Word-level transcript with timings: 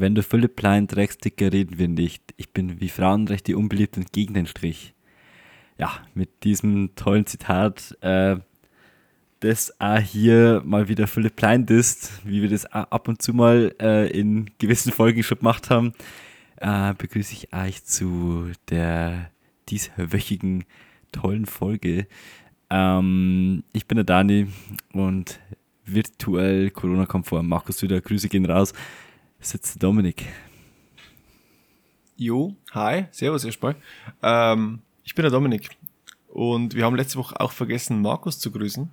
Wenn 0.00 0.14
du 0.14 0.22
Philipp 0.22 0.56
Plein 0.56 0.88
trägst, 0.88 1.24
dicker 1.24 1.52
reden 1.52 1.78
wir 1.78 1.88
nicht. 1.88 2.22
Ich 2.36 2.52
bin 2.52 2.80
wie 2.80 2.88
Frauenrechte 2.88 3.56
unbeliebt 3.56 3.96
und 3.96 4.12
gegen 4.12 4.34
den 4.34 4.46
Strich. 4.46 4.94
Ja, 5.78 5.90
mit 6.14 6.44
diesem 6.44 6.94
tollen 6.96 7.26
Zitat, 7.26 7.96
äh, 8.02 8.36
das 9.40 9.80
auch 9.80 9.98
hier 9.98 10.62
mal 10.64 10.88
wieder 10.88 11.06
Philipp 11.06 11.36
Plein 11.36 11.64
ist, 11.64 12.20
wie 12.24 12.42
wir 12.42 12.48
das 12.48 12.66
ab 12.66 13.08
und 13.08 13.22
zu 13.22 13.32
mal 13.32 13.74
äh, 13.80 14.10
in 14.10 14.50
gewissen 14.58 14.92
Folgen 14.92 15.22
schon 15.22 15.38
gemacht 15.38 15.70
haben, 15.70 15.92
äh, 16.56 16.94
begrüße 16.94 17.32
ich 17.32 17.52
euch 17.54 17.84
zu 17.84 18.50
der 18.68 19.30
dieswöchigen 19.68 20.64
tollen 21.12 21.46
Folge. 21.46 22.06
Ähm, 22.70 23.64
ich 23.72 23.86
bin 23.86 23.96
der 23.96 24.04
Dani 24.04 24.48
und 24.92 25.40
virtuell 25.84 26.70
Corona-konform. 26.70 27.48
Markus 27.48 27.82
wieder, 27.82 28.00
Grüße 28.00 28.28
gehen 28.28 28.46
raus. 28.46 28.72
Sitzt 29.46 29.80
Dominik. 29.80 30.24
Jo, 32.16 32.56
hi, 32.72 33.04
servus 33.12 33.44
erstmal. 33.44 33.76
Ähm, 34.20 34.80
ich 35.04 35.14
bin 35.14 35.22
der 35.22 35.30
Dominik 35.30 35.70
und 36.26 36.74
wir 36.74 36.84
haben 36.84 36.96
letzte 36.96 37.16
Woche 37.18 37.38
auch 37.38 37.52
vergessen, 37.52 38.02
Markus 38.02 38.40
zu 38.40 38.50
grüßen. 38.50 38.90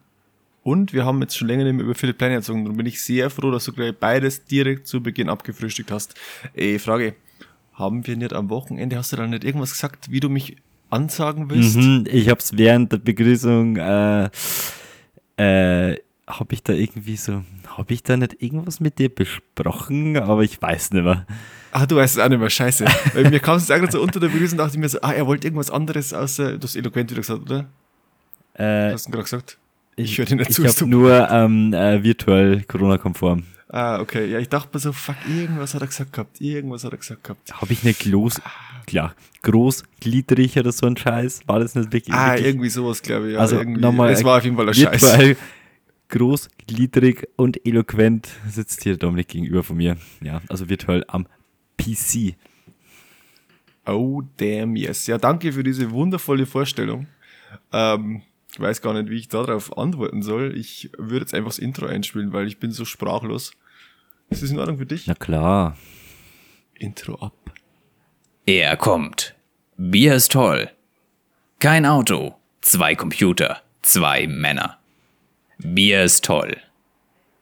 Und 0.61 0.93
wir 0.93 1.05
haben 1.05 1.19
jetzt 1.21 1.35
schon 1.35 1.47
länger 1.47 1.63
nicht 1.63 1.73
mehr 1.73 1.85
über 1.85 1.95
Philipp 1.95 2.19
Plein 2.19 2.33
erzogen. 2.33 2.65
Darum 2.65 2.77
bin 2.77 2.85
ich 2.85 3.01
sehr 3.01 3.31
froh, 3.31 3.49
dass 3.49 3.65
du 3.65 3.73
gleich 3.73 3.97
beides 3.97 4.45
direkt 4.45 4.85
zu 4.85 5.01
Beginn 5.01 5.27
abgefrühstückt 5.27 5.89
hast. 5.89 6.13
Ey, 6.53 6.77
Frage. 6.77 7.15
Haben 7.73 8.05
wir 8.05 8.15
nicht 8.15 8.33
am 8.33 8.51
Wochenende, 8.51 8.95
hast 8.95 9.11
du 9.11 9.15
da 9.15 9.25
nicht 9.25 9.43
irgendwas 9.43 9.71
gesagt, 9.71 10.11
wie 10.11 10.19
du 10.19 10.29
mich 10.29 10.57
ansagen 10.91 11.49
willst? 11.49 11.77
Mhm, 11.77 12.05
ich 12.07 12.29
hab's 12.29 12.55
während 12.55 12.91
der 12.91 12.99
Begrüßung, 12.99 13.77
äh, 13.77 14.29
äh, 15.37 15.97
habe 16.27 16.53
ich 16.53 16.61
da 16.61 16.73
irgendwie 16.73 17.17
so, 17.17 17.43
habe 17.77 17.93
ich 17.93 18.03
da 18.03 18.17
nicht 18.17 18.41
irgendwas 18.41 18.79
mit 18.79 18.99
dir 18.99 19.09
besprochen, 19.09 20.17
aber 20.17 20.41
ich 20.43 20.61
weiß 20.61 20.91
nicht 20.91 21.03
mehr. 21.03 21.25
Ah, 21.71 21.85
du 21.85 21.95
weißt 21.95 22.17
es 22.17 22.23
auch 22.23 22.29
nicht 22.29 22.39
mehr, 22.39 22.49
scheiße. 22.49 22.85
Weil 23.13 23.29
mir 23.29 23.39
kam 23.39 23.57
es 23.57 23.67
gerade 23.67 23.91
so 23.91 24.01
unter 24.01 24.19
der 24.19 24.29
Begrüßung, 24.29 24.57
dachte 24.57 24.73
ich 24.73 24.79
mir 24.79 24.89
so, 24.89 25.01
ah, 25.01 25.11
er 25.11 25.25
wollte 25.25 25.47
irgendwas 25.47 25.71
anderes 25.71 26.13
außer, 26.13 26.57
du 26.57 26.63
hast 26.63 26.75
eloquent 26.75 27.09
wieder 27.11 27.21
gesagt, 27.21 27.41
oder? 27.41 27.65
Äh, 28.53 28.89
du 28.89 28.93
hast 28.93 29.07
ihn 29.07 29.11
gerade 29.11 29.23
gesagt? 29.23 29.57
Ich, 29.95 30.17
höre 30.17 30.25
dir 30.25 30.35
nicht 30.35 30.49
ich 30.49 30.55
zu. 30.55 30.63
Ich 30.63 30.75
habe 30.75 30.89
nur 30.89 31.29
ähm, 31.29 31.73
äh, 31.73 32.03
virtuell 32.03 32.63
Corona-konform. 32.63 33.43
Ah, 33.69 33.99
okay. 33.99 34.27
Ja, 34.27 34.37
ich 34.37 34.49
dachte 34.49 34.69
mir 34.71 34.79
so, 34.79 34.91
fuck, 34.91 35.15
irgendwas 35.27 35.73
hat 35.73 35.81
er 35.81 35.87
gesagt 35.87 36.13
gehabt. 36.13 36.39
Irgendwas 36.39 36.83
hat 36.83 36.91
er 36.91 36.97
gesagt 36.97 37.23
gehabt. 37.23 37.59
Habe 37.59 37.73
ich 37.73 37.83
nicht 37.83 38.01
groß, 38.03 38.39
klar, 38.85 39.15
großgliedrig 39.41 40.59
oder 40.59 40.71
so 40.71 40.85
ein 40.85 40.95
Scheiß? 40.95 41.41
War 41.47 41.59
das 41.59 41.73
nicht 41.73 41.91
wirklich? 41.91 42.15
Ah, 42.15 42.33
wirklich? 42.33 42.47
irgendwie 42.47 42.69
sowas, 42.69 43.01
glaube 43.01 43.29
ich. 43.29 43.33
Ja, 43.33 43.39
also 43.39 43.57
irgendwie. 43.57 43.81
nochmal. 43.81 44.11
Es 44.11 44.23
war 44.23 44.37
auf 44.37 44.43
jeden 44.43 44.55
Fall 44.55 44.67
ein 44.67 44.73
Scheiß. 44.75 45.35
Großgliedrig 46.09 47.27
und 47.35 47.65
eloquent 47.65 48.29
sitzt 48.47 48.83
hier 48.83 48.97
Dominik 48.97 49.29
gegenüber 49.29 49.63
von 49.63 49.77
mir. 49.77 49.97
Ja, 50.21 50.41
also 50.49 50.69
virtuell 50.69 51.03
am 51.07 51.27
PC. 51.77 52.35
Oh, 53.85 54.21
damn, 54.37 54.75
yes. 54.75 55.07
Ja, 55.07 55.17
danke 55.17 55.51
für 55.51 55.63
diese 55.63 55.91
wundervolle 55.91 56.45
Vorstellung. 56.45 57.07
Ähm, 57.71 58.21
ich 58.53 58.59
weiß 58.59 58.81
gar 58.81 58.93
nicht, 58.93 59.09
wie 59.09 59.17
ich 59.17 59.27
darauf 59.27 59.77
antworten 59.77 60.21
soll. 60.21 60.55
Ich 60.55 60.91
würde 60.97 61.21
jetzt 61.21 61.33
einfach 61.33 61.49
das 61.49 61.59
Intro 61.59 61.87
einspielen, 61.87 62.33
weil 62.33 62.47
ich 62.47 62.59
bin 62.59 62.71
so 62.71 62.85
sprachlos. 62.85 63.51
Ist 64.29 64.43
das 64.43 64.51
in 64.51 64.59
Ordnung 64.59 64.77
für 64.77 64.85
dich? 64.85 65.07
Na 65.07 65.15
klar. 65.15 65.77
Intro 66.75 67.15
ab. 67.15 67.33
Er 68.45 68.77
kommt. 68.77 69.35
Bier 69.77 70.15
ist 70.15 70.31
toll. 70.31 70.69
Kein 71.59 71.85
Auto. 71.85 72.35
Zwei 72.61 72.95
Computer. 72.95 73.61
Zwei 73.81 74.27
Männer. 74.27 74.77
Bier 75.59 76.03
ist 76.03 76.25
toll. 76.25 76.57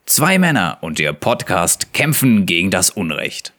Zwei 0.05 0.37
Männer 0.37 0.77
und 0.81 0.99
ihr 0.99 1.13
Podcast 1.13 1.93
kämpfen 1.93 2.45
gegen 2.45 2.69
das 2.69 2.89
Unrecht. 2.89 3.53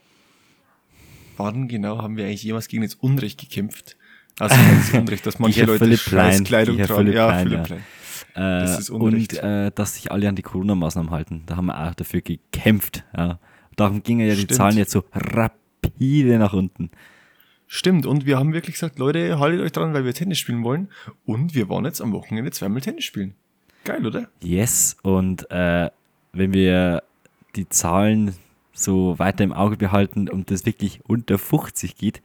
Wann 1.37 1.69
genau 1.69 2.03
haben 2.03 2.17
wir 2.17 2.27
eigentlich 2.27 2.43
jemals 2.43 2.69
gegen 2.69 2.83
das 2.83 2.95
Unrecht 2.97 3.41
gekämpft? 3.41 3.97
Also 4.39 4.55
das 4.55 4.93
Unrecht, 5.01 5.27
dass 5.27 5.39
manche 5.39 5.65
Leute 5.65 5.97
Scheißkleidung 5.97 6.79
tragen. 6.79 7.13
Ja, 7.13 7.39
Philipp 7.39 7.59
ja. 7.59 7.65
Plein. 7.65 7.85
Äh, 8.35 8.61
das 8.61 8.79
ist 8.79 8.91
Unrecht. 8.91 9.35
Und 9.35 9.49
äh, 9.49 9.73
dass 9.75 9.95
sich 9.95 10.13
alle 10.13 10.29
an 10.29 10.37
die 10.37 10.43
Corona-Maßnahmen 10.43 11.11
halten. 11.11 11.43
Da 11.47 11.57
haben 11.57 11.67
wir 11.67 11.89
auch 11.89 11.95
dafür 11.95 12.21
gekämpft. 12.21 13.05
Ja. 13.17 13.39
Darum 13.77 14.03
gingen 14.03 14.29
ja 14.29 14.35
die 14.35 14.43
Stimmt. 14.43 14.57
Zahlen 14.57 14.77
jetzt 14.77 14.93
so 14.93 15.05
rapide 15.13 16.39
nach 16.39 16.53
unten. 16.53 16.91
Stimmt, 17.67 18.05
und 18.05 18.27
wir 18.27 18.39
haben 18.39 18.53
wirklich 18.53 18.75
gesagt, 18.75 18.99
Leute, 18.99 19.39
haltet 19.39 19.63
euch 19.63 19.73
dran, 19.73 19.95
weil 19.95 20.05
wir 20.05 20.13
Tennis 20.13 20.39
spielen 20.39 20.63
wollen. 20.63 20.91
Und 21.25 21.55
wir 21.55 21.71
waren 21.71 21.87
jetzt 21.87 22.03
am 22.03 22.13
Wochenende 22.13 22.51
zweimal 22.51 22.83
Tennis 22.83 23.05
spielen. 23.05 23.35
Geil, 23.85 24.07
oder? 24.07 24.29
Yes, 24.41 24.97
und 25.03 25.51
äh, 25.51 25.91
wenn 26.33 26.55
wir 26.55 27.03
die 27.57 27.69
Zahlen 27.69 28.35
so 28.73 29.19
weiter 29.19 29.45
im 29.45 29.53
Auge 29.53 29.77
behalten 29.77 30.29
und 30.29 30.51
das 30.51 30.65
wirklich 30.65 31.01
unter 31.05 31.39
50 31.39 31.97
geht, 31.97 32.23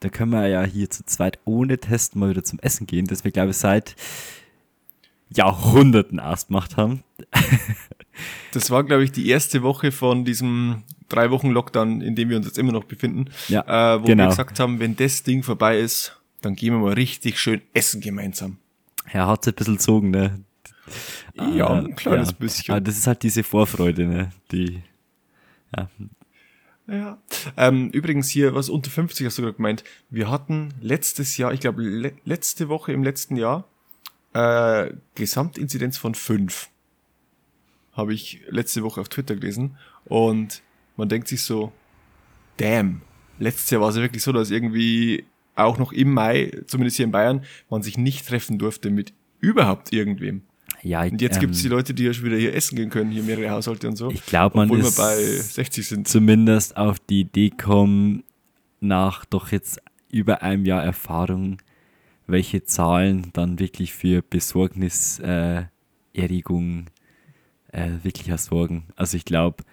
da 0.00 0.08
können 0.08 0.32
wir 0.32 0.46
ja 0.48 0.62
hier 0.64 0.90
zu 0.90 1.04
zweit 1.04 1.38
ohne 1.44 1.78
Test 1.78 2.14
mal 2.14 2.30
wieder 2.30 2.44
zum 2.44 2.58
Essen 2.60 2.86
gehen, 2.86 3.06
das 3.06 3.24
wir, 3.24 3.30
glaube 3.30 3.50
ich, 3.50 3.56
seit 3.56 3.96
Jahrhunderten 5.30 6.18
erst 6.18 6.48
gemacht 6.48 6.76
haben. 6.76 7.02
das 8.52 8.70
war, 8.70 8.84
glaube 8.84 9.04
ich, 9.04 9.12
die 9.12 9.28
erste 9.28 9.62
Woche 9.62 9.92
von 9.92 10.24
diesem 10.24 10.82
drei 11.08 11.30
Wochen 11.30 11.50
Lockdown, 11.50 12.00
in 12.00 12.14
dem 12.14 12.28
wir 12.28 12.36
uns 12.36 12.46
jetzt 12.46 12.58
immer 12.58 12.72
noch 12.72 12.84
befinden, 12.84 13.26
ja, 13.48 13.94
äh, 13.94 14.02
wo 14.02 14.06
genau. 14.06 14.24
wir 14.24 14.28
gesagt 14.28 14.60
haben, 14.60 14.78
wenn 14.78 14.96
das 14.96 15.22
Ding 15.22 15.42
vorbei 15.42 15.78
ist, 15.78 16.20
dann 16.42 16.54
gehen 16.54 16.72
wir 16.74 16.80
mal 16.80 16.92
richtig 16.92 17.38
schön 17.38 17.62
essen 17.74 18.00
gemeinsam. 18.00 18.58
Ja, 19.12 19.26
hat 19.26 19.42
es 19.42 19.48
ein 19.48 19.54
bisschen 19.54 19.76
gezogen, 19.76 20.10
ne? 20.10 20.44
Ja, 21.34 21.68
ein 21.70 21.94
kleines 21.94 22.30
ja. 22.30 22.36
bisschen. 22.38 22.72
Aber 22.72 22.80
das 22.80 22.96
ist 22.96 23.06
halt 23.06 23.22
diese 23.22 23.42
Vorfreude, 23.42 24.06
ne? 24.06 24.30
Die, 24.50 24.82
ja, 25.76 25.88
ja. 26.88 27.18
Ähm, 27.56 27.90
übrigens 27.90 28.30
hier, 28.30 28.54
was 28.54 28.70
unter 28.70 28.90
50 28.90 29.26
hast 29.26 29.36
du 29.38 29.42
gerade 29.42 29.56
gemeint. 29.56 29.84
Wir 30.08 30.30
hatten 30.30 30.72
letztes 30.80 31.36
Jahr, 31.36 31.52
ich 31.52 31.60
glaube 31.60 31.82
le 31.82 32.12
letzte 32.24 32.68
Woche 32.68 32.92
im 32.92 33.02
letzten 33.02 33.36
Jahr, 33.36 33.68
äh, 34.32 34.94
Gesamtinzidenz 35.14 35.98
von 35.98 36.14
5. 36.14 36.70
Habe 37.92 38.14
ich 38.14 38.40
letzte 38.48 38.82
Woche 38.82 39.02
auf 39.02 39.10
Twitter 39.10 39.34
gelesen. 39.34 39.76
Und 40.06 40.62
man 40.96 41.10
denkt 41.10 41.28
sich 41.28 41.42
so, 41.42 41.72
damn, 42.56 43.02
letztes 43.38 43.68
Jahr 43.68 43.82
war 43.82 43.90
es 43.90 43.96
ja 43.96 44.02
wirklich 44.02 44.22
so, 44.22 44.32
dass 44.32 44.50
irgendwie 44.50 45.26
auch 45.56 45.76
noch 45.76 45.92
im 45.92 46.14
Mai, 46.14 46.52
zumindest 46.66 46.96
hier 46.96 47.04
in 47.04 47.12
Bayern, 47.12 47.44
man 47.68 47.82
sich 47.82 47.98
nicht 47.98 48.26
treffen 48.26 48.58
durfte 48.58 48.90
mit 48.90 49.12
überhaupt 49.40 49.92
irgendwem. 49.92 50.42
Ja, 50.82 51.02
und 51.02 51.20
jetzt 51.20 51.36
ähm, 51.36 51.40
gibt 51.40 51.54
es 51.54 51.62
die 51.62 51.68
Leute, 51.68 51.94
die 51.94 52.04
ja 52.04 52.12
schon 52.12 52.24
wieder 52.24 52.36
hier 52.36 52.54
essen 52.54 52.76
gehen 52.76 52.90
können, 52.90 53.10
hier 53.10 53.22
mehrere 53.22 53.50
Haushalte 53.50 53.88
und 53.88 53.96
so. 53.96 54.10
Ich 54.10 54.24
glaube, 54.26 54.56
man 54.56 54.70
ist 54.70 54.98
wir 54.98 55.04
bei 55.04 55.16
60 55.16 55.88
sind. 55.88 56.08
zumindest 56.08 56.76
auf 56.76 56.98
die 56.98 57.20
Idee 57.20 57.50
kommen, 57.50 58.24
nach 58.80 59.24
doch 59.24 59.50
jetzt 59.50 59.80
über 60.10 60.42
einem 60.42 60.64
Jahr 60.64 60.84
Erfahrung, 60.84 61.58
welche 62.26 62.64
Zahlen 62.64 63.30
dann 63.32 63.58
wirklich 63.58 63.92
für 63.92 64.22
Besorgniserregung 64.22 66.86
äh, 67.72 67.72
äh, 67.72 67.90
wirklich 68.02 68.40
sorgen. 68.40 68.84
Also 68.96 69.16
ich 69.16 69.24
glaube, 69.24 69.64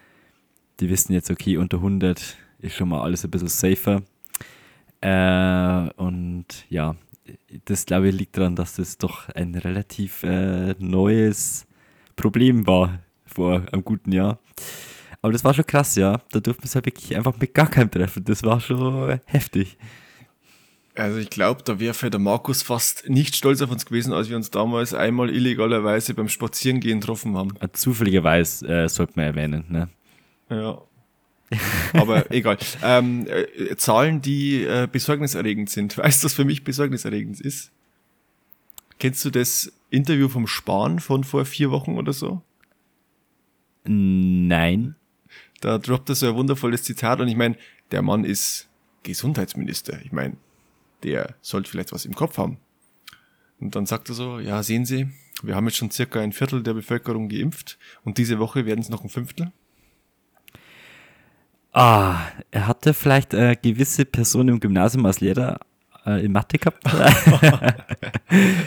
die 0.80 0.90
wissen 0.90 1.12
jetzt, 1.12 1.30
okay, 1.30 1.56
unter 1.56 1.78
100 1.78 2.36
ist 2.58 2.74
schon 2.74 2.88
mal 2.88 3.02
alles 3.02 3.24
ein 3.24 3.30
bisschen 3.30 3.48
safer. 3.48 4.02
Äh, 5.00 5.90
und 5.96 6.46
ja, 6.68 6.96
das 7.64 7.86
glaube 7.86 8.08
ich 8.08 8.14
liegt 8.14 8.36
daran, 8.36 8.56
dass 8.56 8.76
das 8.76 8.98
doch 8.98 9.28
ein 9.30 9.54
relativ 9.54 10.22
äh, 10.22 10.74
neues 10.78 11.66
Problem 12.14 12.66
war 12.66 13.00
vor 13.24 13.62
einem 13.72 13.84
guten 13.84 14.12
Jahr. 14.12 14.38
Aber 15.22 15.32
das 15.32 15.44
war 15.44 15.54
schon 15.54 15.66
krass, 15.66 15.96
ja. 15.96 16.20
Da 16.30 16.40
durften 16.40 16.62
wir 16.62 16.66
es 16.66 16.74
halt 16.74 16.86
wirklich 16.86 17.16
einfach 17.16 17.34
mit 17.38 17.52
gar 17.54 17.68
keinem 17.68 17.90
treffen. 17.90 18.24
Das 18.24 18.42
war 18.42 18.60
schon 18.60 19.18
heftig. 19.26 19.76
Also 20.94 21.18
ich 21.18 21.28
glaube, 21.28 21.62
da 21.62 21.78
wäre 21.78 22.10
der 22.10 22.20
Markus 22.20 22.62
fast 22.62 23.08
nicht 23.08 23.36
stolz 23.36 23.60
auf 23.60 23.70
uns 23.70 23.84
gewesen, 23.84 24.14
als 24.14 24.30
wir 24.30 24.36
uns 24.36 24.50
damals 24.50 24.94
einmal 24.94 25.28
illegalerweise 25.28 26.14
beim 26.14 26.28
Spazierengehen 26.28 27.00
getroffen 27.00 27.36
haben. 27.36 27.52
Zufälligerweise 27.72 28.66
äh, 28.66 28.88
sollte 28.88 29.12
man 29.16 29.26
erwähnen, 29.26 29.64
ne? 29.68 29.88
Ja, 30.48 30.80
aber 31.92 32.30
egal. 32.30 32.58
Ähm, 32.82 33.26
äh, 33.28 33.76
Zahlen, 33.76 34.20
die 34.20 34.62
äh, 34.62 34.88
besorgniserregend 34.90 35.70
sind. 35.70 35.96
Weißt 35.98 36.22
du, 36.22 36.26
was 36.26 36.34
für 36.34 36.44
mich 36.44 36.64
besorgniserregend 36.64 37.40
ist? 37.40 37.70
Kennst 38.98 39.24
du 39.24 39.30
das 39.30 39.72
Interview 39.90 40.28
vom 40.28 40.46
Spahn 40.46 40.98
von 40.98 41.24
vor 41.24 41.44
vier 41.44 41.70
Wochen 41.70 41.98
oder 41.98 42.12
so? 42.12 42.42
Nein. 43.84 44.96
Da 45.60 45.78
droppt 45.78 46.08
er 46.08 46.14
so 46.14 46.28
ein 46.28 46.34
wundervolles 46.34 46.82
Zitat 46.82 47.20
und 47.20 47.28
ich 47.28 47.36
meine, 47.36 47.56
der 47.90 48.02
Mann 48.02 48.24
ist 48.24 48.68
Gesundheitsminister. 49.02 50.00
Ich 50.02 50.12
meine, 50.12 50.36
der 51.02 51.34
sollte 51.40 51.70
vielleicht 51.70 51.92
was 51.92 52.04
im 52.04 52.14
Kopf 52.14 52.38
haben. 52.38 52.58
Und 53.60 53.74
dann 53.76 53.86
sagt 53.86 54.08
er 54.08 54.14
so, 54.14 54.38
ja, 54.38 54.62
sehen 54.62 54.84
Sie, 54.84 55.08
wir 55.42 55.54
haben 55.54 55.66
jetzt 55.66 55.76
schon 55.76 55.90
circa 55.90 56.20
ein 56.20 56.32
Viertel 56.32 56.62
der 56.62 56.74
Bevölkerung 56.74 57.28
geimpft 57.28 57.78
und 58.04 58.18
diese 58.18 58.38
Woche 58.38 58.66
werden 58.66 58.80
es 58.80 58.88
noch 58.88 59.04
ein 59.04 59.08
Fünftel. 59.10 59.52
Ah, 61.76 62.20
er 62.52 62.68
hatte 62.68 62.94
vielleicht 62.94 63.34
äh, 63.34 63.54
gewisse 63.54 64.06
Personen 64.06 64.48
im 64.48 64.60
Gymnasium 64.60 65.04
als 65.04 65.20
Lehrer 65.20 65.58
äh, 66.06 66.24
in 66.24 66.32
Mathe 66.32 66.56
gehabt. 66.58 66.82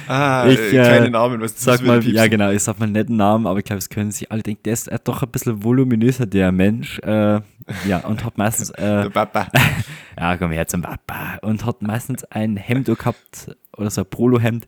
Ah, 0.08 0.46
Ich, 0.48 0.60
äh, 0.60 0.78
äh, 0.78 0.84
keine 0.84 1.10
Namen, 1.10 1.42
was 1.42 1.60
Sag 1.60 1.82
mal, 1.82 2.04
ja 2.06 2.28
genau, 2.28 2.52
ich 2.52 2.62
sag 2.62 2.78
mal 2.78 2.86
einen 2.86 2.94
netten 2.94 3.18
Namen, 3.18 3.48
aber 3.48 3.58
ich 3.58 3.66
glaube, 3.66 3.80
es 3.80 3.90
können 3.90 4.12
sich 4.12 4.32
alle 4.32 4.44
denken, 4.44 4.62
der 4.64 4.74
ist 4.74 4.88
äh, 4.90 5.00
doch 5.04 5.24
ein 5.24 5.30
bisschen 5.30 5.64
voluminöser, 5.64 6.28
der 6.28 6.52
Mensch. 6.52 7.00
Äh, 7.00 7.42
ja, 7.88 7.98
und 8.06 8.24
hat 8.24 8.38
meistens, 8.38 8.72
Der 8.74 9.06
äh, 9.06 9.10
Papa. 9.10 9.48
ja, 10.18 10.38
komm 10.38 10.52
her 10.52 10.68
zum 10.68 10.84
Papa. 10.84 11.40
Und 11.42 11.66
hat 11.66 11.82
meistens 11.82 12.24
ein 12.26 12.58
Hemd 12.58 12.86
gehabt, 12.86 13.56
oder 13.76 13.90
so 13.90 14.02
ein 14.02 14.08
Polohemd, 14.08 14.68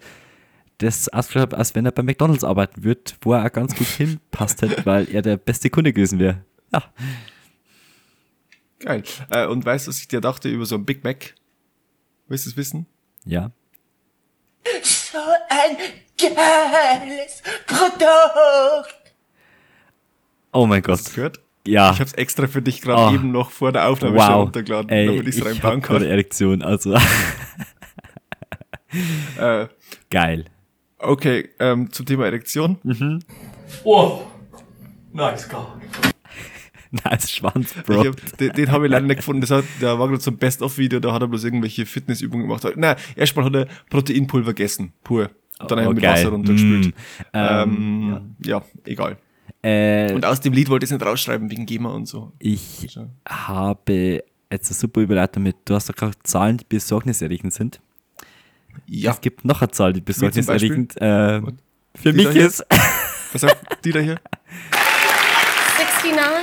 das 0.80 1.10
ausgeschaut 1.10 1.52
hat, 1.52 1.54
als 1.54 1.76
wenn 1.76 1.86
er 1.86 1.92
bei 1.92 2.02
McDonalds 2.02 2.44
arbeiten 2.44 2.84
würde, 2.84 3.04
wo 3.22 3.34
er 3.34 3.46
auch 3.46 3.52
ganz 3.52 3.76
gut 3.76 3.88
hinpasst 3.88 4.64
hätte, 4.64 4.84
weil 4.88 5.08
er 5.12 5.22
der 5.22 5.38
beste 5.38 5.70
Kunde 5.70 5.94
gewesen 5.94 6.18
wäre. 6.18 6.38
Ja, 6.74 6.82
Geil. 8.84 9.04
Äh, 9.30 9.46
und 9.48 9.66
weißt 9.66 9.88
du, 9.88 9.90
was 9.90 10.00
ich 10.00 10.08
dir 10.08 10.22
dachte 10.22 10.50
über 10.50 10.66
so 10.66 10.76
ein 10.76 10.86
Big 10.86 11.04
Mac? 11.04 11.34
Willst 12.28 12.46
du 12.46 12.50
es 12.52 12.58
wissen? 12.58 12.86
ja. 13.26 13.52
So 14.84 15.18
ein 15.50 15.76
geiles 16.18 17.42
Produkt. 17.66 18.96
Oh 20.54 20.66
mein 20.68 20.84
Hast 20.88 21.08
du 21.08 21.10
Gott. 21.10 21.16
gehört? 21.16 21.40
Ja. 21.68 21.88
Ich 21.92 21.96
habe 22.00 22.06
es 22.06 22.14
extra 22.14 22.48
für 22.48 22.62
dich 22.62 22.82
gerade 22.82 23.12
Oh. 23.12 23.16
eben 23.16 23.32
noch 23.32 23.50
vor 23.52 23.72
der 23.72 23.88
Aufnahme 23.90 24.20
schon 24.20 24.30
Wow. 24.30 24.36
runtergeladen, 24.44 24.90
Ey, 24.90 25.08
damit 25.08 25.28
ich's 25.28 25.38
ich 25.38 25.46
reinbauen 25.46 25.74
habe 25.74 25.82
gerade 25.82 26.06
kann. 26.06 26.12
Erektion, 26.12 26.62
also 26.62 26.96
Äh, 29.40 29.68
geil. 30.10 30.46
okay, 31.00 31.50
ähm, 31.60 31.92
zum 31.92 32.06
Thema 32.06 32.26
Erektion. 32.26 32.78
Oh, 33.84 34.22
nice 35.14 35.48
guy. 35.50 36.11
Nice 37.06 37.32
Schwanz, 37.32 37.74
Ich 37.78 37.84
Bro. 37.84 38.06
hab, 38.06 38.38
den 38.38 38.52
den 38.54 38.72
habe 38.72 38.86
ich 38.86 38.92
leider 38.92 39.06
nicht 39.08 39.18
gefunden. 39.18 39.42
Das 39.42 39.52
hat, 39.52 39.64
da 39.80 39.98
war 39.98 40.08
gerade 40.10 40.22
so 40.22 40.32
ein 40.32 40.38
Best-of-Video, 40.38 41.00
da 41.00 41.14
hat 41.14 41.22
er 41.22 41.28
bloß 41.28 41.44
irgendwelche 41.46 41.86
Fitnessübungen 41.86 42.48
gemacht. 42.48 42.66
Nein, 42.76 42.96
erstmal 43.16 43.46
hat 43.46 43.56
er 43.56 43.68
Proteinpulver 43.90 44.54
gegessen, 44.54 44.92
pur. 45.04 45.30
Und 45.60 45.72
dann 45.72 45.80
Oh, 45.86 45.90
oh, 45.90 45.94
mit 45.94 46.02
geil. 46.04 46.14
Wasser 46.14 46.30
runtergespült. 46.30 46.88
Mm. 46.88 46.92
Ähm, 47.34 48.36
ja. 48.44 48.62
egal. 48.86 49.18
Äh, 49.64 50.12
Und 50.14 50.26
aus 50.26 50.42
dem 50.42 50.54
Lied 50.54 50.70
wollte 50.70 50.84
ich 50.86 50.92
es 50.92 50.98
nicht 50.98 51.06
rausschreiben, 51.06 51.50
wegen 51.52 51.66
GEMA 51.66 51.90
und 51.92 52.08
so. 52.08 52.34
Ich 52.40 52.82
Ja. 52.96 53.08
habe 53.30 54.24
jetzt 54.52 54.70
eine 54.72 54.76
super 54.78 55.02
Überleitung 55.02 55.44
mit, 55.44 55.56
du 55.66 55.76
hast 55.76 55.88
doch 55.88 55.96
gerade 55.96 56.18
Zahlen, 56.24 56.58
die 56.58 56.66
besorgniserregend 56.68 57.54
sind. 57.54 57.80
Ja. 58.88 59.12
Es 59.12 59.22
gibt 59.22 59.46
noch 59.46 59.62
eine 59.62 59.72
Zahl, 59.72 59.94
die 59.94 60.02
besorgniserregend 60.02 60.98
äh, 61.00 61.42
für 61.96 62.12
Die 62.12 62.26
mich 62.26 62.36
ist. 62.36 62.66
Was 63.32 63.42
sagt 63.42 63.86
die 63.86 63.92
da 63.92 64.00
hier? 64.00 64.20
69? 65.78 66.41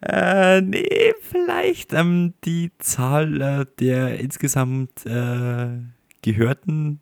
Äh, 0.00 0.60
nee, 0.60 1.12
vielleicht 1.20 1.92
ähm, 1.92 2.34
die 2.44 2.70
Zahl 2.78 3.40
äh, 3.40 3.66
der 3.80 4.20
insgesamt 4.20 5.04
äh, 5.06 5.68
gehörten 6.22 7.00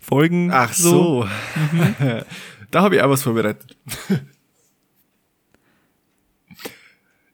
Folgen. 0.00 0.50
Ach 0.52 0.72
so. 0.72 1.28
da 2.70 2.82
habe 2.82 2.96
ich 2.96 3.02
auch 3.02 3.10
was 3.10 3.22
vorbereitet. 3.22 3.76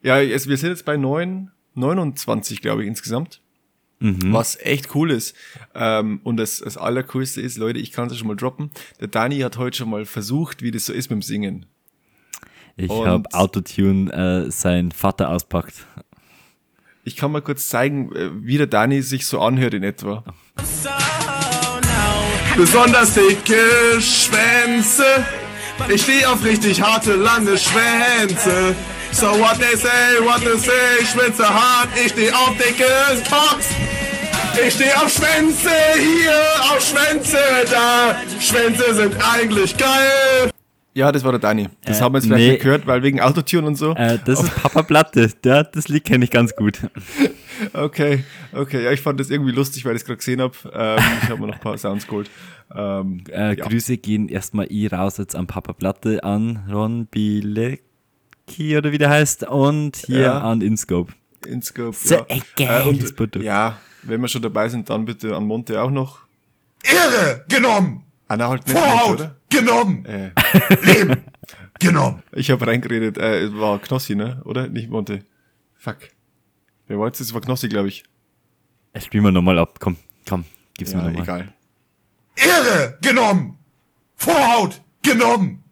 ja, 0.02 0.18
jetzt, 0.18 0.48
wir 0.48 0.56
sind 0.56 0.70
jetzt 0.70 0.84
bei 0.84 0.96
9, 0.96 1.50
29, 1.74 2.60
glaube 2.60 2.82
ich, 2.82 2.88
insgesamt. 2.88 3.40
Was 4.00 4.58
echt 4.58 4.94
cool 4.94 5.10
ist. 5.10 5.36
Ähm, 5.74 6.20
und 6.24 6.38
das, 6.38 6.60
das 6.60 6.78
Allercoolste 6.78 7.42
ist, 7.42 7.58
Leute, 7.58 7.78
ich 7.78 7.92
kann 7.92 8.06
es 8.06 8.14
ja 8.14 8.18
schon 8.18 8.28
mal 8.28 8.36
droppen. 8.36 8.70
Der 8.98 9.08
Dani 9.08 9.40
hat 9.40 9.58
heute 9.58 9.76
schon 9.76 9.90
mal 9.90 10.06
versucht, 10.06 10.62
wie 10.62 10.70
das 10.70 10.86
so 10.86 10.94
ist 10.94 11.10
mit 11.10 11.18
dem 11.18 11.22
Singen. 11.22 11.66
Ich 12.82 12.90
habe 12.90 13.28
Autotune 13.32 14.46
äh, 14.46 14.50
sein 14.50 14.92
Vater 14.92 15.28
auspackt. 15.30 15.74
Ich 17.04 17.16
kann 17.16 17.32
mal 17.32 17.42
kurz 17.42 17.68
zeigen, 17.68 18.14
äh, 18.14 18.30
wie 18.42 18.56
der 18.56 18.66
Dani 18.66 19.02
sich 19.02 19.26
so 19.26 19.40
anhört 19.40 19.74
in 19.74 19.82
etwa. 19.82 20.24
Besonders 22.56 23.14
dicke 23.14 24.00
Schwänze. 24.00 25.04
Ich 25.88 26.02
steh 26.02 26.24
auf 26.26 26.44
richtig 26.44 26.82
harte, 26.82 27.14
lange 27.14 27.56
Schwänze. 27.56 28.74
So 29.12 29.26
what 29.26 29.58
they 29.58 29.76
say, 29.76 30.20
what 30.22 30.40
they 30.40 30.58
say, 30.58 31.04
Schwänze 31.04 31.48
hart. 31.48 31.88
Ich 32.04 32.12
steh 32.12 32.30
auf 32.32 32.54
dicke 32.56 32.84
Cocks. 33.28 33.68
Ich 34.66 34.74
steh 34.74 34.92
auf 34.92 35.10
Schwänze 35.10 35.70
hier, 35.96 36.32
auf 36.70 36.80
Schwänze 36.80 37.38
da. 37.70 38.16
Schwänze 38.40 38.94
sind 38.94 39.14
eigentlich 39.32 39.76
geil. 39.76 40.50
Ja, 41.00 41.10
das 41.12 41.24
war 41.24 41.32
der 41.32 41.40
Dani. 41.40 41.68
Das 41.84 41.98
Äh, 41.98 42.02
haben 42.02 42.12
wir 42.14 42.18
jetzt 42.18 42.26
vielleicht 42.26 42.46
nee. 42.52 42.56
gehört, 42.58 42.86
weil 42.86 43.02
wegen 43.02 43.20
Autotune 43.20 43.66
und 43.66 43.74
so. 43.76 43.94
Äh, 43.94 44.18
das 44.22 44.42
ist 44.42 44.54
Papa 44.54 44.82
Platte. 44.82 45.30
Ja, 45.46 45.62
das 45.62 45.88
Lied 45.88 46.04
kenne 46.04 46.24
ich 46.24 46.30
ganz 46.30 46.54
gut. 46.54 46.78
Okay, 47.74 48.24
okay. 48.54 48.82
Ja, 48.84 48.90
ich 48.90 49.02
fand 49.02 49.20
das 49.20 49.28
irgendwie 49.28 49.52
lustig, 49.52 49.84
weil 49.84 49.94
ich 49.94 50.00
es 50.00 50.06
gerade 50.06 50.16
gesehen 50.16 50.40
habe. 50.40 50.54
Ähm, 50.72 50.98
ich 51.22 51.28
habe 51.28 51.40
mir 51.42 51.48
noch 51.48 51.54
ein 51.56 51.60
paar 51.60 51.76
Sounds 51.76 52.06
geholt. 52.06 52.30
Ähm, 52.74 53.22
Äh, 53.30 53.54
ja. 53.54 53.66
Grüße 53.66 53.98
gehen 53.98 54.28
erstmal 54.30 54.66
eh 54.72 54.86
raus 54.88 55.18
jetzt 55.18 55.36
an 55.36 55.46
Papa 55.46 55.74
Platte, 55.74 56.24
an 56.24 56.60
Ron 56.72 57.04
Bilecki 57.06 58.78
oder 58.78 58.92
wie 58.92 58.98
der 58.98 59.10
heißt 59.10 59.46
und 59.46 59.96
hier 60.06 60.20
Ja. 60.20 60.38
an 60.40 60.62
Inscope. 60.62 61.12
Inscope. 61.46 61.94
So 61.94 62.14
ja. 62.14 62.26
ein 62.30 62.42
geiles 62.56 63.10
und, 63.10 63.16
Produkt. 63.16 63.44
Ja, 63.44 63.76
wenn 64.04 64.22
wir 64.22 64.28
schon 64.28 64.40
dabei 64.40 64.70
sind, 64.70 64.88
dann 64.88 65.04
bitte 65.04 65.36
an 65.36 65.44
Monte 65.44 65.82
auch 65.82 65.90
noch. 65.90 66.20
Irre 66.82 67.44
genommen. 67.48 68.04
Na, 68.36 68.54
nicht, 68.54 68.66
Monte, 68.68 68.80
Vorhaut 68.80 69.20
oder? 69.20 69.36
genommen. 69.48 70.04
Äh, 70.06 70.30
Leben 70.82 71.24
genommen. 71.78 72.22
ich 72.32 72.50
habe 72.50 72.66
reingeredet, 72.66 73.18
äh, 73.18 73.40
es 73.44 73.54
war 73.54 73.78
Knossi, 73.80 74.14
ne? 74.14 74.40
Oder? 74.44 74.68
Nicht 74.68 74.90
Monte. 74.90 75.24
Fuck. 75.76 75.96
Wer 76.86 76.98
wollte 76.98 77.14
es? 77.22 77.28
Es 77.28 77.34
war 77.34 77.40
Knossi, 77.40 77.68
glaube 77.68 77.88
ich. 77.88 78.04
Äh, 78.92 79.00
Spielen 79.00 79.24
wir 79.24 79.32
nochmal 79.32 79.58
ab. 79.58 79.78
Komm, 79.80 79.96
komm, 80.28 80.44
gib's 80.76 80.92
mir 80.94 81.00
Ja, 81.00 81.06
nochmal. 81.08 81.22
egal. 81.22 81.54
Irre 82.36 82.98
genommen. 83.02 83.58
Vorhaut 84.16 84.80
genommen. 85.02 85.62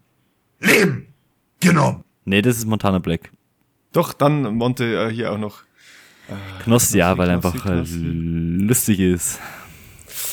Leben 0.61 1.13
genommen. 1.61 2.05
Nee, 2.25 2.43
das 2.43 2.59
ist 2.59 2.67
Montana 2.67 2.99
Black. 2.99 3.31
Doch, 3.93 4.13
dann 4.13 4.55
Monte 4.57 4.85
äh, 5.09 5.13
hier 5.13 5.33
auch 5.33 5.39
noch. 5.39 5.63
Knossi, 6.65 6.99
ja, 6.99 7.17
weil 7.17 7.31
er 7.31 7.39
Knossi, 7.41 7.57
einfach 7.59 7.71
äh, 7.71 7.75
Knossi. 7.77 7.99
lustig 8.03 9.01
ist. 9.01 9.41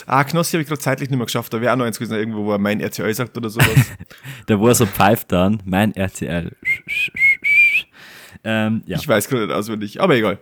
Ah, 0.06 0.24
Knossi 0.24 0.52
habe 0.52 0.62
ich 0.62 0.68
gerade 0.68 0.82
zeitlich 0.82 1.10
nicht 1.10 1.18
mehr 1.18 1.26
geschafft. 1.26 1.54
Da 1.54 1.62
wäre 1.62 1.74
auch 1.74 1.78
noch 1.78 1.86
eins 1.86 1.98
gewesen, 1.98 2.18
irgendwo, 2.18 2.46
wo 2.46 2.52
er 2.52 2.60
mein 2.60 2.80
RTL 2.80 3.14
sagt 3.14 3.36
oder 3.38 3.50
sowas. 3.50 3.68
Der, 4.48 4.60
wo 4.60 4.68
er 4.68 4.76
so 4.76 4.86
pfeift 4.86 5.32
dann, 5.32 5.62
mein 5.66 5.96
RTL. 5.96 6.56
Ähm, 8.44 8.84
ja. 8.86 8.98
Ich 8.98 9.08
weiß 9.08 9.28
gerade 9.28 9.48
nicht 9.48 9.56
auswendig, 9.56 10.02
aber 10.02 10.16
egal. 10.16 10.38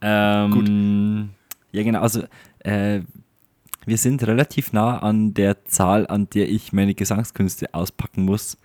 Ähm, 0.00 1.30
Ja, 1.72 1.82
genau. 1.82 2.00
Also, 2.00 2.24
äh, 2.60 3.00
wir 3.84 3.98
sind 3.98 4.26
relativ 4.26 4.72
nah 4.72 4.98
an 4.98 5.34
der 5.34 5.64
Zahl, 5.64 6.06
an 6.06 6.28
der 6.30 6.48
ich 6.48 6.72
meine 6.72 6.94
Gesangskünste 6.94 7.74
auspacken 7.74 8.24
muss. 8.24 8.56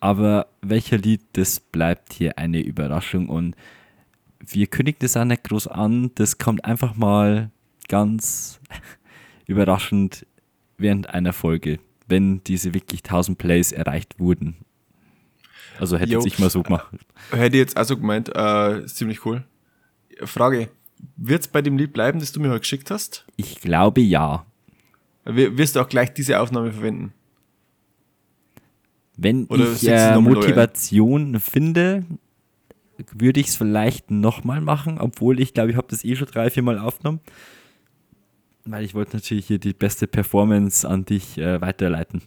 Aber 0.00 0.48
welcher 0.60 0.98
Lied, 0.98 1.22
das 1.32 1.60
bleibt 1.60 2.12
hier 2.12 2.36
eine 2.38 2.60
Überraschung. 2.60 3.28
Und 3.28 3.54
wir 4.40 4.66
kündigen 4.66 4.98
das 5.00 5.16
auch 5.16 5.24
nicht 5.24 5.44
groß 5.44 5.68
an. 5.68 6.10
Das 6.16 6.38
kommt 6.38 6.64
einfach 6.64 6.96
mal 6.96 7.50
ganz 7.88 8.60
überraschend 9.46 10.26
während 10.78 11.10
einer 11.10 11.32
Folge, 11.32 11.78
wenn 12.06 12.42
diese 12.44 12.74
wirklich 12.74 13.04
1000 13.04 13.38
Plays 13.38 13.72
erreicht 13.72 14.18
wurden. 14.18 14.56
Also 15.78 15.98
hätte 15.98 16.18
ich 16.24 16.38
mal 16.38 16.50
so 16.50 16.62
gemacht. 16.62 16.86
Hätte 17.30 17.56
ich 17.56 17.60
jetzt 17.60 17.76
also 17.76 17.96
gemeint, 17.96 18.30
äh, 18.34 18.84
ist 18.84 18.96
ziemlich 18.96 19.24
cool. 19.26 19.44
Frage, 20.22 20.70
wird's 21.16 21.48
bei 21.48 21.60
dem 21.60 21.76
Lied 21.76 21.92
bleiben, 21.92 22.20
das 22.20 22.32
du 22.32 22.40
mir 22.40 22.48
heute 22.48 22.60
geschickt 22.60 22.90
hast? 22.90 23.26
Ich 23.36 23.60
glaube 23.60 24.00
ja. 24.00 24.46
Wir- 25.24 25.58
Wirst 25.58 25.76
du 25.76 25.80
auch 25.80 25.88
gleich 25.88 26.14
diese 26.14 26.40
Aufnahme 26.40 26.72
verwenden? 26.72 27.12
Wenn 29.16 29.46
Oder 29.46 29.72
ich 29.72 29.86
äh, 29.88 30.10
mal 30.10 30.22
neu 30.22 30.34
Motivation 30.34 31.40
finde, 31.40 32.04
würde 33.12 33.40
ich 33.40 33.48
es 33.48 33.56
vielleicht 33.56 34.10
nochmal 34.10 34.60
machen, 34.60 34.98
obwohl 34.98 35.40
ich 35.40 35.54
glaube, 35.54 35.70
ich 35.70 35.76
habe 35.76 35.86
das 35.90 36.04
eh 36.04 36.16
schon 36.16 36.28
drei, 36.28 36.50
vier 36.50 36.62
Mal 36.62 36.78
aufgenommen. 36.78 37.20
Weil 38.66 38.84
ich 38.84 38.94
wollte 38.94 39.16
natürlich 39.16 39.46
hier 39.46 39.58
die 39.58 39.72
beste 39.72 40.06
Performance 40.06 40.88
an 40.88 41.04
dich 41.04 41.38
äh, 41.38 41.60
weiterleiten. 41.60 42.22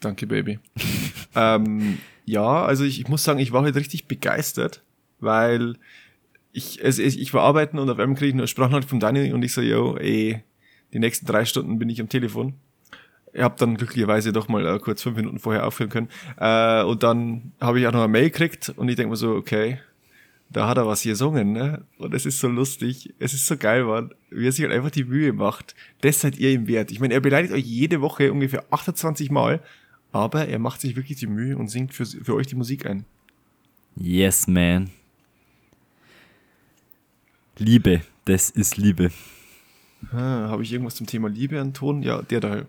Danke, 0.00 0.26
Baby. 0.26 0.58
ähm, 1.34 1.98
ja, 2.24 2.64
also 2.64 2.84
ich, 2.84 3.00
ich 3.00 3.08
muss 3.08 3.22
sagen, 3.22 3.38
ich 3.38 3.52
war 3.52 3.62
heute 3.62 3.78
richtig 3.78 4.08
begeistert, 4.08 4.82
weil 5.20 5.74
ich, 6.52 6.84
also 6.84 7.02
ich, 7.02 7.32
war 7.32 7.42
arbeiten 7.42 7.78
und 7.78 7.88
auf 7.88 7.98
einmal 7.98 8.16
kriege 8.16 8.28
ich 8.28 8.34
eine 8.34 8.46
Sprachnachricht 8.46 8.88
von 8.88 8.98
Dani 8.98 9.32
und 9.32 9.42
ich 9.44 9.52
so, 9.52 9.60
yo, 9.60 9.96
ey, 9.96 10.42
die 10.92 10.98
nächsten 10.98 11.26
drei 11.26 11.44
Stunden 11.44 11.78
bin 11.78 11.88
ich 11.88 12.00
am 12.00 12.08
Telefon. 12.08 12.54
Ich 13.32 13.42
habe 13.42 13.54
dann 13.58 13.76
glücklicherweise 13.76 14.32
doch 14.32 14.48
mal 14.48 14.66
äh, 14.66 14.78
kurz 14.80 15.02
fünf 15.02 15.16
Minuten 15.16 15.38
vorher 15.38 15.64
aufhören 15.64 15.90
können. 15.90 16.08
Äh, 16.38 16.82
und 16.82 17.04
dann 17.04 17.52
habe 17.60 17.78
ich 17.78 17.86
auch 17.86 17.92
noch 17.92 18.00
eine 18.00 18.08
Mail 18.08 18.30
gekriegt 18.30 18.72
und 18.76 18.88
ich 18.88 18.96
denke 18.96 19.10
mir 19.10 19.16
so, 19.16 19.34
okay, 19.34 19.78
da 20.50 20.68
hat 20.68 20.78
er 20.78 20.86
was 20.86 21.02
gesungen, 21.02 21.52
ne? 21.52 21.84
Und 21.98 22.12
es 22.12 22.26
ist 22.26 22.40
so 22.40 22.48
lustig, 22.48 23.14
es 23.20 23.34
ist 23.34 23.46
so 23.46 23.56
geil, 23.56 23.84
Mann, 23.84 24.12
wie 24.30 24.48
er 24.48 24.52
sich 24.52 24.64
halt 24.64 24.74
einfach 24.74 24.90
die 24.90 25.04
Mühe 25.04 25.32
macht. 25.32 25.76
Das 26.00 26.20
seid 26.20 26.38
ihr 26.38 26.50
ihm 26.50 26.66
wert. 26.66 26.90
Ich 26.90 26.98
meine, 26.98 27.14
er 27.14 27.20
beleidigt 27.20 27.54
euch 27.54 27.64
jede 27.64 28.00
Woche 28.00 28.32
ungefähr 28.32 28.64
28 28.70 29.30
Mal, 29.30 29.62
aber 30.10 30.48
er 30.48 30.58
macht 30.58 30.80
sich 30.80 30.96
wirklich 30.96 31.18
die 31.18 31.28
Mühe 31.28 31.56
und 31.56 31.68
singt 31.68 31.94
für, 31.94 32.04
für 32.04 32.34
euch 32.34 32.48
die 32.48 32.56
Musik 32.56 32.84
ein. 32.84 33.04
Yes, 33.94 34.48
man. 34.48 34.90
Liebe, 37.56 38.00
das 38.24 38.50
ist 38.50 38.76
Liebe. 38.76 39.12
Ah, 40.10 40.48
Habe 40.48 40.64
ich 40.64 40.72
irgendwas 40.72 40.96
zum 40.96 41.06
Thema 41.06 41.28
Liebe 41.28 41.60
an 41.60 41.74
Ton? 41.74 42.02
Ja, 42.02 42.22
der 42.22 42.40
da. 42.40 42.66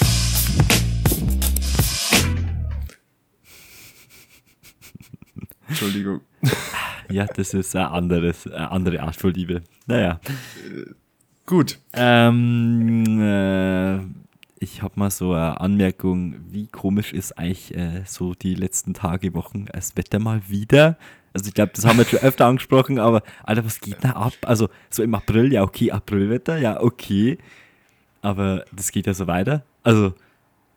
Entschuldigung. 5.68 6.22
Ja, 7.14 7.26
das 7.26 7.54
ist 7.54 7.74
ein 7.76 7.86
anderes, 7.86 8.46
eine 8.46 8.70
andere 8.70 9.02
Art 9.02 9.16
von 9.16 9.32
Liebe. 9.32 9.62
Naja. 9.86 10.20
Gut. 11.46 11.78
Ähm, 11.92 13.20
äh, 13.20 13.98
ich 14.60 14.82
habe 14.82 14.94
mal 14.96 15.10
so 15.10 15.32
eine 15.32 15.60
Anmerkung, 15.60 16.36
wie 16.50 16.66
komisch 16.66 17.12
ist 17.12 17.36
eigentlich 17.38 17.74
äh, 17.74 18.02
so 18.06 18.34
die 18.34 18.54
letzten 18.54 18.94
Tage, 18.94 19.34
Wochen 19.34 19.66
das 19.72 19.96
Wetter 19.96 20.18
mal 20.18 20.42
wieder? 20.48 20.96
Also 21.32 21.48
ich 21.48 21.54
glaube, 21.54 21.72
das 21.74 21.86
haben 21.86 21.98
wir 21.98 22.04
schon 22.04 22.20
öfter 22.20 22.46
angesprochen, 22.46 22.98
aber 22.98 23.22
Alter, 23.42 23.64
was 23.64 23.80
geht 23.80 23.96
da 24.02 24.10
ab? 24.10 24.34
Also 24.42 24.68
so 24.90 25.02
im 25.02 25.14
April, 25.14 25.52
ja 25.52 25.62
okay, 25.62 25.90
Aprilwetter, 25.90 26.58
ja 26.58 26.80
okay, 26.80 27.38
aber 28.22 28.64
das 28.72 28.92
geht 28.92 29.06
ja 29.06 29.14
so 29.14 29.26
weiter. 29.26 29.64
Also 29.82 30.14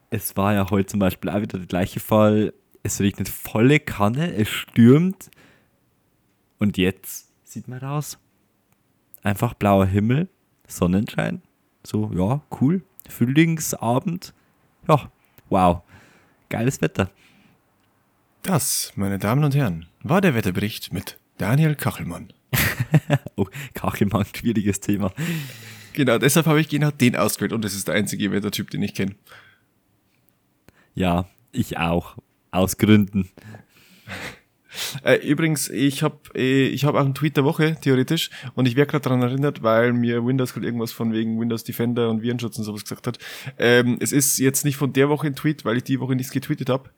es 0.09 0.37
war 0.37 0.53
ja 0.53 0.69
heute 0.69 0.87
zum 0.87 0.99
Beispiel 0.99 1.29
auch 1.29 1.41
wieder 1.41 1.57
der 1.57 1.67
gleiche 1.67 1.99
Fall. 1.99 2.53
Es 2.83 2.99
regnet 2.99 3.29
volle 3.29 3.79
Kanne, 3.79 4.33
es 4.33 4.47
stürmt 4.47 5.29
und 6.63 6.77
jetzt 6.77 7.29
sieht 7.43 7.67
man 7.67 7.79
raus. 7.79 8.17
Einfach 9.21 9.53
blauer 9.53 9.85
Himmel, 9.85 10.29
Sonnenschein. 10.67 11.41
So, 11.83 12.09
ja, 12.15 12.41
cool. 12.59 12.83
Frühlingsabend. 13.07 14.33
Ja, 14.87 15.11
wow. 15.49 15.81
Geiles 16.49 16.81
Wetter. 16.81 17.11
Das, 18.43 18.93
meine 18.95 19.19
Damen 19.19 19.43
und 19.43 19.55
Herren, 19.55 19.87
war 20.01 20.21
der 20.21 20.35
Wetterbericht 20.35 20.91
mit 20.93 21.19
Daniel 21.37 21.75
Kachelmann. 21.75 22.33
Oh, 23.35 23.47
Kachelmann, 23.73 24.25
schwieriges 24.35 24.79
Thema. 24.79 25.11
Genau, 25.93 26.19
deshalb 26.19 26.45
habe 26.45 26.61
ich 26.61 26.69
genau 26.69 26.91
den 26.91 27.15
ausgewählt 27.15 27.51
und 27.51 27.65
das 27.65 27.73
ist 27.73 27.87
der 27.87 27.95
einzige 27.95 28.31
Wettertyp, 28.31 28.69
den 28.69 28.83
ich 28.83 28.93
kenne. 28.93 29.15
Ja, 30.93 31.27
ich 31.51 31.77
auch. 31.77 32.17
Aus 32.51 32.77
Gründen. 32.77 33.29
Äh, 35.03 35.15
übrigens, 35.27 35.69
ich 35.69 36.03
habe 36.03 36.17
äh, 36.35 36.67
ich 36.67 36.85
hab 36.85 36.95
auch 36.95 36.99
einen 37.05 37.13
Tweet 37.15 37.37
der 37.37 37.43
Woche, 37.43 37.77
theoretisch, 37.81 38.29
und 38.55 38.67
ich 38.67 38.75
werde 38.75 38.91
gerade 38.91 39.03
daran 39.03 39.21
erinnert, 39.21 39.63
weil 39.63 39.93
mir 39.93 40.25
Windows 40.25 40.53
gerade 40.53 40.65
irgendwas 40.65 40.91
von 40.91 41.13
wegen 41.13 41.39
Windows 41.39 41.63
Defender 41.63 42.09
und 42.09 42.21
Virenschutz 42.21 42.57
und 42.57 42.63
sowas 42.63 42.83
gesagt 42.83 43.07
hat. 43.07 43.17
Ähm, 43.57 43.97
es 43.99 44.11
ist 44.11 44.37
jetzt 44.39 44.65
nicht 44.65 44.77
von 44.77 44.93
der 44.93 45.09
Woche 45.09 45.27
ein 45.27 45.35
Tweet, 45.35 45.65
weil 45.65 45.77
ich 45.77 45.83
die 45.83 45.99
Woche 45.99 46.15
nichts 46.15 46.31
getweetet 46.31 46.69
habe. 46.69 46.89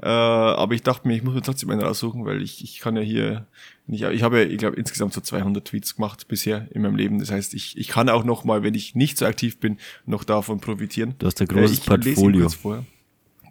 Äh, 0.00 0.06
aber 0.06 0.74
ich 0.74 0.82
dachte 0.84 1.08
mir, 1.08 1.16
ich 1.16 1.24
muss 1.24 1.34
mir 1.34 1.42
trotzdem 1.42 1.70
einen 1.70 1.80
raussuchen, 1.80 2.24
weil 2.24 2.40
ich, 2.40 2.62
ich 2.62 2.78
kann 2.78 2.94
ja 2.94 3.02
hier 3.02 3.46
nicht, 3.88 4.04
ich 4.04 4.22
habe 4.22 4.38
ja, 4.38 4.48
ich 4.48 4.58
glaube, 4.58 4.76
insgesamt 4.76 5.12
so 5.12 5.20
200 5.20 5.64
Tweets 5.66 5.96
gemacht 5.96 6.28
bisher 6.28 6.68
in 6.72 6.82
meinem 6.82 6.94
Leben. 6.94 7.18
Das 7.18 7.32
heißt, 7.32 7.52
ich, 7.54 7.76
ich 7.76 7.88
kann 7.88 8.08
auch 8.08 8.22
noch 8.22 8.44
mal, 8.44 8.62
wenn 8.62 8.74
ich 8.74 8.94
nicht 8.94 9.18
so 9.18 9.26
aktiv 9.26 9.58
bin, 9.58 9.78
noch 10.06 10.22
davon 10.22 10.60
profitieren. 10.60 11.14
Du 11.18 11.26
hast 11.26 11.40
ein 11.40 11.48
Äh, 11.48 11.52
großes 11.52 11.78
ich 11.78 11.86
lese 11.86 11.94
ihn 11.96 12.04
Portfolio. 12.14 12.40
kurz 12.42 12.54
vor. 12.54 12.84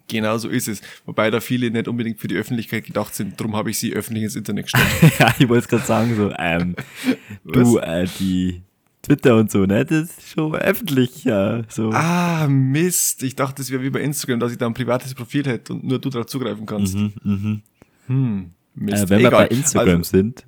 Genau 0.08 0.38
so 0.38 0.48
ist 0.48 0.68
es. 0.68 0.80
Wobei 1.06 1.30
da 1.30 1.40
viele 1.40 1.70
nicht 1.70 1.86
unbedingt 1.86 2.18
für 2.18 2.28
die 2.28 2.36
Öffentlichkeit 2.36 2.84
gedacht 2.86 3.14
sind. 3.14 3.38
Darum 3.38 3.54
habe 3.54 3.70
ich 3.70 3.78
sie 3.78 3.92
öffentlich 3.92 4.24
ins 4.24 4.36
Internet 4.36 4.64
gestellt. 4.64 4.86
ja, 5.18 5.34
ich 5.38 5.48
wollte 5.48 5.64
es 5.64 5.68
gerade 5.68 5.84
sagen, 5.84 6.16
so, 6.16 6.32
ähm, 6.38 6.74
du, 7.44 7.78
äh, 7.78 8.06
die 8.18 8.62
Twitter 9.02 9.36
und 9.36 9.50
so, 9.50 9.64
ne, 9.66 9.84
das 9.84 10.10
ist 10.10 10.30
schon 10.30 10.54
öffentlich, 10.54 11.24
ja, 11.24 11.62
so. 11.68 11.90
ah, 11.92 12.46
Mist. 12.48 13.22
Ich 13.22 13.36
dachte, 13.36 13.56
das 13.62 13.70
wäre 13.70 13.82
wie 13.82 13.90
bei 13.90 14.00
Instagram, 14.00 14.40
dass 14.40 14.50
ich 14.52 14.58
da 14.58 14.66
ein 14.66 14.74
privates 14.74 15.14
Profil 15.14 15.44
hätte 15.46 15.74
und 15.74 15.84
nur 15.84 15.98
du 15.98 16.08
darauf 16.10 16.26
zugreifen 16.26 16.66
kannst. 16.66 16.94
Mhm, 16.96 17.12
mhm. 17.22 17.62
Hm, 18.06 18.50
Mist. 18.74 19.04
Äh, 19.04 19.08
wenn 19.10 19.18
wir 19.20 19.28
Egal. 19.28 19.46
bei 19.48 19.54
Instagram 19.54 19.98
Also, 19.98 20.10
sind, 20.10 20.46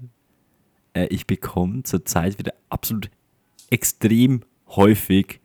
äh, 0.95 1.07
ich 1.11 1.27
bekomme 1.27 1.83
zurzeit 1.85 2.39
wieder 2.39 2.53
absolut 2.71 3.11
extrem 3.71 4.41
häufig 4.69 5.39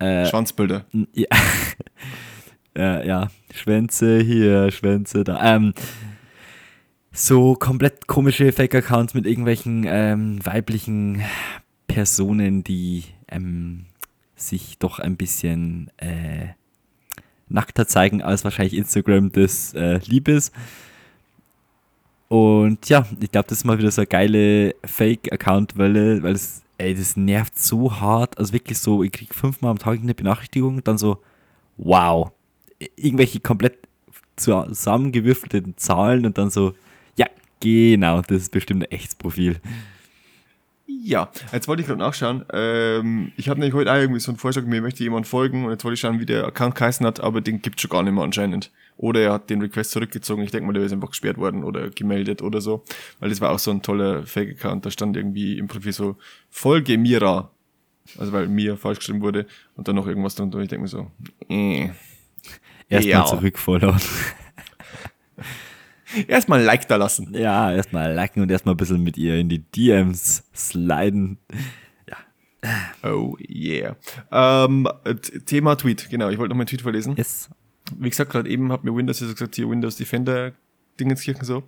Schwanzbilder. 0.00 0.84
n- 0.92 1.08
ja, 1.12 1.26
äh, 2.76 3.06
ja, 3.06 3.30
Schwänze 3.52 4.20
hier, 4.20 4.70
Schwänze 4.70 5.24
da. 5.24 5.56
Ähm, 5.56 5.74
so 7.12 7.54
komplett 7.54 8.06
komische 8.06 8.52
Fake-Accounts 8.52 9.14
mit 9.14 9.26
irgendwelchen 9.26 9.84
ähm, 9.86 10.44
weiblichen 10.44 11.22
Personen, 11.86 12.62
die 12.62 13.04
ähm, 13.28 13.86
sich 14.36 14.78
doch 14.78 14.98
ein 14.98 15.16
bisschen 15.16 15.90
äh, 15.96 16.48
nackter 17.48 17.86
zeigen, 17.86 18.22
als 18.22 18.44
wahrscheinlich 18.44 18.74
Instagram 18.74 19.32
des 19.32 19.74
äh, 19.74 19.98
Liebes. 20.06 20.52
Und 22.28 22.88
ja, 22.88 23.06
ich 23.20 23.32
glaube, 23.32 23.48
das 23.48 23.58
ist 23.58 23.64
mal 23.64 23.78
wieder 23.78 23.90
so 23.90 24.02
eine 24.02 24.06
geile 24.06 24.74
Fake-Account-Welle, 24.84 26.22
weil 26.22 26.34
es, 26.34 26.62
ey, 26.76 26.94
das 26.94 27.16
nervt 27.16 27.58
so 27.58 28.00
hart. 28.00 28.38
Also 28.38 28.52
wirklich 28.52 28.78
so, 28.78 29.02
ich 29.02 29.12
krieg 29.12 29.34
fünfmal 29.34 29.70
am 29.70 29.78
Tag 29.78 29.98
eine 29.98 30.14
Benachrichtigung, 30.14 30.84
dann 30.84 30.98
so, 30.98 31.22
wow. 31.78 32.30
Irgendwelche 32.96 33.40
komplett 33.40 33.78
zusammengewürfelten 34.36 35.76
Zahlen 35.76 36.24
und 36.26 36.38
dann 36.38 36.50
so, 36.50 36.74
ja, 37.16 37.26
genau, 37.60 38.22
das 38.22 38.42
ist 38.42 38.52
bestimmt 38.52 38.82
ein 38.84 38.90
echtes 38.90 39.14
Profil. 39.14 39.60
Ja, 40.86 41.30
jetzt 41.52 41.68
wollte 41.68 41.82
ich 41.82 41.88
gerade 41.88 42.00
nachschauen. 42.00 42.44
Ähm, 42.52 43.32
ich 43.36 43.48
hatte 43.48 43.60
nämlich 43.60 43.74
heute 43.74 43.92
auch 43.92 43.96
irgendwie 43.96 44.20
so 44.20 44.30
einen 44.30 44.38
Vorschlag, 44.38 44.64
mir 44.64 44.80
möchte 44.80 45.02
jemand 45.02 45.26
folgen 45.26 45.64
und 45.64 45.70
jetzt 45.70 45.84
wollte 45.84 45.94
ich 45.94 46.00
schauen, 46.00 46.18
wie 46.18 46.26
der 46.26 46.46
Account 46.46 46.74
geheißen 46.74 47.06
hat, 47.06 47.20
aber 47.20 47.40
den 47.40 47.62
gibt's 47.62 47.82
schon 47.82 47.90
gar 47.90 48.02
nicht 48.02 48.12
mehr 48.12 48.24
anscheinend. 48.24 48.70
Oder 48.96 49.20
er 49.20 49.32
hat 49.34 49.48
den 49.48 49.60
Request 49.60 49.92
zurückgezogen. 49.92 50.42
Ich 50.42 50.50
denke 50.50 50.66
mal, 50.66 50.72
der 50.72 50.82
ist 50.82 50.92
einfach 50.92 51.10
gesperrt 51.10 51.36
worden 51.36 51.62
oder 51.62 51.90
gemeldet 51.90 52.42
oder 52.42 52.60
so. 52.60 52.84
Weil 53.20 53.28
das 53.28 53.40
war 53.40 53.52
auch 53.52 53.58
so 53.58 53.70
ein 53.70 53.80
toller 53.80 54.26
Fake-Account. 54.26 54.86
Da 54.86 54.90
stand 54.90 55.16
irgendwie 55.16 55.58
im 55.58 55.68
Profil 55.68 55.92
so, 55.92 56.16
folge 56.50 56.98
Mira. 56.98 57.50
Also 58.18 58.32
weil 58.32 58.48
mir 58.48 58.76
falsch 58.76 58.98
geschrieben 58.98 59.20
wurde 59.20 59.46
und 59.76 59.86
dann 59.86 59.94
noch 59.94 60.06
irgendwas 60.06 60.34
drunter. 60.34 60.58
Ich 60.58 60.68
denke 60.68 60.82
mir 60.82 60.88
so, 60.88 61.10
äh. 61.48 61.90
Erstmal 62.88 63.10
Ja. 63.10 63.24
zurückfollowen. 63.26 64.00
Erstmal 66.26 66.60
ein 66.60 66.64
Like 66.64 66.88
da 66.88 66.96
lassen. 66.96 67.34
Ja, 67.34 67.70
erstmal 67.70 68.14
liken 68.14 68.40
und 68.42 68.50
erstmal 68.50 68.72
ein 68.74 68.78
bisschen 68.78 69.02
mit 69.02 69.18
ihr 69.18 69.36
in 69.36 69.48
die 69.50 69.58
DMs 69.58 70.42
sliden. 70.54 71.36
Oh 73.04 73.36
yeah. 73.48 73.94
Ähm, 74.32 74.88
Thema 75.46 75.76
Tweet, 75.76 76.08
genau. 76.10 76.28
Ich 76.30 76.38
wollte 76.38 76.48
noch 76.50 76.56
meinen 76.56 76.66
Tweet 76.66 76.82
vorlesen. 76.82 77.14
Yes. 77.16 77.48
wie 77.96 78.10
gesagt, 78.10 78.32
gerade 78.32 78.48
eben 78.50 78.72
hat 78.72 78.82
mir 78.84 78.94
Windows 78.96 79.20
ja 79.20 79.26
so 79.28 79.32
gesagt, 79.34 79.54
hier 79.54 79.68
Windows 79.70 79.94
Defender 79.96 80.52
Dingenskirchen 80.98 81.44
so. 81.44 81.62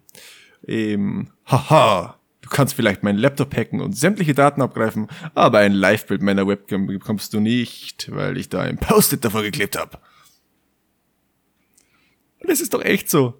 Ähm, 0.66 1.28
haha, 1.46 2.16
du 2.40 2.48
kannst 2.48 2.74
vielleicht 2.74 3.02
meinen 3.04 3.18
Laptop 3.18 3.54
hacken 3.56 3.80
und 3.80 3.96
sämtliche 3.96 4.34
Daten 4.34 4.62
abgreifen, 4.62 5.06
aber 5.34 5.58
ein 5.58 5.72
Live-Bild 5.72 6.22
meiner 6.22 6.46
Webcam 6.48 6.86
bekommst 6.88 7.32
du 7.34 7.40
nicht, 7.40 8.10
weil 8.12 8.36
ich 8.36 8.48
da 8.48 8.62
ein 8.62 8.76
Post-it 8.78 9.24
davor 9.24 9.42
geklebt 9.42 9.78
habe. 9.78 9.98
Und 12.40 12.48
das 12.48 12.60
ist 12.60 12.72
doch 12.72 12.82
echt 12.82 13.10
so. 13.10 13.34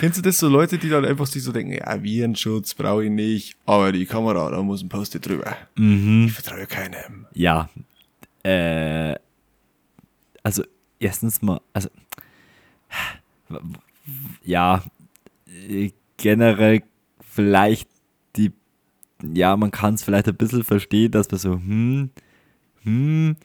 Kennst 0.00 0.18
du 0.18 0.22
das 0.22 0.38
so 0.38 0.48
Leute, 0.48 0.78
die 0.78 0.88
dann 0.88 1.04
einfach 1.04 1.26
sich 1.26 1.42
so 1.42 1.52
denken, 1.52 1.72
ja, 1.72 2.02
Virenschutz 2.02 2.74
brauche 2.74 3.04
ich 3.04 3.10
nicht, 3.10 3.56
aber 3.66 3.92
die 3.92 4.06
Kamera, 4.06 4.50
da 4.50 4.62
muss 4.62 4.82
ein 4.82 4.88
Post-it 4.88 5.26
drüber. 5.26 5.56
Ich 5.76 6.32
vertraue 6.32 6.66
keinem. 6.66 7.26
Ja. 7.34 7.68
Äh, 8.42 9.16
also, 10.42 10.62
erstens 11.00 11.42
mal, 11.42 11.60
also, 11.72 11.88
ja, 14.44 14.84
äh, 15.68 15.90
generell 16.16 16.82
vielleicht 17.20 17.88
die, 18.36 18.52
ja, 19.34 19.56
man 19.56 19.70
kann 19.70 19.94
es 19.94 20.04
vielleicht 20.04 20.28
ein 20.28 20.36
bisschen 20.36 20.62
verstehen, 20.62 21.10
dass 21.10 21.30
man 21.30 21.40
so, 21.40 21.52
hm, 21.54 22.10
hm, 22.82 23.36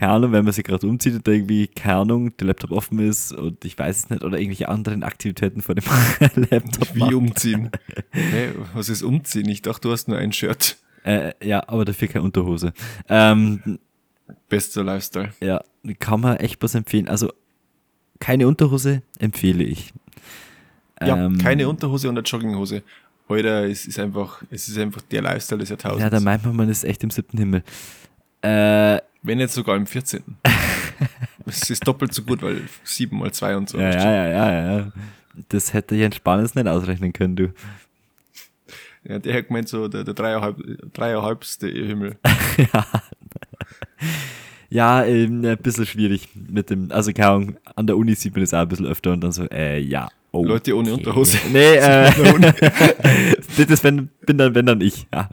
keine 0.00 0.12
Ahnung, 0.12 0.32
wenn 0.32 0.44
man 0.46 0.54
sich 0.54 0.64
gerade 0.64 0.86
umzieht 0.86 1.14
und 1.14 1.28
irgendwie, 1.28 1.66
keine 1.66 1.96
Ahnung, 1.96 2.34
der 2.38 2.46
Laptop 2.46 2.70
offen 2.70 3.00
ist 3.00 3.32
und 3.34 3.62
ich 3.66 3.78
weiß 3.78 3.98
es 3.98 4.08
nicht, 4.08 4.24
oder 4.24 4.38
irgendwelche 4.38 4.70
anderen 4.70 5.02
Aktivitäten 5.02 5.60
vor 5.60 5.74
dem 5.74 5.84
Laptop 6.50 6.94
Wie 6.94 7.00
macht. 7.00 7.12
umziehen? 7.12 7.70
Hä, 8.10 8.48
was 8.72 8.88
ist 8.88 9.02
umziehen? 9.02 9.46
Ich 9.50 9.60
dachte, 9.60 9.82
du 9.88 9.92
hast 9.92 10.08
nur 10.08 10.16
ein 10.16 10.32
Shirt. 10.32 10.78
Äh, 11.04 11.32
ja, 11.46 11.68
aber 11.68 11.84
dafür 11.84 12.08
keine 12.08 12.24
Unterhose. 12.24 12.72
Ähm, 13.10 13.78
Bester 14.48 14.84
Lifestyle. 14.84 15.34
Ja, 15.42 15.62
kann 15.98 16.22
man 16.22 16.38
echt 16.38 16.62
was 16.62 16.74
empfehlen. 16.74 17.06
Also, 17.06 17.30
keine 18.20 18.48
Unterhose 18.48 19.02
empfehle 19.18 19.64
ich. 19.64 19.92
Ja, 20.98 21.26
Ähm, 21.26 21.36
keine 21.36 21.68
Unterhose 21.68 22.08
und 22.08 22.16
eine 22.16 22.24
Jogginghose. 22.24 22.82
Alter, 23.28 23.64
es 23.68 23.86
ist 23.86 23.98
einfach, 23.98 24.42
es 24.50 24.66
ist 24.66 24.78
einfach 24.78 25.02
der 25.02 25.20
Lifestyle 25.20 25.58
des 25.58 25.68
Jahrtausends. 25.68 26.02
Ja, 26.02 26.08
da 26.08 26.20
meint 26.20 26.42
man, 26.46 26.56
man 26.56 26.70
ist 26.70 26.84
echt 26.84 27.04
im 27.04 27.10
siebten 27.10 27.36
Himmel. 27.36 27.62
Äh, 28.40 28.98
Wenn 29.22 29.38
jetzt 29.40 29.54
sogar 29.54 29.76
im 29.76 29.86
14. 29.86 30.22
es 31.46 31.70
ist 31.70 31.86
doppelt 31.86 32.14
so 32.14 32.22
gut, 32.22 32.42
weil 32.42 32.62
7 32.84 33.18
mal 33.18 33.32
2 33.32 33.56
und 33.56 33.68
so. 33.68 33.78
ja, 33.78 33.90
ja, 33.90 34.28
ja, 34.28 34.52
ja, 34.52 34.78
ja. 34.78 34.92
Das 35.48 35.72
hätte 35.72 35.94
Jens 35.94 36.16
Spahn 36.16 36.42
nicht 36.42 36.66
ausrechnen 36.66 37.12
können, 37.12 37.36
du. 37.36 37.52
Ja, 39.04 39.18
der 39.18 39.34
hat 39.34 39.48
gemeint 39.48 39.68
so, 39.68 39.88
der, 39.88 40.04
der 40.04 40.14
dreieinhalb, 40.14 40.56
dreieinhalbste 40.92 41.68
Himmel. 41.68 42.16
Ja, 44.72 45.04
ähm, 45.04 45.44
ein 45.44 45.58
bisschen 45.58 45.84
schwierig 45.84 46.28
mit 46.34 46.70
dem, 46.70 46.92
also 46.92 47.12
keine 47.12 47.28
Ahnung, 47.28 47.56
an 47.74 47.88
der 47.88 47.96
Uni 47.96 48.14
sieht 48.14 48.34
man 48.34 48.42
das 48.42 48.54
auch 48.54 48.60
ein 48.60 48.68
bisschen 48.68 48.86
öfter 48.86 49.12
und 49.12 49.20
dann 49.20 49.32
so, 49.32 49.44
äh, 49.50 49.80
ja. 49.80 50.08
Oh, 50.30 50.44
Leute 50.44 50.76
ohne 50.76 50.94
Unterhose. 50.94 51.38
Nee, 51.52 51.74
äh, 51.74 52.12
das 53.66 53.82
wenn, 53.82 54.08
bin 54.24 54.38
dann, 54.38 54.54
wenn 54.54 54.66
dann 54.66 54.80
ich, 54.80 55.08
ja. 55.12 55.28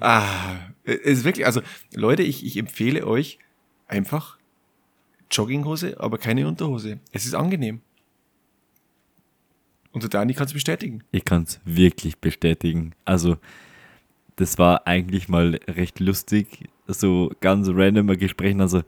Ah, 0.00 0.56
Es 0.84 1.18
ist 1.18 1.24
wirklich, 1.24 1.46
also 1.46 1.60
Leute, 1.94 2.22
ich, 2.22 2.44
ich 2.44 2.56
empfehle 2.56 3.06
euch 3.06 3.38
einfach 3.86 4.38
Jogginghose, 5.30 6.00
aber 6.00 6.18
keine 6.18 6.46
Unterhose. 6.48 7.00
Es 7.12 7.26
ist 7.26 7.34
angenehm. 7.34 7.80
Und 9.92 10.02
der 10.02 10.10
Dani 10.10 10.34
kann 10.34 10.46
es 10.46 10.52
bestätigen. 10.52 11.02
Ich 11.10 11.24
kann 11.24 11.42
es 11.42 11.60
wirklich 11.64 12.18
bestätigen. 12.18 12.94
Also, 13.04 13.36
das 14.36 14.58
war 14.58 14.86
eigentlich 14.86 15.28
mal 15.28 15.58
recht 15.68 16.00
lustig, 16.00 16.68
so 16.86 17.32
ganz 17.40 17.68
random 17.68 18.10
ein 18.10 18.18
Gespräch. 18.18 18.58
Also, 18.58 18.82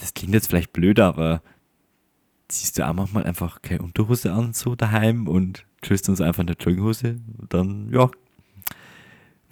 das 0.00 0.14
klingt 0.14 0.34
jetzt 0.34 0.48
vielleicht 0.48 0.72
blöd, 0.72 1.00
aber 1.00 1.42
ziehst 2.48 2.78
du 2.78 2.86
auch 2.86 2.94
manchmal 2.94 3.24
einfach 3.24 3.62
keine 3.62 3.82
Unterhose 3.82 4.32
an, 4.32 4.52
so 4.52 4.74
daheim 4.74 5.28
und 5.28 5.66
tschüsst 5.82 6.08
uns 6.08 6.20
einfach 6.20 6.40
in 6.40 6.46
der 6.46 6.56
Jogginghose. 6.56 7.16
Dann, 7.48 7.92
ja, 7.92 8.10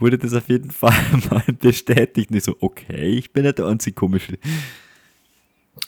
wurde 0.03 0.19
das 0.19 0.35
auf 0.35 0.49
jeden 0.49 0.71
Fall 0.71 0.95
mal 1.31 1.45
bestätigt. 1.59 2.31
Und 2.31 2.37
ich 2.37 2.45
so, 2.45 2.57
okay, 2.61 3.07
ich 3.07 3.33
bin 3.33 3.45
nicht 3.45 3.59
der 3.59 3.67
einzig 3.67 3.97
Komische. 3.97 4.39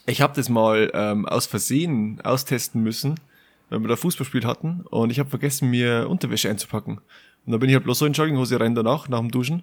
Ich 0.06 0.20
habe 0.20 0.34
das 0.34 0.48
mal 0.48 0.90
ähm, 0.94 1.26
aus 1.26 1.46
Versehen 1.46 2.20
austesten 2.22 2.82
müssen, 2.82 3.20
weil 3.68 3.80
wir 3.80 3.88
da 3.88 3.96
Fußballspiel 3.96 4.44
hatten 4.46 4.82
und 4.88 5.10
ich 5.10 5.18
habe 5.18 5.28
vergessen, 5.28 5.70
mir 5.70 6.08
Unterwäsche 6.08 6.48
einzupacken. 6.48 6.98
Und 7.44 7.52
dann 7.52 7.60
bin 7.60 7.68
ich 7.68 7.74
halt 7.74 7.84
bloß 7.84 7.98
so 7.98 8.06
in 8.06 8.14
Jogginghose 8.14 8.58
rein 8.58 8.74
danach, 8.74 9.08
nach 9.08 9.18
dem 9.18 9.30
Duschen. 9.30 9.62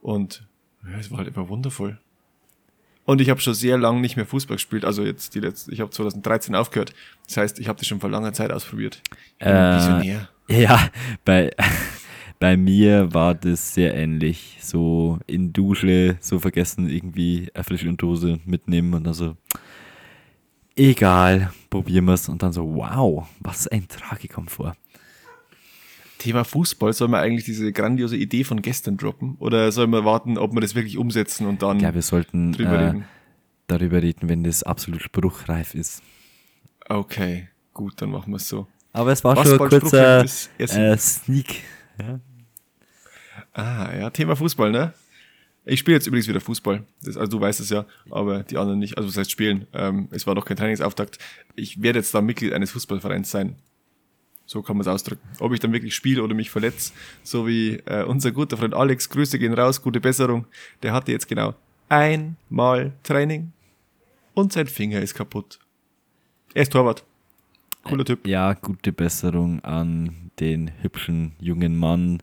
Und 0.00 0.46
ja, 0.84 0.98
es 0.98 1.10
war 1.10 1.18
halt 1.18 1.28
einfach 1.28 1.48
wundervoll. 1.48 1.98
Und 3.04 3.20
ich 3.20 3.28
habe 3.28 3.40
schon 3.40 3.54
sehr 3.54 3.76
lange 3.76 4.00
nicht 4.00 4.16
mehr 4.16 4.26
Fußball 4.26 4.56
gespielt. 4.56 4.84
Also 4.84 5.04
jetzt 5.04 5.34
die 5.34 5.40
letzte, 5.40 5.72
ich 5.72 5.80
habe 5.80 5.90
2013 5.90 6.54
aufgehört. 6.54 6.94
Das 7.26 7.36
heißt, 7.36 7.58
ich 7.58 7.68
habe 7.68 7.78
das 7.78 7.88
schon 7.88 8.00
vor 8.00 8.08
langer 8.08 8.32
Zeit 8.32 8.52
ausprobiert. 8.52 9.02
Ich 9.10 9.38
bin 9.44 9.48
Äh, 9.48 9.76
Visionär. 9.76 10.28
Ja, 10.48 10.88
bei, 11.24 11.50
bei 12.40 12.56
mir 12.56 13.12
war 13.12 13.34
das 13.34 13.74
sehr 13.74 13.94
ähnlich. 13.94 14.56
So 14.60 15.20
in 15.26 15.52
Dusche, 15.52 16.16
so 16.20 16.38
vergessen 16.40 16.88
irgendwie 16.88 17.48
Unterhose 17.86 18.40
mitnehmen 18.46 18.94
und 18.94 19.04
dann 19.04 19.14
so, 19.14 19.36
egal, 20.74 21.52
probieren 21.68 22.06
wir 22.06 22.14
es. 22.14 22.28
Und 22.28 22.42
dann 22.42 22.52
so, 22.52 22.74
wow, 22.74 23.28
was 23.40 23.68
ein 23.68 23.86
Tragikomfort. 23.86 24.74
Thema 26.18 26.44
Fußball, 26.44 26.92
soll 26.92 27.08
man 27.08 27.20
eigentlich 27.20 27.44
diese 27.44 27.72
grandiose 27.72 28.16
Idee 28.16 28.44
von 28.44 28.62
gestern 28.62 28.96
droppen? 28.96 29.36
Oder 29.38 29.70
soll 29.70 29.86
man 29.86 30.04
warten, 30.04 30.36
ob 30.36 30.52
wir 30.52 30.60
das 30.60 30.74
wirklich 30.74 30.98
umsetzen 30.98 31.46
und 31.46 31.62
dann 31.62 31.78
glaube, 31.78 31.94
wir 31.96 32.02
sollten 32.02 32.52
drüber 32.52 32.72
äh, 32.72 32.84
reden? 32.86 33.04
darüber 33.66 34.02
reden, 34.02 34.28
wenn 34.28 34.44
das 34.44 34.62
absolut 34.62 35.02
spruchreif 35.02 35.74
ist. 35.74 36.02
Okay, 36.88 37.48
gut, 37.72 38.02
dann 38.02 38.10
machen 38.10 38.32
wir 38.32 38.36
es 38.36 38.48
so. 38.48 38.66
Aber 38.92 39.12
es 39.12 39.22
war 39.22 39.36
Was 39.36 39.48
schon 39.48 39.60
ein 39.60 39.68
kurzer 39.68 40.24
äh, 40.58 40.96
Sneak. 40.98 41.62
Ja. 41.98 42.20
Ah, 43.52 43.90
ja, 43.96 44.10
Thema 44.10 44.36
Fußball, 44.36 44.70
ne? 44.70 44.92
Ich 45.64 45.80
spiele 45.80 45.96
jetzt 45.96 46.06
übrigens 46.06 46.26
wieder 46.26 46.40
Fußball. 46.40 46.84
Das, 47.02 47.16
also 47.16 47.32
du 47.32 47.40
weißt 47.40 47.60
es 47.60 47.70
ja, 47.70 47.84
aber 48.10 48.42
die 48.42 48.56
anderen 48.56 48.78
nicht. 48.78 48.96
Also 48.96 49.08
was 49.08 49.16
heißt 49.16 49.30
spielen? 49.30 49.66
Ähm, 49.72 50.08
es 50.10 50.26
war 50.26 50.34
doch 50.34 50.44
kein 50.44 50.56
Trainingsauftakt. 50.56 51.18
Ich 51.54 51.82
werde 51.82 51.98
jetzt 51.98 52.14
da 52.14 52.22
Mitglied 52.22 52.52
eines 52.52 52.70
Fußballvereins 52.72 53.30
sein. 53.30 53.56
So 54.46 54.62
kann 54.62 54.76
man 54.76 54.80
es 54.80 54.88
ausdrücken. 54.88 55.22
Ob 55.38 55.52
ich 55.52 55.60
dann 55.60 55.72
wirklich 55.72 55.94
spiele 55.94 56.24
oder 56.24 56.34
mich 56.34 56.50
verletze, 56.50 56.92
so 57.22 57.46
wie 57.46 57.74
äh, 57.86 58.02
unser 58.04 58.32
guter 58.32 58.56
Freund 58.56 58.74
Alex, 58.74 59.08
Grüße 59.08 59.38
gehen 59.38 59.54
raus, 59.54 59.80
gute 59.80 60.00
Besserung. 60.00 60.46
Der 60.82 60.92
hatte 60.92 61.12
jetzt 61.12 61.28
genau 61.28 61.54
einmal 61.88 62.92
Training 63.02 63.52
und 64.34 64.52
sein 64.52 64.66
Finger 64.66 65.00
ist 65.00 65.14
kaputt. 65.14 65.60
Er 66.54 66.62
ist 66.62 66.72
Torwart. 66.72 67.04
Cooler 67.84 68.04
Typ. 68.04 68.26
Ja, 68.26 68.54
gute 68.54 68.92
Besserung 68.92 69.60
an 69.60 70.30
den 70.40 70.70
hübschen 70.82 71.32
jungen 71.38 71.76
Mann. 71.76 72.22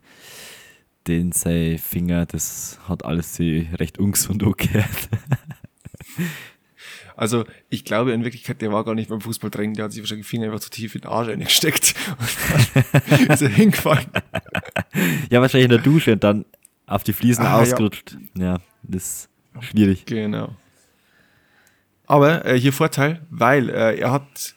Den 1.08 1.32
sein 1.32 1.78
Finger, 1.78 2.26
das 2.26 2.80
hat 2.88 3.06
alles 3.06 3.36
sie 3.36 3.68
recht 3.80 3.98
ungesund 3.98 4.44
angehört. 4.44 4.88
Also 7.16 7.46
ich 7.70 7.84
glaube 7.84 8.12
in 8.12 8.24
Wirklichkeit, 8.24 8.62
der 8.62 8.72
war 8.72 8.86
gar 8.86 8.94
nicht 8.94 9.10
beim 9.10 9.22
Fußballtraining, 9.22 9.74
der 9.74 9.86
hat 9.86 9.92
sich 9.92 10.04
wahrscheinlich 10.04 10.28
Finger 10.28 10.46
einfach 10.46 10.60
zu 10.60 10.70
tief 10.70 10.94
in 10.94 11.02
den 11.02 11.10
Arsch 11.10 11.30
eingesteckt 11.30 11.96
und 13.20 13.30
ist 13.32 13.42
er 13.42 13.50
hingefallen. 13.50 14.06
ja, 15.32 15.42
wahrscheinlich 15.42 15.66
in 15.66 15.72
der 15.72 15.80
Dusche 15.80 16.14
und 16.14 16.24
dann 16.24 16.46
auf 16.86 17.04
die 17.04 17.14
Fliesen 17.14 17.44
Ah, 17.44 17.56
ja. 17.56 17.62
ausgerutscht. 17.62 18.16
Ja. 18.38 18.60
das 18.84 19.04
ist 19.04 19.30
schwierig. 19.62 20.06
Genau. 20.06 20.56
Aber 22.06 22.46
äh, 22.46 22.60
hier 22.60 22.72
Vorteil, 22.72 23.26
weil 23.32 23.70
äh, 23.70 23.98
er 23.98 24.12
hat, 24.12 24.56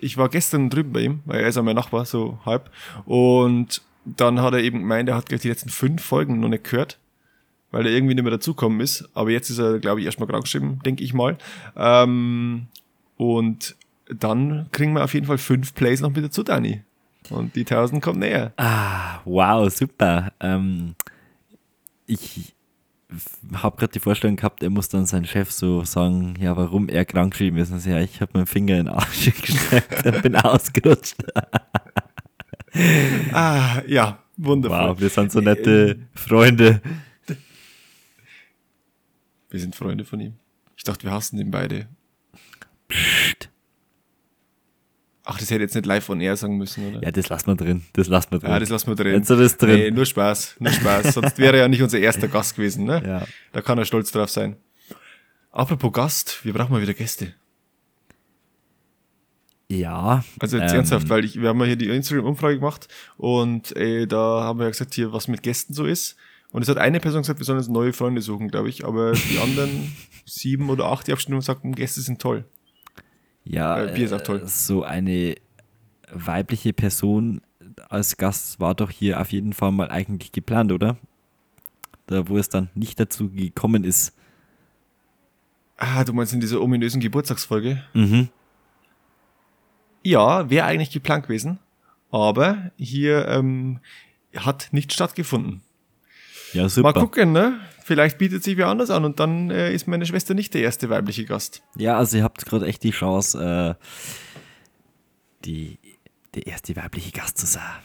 ich 0.00 0.16
war 0.16 0.30
gestern 0.30 0.70
drüben 0.70 0.94
bei 0.94 1.00
ihm, 1.00 1.20
weil 1.26 1.40
er 1.40 1.48
ist 1.48 1.56
ja 1.56 1.62
mein 1.62 1.76
Nachbar, 1.76 2.06
so 2.06 2.38
halb, 2.46 2.70
und 3.04 3.82
dann 4.04 4.40
hat 4.40 4.54
er 4.54 4.60
eben 4.60 4.80
gemeint, 4.80 5.08
er 5.08 5.16
hat 5.16 5.26
gleich 5.26 5.42
die 5.42 5.48
letzten 5.48 5.70
fünf 5.70 6.02
Folgen 6.02 6.40
noch 6.40 6.48
nicht 6.48 6.64
gehört, 6.64 6.98
weil 7.70 7.86
er 7.86 7.92
irgendwie 7.92 8.14
nicht 8.14 8.24
mehr 8.24 8.32
dazukommen 8.32 8.80
ist. 8.80 9.08
Aber 9.14 9.30
jetzt 9.30 9.50
ist 9.50 9.58
er, 9.58 9.78
glaube 9.78 10.00
ich, 10.00 10.06
erstmal 10.06 10.28
krank 10.28 10.44
geschrieben, 10.44 10.80
denke 10.84 11.04
ich 11.04 11.14
mal. 11.14 11.38
Ähm, 11.76 12.66
und 13.16 13.76
dann 14.08 14.66
kriegen 14.72 14.94
wir 14.94 15.04
auf 15.04 15.14
jeden 15.14 15.26
Fall 15.26 15.38
fünf 15.38 15.74
Plays 15.74 16.00
noch 16.00 16.14
wieder 16.14 16.30
zu 16.30 16.42
Dani. 16.42 16.82
Und 17.30 17.54
die 17.54 17.60
1000 17.60 18.02
kommt 18.02 18.18
näher. 18.18 18.52
Ah, 18.56 19.20
wow, 19.24 19.72
super. 19.72 20.32
Ähm, 20.40 20.94
ich 22.06 22.54
habe 23.54 23.76
gerade 23.76 23.92
die 23.92 24.00
Vorstellung 24.00 24.36
gehabt, 24.36 24.62
er 24.62 24.70
muss 24.70 24.88
dann 24.88 25.06
seinem 25.06 25.26
Chef 25.26 25.50
so 25.50 25.84
sagen, 25.84 26.34
ja, 26.40 26.56
warum 26.56 26.88
er 26.88 27.04
krank 27.04 27.32
geschrieben 27.32 27.58
ist. 27.58 27.70
Und 27.70 27.80
so, 27.80 27.90
ja, 27.90 28.00
ich 28.00 28.20
habe 28.20 28.32
meinen 28.34 28.46
Finger 28.46 28.78
in 28.78 28.86
den 28.86 28.94
Arsch 28.94 29.24
gesteckt 29.40 30.06
und 30.06 30.22
bin 30.22 30.36
ausgerutscht. 30.36 31.16
Ah, 33.32 33.82
ja, 33.86 34.18
wundervoll. 34.36 34.88
Wow, 34.90 35.00
wir 35.00 35.08
sind 35.08 35.32
so 35.32 35.40
nette 35.40 35.98
Freunde. 36.14 36.80
Wir 39.50 39.60
sind 39.60 39.76
Freunde 39.76 40.04
von 40.04 40.20
ihm. 40.20 40.34
Ich 40.76 40.84
dachte, 40.84 41.04
wir 41.04 41.12
hassen 41.12 41.36
den 41.36 41.50
beide. 41.50 41.88
Psst. 42.88 43.50
Ach, 45.24 45.38
das 45.38 45.50
hätte 45.50 45.62
jetzt 45.62 45.74
nicht 45.74 45.86
live 45.86 46.08
on 46.08 46.20
air 46.20 46.36
sagen 46.36 46.56
müssen, 46.56 46.88
oder? 46.88 47.02
Ja, 47.02 47.10
das 47.12 47.28
lassen 47.28 47.46
wir 47.46 47.54
drin. 47.54 47.82
Das 47.92 48.08
lassen 48.08 48.32
wir 48.32 48.38
drin. 48.40 48.50
Ja, 48.50 48.58
das 48.58 48.70
lassen 48.70 48.88
wir 48.88 48.96
drin. 48.96 49.14
Jetzt 49.14 49.30
ist 49.30 49.38
das 49.38 49.56
drin. 49.56 49.78
Nee, 49.78 49.90
nur 49.90 50.04
Spaß, 50.04 50.56
nur 50.58 50.72
Spaß. 50.72 51.14
Sonst 51.14 51.38
wäre 51.38 51.56
er 51.56 51.62
ja 51.62 51.68
nicht 51.68 51.82
unser 51.82 51.98
erster 52.00 52.26
Gast 52.26 52.56
gewesen, 52.56 52.84
ne? 52.84 53.02
Ja. 53.06 53.26
Da 53.52 53.60
kann 53.60 53.78
er 53.78 53.84
stolz 53.84 54.10
drauf 54.10 54.30
sein. 54.30 54.56
Apropos 55.52 55.92
Gast, 55.92 56.44
wir 56.44 56.52
brauchen 56.52 56.72
mal 56.72 56.82
wieder 56.82 56.94
Gäste. 56.94 57.34
Ja. 59.68 60.24
Also 60.38 60.58
jetzt 60.58 60.70
ähm, 60.72 60.76
ernsthaft, 60.78 61.08
weil 61.08 61.24
ich, 61.24 61.40
wir 61.40 61.48
haben 61.48 61.58
ja 61.60 61.66
hier 61.66 61.76
die 61.76 61.88
Instagram-Umfrage 61.88 62.56
gemacht 62.56 62.88
und 63.16 63.74
äh, 63.76 64.06
da 64.06 64.42
haben 64.42 64.58
wir 64.58 64.64
ja 64.64 64.70
gesagt, 64.70 64.94
hier, 64.94 65.12
was 65.12 65.28
mit 65.28 65.42
Gästen 65.42 65.72
so 65.74 65.84
ist. 65.86 66.16
Und 66.50 66.60
es 66.62 66.68
hat 66.68 66.76
eine 66.76 67.00
Person 67.00 67.22
gesagt, 67.22 67.38
wir 67.38 67.46
sollen 67.46 67.58
uns 67.58 67.68
neue 67.68 67.94
Freunde 67.94 68.20
suchen, 68.20 68.48
glaube 68.48 68.68
ich. 68.68 68.84
Aber 68.84 69.12
die 69.12 69.38
anderen 69.42 69.96
sieben 70.26 70.68
oder 70.68 70.86
acht, 70.86 71.06
die 71.06 71.12
Abstimmung 71.12 71.40
sagten, 71.40 71.74
Gäste 71.74 72.02
sind 72.02 72.20
toll. 72.20 72.44
Ja, 73.44 73.82
Äh, 73.86 73.94
Bier 73.94 74.04
ist 74.04 74.12
auch 74.12 74.20
toll. 74.20 74.42
äh, 74.44 74.46
so 74.46 74.82
eine 74.82 75.34
weibliche 76.12 76.74
Person 76.74 77.40
als 77.88 78.18
Gast 78.18 78.60
war 78.60 78.74
doch 78.74 78.90
hier 78.90 79.18
auf 79.20 79.32
jeden 79.32 79.54
Fall 79.54 79.72
mal 79.72 79.88
eigentlich 79.90 80.30
geplant, 80.32 80.72
oder? 80.72 80.98
Da, 82.06 82.28
wo 82.28 82.36
es 82.36 82.50
dann 82.50 82.68
nicht 82.74 83.00
dazu 83.00 83.30
gekommen 83.30 83.84
ist. 83.84 84.14
Ah, 85.78 86.04
du 86.04 86.12
meinst 86.12 86.32
in 86.34 86.40
dieser 86.40 86.60
ominösen 86.60 87.00
Geburtstagsfolge? 87.00 87.82
Mhm. 87.94 88.28
Ja, 90.02 90.50
wäre 90.50 90.66
eigentlich 90.66 90.90
geplant 90.90 91.24
gewesen, 91.24 91.58
aber 92.10 92.70
hier 92.76 93.28
ähm, 93.28 93.80
hat 94.36 94.68
nicht 94.72 94.92
stattgefunden. 94.92 95.62
Ja, 96.52 96.68
super. 96.68 96.92
Mal 96.92 97.00
gucken, 97.00 97.32
ne? 97.32 97.60
Vielleicht 97.84 98.18
bietet 98.18 98.44
sich 98.44 98.56
wer 98.56 98.68
anders 98.68 98.90
an 98.90 99.04
und 99.04 99.18
dann 99.18 99.50
äh, 99.50 99.72
ist 99.72 99.88
meine 99.88 100.06
Schwester 100.06 100.34
nicht 100.34 100.54
der 100.54 100.62
erste 100.62 100.88
weibliche 100.88 101.24
Gast. 101.24 101.62
Ja, 101.76 101.98
also 101.98 102.16
ihr 102.16 102.22
habt 102.22 102.44
gerade 102.44 102.66
echt 102.66 102.82
die 102.84 102.90
Chance, 102.90 103.76
äh, 103.78 103.84
die, 105.44 105.78
der 106.34 106.46
erste 106.46 106.76
weibliche 106.76 107.10
Gast 107.10 107.38
zu 107.38 107.46
sein. 107.46 107.80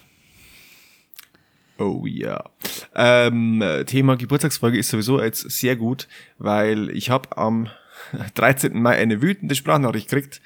Oh 1.79 2.05
ja. 2.05 2.43
Ähm, 2.95 3.61
äh, 3.61 3.85
Thema 3.85 4.17
Geburtstagsfolge 4.17 4.77
ist 4.77 4.89
sowieso 4.89 5.21
jetzt 5.21 5.49
sehr 5.49 5.75
gut, 5.75 6.07
weil 6.37 6.89
ich 6.89 7.09
habe 7.09 7.37
am 7.37 7.69
13. 8.35 8.79
Mai 8.79 8.97
eine 8.97 9.21
wütende 9.21 9.55
Sprachnachricht 9.55 10.09
gekriegt, 10.09 10.41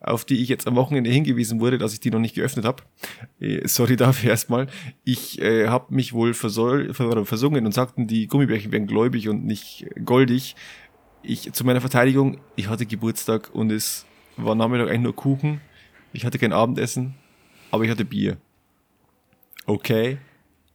auf 0.00 0.24
die 0.24 0.40
ich 0.40 0.48
jetzt 0.48 0.66
am 0.66 0.76
Wochenende 0.76 1.10
hingewiesen 1.10 1.60
wurde, 1.60 1.78
dass 1.78 1.92
ich 1.92 2.00
die 2.00 2.10
noch 2.10 2.20
nicht 2.20 2.34
geöffnet 2.34 2.64
habe. 2.64 2.82
Äh, 3.40 3.66
sorry 3.66 3.96
dafür 3.96 4.30
erstmal. 4.30 4.68
Ich 5.04 5.40
äh, 5.40 5.68
habe 5.68 5.94
mich 5.94 6.12
wohl 6.12 6.34
versoll, 6.34 6.94
ver 6.94 7.24
versungen 7.24 7.66
und 7.66 7.72
sagten, 7.72 8.06
die 8.06 8.26
Gummibärchen 8.26 8.72
wären 8.72 8.86
gläubig 8.86 9.28
und 9.28 9.44
nicht 9.44 9.86
goldig. 10.04 10.54
Ich 11.22 11.52
zu 11.52 11.64
meiner 11.64 11.80
Verteidigung, 11.80 12.38
ich 12.56 12.68
hatte 12.68 12.86
Geburtstag 12.86 13.50
und 13.52 13.72
es 13.72 14.06
war 14.36 14.54
Nachmittag 14.54 14.88
eigentlich 14.88 15.00
nur 15.02 15.16
Kuchen. 15.16 15.60
Ich 16.12 16.24
hatte 16.24 16.38
kein 16.38 16.52
Abendessen, 16.52 17.14
aber 17.70 17.84
ich 17.84 17.90
hatte 17.90 18.04
Bier. 18.04 18.38
Okay. 19.66 20.18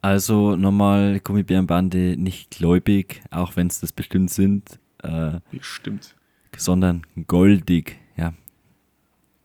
Also 0.01 0.57
nochmal 0.57 1.21
Gummibärenbande 1.21 2.17
nicht 2.17 2.51
gläubig, 2.51 3.21
auch 3.31 3.55
wenn 3.55 3.67
es 3.67 3.79
das 3.79 3.93
bestimmt 3.93 4.31
sind, 4.31 4.79
äh, 5.01 5.39
Bestimmt. 5.49 6.15
sondern 6.57 7.03
goldig. 7.25 8.02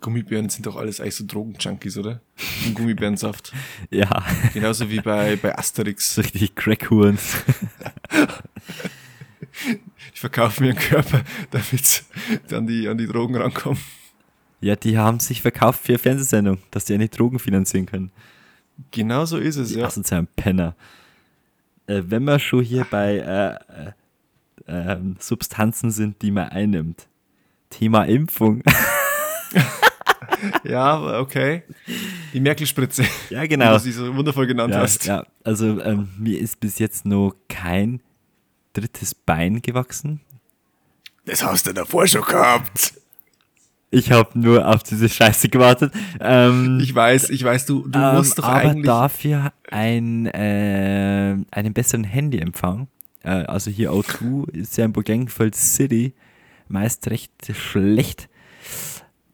Gummibären 0.01 0.49
sind 0.49 0.67
doch 0.67 0.77
alles 0.77 1.01
eigentlich 1.01 1.17
so 1.17 1.27
Drogenjunkies, 1.27 1.99
oder? 1.99 2.21
Und 2.67 2.75
Gummibärensaft. 2.75 3.53
ja, 3.91 4.25
Genauso 4.55 4.89
wie 4.91 5.01
bei, 5.01 5.37
bei 5.37 5.57
Asterix. 5.57 6.19
richtig 6.19 6.55
Crackhorns. 6.55 7.37
Ich 10.15 10.21
verkaufe 10.21 10.63
mir 10.63 10.71
einen 10.71 10.79
Körper, 10.79 11.23
damit 11.51 11.87
sie 11.87 12.03
an 12.55 12.67
die, 12.67 12.89
an 12.89 12.99
die 12.99 13.07
Drogen 13.07 13.37
rankommen. 13.37 13.79
Ja, 14.61 14.77
die 14.77 14.99
haben 14.99 15.21
sich 15.21 15.43
verkauft 15.43 15.85
für 15.85 15.99
Fernsehsendung, 15.99 16.59
dass 16.71 16.85
die 16.85 16.95
eine 16.95 17.09
Drogen 17.09 17.39
finanzieren 17.39 17.87
können. 17.87 18.11
Genau 18.91 19.25
so 19.25 19.39
ist 19.39 19.57
es, 19.57 19.71
Die 19.71 19.79
ja. 19.79 19.87
asozialen 19.87 20.27
Penner. 20.37 20.75
Äh, 21.87 22.03
wenn 22.07 22.25
wir 22.25 22.39
schon 22.39 22.65
hier 22.65 22.87
bei 22.89 23.17
äh, 23.19 23.89
äh, 23.89 23.93
ähm, 24.67 25.17
Substanzen 25.19 25.91
sind, 25.91 26.21
die 26.23 26.31
man 26.31 26.49
einnimmt. 26.49 27.09
Thema 27.71 28.05
Impfung. 28.05 28.63
Ja, 30.65 31.21
okay. 31.21 31.63
Die 32.33 32.41
Merkel-Spritze, 32.41 33.05
ja, 33.31 33.43
wie 33.43 33.49
genau. 33.49 33.73
du 33.75 33.79
sie 33.81 33.93
so 33.93 34.15
wundervoll 34.15 34.47
genannt 34.47 34.73
Ja, 34.75 34.81
hast. 34.81 35.07
ja, 35.07 35.25
also 35.45 35.81
ähm, 35.83 36.09
mir 36.19 36.39
ist 36.39 36.61
bis 36.61 36.79
jetzt 36.79 37.05
noch 37.07 37.35
kein 37.49 38.01
drittes 38.73 39.15
Bein 39.15 39.63
gewachsen. 39.63 40.21
Das 41.25 41.45
hast 41.45 41.67
du 41.67 41.73
davor 41.75 42.07
schon 42.07 42.23
gehabt. 42.23 42.95
Ich 43.91 44.13
habe 44.13 44.39
nur 44.39 44.69
auf 44.69 44.83
diese 44.83 45.09
Scheiße 45.09 45.49
gewartet. 45.49 45.93
Ähm, 46.21 46.79
Ich 46.83 46.95
weiß, 46.95 47.31
ich 47.31 47.43
weiß, 47.43 47.65
du, 47.67 47.89
du 47.89 47.99
ähm, 47.99 48.17
musst 48.17 48.39
doch 48.39 48.45
aber 48.45 48.57
eigentlich. 48.71 48.85
dafür 48.85 49.53
ein, 49.71 50.27
äh, 50.27 51.37
einen 51.51 51.73
besseren 51.73 52.05
Handyempfang. 52.05 52.89
Äh, 53.23 53.31
also 53.31 53.71
hier 53.71 53.91
O2 53.93 54.51
ist 54.55 54.77
ja 54.77 54.85
in 54.85 54.93
Burgenfeld 54.93 55.55
City 55.55 56.13
meist 56.69 57.09
recht 57.09 57.33
schlecht. 57.55 58.29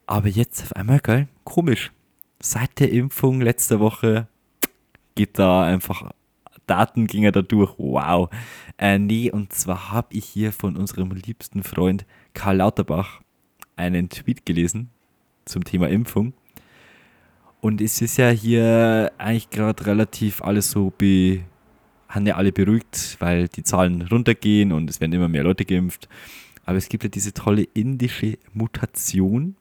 Aber 0.06 0.28
jetzt 0.28 0.62
auf 0.62 0.76
einmal, 0.76 1.00
geil, 1.00 1.28
komisch. 1.44 1.92
Seit 2.40 2.78
der 2.78 2.92
Impfung 2.92 3.40
letzte 3.40 3.80
Woche 3.80 4.28
geht 5.14 5.38
da 5.38 5.64
einfach 5.64 6.10
Daten 6.66 7.06
ging 7.06 7.24
er 7.24 7.32
da 7.32 7.42
durch. 7.42 7.74
Wow. 7.78 8.30
Äh, 8.78 8.98
nee, 8.98 9.30
und 9.30 9.52
zwar 9.52 9.92
habe 9.92 10.14
ich 10.14 10.24
hier 10.24 10.52
von 10.52 10.76
unserem 10.76 11.10
liebsten 11.10 11.62
Freund 11.62 12.06
Karl 12.32 12.56
Lauterbach 12.56 13.20
einen 13.76 14.08
Tweet 14.08 14.46
gelesen 14.46 14.90
zum 15.44 15.64
Thema 15.64 15.88
Impfung. 15.88 16.32
Und 17.60 17.80
es 17.80 18.00
ist 18.02 18.16
ja 18.18 18.28
hier 18.30 19.12
eigentlich 19.18 19.50
gerade 19.50 19.86
relativ 19.86 20.42
alles 20.42 20.70
so 20.70 20.92
be 20.96 21.44
haben 22.08 22.26
ja 22.26 22.36
alle 22.36 22.52
beruhigt, 22.52 23.16
weil 23.18 23.48
die 23.48 23.64
Zahlen 23.64 24.02
runtergehen 24.02 24.70
und 24.70 24.88
es 24.88 25.00
werden 25.00 25.12
immer 25.12 25.28
mehr 25.28 25.42
Leute 25.42 25.64
geimpft. 25.64 26.08
Aber 26.64 26.76
es 26.76 26.88
gibt 26.88 27.02
ja 27.02 27.10
diese 27.10 27.32
tolle 27.32 27.64
indische 27.74 28.38
Mutation. 28.52 29.56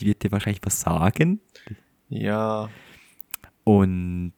Die 0.00 0.06
wird 0.06 0.22
dir 0.22 0.32
wahrscheinlich 0.32 0.62
was 0.64 0.80
sagen. 0.80 1.40
Ja, 2.08 2.68
Und 3.64 4.32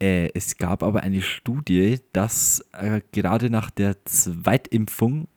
äh, 0.00 0.30
es 0.34 0.56
gab 0.58 0.82
aber 0.82 1.02
eine 1.02 1.22
Studie, 1.22 2.00
dass 2.12 2.64
äh, 2.72 3.00
gerade 3.12 3.50
nach 3.50 3.70
der 3.70 4.04
Zweitimpfung 4.04 5.28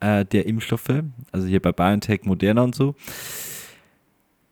äh, 0.00 0.24
der 0.24 0.46
Impfstoffe, 0.46 1.02
also 1.32 1.46
hier 1.46 1.60
bei 1.62 1.72
BioNTech, 1.72 2.24
Moderna 2.24 2.62
und 2.62 2.74
so, 2.74 2.94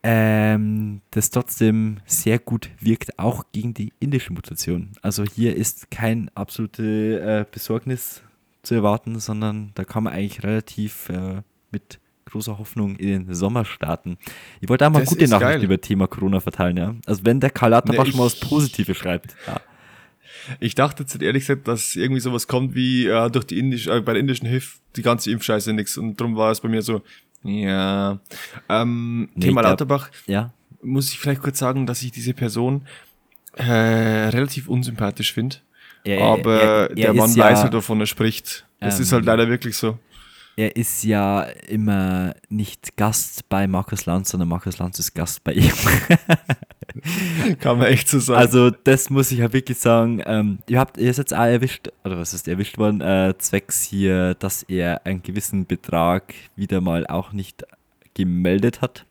ähm, 0.03 1.01
das 1.11 1.31
trotzdem 1.31 1.99
sehr 2.07 2.39
gut 2.39 2.71
wirkt, 2.81 3.19
auch 3.19 3.45
gegen 3.53 3.75
die 3.75 3.93
indische 3.99 4.33
Mutation. 4.33 4.93
Also 5.03 5.25
hier 5.25 5.57
ist 5.57 5.91
kein 5.91 6.31
absolute 6.35 7.21
äh, 7.21 7.45
Besorgnis 7.51 8.23
zu 8.63 8.75
erwarten, 8.75 9.19
sondern 9.19 9.73
da 9.75 9.85
kann 9.85 10.05
man 10.05 10.13
eigentlich 10.13 10.45
relativ 10.45 11.09
äh, 11.09 11.43
mit 11.71 12.01
großer 12.31 12.59
Hoffnung 12.59 12.97
in 12.97 13.27
den 13.27 13.35
Sommer 13.35 13.65
starten. 13.65 14.19
Ich 14.61 14.69
wollte 14.69 14.87
auch 14.87 14.91
mal 14.91 15.01
Das 15.01 15.09
gute 15.11 15.25
ist 15.25 15.31
Nachrichten 15.31 15.53
geil. 15.55 15.65
über 15.65 15.81
Thema 15.81 16.07
Corona 16.07 16.41
verteilen, 16.41 16.77
ja. 16.77 16.95
Also 17.07 17.25
wenn 17.25 17.41
der 17.41 17.51
Karl 17.51 17.71
Lauterbach 17.71 18.05
Ne, 18.05 18.11
schon 18.11 18.19
mal 18.21 18.27
was 18.27 18.39
Positives 18.41 18.97
schreibt. 18.97 19.35
Ja. 19.47 19.61
ich 20.61 20.75
dachte 20.75 21.03
jetzt 21.03 21.21
ehrlich 21.21 21.43
gesagt, 21.47 21.69
dass 21.69 21.95
irgendwie 21.97 22.21
sowas 22.21 22.47
kommt 22.47 22.75
wie 22.75 23.07
äh, 23.07 23.31
durch 23.31 23.45
die 23.47 23.59
indische, 23.59 23.91
äh, 23.95 24.01
bei 24.01 24.13
der 24.15 24.21
indischen 24.21 24.47
Hilfe 24.49 24.79
die 24.97 25.03
ganze 25.03 25.31
Impfscheiße 25.31 25.73
nix. 25.73 25.97
Und 25.99 26.21
darum 26.21 26.37
war 26.37 26.51
es 26.51 26.61
bei 26.61 26.69
mir 26.69 26.83
so, 26.83 27.03
ja. 27.43 28.19
Ähm, 28.69 29.29
Nee, 29.35 29.47
Thema 29.47 29.61
glaub- 29.61 29.73
Lauterbach, 29.73 30.11
ja. 30.27 30.53
muss 30.83 31.11
ich 31.13 31.19
vielleicht 31.19 31.43
kurz 31.43 31.59
sagen, 31.59 31.87
dass 31.87 32.03
ich 32.03 32.13
diese 32.13 32.35
Person 32.35 32.83
äh, 33.57 33.63
relativ 34.29 34.69
unsympathisch 34.69 35.33
finde. 35.33 35.57
Er- 36.05 36.23
Aber 36.23 36.61
er- 36.61 36.91
er 36.91 36.95
der 36.95 37.11
ist 37.11 37.17
Mann 37.17 37.35
ja- 37.35 37.45
weiß 37.45 37.63
halt, 37.65 37.73
wovon 37.73 38.01
er 38.01 38.07
spricht. 38.07 38.67
Das 38.81 39.01
ist 39.01 39.11
Ähm, 39.11 39.17
halt 39.17 39.25
leider 39.27 39.49
wirklich 39.49 39.77
so. 39.77 39.99
Er 40.59 40.75
ist 40.75 41.05
ja 41.05 41.43
immer 41.69 42.35
nicht 42.49 42.97
Gast 42.97 43.49
bei 43.49 43.69
Markus 43.69 44.07
Lanz, 44.07 44.31
sondern 44.31 44.49
Markus 44.49 44.79
Lanz 44.79 44.99
ist 44.99 45.15
Gast 45.15 45.45
bei 45.45 45.53
ihm. 45.53 45.71
Kann 47.61 47.79
man 47.79 47.87
echt 47.87 48.09
so 48.09 48.19
sagen. 48.19 48.41
Also 48.41 48.71
das 48.71 49.09
muss 49.09 49.31
ich 49.31 49.39
ja 49.39 49.53
wirklich 49.53 49.79
sagen. 49.79 50.21
Ähm, 50.27 50.59
ihr 50.69 50.81
habt 50.81 50.97
ihr 50.97 51.05
jetzt 51.07 51.33
auch 51.33 51.45
erwischt, 51.45 51.93
oder 52.03 52.19
was 52.19 52.35
ist 52.35 52.49
erwischt 52.49 52.77
worden, 52.77 53.01
äh, 53.01 53.35
zwecks 53.39 53.85
hier, 53.85 54.35
dass 54.35 54.65
er 54.65 55.07
einen 55.07 55.23
gewissen 55.23 55.65
Betrag 55.65 56.35
wieder 56.57 56.81
mal 56.81 57.07
auch 57.07 57.33
nicht 57.33 57.65
gemeldet 58.15 58.81
hat. 58.81 59.07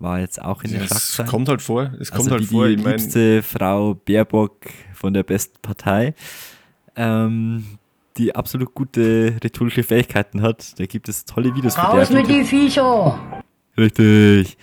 War 0.00 0.18
jetzt 0.18 0.42
auch 0.42 0.64
in 0.64 0.72
den 0.72 0.80
es 0.80 0.88
Schlagzeilen. 0.88 1.30
kommt 1.30 1.48
halt 1.48 1.62
vor. 1.62 1.92
Es 2.00 2.10
kommt 2.10 2.22
also 2.22 2.30
halt 2.32 2.42
wie 2.42 2.46
vor. 2.46 2.66
die 2.66 2.74
liebste 2.74 3.44
Frau 3.44 3.94
Baerbock 3.94 4.56
von 4.92 5.14
der 5.14 5.22
besten 5.22 5.60
Partei, 5.62 6.14
ähm, 6.96 7.78
die 8.16 8.34
absolut 8.34 8.74
gute 8.74 9.36
rhetorische 9.42 9.82
Fähigkeiten 9.82 10.42
hat. 10.42 10.78
Da 10.78 10.86
gibt 10.86 11.08
es 11.08 11.24
tolle 11.24 11.54
Videos 11.54 11.74
von 11.74 11.84
Raus 11.84 12.10
mit 12.10 12.28
die 12.28 12.44
Viecher! 12.44 13.42
Richtig. 13.76 14.56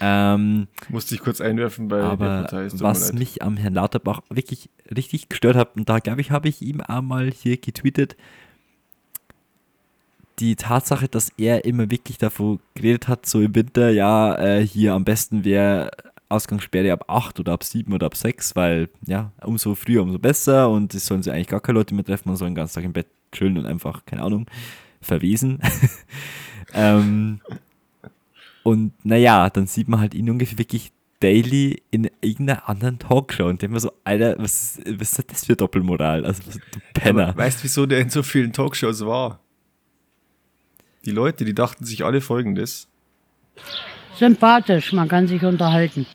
Ähm, 0.00 0.68
musste 0.88 1.14
ich 1.14 1.22
kurz 1.22 1.40
einwerfen 1.40 1.88
bei 1.88 1.96
der 1.96 2.06
aber 2.06 2.48
was 2.74 3.08
leid. 3.08 3.18
mich 3.18 3.42
am 3.42 3.56
Herrn 3.56 3.74
Lauterbach 3.74 4.20
wirklich 4.28 4.68
richtig 4.94 5.28
gestört 5.28 5.56
hat, 5.56 5.76
und 5.76 5.88
da 5.88 6.00
glaube 6.00 6.20
ich, 6.20 6.30
habe 6.30 6.48
ich 6.48 6.60
ihm 6.60 6.82
einmal 6.82 7.30
hier 7.30 7.56
getweetet, 7.56 8.16
die 10.38 10.54
Tatsache, 10.54 11.08
dass 11.08 11.30
er 11.38 11.64
immer 11.64 11.90
wirklich 11.90 12.18
davon 12.18 12.60
geredet 12.74 13.08
hat, 13.08 13.24
so 13.24 13.40
im 13.40 13.54
Winter, 13.54 13.90
ja, 13.90 14.36
äh, 14.36 14.66
hier 14.66 14.92
am 14.92 15.04
besten 15.04 15.44
wäre 15.44 15.90
Ausgangssperre 16.28 16.92
ab 16.92 17.04
8 17.08 17.40
oder 17.40 17.52
ab 17.52 17.62
7 17.64 17.92
oder 17.92 18.06
ab 18.06 18.16
6, 18.16 18.56
weil 18.56 18.88
ja, 19.06 19.32
umso 19.42 19.74
früher, 19.74 20.02
umso 20.02 20.18
besser 20.18 20.68
und 20.70 20.94
es 20.94 21.06
sollen 21.06 21.22
sich 21.22 21.32
eigentlich 21.32 21.46
gar 21.48 21.60
keine 21.60 21.78
Leute 21.78 21.94
mehr 21.94 22.04
treffen, 22.04 22.28
man 22.28 22.36
soll 22.36 22.48
den 22.48 22.54
ganzen 22.54 22.74
Tag 22.74 22.84
im 22.84 22.92
Bett 22.92 23.06
chillen 23.32 23.58
und 23.58 23.66
einfach, 23.66 24.04
keine 24.06 24.22
Ahnung, 24.22 24.46
verwesen. 25.00 25.60
ähm, 26.74 27.40
und 28.62 28.92
naja, 29.04 29.48
dann 29.50 29.66
sieht 29.66 29.88
man 29.88 30.00
halt 30.00 30.14
ihn 30.14 30.28
ungefähr 30.28 30.58
wirklich 30.58 30.90
daily 31.20 31.82
in 31.90 32.10
irgendeiner 32.20 32.68
anderen 32.68 32.98
Talkshow 32.98 33.46
und 33.46 33.62
denkt 33.62 33.72
mir 33.72 33.80
so, 33.80 33.92
Alter, 34.04 34.36
was, 34.38 34.78
ist- 34.78 35.00
was 35.00 35.18
ist 35.18 35.30
das 35.30 35.44
für 35.46 35.56
Doppelmoral? 35.56 36.26
Also, 36.26 36.42
du 36.72 36.80
Penner. 36.92 37.28
Aber 37.28 37.38
weißt 37.38 37.60
du, 37.60 37.64
wieso 37.64 37.86
der 37.86 38.00
in 38.00 38.10
so 38.10 38.22
vielen 38.22 38.52
Talkshows 38.52 39.06
war? 39.06 39.38
Die 41.04 41.12
Leute, 41.12 41.44
die 41.44 41.54
dachten 41.54 41.84
sich 41.84 42.04
alle 42.04 42.20
folgendes. 42.20 42.88
Sympathisch, 44.16 44.92
man 44.92 45.08
kann 45.08 45.28
sich 45.28 45.42
unterhalten. 45.44 46.06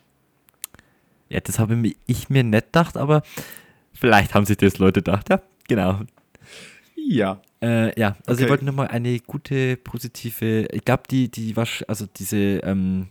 Ja, 1.32 1.40
das 1.40 1.58
habe 1.58 1.74
ich 2.06 2.28
mir 2.28 2.44
nicht 2.44 2.66
gedacht, 2.66 2.96
aber 2.96 3.22
vielleicht 3.94 4.34
haben 4.34 4.44
sich 4.46 4.56
das 4.58 4.78
Leute 4.78 5.00
gedacht. 5.00 5.28
Ja, 5.30 5.40
genau. 5.66 6.00
Ja. 6.96 7.40
Äh, 7.62 7.98
ja, 7.98 8.16
also 8.26 8.32
Okay. 8.32 8.44
ich 8.44 8.50
wollte 8.50 8.64
nochmal 8.64 8.88
eine 8.88 9.18
gute, 9.20 9.76
positive, 9.76 10.66
ich 10.72 10.84
glaube, 10.84 11.04
die, 11.10 11.30
die, 11.30 11.54
wasch- 11.54 11.84
also 11.86 12.06
diese, 12.16 12.36
ähm, 12.64 13.08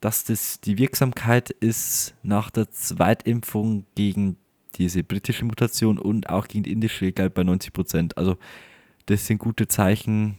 dass 0.00 0.24
das 0.24 0.60
die 0.60 0.76
Wirksamkeit 0.78 1.50
ist 1.50 2.14
nach 2.22 2.50
der 2.50 2.70
Zweitimpfung 2.70 3.86
gegen 3.94 4.36
diese 4.74 5.02
britische 5.02 5.44
Mutation 5.44 5.98
und 5.98 6.28
auch 6.28 6.48
gegen 6.48 6.64
die 6.64 6.72
indische, 6.72 7.12
glaube, 7.12 7.30
bei 7.30 7.42
90 7.44 7.72
Prozent. 7.72 8.18
Also, 8.18 8.36
das 9.06 9.26
sind 9.26 9.38
gute 9.38 9.68
Zeichen. 9.68 10.38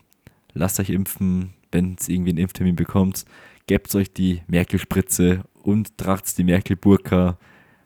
Lasst 0.54 0.80
euch 0.80 0.90
impfen, 0.92 1.54
wenn 1.72 1.96
es 2.00 2.08
irgendwie 2.10 2.30
einen 2.32 2.40
Impftermin 2.40 2.76
bekommt. 2.76 3.26
Gebt 3.66 3.94
euch 3.96 4.12
die 4.14 4.42
Merkel-Spritze 4.48 5.42
und 5.68 5.98
tragt 5.98 6.38
die 6.38 6.46
Merkel-Burka. 6.46 7.38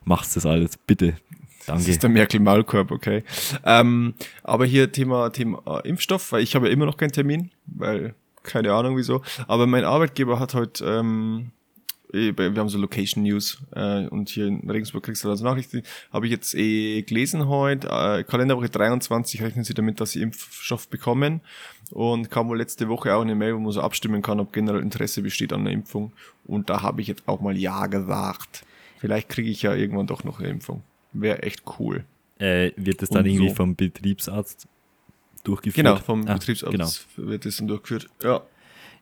Macht 0.04 0.36
das 0.36 0.46
alles, 0.46 0.78
bitte. 0.78 1.16
Das 1.66 1.66
Danke. 1.66 1.90
ist 1.90 2.04
der 2.04 2.12
Merkel-Maulkorb, 2.12 2.92
okay. 2.92 3.24
Ähm, 3.66 4.14
aber 4.44 4.66
hier 4.66 4.92
Thema, 4.92 5.32
Thema 5.32 5.82
äh, 5.84 5.90
Impfstoff, 5.90 6.32
weil 6.32 6.44
ich 6.44 6.54
habe 6.54 6.68
ja 6.68 6.74
immer 6.74 6.86
noch 6.86 6.96
keinen 6.96 7.12
Termin, 7.12 7.50
weil 7.66 8.14
keine 8.44 8.72
Ahnung 8.74 8.98
wieso. 8.98 9.22
Aber 9.48 9.66
mein 9.66 9.84
Arbeitgeber 9.84 10.40
hat 10.40 10.54
heute, 10.54 10.86
ähm, 10.86 11.52
wir 12.14 12.54
haben 12.56 12.70
so 12.70 12.78
Location 12.78 13.24
News 13.24 13.62
äh, 13.74 14.06
und 14.08 14.30
hier 14.30 14.48
in 14.48 14.70
Regensburg 14.70 15.04
kriegst 15.04 15.24
du 15.24 15.30
also 15.30 15.44
Nachrichten. 15.46 15.84
Habe 16.12 16.26
ich 16.26 16.32
jetzt 16.32 16.54
eh 16.56 17.02
gelesen 17.04 17.48
heute. 17.48 17.88
Äh, 17.88 18.24
Kalenderwoche 18.24 18.70
23 18.70 19.42
rechnen 19.42 19.64
sie 19.64 19.74
damit, 19.74 20.02
dass 20.02 20.12
sie 20.12 20.22
Impfstoff 20.22 20.88
bekommen. 20.90 21.42
Und 21.92 22.30
kam 22.32 22.48
wohl 22.48 22.58
letzte 22.58 22.88
Woche 22.90 23.14
auch 23.16 23.22
eine 23.22 23.36
Mail, 23.36 23.56
wo 23.56 23.60
man 23.60 23.72
so 23.72 23.82
abstimmen 23.82 24.22
kann, 24.22 24.40
ob 24.40 24.54
generell 24.54 24.82
Interesse 24.82 25.22
besteht 25.22 25.52
an 25.54 25.64
der 25.66 25.74
Impfung. 25.74 26.14
Und 26.46 26.70
da 26.70 26.82
habe 26.82 27.02
ich 27.02 27.08
jetzt 27.08 27.28
auch 27.28 27.42
mal 27.42 27.58
Ja 27.58 27.88
gesagt. 27.88 28.64
Vielleicht 29.00 29.30
kriege 29.30 29.50
ich 29.50 29.62
ja 29.62 29.74
irgendwann 29.74 30.08
doch 30.08 30.24
noch 30.24 30.40
eine 30.40 30.50
Impfung. 30.50 30.84
Wäre 31.14 31.44
echt 31.44 31.64
cool. 31.80 32.06
Äh, 32.40 32.72
wird 32.76 33.02
das 33.02 33.10
dann 33.10 33.24
Und 33.24 33.30
irgendwie 33.32 33.50
so. 33.50 33.56
vom 33.56 33.76
Betriebsarzt 33.76 34.68
durchgeführt? 35.44 35.86
Genau, 35.86 35.98
vom 35.98 36.28
Ah, 36.28 36.34
Betriebsarzt 36.36 37.08
Genau. 37.16 37.30
wird 37.30 37.46
das 37.46 37.58
dann 37.58 37.68
durchgeführt. 37.68 38.08
Ja, 38.24 38.42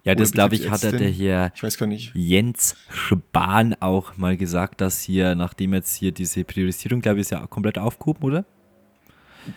Ja, 0.04 0.16
das 0.16 0.32
glaube 0.32 0.56
ich, 0.56 0.70
hat 0.70 0.84
er 0.84 0.94
der 0.94 1.10
hier 1.10 1.52
ich 1.54 1.62
weiß 1.62 1.78
gar 1.78 1.88
nicht. 1.88 2.12
Jens 2.16 2.76
Spahn 2.90 3.76
auch 3.80 4.18
mal 4.18 4.38
gesagt, 4.38 4.82
dass 4.82 5.02
hier, 5.02 5.36
nachdem 5.36 5.74
jetzt 5.74 5.96
hier 5.96 6.12
diese 6.12 6.44
Priorisierung, 6.44 7.02
glaube 7.02 7.18
ich, 7.18 7.22
ist 7.22 7.32
ja 7.32 7.46
komplett 7.48 7.78
aufgehoben, 7.78 8.24
oder? 8.24 8.46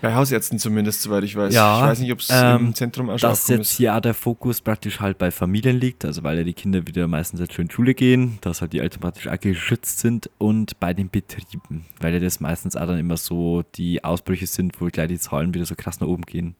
Bei 0.01 0.15
Hausärzten 0.15 0.59
zumindest, 0.59 1.03
soweit 1.03 1.25
ich 1.25 1.37
weiß. 1.37 1.53
Ja, 1.53 1.81
ich 1.81 1.91
weiß 1.91 1.99
nicht, 2.01 2.13
ob 2.13 2.21
es 2.21 2.29
ähm, 2.33 2.67
im 2.67 2.75
Zentrum 2.75 3.11
auch 3.11 3.19
dass 3.19 3.49
jetzt 3.49 3.61
ist. 3.61 3.77
hier 3.77 3.95
auch 3.95 4.01
der 4.01 4.15
Fokus 4.15 4.61
praktisch 4.61 5.01
halt 5.01 5.19
bei 5.19 5.31
Familien 5.31 5.79
liegt, 5.79 6.05
also 6.05 6.23
weil 6.23 6.39
ja 6.39 6.45
die 6.45 6.55
Kinder 6.55 6.87
wieder 6.87 7.07
meistens 7.09 7.41
jetzt 7.41 7.55
schon 7.55 7.67
in 7.67 7.71
Schule 7.71 7.95
gehen, 7.95 8.39
dass 8.41 8.61
halt 8.61 8.73
die 8.73 8.79
Eltern 8.79 9.01
praktisch 9.01 9.29
auch 9.29 9.39
geschützt 9.39 9.99
sind 9.99 10.31
und 10.39 10.79
bei 10.81 10.95
den 10.95 11.11
Betrieben, 11.11 11.85
weil 12.01 12.15
ja 12.15 12.21
das 12.21 12.41
meistens 12.41 12.77
auch 12.77 12.87
dann 12.87 12.99
immer 12.99 13.17
so 13.17 13.65
die 13.75 14.03
Ausbrüche 14.03 14.47
sind, 14.47 14.81
wo 14.81 14.87
gleich 14.87 15.09
die 15.09 15.19
Zahlen 15.19 15.53
wieder 15.53 15.67
so 15.67 15.75
krass 15.75 16.01
nach 16.01 16.09
oben 16.09 16.25
gehen. 16.25 16.55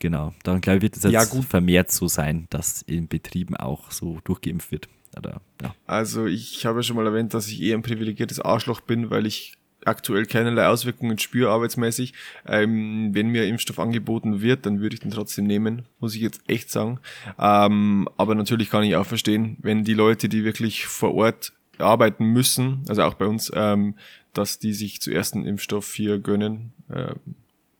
Genau, 0.00 0.34
dann 0.42 0.60
glaube 0.60 0.78
ich, 0.78 0.82
wird 0.82 0.96
es 0.96 1.04
jetzt 1.04 1.12
Ja, 1.12 1.24
gut. 1.24 1.44
vermehrt 1.44 1.92
so 1.92 2.08
sein, 2.08 2.46
dass 2.50 2.82
in 2.82 3.06
Betrieben 3.06 3.56
auch 3.56 3.90
so 3.92 4.18
durchgeimpft 4.24 4.72
wird. 4.72 4.88
Oder, 5.16 5.40
ja. 5.62 5.74
Also 5.86 6.26
ich 6.26 6.64
habe 6.66 6.80
ja 6.80 6.82
schon 6.82 6.96
mal 6.96 7.06
erwähnt, 7.06 7.34
dass 7.34 7.48
ich 7.48 7.60
eher 7.60 7.76
ein 7.76 7.82
privilegiertes 7.82 8.40
Arschloch 8.40 8.80
bin, 8.80 9.10
weil 9.10 9.26
ich 9.26 9.54
aktuell 9.84 10.26
keinerlei 10.26 10.66
Auswirkungen 10.66 11.18
spüre 11.18 11.50
arbeitsmäßig. 11.50 12.14
Ähm, 12.46 13.10
wenn 13.12 13.28
mir 13.28 13.46
Impfstoff 13.46 13.78
angeboten 13.78 14.40
wird, 14.40 14.66
dann 14.66 14.80
würde 14.80 14.94
ich 14.94 15.00
den 15.00 15.10
trotzdem 15.10 15.46
nehmen, 15.46 15.86
muss 15.98 16.14
ich 16.14 16.22
jetzt 16.22 16.42
echt 16.48 16.70
sagen. 16.70 17.00
Ähm, 17.38 18.08
aber 18.16 18.34
natürlich 18.34 18.70
kann 18.70 18.84
ich 18.84 18.96
auch 18.96 19.06
verstehen, 19.06 19.56
wenn 19.60 19.84
die 19.84 19.94
Leute, 19.94 20.28
die 20.28 20.44
wirklich 20.44 20.86
vor 20.86 21.14
Ort 21.14 21.52
arbeiten 21.78 22.26
müssen, 22.26 22.84
also 22.88 23.02
auch 23.02 23.14
bei 23.14 23.26
uns, 23.26 23.50
ähm, 23.54 23.94
dass 24.32 24.58
die 24.58 24.72
sich 24.74 25.00
zuerst 25.00 25.34
einen 25.34 25.46
Impfstoff 25.46 25.92
hier 25.94 26.18
gönnen, 26.18 26.72
äh, 26.88 27.14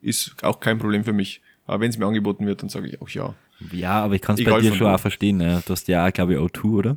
ist 0.01 0.43
auch 0.43 0.61
kein 0.61 0.79
Problem 0.79 1.05
für 1.05 1.13
mich. 1.13 1.43
Aber 1.71 1.83
wenn 1.83 1.91
es 1.91 1.99
mir 1.99 2.07
angeboten 2.07 2.47
wird, 2.47 2.63
dann 2.63 2.69
sage 2.69 2.89
ich 2.89 3.01
auch 3.01 3.09
ja. 3.11 3.33
Ja, 3.71 4.03
aber 4.03 4.17
ich 4.17 4.21
kann 4.21 4.35
es 4.37 4.43
bei 4.43 4.61
dir 4.61 4.75
schon 4.75 4.89
wo. 4.89 4.91
auch 4.91 4.99
verstehen. 4.99 5.37
Ne? 5.37 5.63
Du 5.65 5.73
hast 5.73 5.87
ja 5.87 6.05
auch, 6.05 6.13
glaube 6.13 6.35
ich, 6.35 6.41
O2, 6.41 6.65
oder? 6.65 6.97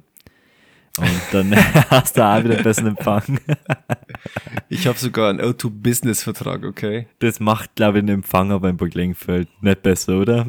Und 0.97 1.21
dann 1.31 1.55
hast 1.91 2.17
du 2.17 2.25
auch 2.25 2.43
wieder 2.43 2.55
einen 2.55 2.63
besseren 2.63 2.97
Empfang. 2.97 3.39
Ich 4.69 4.88
habe 4.88 4.97
sogar 4.97 5.29
einen 5.29 5.41
O2-Business-Vertrag, 5.41 6.63
okay? 6.65 7.05
Das 7.19 7.39
macht, 7.39 7.75
glaube 7.75 7.99
ich, 7.99 8.05
den 8.05 8.15
Empfang 8.15 8.51
aber 8.51 8.69
in 8.69 8.77
Burg 8.77 8.95
Lengfeld 8.95 9.47
nicht 9.62 9.83
besser, 9.83 10.19
oder? 10.19 10.47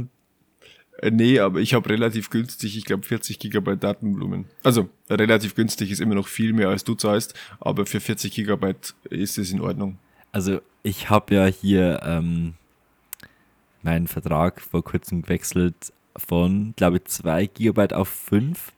Äh, 1.02 1.10
nee, 1.10 1.38
aber 1.38 1.60
ich 1.60 1.74
habe 1.74 1.90
relativ 1.90 2.30
günstig, 2.30 2.78
ich 2.78 2.86
glaube 2.86 3.02
40 3.02 3.38
Gigabyte 3.38 3.84
Datenvolumen. 3.84 4.46
Also 4.62 4.88
relativ 5.10 5.54
günstig 5.54 5.90
ist 5.90 6.00
immer 6.00 6.14
noch 6.14 6.28
viel 6.28 6.54
mehr 6.54 6.70
als 6.70 6.84
du 6.84 6.94
zahlst, 6.94 7.34
aber 7.60 7.84
für 7.84 8.00
40 8.00 8.32
Gigabyte 8.32 8.94
ist 9.10 9.36
es 9.36 9.52
in 9.52 9.60
Ordnung. 9.60 9.98
Also 10.32 10.62
ich 10.82 11.10
habe 11.10 11.34
ja 11.34 11.44
hier 11.46 12.00
ähm, 12.02 12.54
meinen 13.84 14.06
Vertrag 14.08 14.60
vor 14.60 14.82
kurzem 14.82 15.22
gewechselt 15.22 15.92
von, 16.16 16.74
glaube 16.76 16.98
ich, 16.98 17.04
2 17.06 17.46
Gigabyte 17.46 17.92
auf 17.92 18.08
5. 18.08 18.72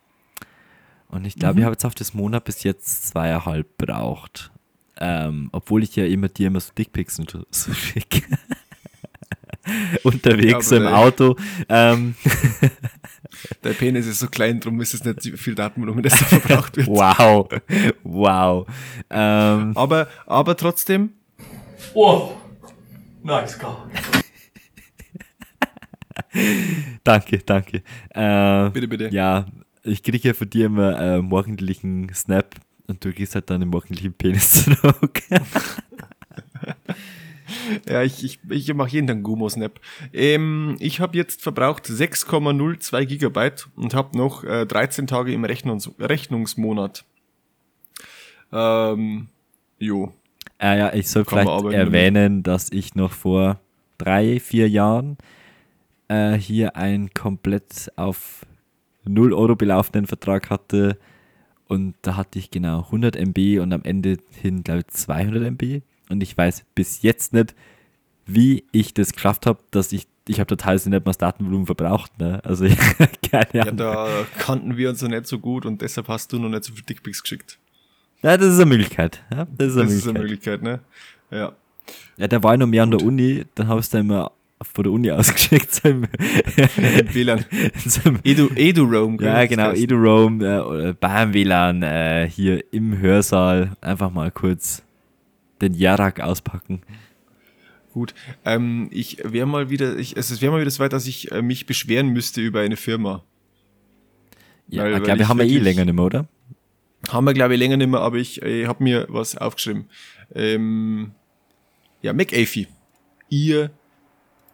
Und 1.08 1.24
ich 1.24 1.36
glaube, 1.36 1.60
ich 1.60 1.64
habe 1.64 1.74
jetzt 1.74 1.84
auf 1.84 1.94
das 1.94 2.14
Monat 2.14 2.44
bis 2.44 2.62
jetzt 2.64 3.08
zweieinhalb 3.08 3.76
braucht. 3.78 4.50
Ähm, 4.98 5.50
obwohl 5.52 5.82
ich 5.82 5.94
ja 5.96 6.06
immer 6.06 6.28
dir 6.28 6.46
immer 6.48 6.60
so 6.60 6.72
Dickpics 6.76 7.18
und 7.18 7.30
so- 7.30 7.44
so 7.50 7.72
schicke. 7.74 8.22
Unterwegs 10.04 10.70
Ja, 10.70 10.76
im 10.78 10.86
aber, 10.86 10.98
Auto. 10.98 11.36
Ähm, 11.68 12.14
Der 13.64 13.70
Penis 13.70 14.06
ist 14.06 14.20
so 14.20 14.28
klein, 14.28 14.60
drum 14.60 14.80
ist 14.80 14.94
es 14.94 15.04
nicht 15.04 15.22
so 15.22 15.36
viel 15.36 15.54
Datenvolumen, 15.54 16.02
das 16.02 16.18
da 16.18 16.24
verbraucht 16.24 16.76
wird. 16.76 16.86
wow. 16.88 17.48
Wow. 18.04 18.66
Ähm, 19.10 19.72
Aber, 19.76 20.08
aber 20.26 20.56
trotzdem, 20.56 21.10
Oh, 21.94 22.32
nice 23.22 23.58
car. 23.58 23.88
Danke, 27.04 27.38
danke. 27.38 27.82
Äh, 28.10 28.70
Bitte, 28.70 28.88
bitte. 28.88 29.08
Ja, 29.10 29.46
ich 29.82 30.02
kriege 30.02 30.28
ja 30.28 30.34
von 30.34 30.50
dir 30.50 30.66
immer 30.66 30.98
äh, 30.98 31.22
morgendlichen 31.22 32.12
Snap 32.14 32.54
und 32.86 33.04
du 33.04 33.12
gehst 33.12 33.34
halt 33.34 33.50
dann 33.50 33.62
im 33.62 33.68
morgendlichen 33.68 34.12
Penis 34.12 34.64
zurück. 34.64 35.22
ja, 37.88 38.02
ich, 38.02 38.24
ich, 38.24 38.40
ich 38.48 38.74
mache 38.74 38.90
jeden 38.90 39.06
Tag 39.06 39.22
Gumo-Snap. 39.22 39.80
Ähm, 40.12 40.76
ich 40.80 41.00
habe 41.00 41.16
jetzt 41.16 41.42
verbraucht 41.42 41.86
6,02 41.86 43.04
Gigabyte 43.04 43.68
und 43.76 43.94
habe 43.94 44.16
noch 44.16 44.44
äh, 44.44 44.66
13 44.66 45.06
Tage 45.06 45.32
im 45.32 45.44
Rechnungs 45.44 45.90
Rechnungsmonat. 45.98 47.04
Ähm, 48.52 49.28
jo. 49.78 50.12
äh, 50.58 50.78
ja, 50.78 50.94
ich 50.94 51.08
soll 51.08 51.24
Kann 51.24 51.46
vielleicht 51.46 51.74
erwähnen, 51.74 52.42
dass 52.42 52.70
ich 52.70 52.94
noch 52.94 53.12
vor 53.12 53.60
drei, 53.98 54.40
vier 54.40 54.68
Jahren 54.68 55.16
äh, 56.08 56.34
hier 56.34 56.76
einen 56.76 57.12
komplett 57.14 57.92
auf 57.96 58.44
0 59.04 59.32
Euro 59.32 59.56
belaufenden 59.56 60.06
Vertrag 60.06 60.50
hatte 60.50 60.98
und 61.68 61.94
da 62.02 62.16
hatte 62.16 62.38
ich 62.38 62.50
genau 62.50 62.82
100 62.84 63.16
MB 63.16 63.60
und 63.60 63.72
am 63.72 63.82
Ende 63.82 64.18
hin, 64.40 64.62
glaube 64.62 64.80
ich, 64.80 64.88
200 64.88 65.42
MB 65.44 65.82
und 66.08 66.22
ich 66.22 66.36
weiß 66.36 66.64
bis 66.74 67.02
jetzt 67.02 67.32
nicht, 67.32 67.54
wie 68.26 68.64
ich 68.72 68.94
das 68.94 69.12
geschafft 69.12 69.46
habe, 69.46 69.60
dass 69.70 69.92
ich, 69.92 70.06
ich 70.28 70.40
habe 70.40 70.48
total 70.48 70.74
nicht 70.74 70.86
mal 70.88 71.00
das 71.00 71.18
Datenvolumen 71.18 71.66
verbraucht, 71.66 72.18
ne? 72.18 72.40
Also 72.44 72.64
ich, 72.66 72.76
keine 73.30 73.48
Ja, 73.52 73.62
Ahnung. 73.62 73.76
da 73.76 74.08
kannten 74.38 74.76
wir 74.76 74.90
uns 74.90 75.00
ja 75.00 75.08
nicht 75.08 75.26
so 75.26 75.38
gut 75.38 75.64
und 75.66 75.82
deshalb 75.82 76.08
hast 76.08 76.32
du 76.32 76.38
noch 76.38 76.48
nicht 76.48 76.64
so 76.64 76.72
viel 76.74 76.82
Dickpics 76.84 77.22
geschickt. 77.22 77.58
Ja, 78.22 78.36
das 78.36 78.48
ist 78.54 78.56
eine 78.60 78.66
Möglichkeit. 78.66 79.22
Ja, 79.30 79.46
das 79.56 79.68
ist 79.68 79.76
eine 79.76 79.84
Das 79.84 79.92
ist 79.94 80.08
eine 80.08 80.18
Möglichkeit. 80.18 80.62
Möglichkeit, 80.62 80.62
ne? 80.62 80.80
Ja. 81.38 81.52
Ja, 82.16 82.26
der 82.26 82.42
war 82.42 82.54
ja 82.54 82.56
noch 82.58 82.66
mehr 82.66 82.82
an 82.82 82.90
der 82.90 83.02
Uni, 83.02 83.44
dann 83.54 83.68
habe 83.68 83.78
ich 83.78 83.86
es 83.86 83.90
dann 83.90 84.00
immer 84.02 84.32
von 84.62 84.84
der 84.84 84.92
Uni 84.92 85.10
ausgeschickt. 85.10 85.82
Im, 85.84 86.02
WLAN. 87.12 87.44
im, 88.04 88.18
Edu, 88.24 88.48
EduRoam. 88.54 89.18
gell? 89.18 89.26
ja, 89.26 89.46
genau, 89.46 89.64
heißt. 89.64 89.82
EduRoam 89.82 90.40
äh, 90.40 90.94
beim 90.94 91.34
WLAN 91.34 91.82
äh, 91.82 92.28
hier 92.30 92.64
im 92.72 92.98
Hörsaal 92.98 93.76
einfach 93.80 94.10
mal 94.10 94.30
kurz 94.30 94.82
den 95.60 95.74
Jarak 95.74 96.20
auspacken. 96.20 96.82
Gut. 97.92 98.14
Ähm, 98.44 98.88
ich 98.90 99.18
wäre 99.24 99.46
mal 99.46 99.70
wieder, 99.70 99.96
ich, 99.96 100.16
also 100.16 100.34
es 100.34 100.42
wäre 100.42 100.52
mal 100.52 100.60
wieder 100.60 100.70
so 100.70 100.80
weit, 100.80 100.92
dass 100.92 101.06
ich 101.06 101.32
äh, 101.32 101.40
mich 101.40 101.64
beschweren 101.66 102.08
müsste 102.08 102.40
über 102.40 102.60
eine 102.60 102.76
Firma. 102.76 103.24
Ja, 104.68 104.82
Weil- 104.84 104.96
ich 104.96 105.02
glaube, 105.02 105.18
wir 105.18 105.22
ich 105.22 105.28
haben 105.28 105.38
wir 105.38 105.46
eh 105.46 105.58
länger 105.58 105.84
nicht 105.84 105.94
mehr, 105.94 106.04
oder? 106.04 106.28
Haben 107.08 107.24
wir, 107.24 107.34
glaube 107.34 107.54
ich, 107.54 107.60
länger 107.60 107.76
nicht 107.76 107.88
mehr, 107.88 108.00
aber 108.00 108.16
ich 108.16 108.42
äh, 108.42 108.66
habe 108.66 108.82
mir 108.82 109.06
was 109.08 109.36
aufgeschrieben. 109.36 109.86
Ähm, 110.34 111.12
ja, 112.02 112.12
McAfee. 112.12 112.66
Ihr 113.28 113.70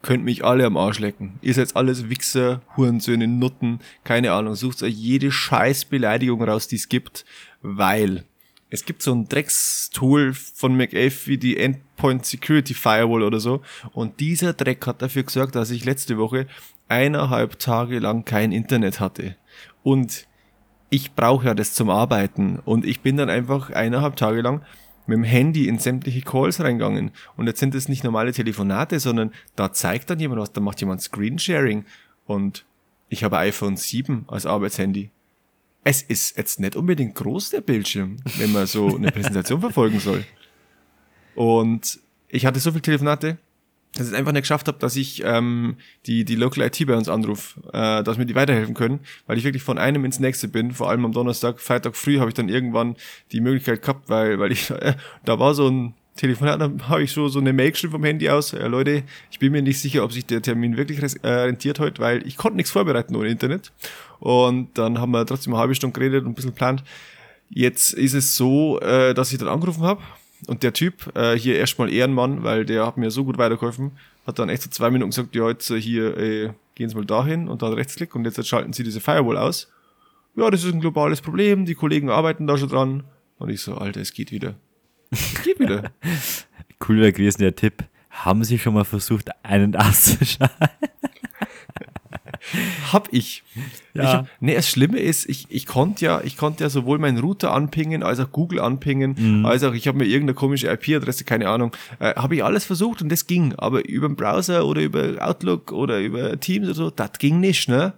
könnt 0.02 0.24
mich 0.24 0.44
alle 0.44 0.66
am 0.66 0.76
Arsch 0.76 0.98
lecken. 0.98 1.38
Ihr 1.40 1.54
seid 1.54 1.74
alles 1.76 2.10
Wichser, 2.10 2.60
Hurensöhne, 2.76 3.26
Nutten, 3.28 3.80
keine 4.04 4.32
Ahnung. 4.32 4.54
Sucht 4.54 4.82
euch 4.82 4.94
jede 4.94 5.30
scheiß 5.30 5.86
Beleidigung 5.86 6.42
raus, 6.42 6.68
die 6.68 6.76
es 6.76 6.88
gibt, 6.88 7.24
weil 7.62 8.24
es 8.68 8.84
gibt 8.84 9.02
so 9.02 9.12
ein 9.14 9.28
Dreckstool 9.28 10.32
von 10.32 10.76
McAfee, 10.76 11.36
die 11.36 11.58
Endpoint 11.58 12.24
Security 12.24 12.74
Firewall 12.74 13.22
oder 13.22 13.38
so. 13.38 13.60
Und 13.92 14.18
dieser 14.18 14.54
Dreck 14.54 14.86
hat 14.86 15.02
dafür 15.02 15.24
gesorgt, 15.24 15.54
dass 15.54 15.70
ich 15.70 15.84
letzte 15.84 16.18
Woche 16.18 16.46
eineinhalb 16.88 17.58
Tage 17.58 17.98
lang 17.98 18.24
kein 18.24 18.50
Internet 18.50 18.98
hatte. 18.98 19.36
Und 19.82 20.26
ich 20.88 21.14
brauche 21.14 21.46
ja 21.46 21.54
das 21.54 21.74
zum 21.74 21.90
Arbeiten. 21.90 22.58
Und 22.64 22.84
ich 22.86 23.00
bin 23.00 23.16
dann 23.16 23.30
einfach 23.30 23.70
eineinhalb 23.70 24.16
Tage 24.16 24.40
lang 24.40 24.62
mit 25.06 25.16
dem 25.16 25.24
Handy 25.24 25.68
in 25.68 25.78
sämtliche 25.78 26.22
Calls 26.22 26.60
reingegangen. 26.60 27.10
Und 27.36 27.46
jetzt 27.46 27.60
sind 27.60 27.74
es 27.74 27.88
nicht 27.88 28.04
normale 28.04 28.32
Telefonate, 28.32 29.00
sondern 29.00 29.32
da 29.56 29.72
zeigt 29.72 30.10
dann 30.10 30.20
jemand 30.20 30.40
was, 30.40 30.52
da 30.52 30.60
macht 30.60 30.80
jemand 30.80 31.02
Screensharing. 31.02 31.84
Und 32.26 32.64
ich 33.08 33.24
habe 33.24 33.38
iPhone 33.38 33.76
7 33.76 34.24
als 34.28 34.46
Arbeitshandy. 34.46 35.10
Es 35.84 36.02
ist 36.02 36.36
jetzt 36.36 36.60
nicht 36.60 36.76
unbedingt 36.76 37.14
groß, 37.16 37.50
der 37.50 37.60
Bildschirm, 37.60 38.18
wenn 38.38 38.52
man 38.52 38.66
so 38.66 38.96
eine 38.96 39.10
Präsentation 39.12 39.60
verfolgen 39.60 39.98
soll. 39.98 40.24
Und 41.34 41.98
ich 42.28 42.46
hatte 42.46 42.60
so 42.60 42.70
viele 42.70 42.82
Telefonate, 42.82 43.38
dass 43.94 44.08
ich 44.08 44.14
einfach 44.14 44.32
nicht 44.32 44.42
geschafft 44.42 44.68
habe, 44.68 44.78
dass 44.78 44.96
ich 44.96 45.22
ähm, 45.24 45.76
die, 46.06 46.24
die 46.24 46.34
Local 46.34 46.64
IT 46.64 46.86
bei 46.86 46.96
uns 46.96 47.08
anrufe, 47.08 47.60
äh, 47.72 48.02
dass 48.02 48.16
mir 48.16 48.24
die 48.24 48.34
weiterhelfen 48.34 48.74
können, 48.74 49.00
weil 49.26 49.36
ich 49.36 49.44
wirklich 49.44 49.62
von 49.62 49.78
einem 49.78 50.04
ins 50.04 50.18
nächste 50.18 50.48
bin. 50.48 50.72
Vor 50.72 50.88
allem 50.88 51.04
am 51.04 51.12
Donnerstag, 51.12 51.60
Freitag 51.60 51.96
früh 51.96 52.18
habe 52.18 52.30
ich 52.30 52.34
dann 52.34 52.48
irgendwann 52.48 52.96
die 53.32 53.40
Möglichkeit 53.40 53.82
gehabt, 53.82 54.08
weil, 54.08 54.38
weil 54.38 54.52
ich, 54.52 54.70
äh, 54.70 54.94
da 55.24 55.38
war 55.38 55.54
so 55.54 55.68
ein 55.68 55.94
Telefonat, 56.16 56.60
da 56.60 56.70
habe 56.88 57.02
ich 57.02 57.12
so, 57.12 57.28
so 57.28 57.38
eine 57.38 57.52
Mail 57.52 57.70
geschrieben 57.70 57.92
vom 57.92 58.04
Handy 58.04 58.28
aus. 58.30 58.52
Äh, 58.54 58.66
Leute, 58.66 59.02
ich 59.30 59.38
bin 59.38 59.52
mir 59.52 59.62
nicht 59.62 59.80
sicher, 59.80 60.04
ob 60.04 60.12
sich 60.12 60.24
der 60.24 60.40
Termin 60.40 60.76
wirklich 60.76 61.00
äh, 61.22 61.28
rentiert 61.28 61.78
heute, 61.78 62.00
weil 62.00 62.26
ich 62.26 62.36
konnte 62.36 62.56
nichts 62.56 62.70
vorbereiten 62.70 63.14
ohne 63.14 63.28
Internet. 63.28 63.72
Und 64.20 64.76
dann 64.78 64.98
haben 64.98 65.12
wir 65.12 65.26
trotzdem 65.26 65.52
eine 65.52 65.60
halbe 65.60 65.74
Stunde 65.74 65.98
geredet 65.98 66.24
und 66.24 66.30
ein 66.30 66.34
bisschen 66.34 66.52
geplant. 66.52 66.82
Jetzt 67.50 67.92
ist 67.92 68.14
es 68.14 68.36
so, 68.36 68.80
äh, 68.80 69.12
dass 69.12 69.32
ich 69.32 69.38
dann 69.38 69.48
angerufen 69.48 69.82
habe 69.82 70.02
und 70.46 70.62
der 70.62 70.72
Typ, 70.72 71.14
äh, 71.16 71.36
hier 71.36 71.56
erstmal 71.56 71.92
Ehrenmann, 71.92 72.42
weil 72.42 72.64
der 72.64 72.86
hat 72.86 72.96
mir 72.96 73.10
so 73.10 73.24
gut 73.24 73.38
weitergeholfen, 73.38 73.92
hat 74.26 74.38
dann 74.38 74.48
echt 74.48 74.62
so 74.62 74.70
zwei 74.70 74.90
Minuten 74.90 75.10
gesagt, 75.10 75.34
ja, 75.34 75.48
jetzt 75.48 75.70
äh, 75.70 75.80
hier, 75.80 76.16
äh, 76.16 76.50
gehen 76.74 76.88
Sie 76.88 76.96
mal 76.96 77.04
dahin 77.04 77.48
und 77.48 77.62
dann 77.62 77.72
Rechtsklick 77.72 78.14
und 78.14 78.24
jetzt 78.24 78.44
schalten 78.46 78.72
Sie 78.72 78.82
diese 78.82 79.00
Firewall 79.00 79.36
aus. 79.36 79.70
Ja, 80.34 80.50
das 80.50 80.64
ist 80.64 80.72
ein 80.72 80.80
globales 80.80 81.20
Problem, 81.20 81.66
die 81.66 81.74
Kollegen 81.74 82.10
arbeiten 82.10 82.46
da 82.46 82.56
schon 82.56 82.68
dran. 82.68 83.04
Und 83.38 83.50
ich 83.50 83.60
so, 83.60 83.74
Alter, 83.74 84.00
es 84.00 84.14
geht 84.14 84.32
wieder. 84.32 84.54
Es 85.10 85.42
geht 85.42 85.58
wieder. 85.58 85.92
Cool 86.88 86.96
wäre 86.96 87.12
gewesen 87.12 87.42
der 87.42 87.54
Tipp. 87.54 87.84
Haben 88.10 88.42
Sie 88.42 88.58
schon 88.58 88.74
mal 88.74 88.84
versucht, 88.84 89.30
einen 89.44 89.76
auszuschalten? 89.76 90.68
Hab 92.92 93.08
ich. 93.12 93.42
Ja. 93.94 94.02
ich 94.02 94.08
hab, 94.08 94.28
nee, 94.40 94.54
das 94.54 94.68
Schlimme 94.68 94.98
ist, 94.98 95.28
ich, 95.28 95.46
ich 95.48 95.66
konnte 95.66 96.04
ja, 96.04 96.20
ich 96.22 96.36
konnte 96.36 96.64
ja 96.64 96.70
sowohl 96.70 96.98
meinen 96.98 97.18
Router 97.18 97.52
anpingen, 97.52 98.02
als 98.02 98.18
auch 98.20 98.30
Google 98.32 98.60
anpingen, 98.60 99.14
Mhm. 99.16 99.46
als 99.46 99.62
auch 99.62 99.72
ich 99.74 99.86
habe 99.86 99.98
mir 99.98 100.06
irgendeine 100.06 100.34
komische 100.34 100.68
IP-Adresse, 100.68 101.24
keine 101.24 101.48
Ahnung, 101.48 101.74
äh, 102.00 102.14
habe 102.14 102.34
ich 102.34 102.42
alles 102.44 102.64
versucht 102.64 103.00
und 103.00 103.10
das 103.10 103.26
ging. 103.26 103.54
Aber 103.56 103.88
über 103.88 104.08
den 104.08 104.16
Browser 104.16 104.66
oder 104.66 104.82
über 104.82 105.14
Outlook 105.20 105.70
oder 105.72 106.00
über 106.00 106.38
Teams 106.40 106.66
oder 106.66 106.74
so, 106.74 106.90
das 106.90 107.12
ging 107.18 107.38
nicht, 107.40 107.68
ne? 107.68 107.92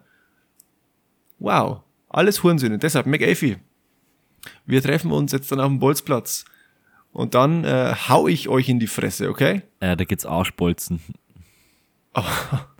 Wow. 1.39 1.81
Alles 2.09 2.43
Hurensöhne. 2.43 2.79
Deshalb, 2.79 3.07
McAfee. 3.07 3.57
Wir 4.67 4.83
treffen 4.83 5.11
uns 5.11 5.33
jetzt 5.33 5.51
dann 5.51 5.61
auf 5.61 5.69
dem 5.69 5.79
Bolzplatz. 5.79 6.45
Und 7.13 7.35
dann 7.35 7.65
äh, 7.65 7.95
hau 8.09 8.29
ich 8.29 8.49
euch 8.49 8.69
in 8.69 8.79
die 8.81 8.87
Fresse, 8.89 9.29
okay? 9.31 9.63
Äh, 9.81 9.97
da 9.97 10.05
gibt's 10.05 10.27
Arschbolzen. 10.27 11.01
Oh 12.15 12.23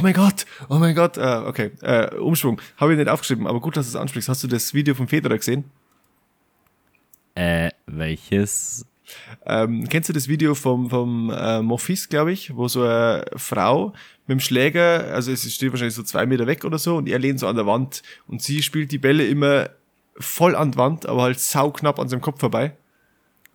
mein 0.00 0.14
Gott, 0.14 0.46
oh 0.68 0.76
mein 0.76 0.94
Gott, 0.94 1.16
äh, 1.16 1.42
okay, 1.46 1.70
äh, 1.82 2.14
Umschwung, 2.16 2.60
habe 2.76 2.92
ich 2.92 2.98
nicht 2.98 3.08
aufgeschrieben, 3.08 3.46
aber 3.46 3.60
gut, 3.60 3.76
dass 3.76 3.86
du 3.86 3.90
es 3.90 4.00
ansprichst. 4.00 4.28
Hast 4.28 4.42
du 4.42 4.48
das 4.48 4.74
Video 4.74 4.94
vom 4.94 5.08
Federer 5.08 5.36
gesehen? 5.36 5.64
Äh, 7.34 7.70
welches? 7.86 8.86
Ähm, 9.44 9.88
kennst 9.88 10.08
du 10.08 10.12
das 10.12 10.28
Video 10.28 10.54
vom, 10.54 10.88
vom 10.88 11.30
äh, 11.30 11.62
Mofis, 11.62 12.08
glaube 12.08 12.32
ich, 12.32 12.54
wo 12.54 12.68
so 12.68 12.82
eine 12.82 13.24
Frau 13.36 13.92
mit 14.26 14.36
dem 14.36 14.40
Schläger, 14.40 15.12
also 15.12 15.32
es 15.32 15.52
steht 15.52 15.72
wahrscheinlich 15.72 15.94
so 15.94 16.02
zwei 16.02 16.26
Meter 16.26 16.46
weg 16.46 16.64
oder 16.64 16.78
so, 16.78 16.96
und 16.96 17.08
er 17.08 17.18
lehnt 17.18 17.40
so 17.40 17.48
an 17.48 17.56
der 17.56 17.66
Wand 17.66 18.02
und 18.28 18.42
sie 18.42 18.62
spielt 18.62 18.92
die 18.92 18.98
Bälle 18.98 19.26
immer 19.26 19.70
voll 20.16 20.54
an 20.54 20.72
die 20.72 20.78
Wand, 20.78 21.06
aber 21.06 21.22
halt 21.22 21.40
sauknapp 21.40 21.98
an 21.98 22.08
seinem 22.08 22.20
Kopf 22.20 22.40
vorbei. 22.40 22.76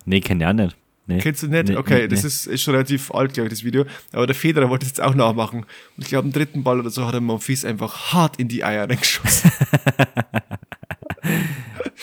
Nee, 0.04 0.20
kenn 0.20 0.40
ich 0.40 0.46
auch 0.46 0.52
nicht. 0.52 0.76
Nee. 1.06 1.18
Kennst 1.18 1.42
du 1.42 1.48
nicht? 1.48 1.68
Nee, 1.68 1.76
okay, 1.76 2.02
nee, 2.02 2.08
das. 2.08 2.24
Ist, 2.24 2.46
ist 2.46 2.62
schon 2.62 2.74
relativ 2.74 3.12
alt, 3.12 3.32
glaube 3.34 3.46
ich, 3.46 3.52
das 3.52 3.62
Video. 3.64 3.84
Aber 4.12 4.26
der 4.26 4.34
Federer 4.34 4.68
wollte 4.68 4.84
es 4.84 4.90
jetzt 4.90 5.00
auch 5.00 5.14
nachmachen. 5.14 5.60
Und 5.60 6.02
ich 6.02 6.08
glaube, 6.08 6.26
im 6.26 6.32
dritten 6.32 6.64
Ball 6.64 6.80
oder 6.80 6.90
so 6.90 7.06
hat 7.06 7.14
er 7.14 7.20
Monfils 7.20 7.64
einfach 7.64 8.12
hart 8.12 8.38
in 8.38 8.48
die 8.48 8.64
Eier 8.64 8.88
reingeschossen. 8.88 9.52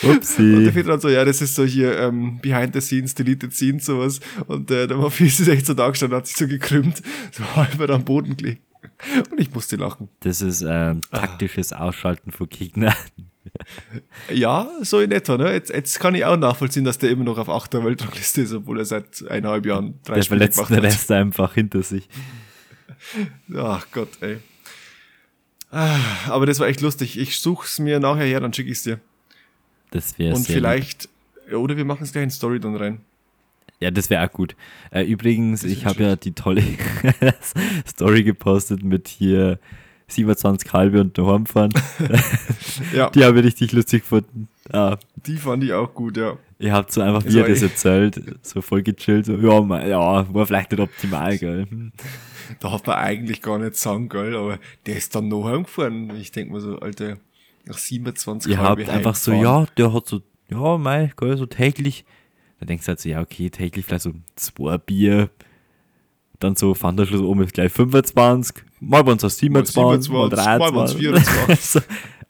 Und 0.02 0.16
Upsi. 0.16 0.64
der 0.64 0.72
Federer 0.72 0.94
hat 0.94 1.02
so, 1.02 1.08
ja, 1.08 1.24
das 1.24 1.40
ist 1.40 1.54
so 1.54 1.64
hier 1.64 1.98
ähm, 1.98 2.38
Behind 2.40 2.74
the 2.74 2.80
Scenes, 2.80 3.14
Deleted 3.14 3.54
Scenes, 3.54 3.86
sowas. 3.86 4.20
Und 4.46 4.70
äh, 4.70 4.86
der 4.86 4.96
Monfils 4.96 5.40
ist 5.40 5.48
echt 5.48 5.66
so 5.66 5.74
da 5.74 5.88
gestanden, 5.88 6.16
hat 6.18 6.26
sich 6.26 6.36
so 6.36 6.46
gekrümmt, 6.46 7.02
so 7.30 7.44
halber 7.56 7.90
am 7.90 8.04
Boden 8.04 8.36
gelegt. 8.36 8.62
Und 9.30 9.40
ich 9.40 9.52
musste 9.52 9.76
lachen. 9.76 10.08
Das 10.20 10.40
ist 10.40 10.64
ähm, 10.66 11.00
taktisches 11.10 11.72
Ausschalten 11.72 12.32
von 12.32 12.48
Gegnern. 12.48 12.94
Ja, 14.32 14.68
so 14.82 15.00
in 15.00 15.12
etwa, 15.12 15.36
ne? 15.36 15.52
Jetzt, 15.52 15.70
jetzt 15.70 16.00
kann 16.00 16.14
ich 16.14 16.24
auch 16.24 16.36
nachvollziehen, 16.36 16.84
dass 16.84 16.98
der 16.98 17.10
immer 17.10 17.24
noch 17.24 17.38
auf 17.38 17.48
8. 17.48 17.74
Weltrangliste 17.84 18.42
ist, 18.42 18.52
obwohl 18.52 18.78
er 18.78 18.84
seit 18.84 19.26
eineinhalb 19.28 19.66
Jahren 19.66 19.98
drei 20.04 20.16
Der 20.16 20.22
Spiele 20.22 20.48
gemacht 20.48 20.70
hat. 20.70 20.82
Rest 20.82 21.10
einfach 21.10 21.54
hinter 21.54 21.82
sich. 21.82 22.08
Ach 23.56 23.86
Gott, 23.92 24.08
ey. 24.20 24.38
Ah, 25.70 25.98
Aber 26.28 26.46
das 26.46 26.60
war 26.60 26.68
echt 26.68 26.80
lustig. 26.80 27.18
Ich 27.18 27.38
such's 27.38 27.78
mir 27.78 28.00
nachher 28.00 28.24
her, 28.24 28.40
dann 28.40 28.52
schicke 28.52 28.70
ich's 28.70 28.84
dir. 28.84 29.00
Das 29.90 30.18
wäre 30.18 30.34
Und 30.34 30.46
vielleicht, 30.46 31.08
ja, 31.50 31.56
oder 31.56 31.76
wir 31.76 31.84
machen 31.84 32.04
es 32.04 32.12
gleich 32.12 32.24
in 32.24 32.30
Story 32.30 32.60
dann 32.60 32.76
rein. 32.76 33.00
Ja, 33.80 33.90
das 33.90 34.08
wäre 34.08 34.24
auch 34.26 34.32
gut. 34.32 34.56
Äh, 34.92 35.02
übrigens, 35.02 35.64
ich 35.64 35.84
habe 35.84 36.02
ja 36.02 36.16
die 36.16 36.32
tolle 36.32 36.62
Story 37.86 38.22
gepostet 38.22 38.82
mit 38.82 39.08
hier 39.08 39.58
27 40.08 40.72
halbe 40.72 41.00
und 41.00 41.16
daheim 41.16 41.46
fahren. 41.46 41.72
Ja, 42.92 43.08
Die 43.10 43.24
habe 43.24 43.38
ich 43.38 43.46
richtig 43.46 43.72
lustig 43.72 44.02
gefunden. 44.02 44.48
Ah, 44.72 44.96
die 45.14 45.36
fand 45.36 45.62
ich 45.62 45.72
auch 45.72 45.94
gut, 45.94 46.16
ja. 46.16 46.38
ihr 46.58 46.72
habt 46.72 46.92
so 46.92 47.02
einfach, 47.02 47.24
wie 47.24 47.40
war 47.40 47.48
das 47.48 47.62
erzählt, 47.62 48.20
so 48.42 48.62
voll 48.62 48.82
gechillt. 48.82 49.26
So, 49.26 49.36
ja, 49.36 49.60
mein, 49.60 49.88
ja, 49.88 50.34
war 50.34 50.46
vielleicht 50.46 50.72
nicht 50.72 50.80
optimal, 50.80 51.38
gell. 51.38 51.66
Hm. 51.68 51.92
Darf 52.60 52.84
man 52.86 52.96
eigentlich 52.96 53.42
gar 53.42 53.58
nicht 53.58 53.76
sagen, 53.76 54.08
gell, 54.08 54.34
aber 54.34 54.58
der 54.86 54.96
ist 54.96 55.14
dann 55.14 55.28
noch 55.28 55.44
heimgefahren. 55.44 56.10
Ich 56.16 56.32
denk 56.32 56.50
mir 56.50 56.60
so, 56.60 56.78
Alter, 56.78 57.18
nach 57.64 57.78
27 57.78 58.50
Ihr 58.50 58.58
habt 58.58 58.88
einfach 58.88 59.14
so, 59.14 59.32
ja, 59.32 59.66
der 59.76 59.92
hat 59.92 60.06
so, 60.06 60.20
ja, 60.48 60.78
mei, 60.78 61.12
gell, 61.16 61.36
so 61.36 61.46
täglich. 61.46 62.04
Da 62.60 62.66
denkst 62.66 62.84
du 62.84 62.88
halt 62.88 63.00
so, 63.00 63.08
ja, 63.08 63.20
okay, 63.20 63.50
täglich 63.50 63.84
vielleicht 63.84 64.04
so 64.04 64.12
zwei 64.36 64.78
Bier. 64.78 65.30
Dann 66.40 66.56
so, 66.56 66.74
fand 66.74 66.98
der 66.98 67.06
Schluss 67.06 67.20
oben 67.20 67.42
ist 67.42 67.54
gleich 67.54 67.72
25. 67.72 68.64
Mal 68.80 69.06
waren 69.06 69.16
es 69.16 69.24
auch 69.24 69.30
27, 69.30 69.76
mal 69.76 70.00
27, 70.00 70.12
mal 70.12 70.30
waren's 70.30 70.94
23. 70.94 70.98
24. 70.98 71.60
so, 71.60 71.80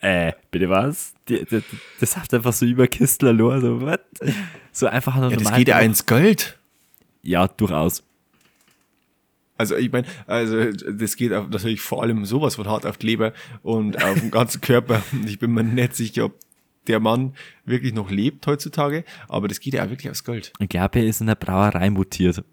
äh, 0.00 0.32
bitte 0.50 0.68
was? 0.68 1.14
Die, 1.28 1.44
die, 1.44 1.62
das 2.00 2.16
habt 2.16 2.32
einfach 2.34 2.52
so 2.52 2.66
über 2.66 2.86
Kistel 2.86 3.28
allein, 3.28 3.60
so, 3.60 3.80
was? 3.80 4.00
So 4.72 4.86
einfach 4.86 5.14
nur 5.16 5.30
Ja, 5.30 5.36
das 5.36 5.44
normal 5.44 5.58
geht 5.58 5.68
ja 5.68 5.80
ins 5.80 6.04
Geld. 6.04 6.58
Ja, 7.22 7.48
durchaus. 7.48 8.02
Also 9.56 9.76
ich 9.76 9.90
meine, 9.92 10.06
also 10.26 10.72
das 10.72 11.16
geht 11.16 11.32
auf, 11.32 11.48
natürlich 11.48 11.80
vor 11.80 12.02
allem 12.02 12.24
sowas 12.24 12.56
von 12.56 12.66
hart 12.68 12.86
auf 12.86 12.98
die 12.98 13.06
Leber 13.06 13.32
und 13.62 14.02
auf 14.02 14.18
den 14.20 14.30
ganzen 14.30 14.60
Körper. 14.60 15.02
Und 15.12 15.24
Ich 15.28 15.38
bin 15.38 15.52
mir 15.52 15.62
nicht 15.62 15.94
sicher, 15.94 16.26
ob 16.26 16.34
der 16.86 17.00
Mann 17.00 17.34
wirklich 17.64 17.94
noch 17.94 18.10
lebt 18.10 18.46
heutzutage, 18.46 19.04
aber 19.28 19.48
das 19.48 19.60
geht 19.60 19.74
ja 19.74 19.84
auch 19.84 19.90
wirklich 19.90 20.10
aufs 20.10 20.24
Geld. 20.24 20.52
Ich 20.58 20.68
glaube, 20.68 20.98
er 20.98 21.06
ist 21.06 21.20
in 21.20 21.28
der 21.28 21.34
Brauerei 21.34 21.88
mutiert. 21.88 22.44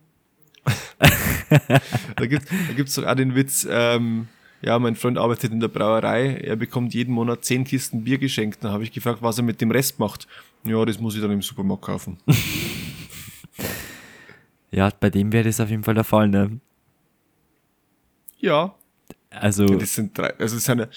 Da 2.16 2.26
gibt 2.28 2.50
da 2.50 2.74
gibt's 2.76 2.96
doch 2.96 3.06
auch 3.06 3.16
den 3.16 3.36
Witz, 3.36 3.68
ähm, 3.70 4.28
ja, 4.62 4.78
mein 4.80 4.96
Freund 4.96 5.18
arbeitet 5.18 5.52
in 5.52 5.60
der 5.60 5.68
Brauerei, 5.68 6.36
er 6.36 6.56
bekommt 6.56 6.94
jeden 6.94 7.14
Monat 7.14 7.44
zehn 7.44 7.64
Kisten 7.64 8.04
Bier 8.04 8.20
geschenkt. 8.20 8.64
Dann 8.64 8.72
habe 8.72 8.84
ich 8.84 8.92
gefragt, 8.92 9.22
was 9.22 9.38
er 9.38 9.44
mit 9.44 9.60
dem 9.60 9.72
Rest 9.72 10.00
macht. 10.00 10.28
Ja, 10.64 10.86
das 10.86 11.00
muss 11.00 11.16
ich 11.16 11.22
dann 11.22 11.32
im 11.32 11.42
Supermarkt 11.42 11.84
kaufen. 11.84 12.18
Ja, 14.74 14.90
bei 14.98 15.10
dem 15.10 15.34
wäre 15.34 15.44
das 15.44 15.60
auf 15.60 15.70
jeden 15.70 15.84
Fall 15.84 15.96
der 15.96 16.06
Fall, 16.06 16.30
ne? 16.30 16.62
ja, 18.40 18.74
Also, 19.30 19.66
das 19.66 19.94
sind 19.94 20.18
drei, 20.18 20.34
also 20.40 20.56
das 20.56 20.64
sind, 20.64 20.88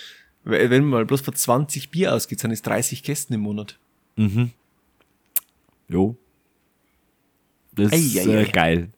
wenn 0.44 0.82
man 0.82 0.90
mal 0.90 1.04
bloß 1.04 1.22
von 1.22 1.34
20 1.34 1.90
Bier 1.90 2.14
ausgeht, 2.14 2.38
sind 2.38 2.52
es 2.52 2.62
30 2.62 3.02
Kästen 3.02 3.34
im 3.34 3.40
Monat. 3.40 3.78
mhm. 4.16 4.52
Jo. 5.88 6.16
Das 7.72 7.92
ist 7.92 8.14
äh, 8.16 8.38
ei. 8.38 8.44
geil. 8.44 8.88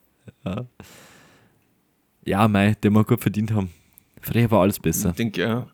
Ja, 0.45 0.67
ja 2.25 2.49
mei, 2.49 2.75
der 2.83 2.91
mag 2.91 3.07
gut 3.07 3.21
verdient 3.21 3.53
haben. 3.53 3.71
Früher 4.21 4.51
war 4.51 4.63
alles 4.63 4.79
besser. 4.81 5.11
Ich 5.11 5.17
denke, 5.17 5.41
ja. 5.43 5.67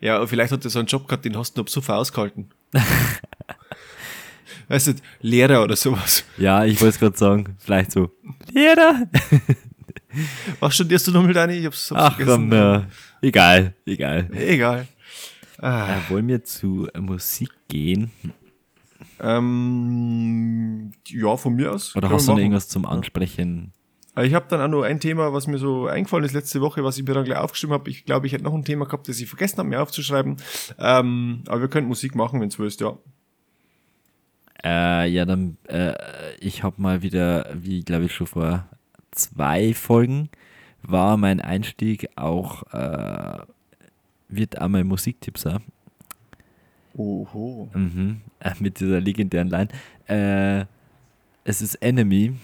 Ja, 0.00 0.16
aber 0.16 0.28
vielleicht 0.28 0.52
hat 0.52 0.64
er 0.64 0.70
so 0.70 0.78
einen 0.78 0.88
Job 0.88 1.08
gehabt, 1.08 1.24
den 1.24 1.36
hast 1.36 1.56
du 1.56 1.62
noch 1.62 1.68
so 1.68 1.80
ausgehalten. 1.92 2.50
weißt 4.68 4.88
du, 4.88 4.92
Lehrer 5.20 5.62
oder 5.62 5.76
sowas. 5.76 6.24
Ja, 6.36 6.64
ich 6.64 6.80
wollte 6.80 6.94
es 6.94 6.98
gerade 6.98 7.16
sagen. 7.16 7.56
Vielleicht 7.58 7.92
so. 7.92 8.10
Lehrer? 8.52 9.04
Was 10.60 10.74
studierst 10.74 11.06
du 11.08 11.12
nochmal, 11.12 11.32
Dani? 11.32 11.54
Ich 11.54 11.66
hab's, 11.66 11.90
hab's 11.90 12.00
Ach 12.02 12.16
vergessen. 12.16 12.50
komm, 12.50 12.52
ja. 12.52 12.86
egal, 13.20 13.74
egal. 13.86 14.28
Egal. 14.32 14.86
Ah, 15.58 15.96
Äh, 15.96 16.10
wollen 16.10 16.28
wir 16.28 16.44
zu 16.44 16.88
Musik 16.98 17.50
gehen? 17.68 18.10
Ähm, 19.20 20.92
ja, 21.06 21.36
von 21.36 21.54
mir 21.54 21.72
aus. 21.72 21.94
Oder 21.96 22.08
können 22.08 22.14
hast 22.14 22.28
du 22.28 22.32
noch 22.32 22.38
irgendwas 22.38 22.68
zum 22.68 22.86
Ansprechen? 22.86 23.72
Äh, 24.16 24.26
Ich 24.26 24.34
habe 24.34 24.46
dann 24.48 24.60
auch 24.60 24.68
noch 24.68 24.82
ein 24.82 25.00
Thema, 25.00 25.32
was 25.32 25.46
mir 25.46 25.58
so 25.58 25.86
eingefallen 25.86 26.24
ist 26.24 26.32
letzte 26.32 26.60
Woche, 26.60 26.84
was 26.84 26.98
ich 26.98 27.04
mir 27.06 27.14
dann 27.14 27.24
gleich 27.24 27.38
aufgeschrieben 27.38 27.74
habe. 27.74 27.90
Ich 27.90 28.04
glaube, 28.04 28.26
ich 28.26 28.32
hätte 28.32 28.44
noch 28.44 28.54
ein 28.54 28.64
Thema 28.64 28.86
gehabt, 28.86 29.08
das 29.08 29.20
ich 29.20 29.28
vergessen 29.28 29.58
habe, 29.58 29.68
mir 29.68 29.80
aufzuschreiben. 29.82 30.36
Ähm, 30.78 31.42
aber 31.46 31.62
wir 31.62 31.68
könnten 31.68 31.88
Musik 31.88 32.14
machen, 32.14 32.40
wenn 32.40 32.48
es 32.48 32.58
willst, 32.58 32.80
ja. 32.80 32.96
Äh, 34.62 35.10
ja, 35.10 35.24
dann, 35.26 35.58
äh, 35.68 35.94
ich 36.40 36.62
habe 36.62 36.80
mal 36.80 37.02
wieder, 37.02 37.50
wie 37.54 37.82
glaube 37.82 38.06
ich 38.06 38.14
schon 38.14 38.26
vor 38.26 38.66
zwei 39.10 39.74
Folgen, 39.74 40.30
war 40.82 41.16
mein 41.16 41.40
Einstieg 41.40 42.08
auch, 42.16 42.62
äh, 42.72 43.38
wird 44.28 44.56
mein 44.68 44.86
Musiktipp 44.86 45.38
sein. 45.38 45.62
Oho. 46.96 47.68
Mhm. 47.74 48.20
Äh, 48.40 48.52
mit 48.60 48.80
dieser 48.80 49.00
legendären 49.00 49.48
Line. 49.48 49.68
Äh, 50.06 50.66
es 51.44 51.60
ist 51.60 51.74
Enemy. 51.76 52.34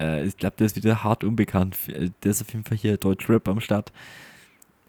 Äh, 0.00 0.24
ich 0.26 0.36
glaube, 0.36 0.56
der 0.56 0.66
ist 0.66 0.76
wieder 0.76 1.04
hart 1.04 1.22
unbekannt. 1.24 1.76
Äh, 1.88 2.10
Der 2.22 2.30
ist 2.30 2.42
auf 2.42 2.52
jeden 2.52 2.64
Fall 2.64 2.76
hier 2.78 2.96
Deutschrap 2.96 3.46
am 3.48 3.60
Start. 3.60 3.92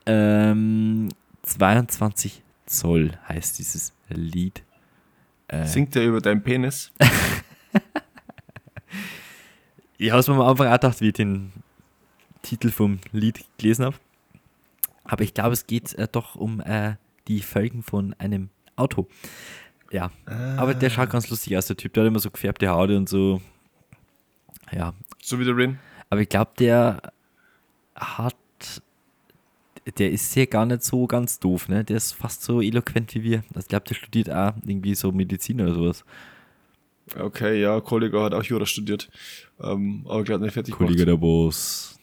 Ähm, 0.06 1.10
22 1.44 2.42
Zoll 2.66 3.12
heißt 3.28 3.60
dieses 3.60 3.94
Lied. 4.10 4.64
Äh, 5.50 5.66
Singt 5.66 5.96
er 5.96 6.06
über 6.06 6.22
deinen 6.22 6.42
Penis? 6.44 6.92
Ich 10.00 10.12
habe 10.12 10.20
es 10.20 10.28
mir 10.28 10.36
am 10.36 10.42
Anfang 10.42 10.68
auch 10.68 10.74
gedacht, 10.74 11.02
wie 11.02 11.08
ich 11.08 11.14
den 11.14 11.52
Titel 12.44 12.70
vom 12.70 13.00
Lied 13.12 13.44
gelesen 13.58 13.86
habe. 13.86 13.96
Aber 15.04 15.24
ich 15.24 15.34
glaube, 15.34 15.54
es 15.54 15.66
geht 15.66 15.94
äh, 15.96 16.08
doch 16.12 16.36
um 16.36 16.60
äh, 16.62 16.96
die 17.28 17.42
Felgen 17.42 17.84
von 17.84 18.14
einem 18.20 18.50
Auto. 18.76 19.08
Ja, 19.92 20.12
aber 20.58 20.74
der 20.74 20.90
schaut 20.90 21.10
ganz 21.10 21.30
lustig 21.30 21.56
aus, 21.58 21.68
der 21.68 21.78
Typ. 21.78 21.94
Der 21.94 22.04
hat 22.04 22.08
immer 22.10 22.20
so 22.20 22.30
gefärbte 22.30 22.68
Haut 22.70 22.90
und 22.90 23.08
so. 23.08 23.42
Ja, 24.72 24.94
So 25.22 25.40
wie 25.40 25.46
der 25.46 25.56
Rin? 25.56 25.80
aber 26.10 26.22
ich 26.22 26.30
glaube, 26.30 26.52
der 26.60 27.02
hat. 27.96 28.36
Der 29.98 30.12
ist 30.12 30.36
ja 30.36 30.44
gar 30.46 30.66
nicht 30.66 30.84
so 30.84 31.08
ganz 31.08 31.40
doof, 31.40 31.70
ne? 31.70 31.86
Der 31.86 31.96
ist 31.96 32.12
fast 32.12 32.44
so 32.44 32.62
eloquent 32.62 33.16
wie 33.16 33.24
wir. 33.24 33.38
Also 33.50 33.62
ich 33.62 33.68
glaube, 33.70 33.86
der 33.88 33.96
studiert 33.96 34.30
auch 34.30 34.54
irgendwie 34.66 34.94
so 34.96 35.14
Medizin 35.14 35.62
oder 35.62 35.74
sowas. 35.74 36.04
Okay, 37.18 37.62
ja, 37.62 37.80
Kollege 37.80 38.22
hat 38.22 38.34
auch 38.34 38.44
Jura 38.44 38.66
studiert. 38.66 39.10
Ähm, 39.62 40.06
aber 40.10 40.26
gerade 40.26 40.44
nicht 40.44 40.52
fertig 40.54 40.76
Kollege 40.76 41.06
der 41.06 41.16
Boss. 41.16 41.98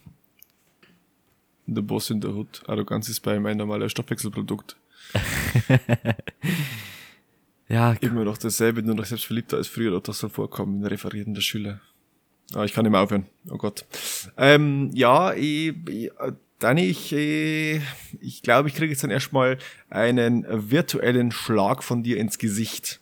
Der 1.66 1.82
Boss 1.82 2.08
in 2.08 2.22
der 2.22 2.32
Hut. 2.32 2.62
Arroganz 2.66 3.10
ist 3.10 3.20
bei 3.20 3.36
ihm 3.36 3.44
ein 3.44 3.58
normales 3.58 3.92
Stoffwechselprodukt. 3.92 4.76
Ja, 7.66 7.92
Immer 7.94 8.24
noch 8.24 8.36
dasselbe, 8.36 8.82
nur 8.82 8.94
noch 8.94 9.06
selbstverliebter 9.06 9.56
als 9.56 9.68
früher. 9.68 9.98
Das 10.00 10.18
soll 10.18 10.28
vorkommen 10.30 10.80
in 10.80 10.86
Referieren 10.86 11.32
der 11.34 11.40
Schüler. 11.40 11.80
Ah, 12.54 12.64
ich 12.64 12.74
kann 12.74 12.84
nicht 12.84 12.92
mehr 12.92 13.00
aufhören. 13.00 13.26
Oh 13.50 13.56
Gott. 13.56 13.86
Ähm, 14.36 14.90
ja, 14.92 15.32
ich, 15.32 15.74
ich, 15.88 16.10
äh, 16.10 16.32
Dani, 16.58 16.84
ich, 16.84 17.12
äh, 17.12 17.80
ich 18.20 18.42
glaube, 18.42 18.68
ich 18.68 18.74
kriege 18.74 18.92
jetzt 18.92 19.02
dann 19.02 19.10
erstmal 19.10 19.56
einen 19.88 20.44
virtuellen 20.70 21.32
Schlag 21.32 21.82
von 21.82 22.02
dir 22.02 22.18
ins 22.18 22.36
Gesicht. 22.38 23.00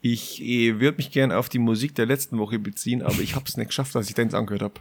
Ich 0.00 0.40
würde 0.40 0.98
mich 0.98 1.10
gern 1.10 1.32
auf 1.32 1.48
die 1.48 1.58
Musik 1.58 1.96
der 1.96 2.06
letzten 2.06 2.38
Woche 2.38 2.60
beziehen, 2.60 3.02
aber 3.02 3.18
ich 3.18 3.34
habe 3.34 3.46
es 3.48 3.56
nicht 3.56 3.68
geschafft, 3.68 3.96
als 3.96 4.08
ich 4.08 4.14
deins 4.14 4.34
angehört 4.34 4.62
habe. 4.62 4.74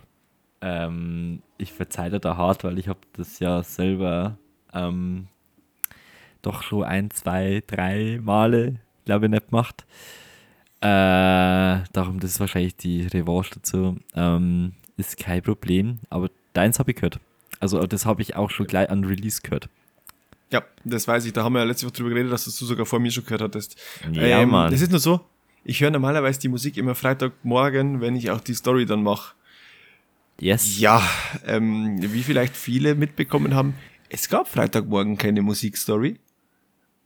ähm, 0.61 1.41
ich 1.57 1.73
verzeihe 1.73 2.11
dir 2.11 2.19
da 2.19 2.37
hart, 2.37 2.63
weil 2.63 2.77
ich 2.77 2.87
habe 2.87 2.99
das 3.13 3.39
ja 3.39 3.63
selber 3.63 4.37
ähm, 4.75 5.27
doch 6.41 6.61
schon 6.61 6.83
ein, 6.83 7.09
zwei, 7.11 7.63
drei 7.65 8.19
Male, 8.21 8.75
glaube 9.05 9.25
ich, 9.25 9.31
nicht 9.31 9.49
gemacht. 9.49 9.85
Äh, 10.81 11.81
darum, 11.93 12.19
das 12.19 12.31
ist 12.31 12.39
wahrscheinlich 12.39 12.75
die 12.75 13.07
Revanche 13.07 13.55
dazu. 13.55 13.97
Ähm, 14.13 14.73
ist 14.97 15.17
kein 15.17 15.41
Problem, 15.41 15.99
aber 16.09 16.29
deins 16.53 16.79
habe 16.79 16.91
ich 16.91 16.97
gehört. 16.97 17.19
Also 17.59 17.81
das 17.87 18.05
habe 18.05 18.21
ich 18.21 18.35
auch 18.35 18.51
schon 18.51 18.67
gleich 18.67 18.89
an 18.89 19.03
Release 19.03 19.41
gehört. 19.41 19.69
Ja, 20.51 20.63
das 20.83 21.07
weiß 21.07 21.25
ich. 21.25 21.33
Da 21.33 21.43
haben 21.43 21.53
wir 21.53 21.59
ja 21.59 21.65
letzte 21.65 21.87
Woche 21.87 21.93
drüber 21.93 22.09
geredet, 22.09 22.31
dass 22.31 22.45
das 22.45 22.57
du 22.57 22.65
sogar 22.65 22.85
vor 22.85 22.99
mir 22.99 23.11
schon 23.11 23.23
gehört 23.23 23.41
hattest. 23.41 23.81
Ja, 24.11 24.45
Mann. 24.45 24.71
Es 24.71 24.81
ist 24.81 24.91
nur 24.91 24.99
so, 24.99 25.21
ich 25.63 25.81
höre 25.81 25.89
normalerweise 25.89 26.39
die 26.39 26.49
Musik 26.49 26.77
immer 26.77 26.93
Freitagmorgen, 26.93 27.99
wenn 28.01 28.15
ich 28.15 28.29
auch 28.29 28.39
die 28.39 28.53
Story 28.53 28.85
dann 28.85 29.01
mache. 29.01 29.33
Yes. 30.39 30.79
Ja, 30.79 31.01
ähm, 31.47 31.97
wie 31.99 32.21
vielleicht 32.21 32.55
viele 32.55 32.93
mitbekommen 32.93 33.55
haben, 33.55 33.73
es 34.09 34.29
gab 34.29 34.47
Freitagmorgen 34.47 35.17
keine 35.17 35.41
Musikstory. 35.41 36.19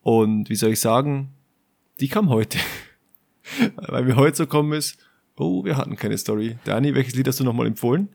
Und 0.02 0.50
wie 0.50 0.56
soll 0.56 0.72
ich 0.72 0.80
sagen, 0.80 1.30
die 2.00 2.08
kam 2.08 2.30
heute. 2.30 2.58
Weil 3.76 4.04
mir 4.06 4.16
heute 4.16 4.38
so 4.38 4.44
gekommen 4.46 4.74
ist, 4.74 4.98
oh, 5.38 5.64
wir 5.66 5.78
hatten 5.78 5.96
keine 5.96 6.18
Story. 6.18 6.58
Dani, 6.66 6.94
welches 6.96 7.16
Lied 7.16 7.28
hast 7.28 7.40
du 7.40 7.44
nochmal 7.44 7.68
empfohlen? 7.68 8.10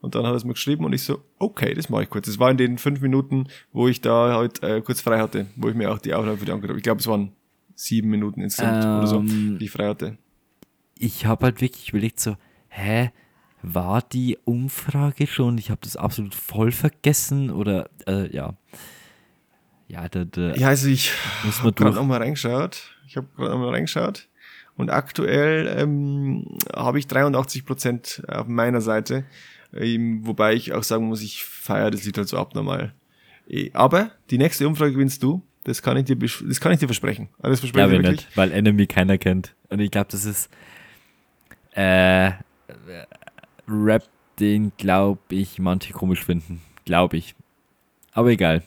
Und 0.00 0.14
dann 0.14 0.24
hat 0.26 0.32
er 0.32 0.36
es 0.36 0.44
mir 0.44 0.52
geschrieben 0.52 0.84
und 0.84 0.92
ich 0.92 1.02
so, 1.02 1.22
okay, 1.38 1.72
das 1.72 1.88
mache 1.88 2.02
ich 2.02 2.10
kurz. 2.10 2.26
Das 2.26 2.38
war 2.38 2.50
in 2.50 2.58
den 2.58 2.76
fünf 2.76 3.00
Minuten, 3.00 3.46
wo 3.72 3.88
ich 3.88 4.02
da 4.02 4.36
heute 4.36 4.76
äh, 4.76 4.80
kurz 4.82 5.00
frei 5.00 5.18
hatte, 5.18 5.46
wo 5.56 5.68
ich 5.68 5.74
mir 5.74 5.90
auch 5.90 5.98
die 5.98 6.12
Aufnahme 6.12 6.36
für 6.36 6.44
die 6.44 6.52
angehört 6.52 6.70
habe. 6.70 6.78
Ich 6.78 6.84
glaube, 6.84 7.00
es 7.00 7.06
waren 7.06 7.32
sieben 7.74 8.10
Minuten 8.10 8.42
insgesamt 8.42 8.84
oder 8.84 9.06
so, 9.06 9.16
Ähm, 9.20 9.56
die 9.58 9.64
ich 9.64 9.70
frei 9.70 9.86
hatte. 9.88 10.18
ich 10.98 11.24
habe 11.24 11.46
halt 11.46 11.60
wirklich 11.62 11.88
überlegt 11.88 12.20
so, 12.20 12.36
hä, 12.68 13.10
war 13.64 14.02
die 14.02 14.38
Umfrage 14.44 15.26
schon? 15.26 15.58
Ich 15.58 15.70
habe 15.70 15.80
das 15.82 15.96
absolut 15.96 16.34
voll 16.34 16.70
vergessen 16.70 17.50
oder 17.50 17.88
äh, 18.06 18.34
ja. 18.34 18.54
Ja, 19.88 20.08
da, 20.08 20.24
da 20.24 20.54
Ja, 20.54 20.68
also 20.68 20.88
ich 20.88 21.12
habe 21.44 21.72
gerade 21.72 22.02
mal 22.02 22.18
reingeschaut. 22.18 22.94
Ich 23.06 23.16
habe 23.16 23.26
gerade 23.36 23.56
mal 23.56 23.70
reingeschaut. 23.70 24.28
Und 24.76 24.90
aktuell 24.90 25.72
ähm, 25.78 26.58
habe 26.74 26.98
ich 26.98 27.06
83 27.06 27.64
Prozent 27.64 28.22
auf 28.28 28.48
meiner 28.48 28.80
Seite. 28.80 29.24
Ähm, 29.72 30.20
wobei 30.26 30.54
ich 30.54 30.72
auch 30.72 30.82
sagen 30.82 31.06
muss, 31.06 31.22
ich 31.22 31.44
feiere 31.44 31.90
das 31.90 32.04
Lied 32.04 32.16
halt 32.18 32.28
so 32.28 32.38
abnormal. 32.38 32.92
Eh, 33.48 33.70
Aber 33.72 34.10
die 34.30 34.38
nächste 34.38 34.66
Umfrage 34.66 34.92
gewinnst 34.92 35.22
du. 35.22 35.42
Das 35.64 35.80
kann 35.80 35.96
ich 35.96 36.04
dir, 36.04 36.16
das 36.16 36.60
kann 36.60 36.72
ich 36.72 36.78
dir 36.78 36.88
versprechen. 36.88 37.28
Also 37.38 37.52
das 37.52 37.60
verspreche 37.60 37.88
Glaube 37.88 38.02
ich 38.02 38.06
wirklich. 38.06 38.26
nicht, 38.26 38.36
weil 38.36 38.52
Enemy 38.52 38.86
keiner 38.86 39.16
kennt. 39.16 39.54
Und 39.70 39.80
ich 39.80 39.90
glaube, 39.90 40.08
das 40.10 40.24
ist 40.24 40.50
äh, 41.72 42.32
Rap, 43.68 44.04
den 44.38 44.72
glaube 44.76 45.20
ich 45.30 45.58
manche 45.58 45.92
komisch 45.92 46.24
finden. 46.24 46.60
Glaube 46.84 47.16
ich. 47.16 47.34
Aber 48.12 48.28
egal. 48.28 48.62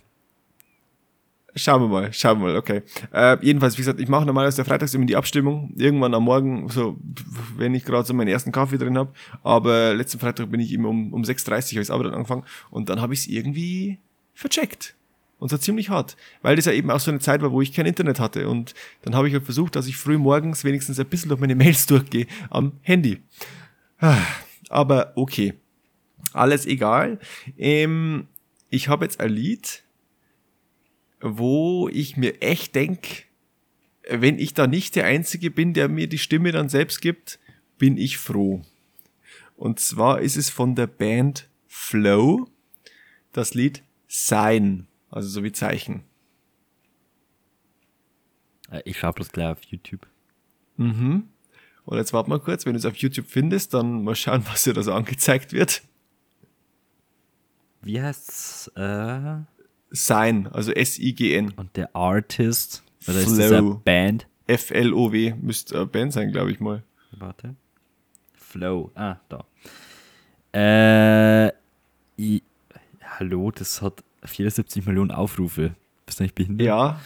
Schauen 1.55 1.81
wir 1.81 1.87
mal, 1.87 2.13
schauen 2.13 2.39
wir 2.39 2.47
mal, 2.47 2.57
okay. 2.57 2.83
Äh, 3.11 3.37
jedenfalls, 3.41 3.77
wie 3.77 3.81
gesagt, 3.81 3.99
ich 3.99 4.07
mache 4.07 4.25
normalerweise 4.25 4.63
freitags 4.63 4.93
immer 4.93 5.05
die 5.05 5.15
Abstimmung. 5.15 5.73
Irgendwann 5.75 6.13
am 6.13 6.23
Morgen, 6.23 6.69
so, 6.69 6.97
wenn 7.57 7.73
ich 7.73 7.83
gerade 7.83 8.05
so 8.05 8.13
meinen 8.13 8.27
ersten 8.27 8.51
Kaffee 8.51 8.77
drin 8.77 8.97
habe. 8.97 9.11
Aber 9.43 9.93
letzten 9.95 10.19
Freitag 10.19 10.51
bin 10.51 10.59
ich 10.59 10.71
immer 10.71 10.89
um, 10.89 11.13
um 11.13 11.23
6.30 11.23 11.47
Uhr, 11.47 11.57
habe 11.57 11.81
ich 11.81 11.91
Arbeit 11.91 12.13
angefangen. 12.13 12.43
Und 12.69 12.89
dann 12.89 13.01
habe 13.01 13.13
ich 13.13 13.21
es 13.21 13.27
irgendwie 13.27 13.97
vercheckt. 14.35 14.95
Und 15.39 15.49
zwar 15.49 15.59
ziemlich 15.59 15.89
hart. 15.89 16.15
Weil 16.41 16.55
das 16.55 16.65
ja 16.65 16.73
eben 16.73 16.91
auch 16.91 16.99
so 16.99 17.11
eine 17.11 17.19
Zeit 17.19 17.41
war, 17.41 17.51
wo 17.51 17.61
ich 17.61 17.73
kein 17.73 17.85
Internet 17.85 18.19
hatte. 18.19 18.49
Und 18.49 18.75
dann 19.01 19.15
habe 19.15 19.27
ich 19.27 19.33
halt 19.33 19.43
versucht, 19.43 19.75
dass 19.75 19.87
ich 19.87 19.97
früh 19.97 20.17
morgens 20.17 20.63
wenigstens 20.63 20.99
ein 20.99 21.07
bisschen 21.07 21.29
durch 21.29 21.41
meine 21.41 21.55
Mails 21.55 21.85
durchgehe 21.87 22.27
am 22.49 22.73
Handy. 22.81 23.19
Aber 24.69 25.13
okay. 25.15 25.53
Alles 26.33 26.65
egal. 26.65 27.19
Ähm, 27.57 28.27
ich 28.69 28.87
habe 28.89 29.05
jetzt 29.05 29.19
ein 29.19 29.29
Lied, 29.29 29.83
wo 31.21 31.89
ich 31.89 32.17
mir 32.17 32.41
echt 32.41 32.75
denk, 32.75 33.25
wenn 34.09 34.39
ich 34.39 34.53
da 34.53 34.67
nicht 34.67 34.95
der 34.95 35.05
Einzige 35.05 35.51
bin, 35.51 35.73
der 35.73 35.89
mir 35.89 36.07
die 36.07 36.17
Stimme 36.17 36.51
dann 36.51 36.69
selbst 36.69 37.01
gibt, 37.01 37.39
bin 37.77 37.97
ich 37.97 38.17
froh. 38.17 38.63
Und 39.55 39.79
zwar 39.79 40.21
ist 40.21 40.37
es 40.37 40.49
von 40.49 40.75
der 40.75 40.87
Band 40.87 41.49
Flow 41.67 42.47
das 43.31 43.53
Lied 43.53 43.83
Sein, 44.07 44.87
also 45.09 45.27
so 45.27 45.43
wie 45.43 45.51
Zeichen. 45.51 46.03
Äh, 48.71 48.81
ich 48.85 48.99
schaue 48.99 49.13
bloß 49.13 49.31
gleich 49.31 49.51
auf 49.51 49.63
YouTube. 49.63 50.07
Und 51.87 51.97
jetzt 51.97 52.11
warte 52.11 52.29
mal 52.29 52.39
kurz, 52.39 52.65
wenn 52.65 52.73
du 52.73 52.79
es 52.79 52.85
auf 52.85 52.97
YouTube 52.97 53.27
findest, 53.27 53.73
dann 53.73 54.03
mal 54.03 54.13
schauen, 54.13 54.43
was 54.51 54.63
dir 54.65 54.73
da 54.73 54.83
so 54.83 54.91
angezeigt 54.93 55.53
wird. 55.53 55.81
Wie 57.81 58.01
heißt's? 58.01 58.67
Äh, 58.75 59.37
Sein, 59.91 60.47
also 60.47 60.73
S-I-G-N. 60.73 61.53
und 61.55 61.77
der 61.77 61.95
Artist? 61.95 62.83
Oder 63.07 63.19
ist 63.19 63.31
das 63.31 63.39
eine 63.39 63.47
Flow. 63.59 63.81
Band? 63.85 64.27
F-L-O-W 64.47 65.35
müsste 65.41 65.75
eine 65.77 65.85
Band 65.85 66.11
sein, 66.11 66.31
glaube 66.33 66.51
ich 66.51 66.59
mal. 66.59 66.83
Warte. 67.11 67.55
Flow. 68.33 68.91
Ah, 68.93 69.15
da. 69.29 69.45
Äh, 70.51 71.51
hallo, 73.01 73.51
das 73.51 73.81
hat 73.81 74.03
74 74.25 74.85
Millionen 74.85 75.11
Aufrufe. 75.11 75.73
Bist 76.05 76.19
du 76.19 76.23
nicht 76.23 76.35
behindert? 76.35 76.65
Ja, 76.67 76.99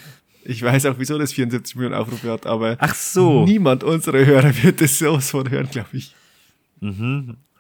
ich 0.43 0.61
weiß 0.61 0.85
auch, 0.87 0.95
wieso 0.97 1.17
das 1.17 1.33
74 1.33 1.75
Millionen 1.75 1.95
Aufrufe 1.95 2.31
hat, 2.31 2.45
aber 2.45 2.75
Ach 2.79 2.95
so. 2.95 3.45
niemand 3.45 3.83
unserer 3.83 4.25
Hörer 4.25 4.51
wird 4.63 4.81
das 4.81 4.97
sowas 4.99 5.29
von 5.31 5.49
hören, 5.49 5.69
glaube 5.71 5.89
ich. 5.93 6.15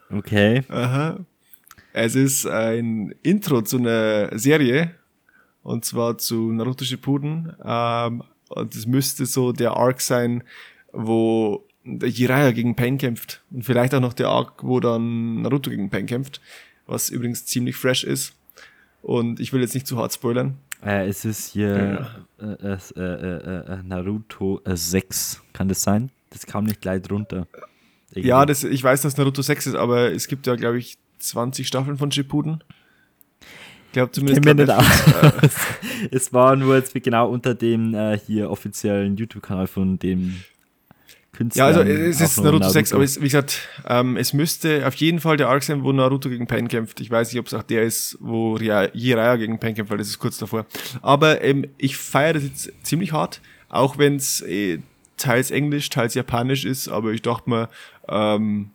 Okay. 0.09 0.63
Aha. 0.69 1.19
Es 1.93 2.15
ist 2.15 2.45
ein 2.47 3.13
Intro 3.23 3.61
zu 3.61 3.77
einer 3.77 4.37
Serie, 4.37 4.95
und 5.63 5.85
zwar 5.85 6.17
zu 6.17 6.51
Naruto 6.51 6.85
Shippuden. 6.85 7.53
Ähm, 7.63 8.23
und 8.49 8.75
es 8.75 8.85
müsste 8.87 9.25
so 9.25 9.51
der 9.51 9.71
Arc 9.77 10.01
sein, 10.01 10.43
wo 10.91 11.65
der 11.83 12.09
Jiraiya 12.09 12.51
gegen 12.51 12.75
Pain 12.75 12.97
kämpft. 12.97 13.43
Und 13.51 13.63
vielleicht 13.63 13.93
auch 13.93 13.99
noch 14.01 14.13
der 14.13 14.29
Arc, 14.29 14.63
wo 14.63 14.79
dann 14.79 15.41
Naruto 15.41 15.69
gegen 15.69 15.89
Pain 15.89 16.05
kämpft. 16.05 16.41
Was 16.87 17.09
übrigens 17.09 17.45
ziemlich 17.45 17.75
fresh 17.75 18.03
ist. 18.03 18.33
Und 19.01 19.39
ich 19.39 19.53
will 19.53 19.61
jetzt 19.61 19.73
nicht 19.73 19.87
zu 19.87 19.97
hart 19.97 20.13
spoilern. 20.13 20.57
Äh, 20.83 21.07
es 21.07 21.25
ist 21.25 21.51
hier 21.51 22.07
äh, 22.39 22.45
äh, 22.45 22.77
äh, 22.95 23.01
äh, 23.01 23.73
äh, 23.73 23.83
Naruto 23.83 24.61
äh, 24.65 24.75
6. 24.75 25.41
Kann 25.53 25.67
das 25.67 25.83
sein? 25.83 26.09
Das 26.31 26.45
kam 26.45 26.65
nicht 26.65 26.81
gleich 26.81 27.01
drunter. 27.01 27.47
Irgendwie. 28.11 28.29
Ja, 28.29 28.45
das, 28.45 28.63
ich 28.63 28.83
weiß, 28.83 29.01
dass 29.01 29.17
Naruto 29.17 29.41
6 29.41 29.67
ist, 29.67 29.75
aber 29.75 30.11
es 30.11 30.27
gibt 30.27 30.47
ja, 30.47 30.55
glaube 30.55 30.79
ich, 30.79 30.97
20 31.19 31.67
Staffeln 31.67 31.97
von 31.97 32.11
Shippuden. 32.11 32.63
Ich 33.87 33.93
glaube 33.93 34.11
zumindest. 34.11 34.45
Mir 34.45 34.55
glaub, 34.55 34.79
nicht 34.79 35.43
aus. 35.43 35.51
es 36.11 36.33
war 36.33 36.55
nur 36.55 36.75
jetzt 36.75 36.93
genau 36.93 37.29
unter 37.29 37.53
dem 37.53 37.93
äh, 37.93 38.17
hier 38.17 38.49
offiziellen 38.49 39.17
YouTube-Kanal 39.17 39.67
von 39.67 39.99
dem 39.99 40.41
Künstler. 41.41 41.71
Ja, 41.71 41.77
also 41.77 41.81
es 41.81 42.21
ist 42.21 42.37
Naruto, 42.41 42.69
6, 42.69 42.93
aber 42.93 43.03
es, 43.03 43.19
wie 43.19 43.25
gesagt, 43.25 43.67
ähm, 43.87 44.17
es 44.17 44.33
müsste 44.33 44.87
auf 44.87 44.95
jeden 44.95 45.19
Fall 45.19 45.37
der 45.37 45.49
Arc 45.49 45.63
sein, 45.63 45.83
wo 45.83 45.91
Naruto 45.91 46.29
gegen 46.29 46.47
Pain 46.47 46.67
kämpft. 46.67 46.99
Ich 46.99 47.09
weiß 47.09 47.31
nicht, 47.31 47.39
ob 47.39 47.47
es 47.47 47.53
auch 47.53 47.63
der 47.63 47.83
ist, 47.83 48.17
wo 48.19 48.57
Jiraiya 48.57 49.35
gegen 49.37 49.59
Pain 49.59 49.75
kämpft, 49.75 49.91
weil 49.91 49.97
das 49.97 50.07
ist 50.07 50.19
kurz 50.19 50.37
davor. 50.37 50.65
Aber 51.01 51.43
ähm, 51.43 51.65
ich 51.77 51.97
feiere 51.97 52.33
das 52.33 52.43
jetzt 52.43 52.71
ziemlich 52.83 53.11
hart, 53.11 53.41
auch 53.69 53.97
wenn 53.97 54.15
es 54.15 54.41
äh, 54.41 54.79
teils 55.17 55.51
Englisch, 55.51 55.89
teils 55.89 56.13
Japanisch 56.13 56.65
ist, 56.65 56.87
aber 56.87 57.11
ich 57.11 57.21
dachte 57.21 57.49
mir, 57.49 57.69
ähm, 58.07 58.71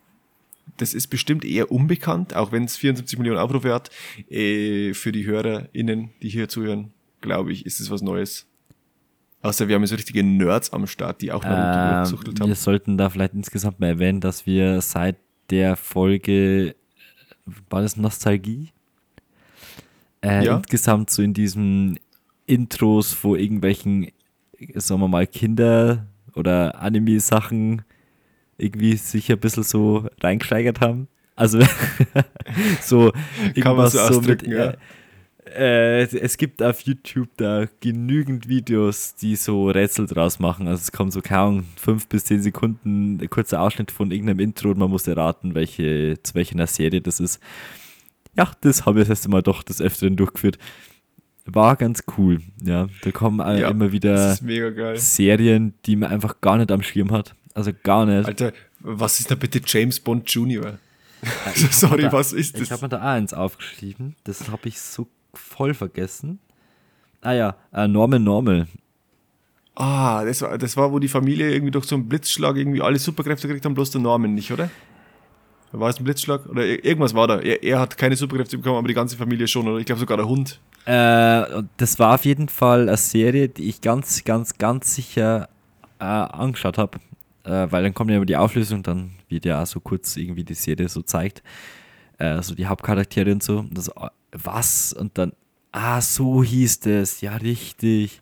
das 0.77 0.93
ist 0.93 1.07
bestimmt 1.09 1.45
eher 1.45 1.71
unbekannt, 1.71 2.35
auch 2.35 2.53
wenn 2.53 2.65
es 2.65 2.77
74 2.77 3.19
Millionen 3.19 3.39
Aufrufe 3.39 3.73
hat. 3.73 3.91
Äh, 4.31 4.93
für 4.95 5.13
die 5.13 5.25
HörerInnen, 5.25 6.11
die 6.23 6.29
hier 6.29 6.49
zuhören, 6.49 6.93
glaube 7.21 7.53
ich, 7.53 7.65
ist 7.65 7.81
es 7.81 7.91
was 7.91 8.03
Neues. 8.03 8.47
Außer 9.47 9.69
wir 9.69 9.77
haben 9.77 9.87
so 9.87 9.95
richtige 9.95 10.23
Nerds 10.25 10.73
am 10.73 10.87
Start, 10.87 11.23
die 11.23 11.31
auch 11.31 11.45
Naruto 11.45 11.99
äh, 11.99 12.03
gezuchtelt 12.03 12.41
haben. 12.41 12.49
wir 12.49 12.57
sollten 12.57 12.99
da 12.99 13.09
vielleicht 13.11 13.35
insgesamt 13.35 13.79
mal 13.79 13.87
erwähnen, 13.87 14.21
dass 14.21 14.45
wir 14.45 14.81
seit 14.81 15.17
der 15.51 15.77
Folge, 15.77 16.75
war 17.71 17.83
das 17.83 17.97
Nostalgie? 17.97 18.71
Äh, 20.21 20.45
Ja. 20.45 20.57
Insgesamt 20.57 21.11
so 21.11 21.23
in 21.23 21.33
diesen 21.33 22.01
Intros 22.47 23.13
vor 23.13 23.39
irgendwelchen, 23.39 24.09
sagen 24.75 25.01
wir 25.01 25.09
mal, 25.09 25.27
Kinder- 25.27 26.07
oder 26.35 26.81
Anime-Sachen 26.81 27.83
irgendwie 28.59 28.97
sich 28.97 29.31
ein 29.31 29.39
bisschen 29.39 29.63
so 29.63 30.09
reingesteigert 30.21 30.81
haben. 30.81 31.09
Also 31.37 31.61
so 32.81 33.13
Kann 33.13 33.23
man 33.45 33.55
irgendwas 33.55 33.93
so 33.93 33.99
mit, 33.99 34.09
ausdrücken, 34.17 34.53
ja. 34.53 34.75
Äh, 35.55 36.03
äh, 36.03 36.19
es 36.19 36.37
gibt 36.37 36.63
auf 36.63 36.81
YouTube 36.81 37.29
da 37.37 37.67
genügend 37.81 38.49
Videos, 38.49 39.15
die 39.15 39.37
so 39.37 39.69
Rätsel 39.71 40.07
draus 40.07 40.39
machen. 40.39 40.67
Also 40.69 40.81
es 40.83 40.93
kommen 40.93 41.11
so 41.11 41.21
kaum 41.23 41.65
fünf 41.77 42.07
bis 42.09 42.25
zehn 42.25 42.43
Sekunden 42.43 43.19
ein 43.21 43.31
kurzer 43.31 43.61
Ausschnitt 43.61 43.91
von 43.91 44.11
irgendeinem 44.11 44.41
Intro 44.41 44.71
und 44.71 44.79
man 44.79 44.91
muss 44.91 45.07
erraten, 45.07 45.55
welche, 45.55 46.19
zu 46.23 46.35
welcher 46.35 46.67
Serie 46.67 47.01
das 47.01 47.21
ist. 47.21 47.41
Ja, 48.37 48.51
das 48.61 48.85
habe 48.87 48.99
ich 49.01 49.05
das 49.09 49.11
erste 49.19 49.29
Mal 49.31 49.43
doch 49.43 49.63
des 49.63 49.81
Öfteren 49.81 50.17
durchgeführt. 50.17 50.59
War 51.47 51.77
ganz 51.77 52.03
cool, 52.19 52.41
ja. 52.63 52.89
Da 53.03 53.11
kommen 53.13 53.39
äh, 53.41 53.61
Ja, 53.61 53.69
immer 53.71 53.93
wieder. 53.93 54.37
Serien, 54.97 55.75
die 55.87 55.95
man 55.97 56.11
einfach 56.11 56.41
gar 56.41 56.57
nicht 56.59 56.73
am 56.73 56.83
Schirm 56.83 57.13
hat. 57.13 57.35
Also 57.55 57.71
gar 57.85 58.05
nicht. 58.05 58.27
Alter, 58.27 58.53
was 58.81 59.21
ist 59.21 59.31
da 59.31 59.37
bitte 59.37 59.61
James 59.65 60.01
Bond 60.01 60.29
Junior? 60.31 60.79
Also, 61.45 61.67
sorry, 61.71 62.03
Da- 62.03 62.13
was 62.13 62.33
ist 62.33 62.55
Ich 62.57 62.69
das? 62.69 62.71
habe 62.73 62.83
mir 62.83 62.89
da 62.91 62.99
auch 62.99 63.03
eins 63.05 63.33
aufgeschrieben. 63.33 64.17
Das 64.25 64.49
habe 64.51 64.69
ich 64.69 64.81
so 64.81 65.07
voll 65.39 65.75
vergessen. 65.75 66.39
Ah 67.23 67.33
ja, 67.33 67.57
äh, 67.73 67.89
Normal 67.89 68.21
Normal. 68.21 68.67
Ah, 69.75 70.25
das 70.25 70.41
war, 70.41 70.57
das 70.57 70.77
war, 70.77 70.91
wo 70.91 70.99
die 70.99 71.09
Familie 71.09 71.51
irgendwie 71.53 71.71
durch 71.71 71.85
so 71.85 71.97
einen 71.97 72.09
Blitzschlag 72.09 72.57
irgendwie 72.57 72.81
alle 72.81 72.99
Superkräfte 72.99 73.47
gekriegt 73.47 73.65
haben, 73.67 73.75
bloß 73.75 73.91
der 73.91 74.01
Norman 74.01 74.35
nicht, 74.35 74.51
oder? 74.51 74.71
War 75.73 75.91
es 75.91 75.99
ein 76.01 76.05
Blitzschlag? 76.05 76.47
Oder 76.47 76.63
ir- 76.63 76.83
irgendwas 76.83 77.13
war 77.15 77.27
da. 77.29 77.41
Er, 77.41 77.63
er 77.63 77.81
hat 77.81 77.99
keine 77.99 78.17
Superkräfte 78.17 78.57
bekommen, 78.57 78.79
aber 78.79 78.89
die 78.89 78.95
ganze 78.95 79.17
Familie 79.17 79.47
schon, 79.47 79.69
oder? 79.69 79.79
Ich 79.79 79.85
glaube 79.85 80.01
sogar 80.01 80.17
der 80.17 80.27
Hund. 80.29 80.61
Äh, 80.87 81.63
das 81.77 81.99
war 81.99 82.15
auf 82.15 82.25
jeden 82.25 82.49
Fall 82.49 82.83
eine 82.89 82.97
Serie, 82.97 83.49
die 83.51 83.69
ich 83.69 83.83
ganz, 83.83 84.25
ganz, 84.25 84.57
ganz 84.57 84.95
sicher 84.95 85.49
äh, 85.99 86.05
angeschaut 86.05 86.79
habe. 86.79 86.99
Äh, 87.45 87.71
weil 87.71 87.83
dann 87.83 87.93
kommt 87.93 88.11
ja 88.11 88.17
immer 88.17 88.25
die 88.27 88.37
Auflösung, 88.37 88.83
dann 88.83 89.11
wird 89.29 89.45
ja 89.45 89.63
auch 89.63 89.67
so 89.67 89.81
kurz 89.81 90.17
irgendwie 90.17 90.45
die 90.45 90.55
Serie 90.55 90.89
so 90.89 91.03
zeigt. 91.03 91.43
Äh, 92.17 92.41
so 92.43 92.55
die 92.55 92.67
Hauptcharaktere 92.67 93.31
und 93.33 93.43
so. 93.43 93.67
Das, 93.71 93.91
was? 94.43 94.93
Und 94.93 95.19
dann, 95.19 95.33
ah, 95.73 96.01
so 96.01 96.43
hieß 96.43 96.81
das. 96.81 97.21
Ja, 97.21 97.37
richtig. 97.37 98.21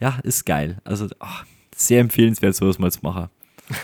Ja, 0.00 0.18
ist 0.22 0.46
geil. 0.46 0.78
Also, 0.84 1.06
ach, 1.18 1.44
sehr 1.74 2.00
empfehlenswert, 2.00 2.54
sowas 2.54 2.78
mal 2.78 2.90
zu 2.92 3.00
machen. 3.02 3.28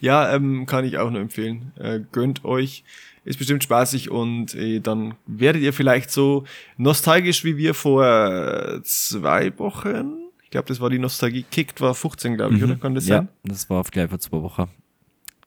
Ja, 0.00 0.34
ähm, 0.34 0.66
kann 0.66 0.84
ich 0.84 0.98
auch 0.98 1.08
nur 1.10 1.20
empfehlen. 1.20 1.70
Äh, 1.76 2.00
gönnt 2.10 2.44
euch. 2.44 2.82
Ist 3.24 3.38
bestimmt 3.38 3.62
spaßig 3.62 4.10
und 4.10 4.54
äh, 4.54 4.80
dann 4.80 5.14
werdet 5.26 5.62
ihr 5.62 5.72
vielleicht 5.72 6.10
so 6.10 6.44
nostalgisch 6.78 7.44
wie 7.44 7.56
wir 7.56 7.74
vor 7.74 8.80
zwei 8.82 9.56
Wochen. 9.58 10.14
Ich 10.42 10.50
glaube, 10.50 10.66
das 10.66 10.80
war 10.80 10.88
die 10.90 10.98
Nostalgie. 10.98 11.44
Kickt 11.48 11.80
war 11.80 11.94
15, 11.94 12.36
glaube 12.36 12.56
ich, 12.56 12.64
oder? 12.64 12.76
Kann 12.76 12.94
das 12.94 13.04
Mhm. 13.04 13.10
ja, 13.10 13.16
sein? 13.18 13.28
das 13.44 13.68
war 13.70 13.80
auf 13.80 13.90
gleich 13.90 14.08
vor 14.08 14.18
zwei 14.18 14.40
Wochen. 14.42 14.68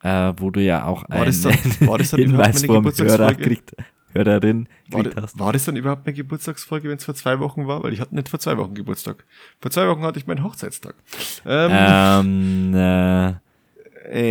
Äh, 0.02 0.32
wo 0.38 0.50
du 0.50 0.60
ja 0.62 0.86
auch 0.86 1.02
War 1.10 1.16
einen 1.18 1.26
das 1.26 1.42
dann- 1.42 1.88
war 1.88 1.98
das 1.98 2.10
dann 2.10 2.20
überhaupt 2.22 2.56
Hinweis 2.58 2.64
vom 2.64 3.06
Hörer 3.06 3.34
kriegt, 3.34 3.72
Hörerin 4.14 4.68
War, 4.90 5.02
gekriegt 5.02 5.16
das- 5.16 5.24
hast. 5.32 5.38
war 5.38 5.52
das 5.52 5.64
dann 5.64 5.76
überhaupt 5.76 6.06
eine 6.06 6.14
Geburtstagsfolge, 6.14 6.88
wenn 6.88 6.96
es 6.98 7.04
vor 7.04 7.14
zwei 7.14 7.38
Wochen 7.40 7.66
war? 7.66 7.82
Weil 7.82 7.92
ich 7.92 8.00
hatte 8.00 8.14
nicht 8.14 8.28
vor 8.28 8.38
zwei 8.40 8.56
Wochen 8.58 8.74
Geburtstag. 8.74 9.24
Vor 9.60 9.70
zwei 9.70 9.86
Wochen 9.88 10.02
hatte 10.02 10.18
ich 10.18 10.26
meinen 10.26 10.42
Hochzeitstag. 10.44 10.94
Ähm, 11.46 11.70
Ähm, 11.72 12.74
äh, 12.74 13.32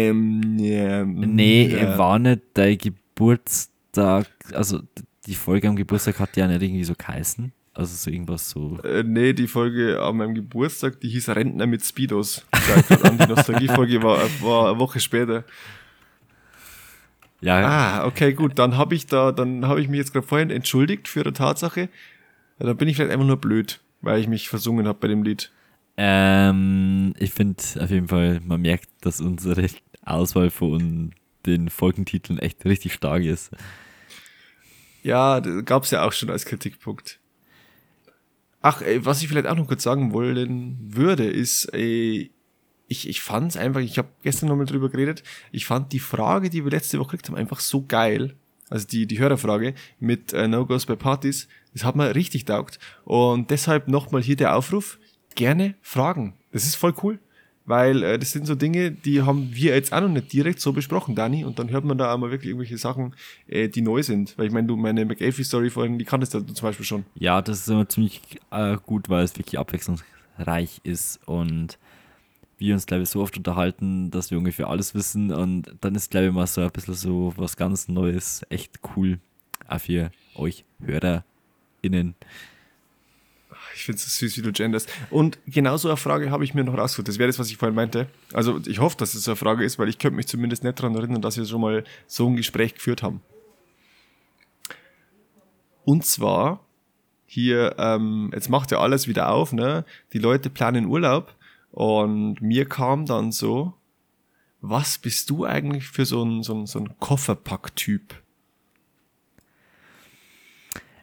ähm, 0.10 0.58
ja, 0.60 1.04
nee, 1.06 1.68
ja. 1.68 1.98
war 1.98 2.20
nicht 2.20 2.42
dein 2.54 2.78
Geburtstag, 2.78 4.28
also 4.54 4.82
die 5.28 5.36
Folge 5.36 5.68
am 5.70 5.76
Geburtstag 5.76 6.20
hat 6.20 6.36
ja 6.38 6.48
nicht 6.48 6.62
irgendwie 6.62 6.84
so 6.84 6.94
geheißen. 6.98 7.52
Also 7.74 7.96
so 7.96 8.12
irgendwas 8.12 8.50
so. 8.50 8.80
Äh, 8.84 9.04
nee, 9.04 9.32
die 9.32 9.48
Folge 9.48 10.02
an 10.02 10.18
meinem 10.18 10.36
Geburtstag, 10.36 11.00
die 11.00 11.08
hieß 11.08 11.30
Rentner 11.30 11.68
mit 11.68 11.82
Speedos. 11.86 12.46
Die 12.54 13.28
Nostalgie-Folge 13.28 14.04
war, 14.04 14.20
war 14.42 14.70
eine 14.72 14.80
Woche 14.80 15.00
später. 15.00 15.46
Ja, 17.42 17.66
Ah, 17.66 18.06
okay, 18.06 18.34
gut. 18.34 18.58
Dann 18.60 18.78
habe 18.78 18.96
ich 18.96 19.08
da, 19.08 19.32
dann 19.32 19.66
habe 19.68 19.82
ich 19.82 19.88
mich 19.88 19.98
jetzt 19.98 20.14
gerade 20.14 20.28
vorhin 20.28 20.50
entschuldigt 20.52 21.08
für 21.08 21.24
die 21.24 21.32
Tatsache. 21.32 21.90
Ja, 22.60 22.68
dann 22.68 22.78
bin 22.78 22.88
ich 22.88 22.96
vielleicht 22.96 23.12
einfach 23.12 23.26
nur 23.26 23.38
blöd, 23.38 23.82
weil 24.02 24.20
ich 24.20 24.28
mich 24.28 24.48
versungen 24.50 24.88
habe 24.88 25.00
bei 25.00 25.08
dem 25.08 25.24
Lied. 25.24 25.52
ähm, 25.98 27.14
ich 27.18 27.32
finde 27.32 27.62
auf 27.80 27.90
jeden 27.90 28.08
Fall, 28.08 28.40
man 28.46 28.62
merkt, 28.62 28.90
dass 29.02 29.20
unsere 29.22 29.68
Auswahl 30.06 30.50
von 30.50 31.14
den 31.46 31.70
Folgentiteln 31.70 32.38
echt 32.40 32.64
richtig 32.66 32.94
stark 32.94 33.24
ist. 33.24 33.52
Ja, 35.04 35.42
das 35.42 35.66
gab's 35.66 35.92
ja 35.92 36.04
auch 36.06 36.14
schon 36.14 36.30
als 36.30 36.46
Kritikpunkt. 36.46 37.20
Ach, 38.62 38.82
ey, 38.84 39.04
was 39.04 39.22
ich 39.24 39.28
vielleicht 39.28 39.48
auch 39.48 39.56
noch 39.56 39.68
kurz 39.68 39.82
sagen 39.82 40.14
wollen 40.14 40.78
würde, 40.82 41.26
ist, 41.26 41.66
ey, 41.74 42.30
ich, 42.92 43.08
ich 43.08 43.22
fand's 43.22 43.56
einfach, 43.56 43.80
ich 43.80 43.98
habe 43.98 44.10
gestern 44.22 44.50
nochmal 44.50 44.66
drüber 44.66 44.90
geredet, 44.90 45.24
ich 45.54 45.66
fand 45.66 45.94
die 45.94 46.00
Frage, 46.00 46.50
die 46.50 46.66
wir 46.66 46.72
letzte 46.72 47.00
Woche 47.00 47.12
gekriegt 47.12 47.30
haben, 47.30 47.38
einfach 47.38 47.62
so 47.62 47.86
geil. 47.88 48.36
Also 48.70 48.86
die, 48.86 49.08
die 49.08 49.18
Hörerfrage 49.18 49.74
mit 50.00 50.34
äh, 50.34 50.48
No-Gos 50.48 50.86
bei 50.86 50.96
Partys, 50.96 51.48
das 51.74 51.86
hat 51.86 51.96
mir 51.96 52.14
richtig 52.16 52.46
taugt. 52.46 52.80
Und 53.06 53.50
deshalb 53.50 53.88
nochmal 53.88 54.22
hier 54.22 54.36
der 54.36 54.56
Aufruf, 54.56 55.00
gerne 55.36 55.76
fragen. 55.82 56.34
Das 56.52 56.66
ist 56.66 56.76
voll 56.76 56.94
cool. 57.02 57.20
Weil 57.64 58.04
äh, 58.04 58.20
das 58.20 58.32
sind 58.32 58.46
so 58.46 58.56
Dinge, 58.56 58.92
die 58.92 59.22
haben 59.22 59.50
wir 59.54 59.74
jetzt 59.74 59.94
auch 59.94 60.02
noch 60.02 60.10
nicht 60.10 60.34
direkt 60.34 60.60
so 60.60 60.74
besprochen, 60.74 61.16
Dani. 61.16 61.46
Und 61.46 61.60
dann 61.60 61.70
hört 61.70 61.86
man 61.86 61.98
da 61.98 62.14
auch 62.14 62.18
mal 62.18 62.32
wirklich 62.32 62.50
irgendwelche 62.50 62.78
Sachen, 62.78 63.16
äh, 63.48 63.70
die 63.70 63.82
neu 63.82 64.04
sind. 64.04 64.38
Weil 64.38 64.48
ich 64.48 64.52
meine, 64.52 64.68
du 64.68 64.76
meine 64.76 65.06
McAfee-Story 65.06 65.70
vorhin, 65.70 65.98
die 65.98 66.06
kanntest 66.06 66.34
du 66.34 66.42
zum 66.42 66.68
Beispiel 66.68 66.86
schon. 66.86 67.06
Ja, 67.16 67.42
das 67.42 67.60
ist 67.60 67.70
immer 67.70 67.88
ziemlich 67.88 68.22
äh, 68.52 68.76
gut, 68.86 69.08
weil 69.08 69.24
es 69.24 69.38
wirklich 69.38 69.60
abwechslungsreich 69.60 70.82
ist 70.84 71.20
und 71.26 71.78
wir 72.62 72.76
uns, 72.76 72.86
glaube 72.86 73.04
ich, 73.04 73.10
so 73.10 73.22
oft 73.22 73.36
unterhalten, 73.36 74.12
dass 74.12 74.32
wir 74.32 74.38
ungefähr 74.38 74.70
alles 74.70 74.94
wissen 74.94 75.32
und 75.34 75.76
dann 75.82 75.96
ist, 75.96 76.12
glaube 76.12 76.28
ich, 76.28 76.32
mal 76.32 76.48
so 76.48 76.62
ein 76.62 76.72
bisschen 76.72 76.94
so 76.94 77.34
was 77.36 77.58
ganz 77.58 77.88
Neues, 77.88 78.46
echt 78.50 78.80
cool, 78.96 79.20
auch 79.68 79.82
für 79.82 80.12
euch 80.36 80.64
HörerInnen. 80.80 82.16
Ich 83.76 83.86
finde 83.86 83.98
es 83.98 84.20
so 84.20 84.26
süß, 84.26 84.38
wie 84.38 84.42
du 84.44 84.52
genders. 84.52 84.86
Und 85.10 85.40
genau 85.48 85.76
so 85.78 85.88
eine 85.88 85.98
Frage 85.98 86.30
habe 86.30 86.44
ich 86.44 86.54
mir 86.54 86.64
noch 86.64 86.78
rausgesucht. 86.78 87.08
Das 87.08 87.18
wäre 87.18 87.28
das, 87.28 87.40
was 87.40 87.50
ich 87.50 87.58
vorhin 87.58 87.76
meinte. 87.76 88.08
Also 88.32 88.60
ich 88.68 88.80
hoffe, 88.80 88.98
dass 88.98 89.16
es 89.16 89.24
so 89.24 89.32
eine 89.32 89.38
Frage 89.38 89.64
ist, 89.64 89.80
weil 89.80 89.90
ich 89.90 89.98
könnte 89.98 90.16
mich 90.16 90.28
zumindest 90.28 90.64
nicht 90.64 90.78
daran 90.78 90.96
erinnern, 90.96 91.22
dass 91.22 91.38
wir 91.38 91.46
schon 91.46 91.62
mal 91.62 91.84
so 92.06 92.28
ein 92.28 92.36
Gespräch 92.36 92.76
geführt 92.76 93.02
haben. 93.02 93.22
Und 95.84 96.06
zwar 96.06 96.64
hier, 97.26 97.76
ähm, 97.80 98.30
jetzt 98.34 98.50
macht 98.50 98.72
ja 98.72 98.80
alles 98.80 99.08
wieder 99.08 99.32
auf, 99.32 99.52
ne? 99.54 99.86
Die 100.14 100.20
Leute 100.20 100.50
planen 100.50 100.86
Urlaub 100.86 101.34
und 101.72 102.42
mir 102.42 102.68
kam 102.68 103.06
dann 103.06 103.32
so, 103.32 103.74
was 104.62 104.98
bist 104.98 105.30
du 105.30 105.46
eigentlich 105.46 105.88
für 105.88 106.06
so 106.06 106.24
ein, 106.24 106.44
so 106.44 106.54
ein, 106.54 106.66
so 106.68 106.80
ein 106.80 106.98
Kofferpack-Typ? 107.00 108.16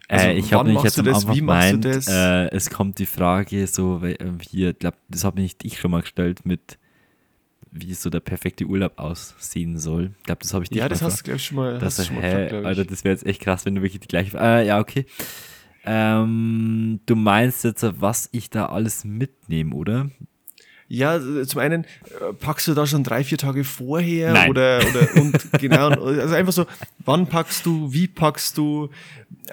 Also, 0.07 0.27
äh, 0.27 0.33
ich 0.33 0.51
wann 0.51 0.59
habe 0.59 0.69
mich 0.69 0.83
machst 0.83 0.97
jetzt 0.97 1.07
das? 1.07 1.27
Wie 1.27 1.41
machst 1.41 1.73
du 1.73 1.77
das? 1.77 2.07
äh, 2.07 2.47
es 2.49 2.69
kommt 2.69 2.97
die 2.97 3.05
Frage 3.05 3.67
so, 3.67 4.01
weil, 4.01 4.13
äh, 4.13 4.31
hier, 4.41 4.73
glaub, 4.73 4.95
das 5.07 5.23
habe 5.23 5.39
nicht 5.39 5.63
ich 5.63 5.79
schon 5.79 5.91
mal 5.91 6.01
gestellt 6.01 6.45
mit, 6.45 6.79
wie 7.71 7.93
so 7.93 8.09
der 8.09 8.19
perfekte 8.19 8.65
Urlaub 8.65 8.97
aussehen 8.97 9.77
soll. 9.77 10.15
Ich 10.17 10.23
glaube, 10.23 10.41
das 10.41 10.53
habe 10.53 10.63
ich 10.63 10.69
dich 10.69 10.79
Ja, 10.79 10.89
das 10.89 11.01
hast 11.03 11.19
du, 11.19 11.23
glaube 11.25 11.37
ich, 11.37 11.45
schon 11.45 11.57
mal, 11.57 11.77
Das 11.77 11.99
hast 11.99 12.07
schon 12.07 12.15
mal 12.15 12.21
gefragt. 12.21 12.65
Alter, 12.65 12.85
das 12.85 13.03
wäre 13.03 13.13
jetzt 13.13 13.25
echt 13.25 13.41
krass, 13.41 13.65
wenn 13.65 13.75
du 13.75 13.81
wirklich 13.81 13.99
die 13.99 14.07
gleiche. 14.07 14.35
Äh, 14.37 14.65
ja, 14.65 14.79
okay. 14.79 15.05
Ähm, 15.85 16.99
du 17.05 17.15
meinst 17.15 17.63
jetzt, 17.63 17.85
was 18.01 18.29
ich 18.31 18.49
da 18.49 18.67
alles 18.67 19.05
mitnehme, 19.05 19.75
oder? 19.75 20.09
Ja, 20.89 21.17
äh, 21.17 21.45
zum 21.45 21.61
einen 21.61 21.83
äh, 21.83 22.33
packst 22.39 22.67
du 22.67 22.73
da 22.73 22.87
schon 22.87 23.03
drei, 23.03 23.23
vier 23.23 23.37
Tage 23.37 23.63
vorher 23.63 24.33
Nein. 24.33 24.49
oder, 24.49 24.79
oder 24.79 25.21
und 25.21 25.51
genau, 25.59 25.89
also 25.89 26.33
einfach 26.33 26.51
so, 26.51 26.65
wann 27.05 27.27
packst 27.27 27.65
du, 27.65 27.93
wie 27.93 28.07
packst 28.07 28.57
du, 28.57 28.89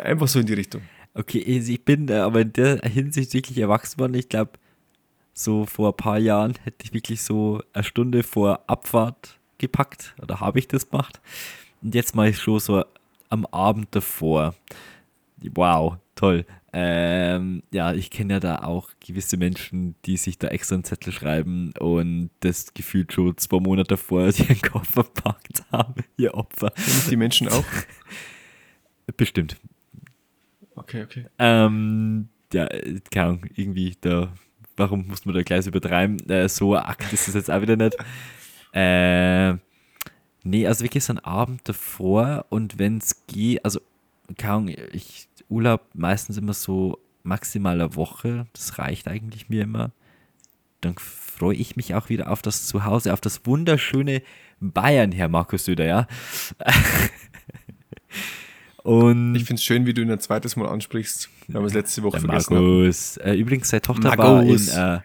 einfach 0.03 0.29
so 0.29 0.41
in 0.41 0.47
die 0.47 0.55
Richtung. 0.55 0.81
Okay, 1.13 1.45
also 1.47 1.73
ich 1.73 1.85
bin 1.85 2.09
äh, 2.09 2.15
aber 2.15 2.41
in 2.41 2.53
der 2.55 2.81
Hinsicht 2.81 3.35
wirklich 3.35 3.59
erwachsen 3.59 4.01
worden. 4.01 4.15
Ich 4.15 4.31
glaube, 4.31 4.53
so 5.35 5.67
vor 5.67 5.91
ein 5.91 5.97
paar 5.97 6.19
Jahren 6.19 6.55
hätte 6.65 6.85
ich 6.85 6.95
wirklich 6.95 7.23
so 7.23 7.63
eine 7.75 7.85
Stunde 7.85 8.23
vor 8.23 8.61
Abfahrt 8.67 9.39
gepackt 9.59 10.15
oder 10.23 10.41
habe 10.41 10.59
ich 10.59 10.69
das 10.69 10.89
gemacht. 10.89 11.21
Und 11.83 11.95
jetzt 11.95 12.15
mache 12.15 12.31
ich 12.31 12.39
schon 12.39 12.61
so 12.61 12.85
am 13.29 13.45
Abend 13.47 13.89
davor. 13.91 14.55
Wow, 15.55 15.99
toll. 16.15 16.47
Ähm, 16.79 17.63
ja, 17.73 17.95
ich 17.95 18.11
kenne 18.11 18.35
ja 18.35 18.41
da 18.41 18.59
auch 18.59 18.91
gewisse 19.01 19.39
Menschen, 19.39 19.95
die 20.05 20.19
sich 20.19 20.37
da 20.37 20.49
extra 20.49 20.75
einen 20.75 20.85
Zettel 20.85 21.11
schreiben 21.11 21.73
und 21.79 22.29
das 22.41 22.75
gefühlt 22.75 23.15
schon 23.15 23.35
zwei 23.39 23.61
Monate 23.61 23.89
davor 23.89 24.27
ihren 24.39 24.61
Koffer 24.61 25.05
packt 25.05 25.65
haben, 25.73 26.05
ihr 26.19 26.35
Opfer. 26.35 26.71
Ich 26.77 27.09
die 27.09 27.17
Menschen 27.17 27.49
auch? 27.49 27.65
Bestimmt. 29.17 29.57
Okay, 30.75 31.05
okay. 31.05 31.25
Ähm, 31.39 32.29
ja, 32.53 32.69
keine 33.11 33.27
Ahnung, 33.27 33.47
irgendwie 33.55 33.97
da, 34.03 34.31
warum 34.77 35.07
muss 35.07 35.25
man 35.25 35.35
da 35.35 35.43
gleich 35.43 35.67
übertreiben? 35.67 36.29
Äh, 36.29 36.47
so 36.51 36.77
Akt 36.77 37.11
ist 37.11 37.27
es 37.27 37.33
jetzt 37.33 37.51
auch 37.51 37.63
wieder 37.63 37.77
nicht. 37.77 37.97
Äh, 38.73 39.55
nee, 40.43 40.67
also 40.67 40.85
wirklich 40.85 41.03
so 41.03 41.15
ein 41.15 41.19
Abend 41.21 41.67
davor 41.67 42.45
und 42.51 42.79
wenn 42.79 42.99
es 42.99 43.27
geht, 43.27 43.65
also, 43.65 43.81
keine 44.37 44.53
Ahnung, 44.55 44.75
ich 44.93 45.29
Urlaub 45.49 45.83
meistens 45.95 46.37
immer 46.37 46.55
so 46.55 46.99
maximal 47.23 47.81
eine 47.81 47.95
Woche, 47.97 48.47
das 48.53 48.79
reicht 48.79 49.09
eigentlich 49.09 49.49
mir 49.49 49.63
immer. 49.63 49.93
dann 50.81 50.95
freue 50.99 51.57
ich 51.57 51.77
mich 51.77 51.95
auch 51.95 52.09
wieder 52.09 52.31
auf 52.31 52.43
das 52.43 52.67
Zuhause, 52.67 53.13
auf 53.13 53.21
das 53.21 53.45
wunderschöne 53.47 54.23
Bayern, 54.61 55.13
Herr 55.13 55.29
Markus 55.29 55.65
Söder, 55.65 55.85
ja. 55.87 56.07
Und 58.83 59.35
Ich 59.35 59.45
finde 59.45 59.59
es 59.59 59.65
schön, 59.65 59.85
wie 59.85 59.95
du 59.95 60.03
ihn 60.03 60.11
ein 60.13 60.21
zweites 60.21 60.55
Mal 60.55 60.69
ansprichst. 60.69 61.29
Wir 61.49 61.57
haben 61.57 61.65
es 61.65 61.75
letzte 61.75 62.05
Woche 62.05 62.21
vergessen. 62.21 62.55
haben. 62.55 62.79
Markus, 62.79 63.17
äh, 63.17 63.35
übrigens, 63.35 63.69
seine 63.71 63.81
Tochter 63.81 64.17
war 64.17 64.43
in 64.43 64.47
Markus. 64.49 64.69
äh, 64.69 65.01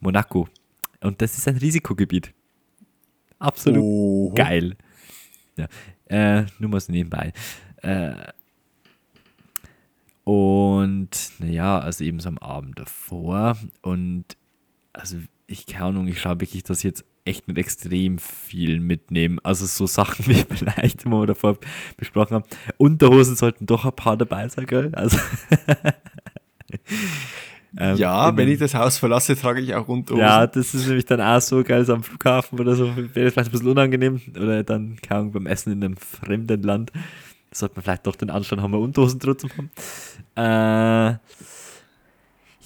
Monaco. 0.00 0.48
Und 1.00 1.22
das 1.22 1.38
ist 1.38 1.48
ein 1.48 1.56
Risikogebiet. 1.56 2.34
Absolut 3.38 3.80
Oho. 3.80 4.32
geil. 4.34 4.76
Ja. 5.56 5.68
Äh, 6.06 6.46
nur 6.58 6.68
mal 6.70 6.80
so 6.80 6.92
nebenbei. 6.92 7.32
Äh, 7.82 8.14
und 10.24 11.10
naja, 11.38 11.78
also 11.78 12.04
eben 12.04 12.20
so 12.20 12.28
am 12.28 12.38
Abend 12.38 12.78
davor. 12.78 13.56
Und 13.82 14.24
also 14.92 15.16
ich 15.46 15.66
keine 15.66 15.86
Ahnung, 15.86 16.08
ich 16.08 16.20
schaue 16.20 16.40
wirklich, 16.40 16.62
dass 16.62 16.78
ich 16.78 16.84
jetzt 16.84 17.04
echt 17.24 17.48
nicht 17.48 17.58
extrem 17.58 18.18
viel 18.18 18.80
mitnehmen. 18.80 19.38
Also 19.42 19.66
so 19.66 19.86
Sachen 19.86 20.26
wie 20.26 20.44
vielleicht, 20.54 21.04
wo 21.06 21.20
wir 21.20 21.26
davor 21.26 21.58
besprochen 21.96 22.36
haben. 22.36 22.44
Unterhosen 22.78 23.36
sollten 23.36 23.66
doch 23.66 23.84
ein 23.84 23.92
paar 23.92 24.16
dabei 24.16 24.48
sein, 24.48 24.66
gell? 24.66 24.92
Also 24.94 25.18
ähm, 27.78 27.96
Ja, 27.96 28.36
wenn 28.36 28.48
ich 28.48 28.58
das 28.58 28.74
Haus 28.74 28.98
verlasse, 28.98 29.36
trage 29.36 29.60
ich 29.60 29.74
auch 29.74 29.88
Unterhosen. 29.88 30.24
ja, 30.24 30.46
das 30.46 30.74
ist 30.74 30.86
nämlich 30.86 31.06
dann 31.06 31.20
auch 31.20 31.40
so 31.40 31.62
geil, 31.64 31.84
so 31.84 31.94
am 31.94 32.02
Flughafen 32.02 32.58
oder 32.60 32.74
so, 32.74 32.94
wäre 32.96 33.30
vielleicht 33.30 33.38
ein 33.38 33.50
bisschen 33.50 33.68
unangenehm. 33.68 34.20
Oder 34.36 34.62
dann, 34.62 34.96
keine 35.02 35.20
Ahnung, 35.20 35.32
beim 35.32 35.46
Essen 35.46 35.72
in 35.72 35.84
einem 35.84 35.96
fremden 35.96 36.62
Land. 36.62 36.92
Sollte 37.52 37.76
man 37.76 37.82
vielleicht 37.82 38.06
doch 38.06 38.16
den 38.16 38.30
Anstand 38.30 38.62
haben, 38.62 38.72
wir 38.72 38.78
Unterhosen 38.78 39.20
trotzdem 39.20 39.50
haben. 39.56 39.70
Äh, 40.34 41.18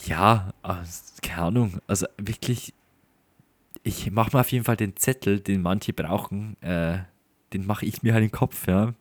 ja, 0.09 0.53
also, 0.62 1.03
keine 1.22 1.43
Ahnung. 1.43 1.80
Also 1.87 2.07
wirklich, 2.18 2.72
ich 3.82 4.11
mache 4.11 4.37
mir 4.37 4.41
auf 4.41 4.53
jeden 4.53 4.64
Fall 4.64 4.76
den 4.76 4.97
Zettel, 4.97 5.41
den 5.41 5.62
manche 5.62 5.93
brauchen, 5.93 6.57
äh, 6.62 6.99
den 7.53 7.66
mache 7.66 7.87
ich 7.87 8.03
mir 8.03 8.14
halt 8.14 8.24
im 8.24 8.30
Kopf, 8.30 8.66
ja. 8.68 8.95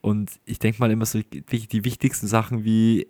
Und 0.00 0.32
ich 0.44 0.58
denke 0.58 0.80
mal 0.80 0.90
immer 0.90 1.06
so, 1.06 1.20
die 1.20 1.84
wichtigsten 1.84 2.26
Sachen 2.26 2.64
wie 2.64 3.06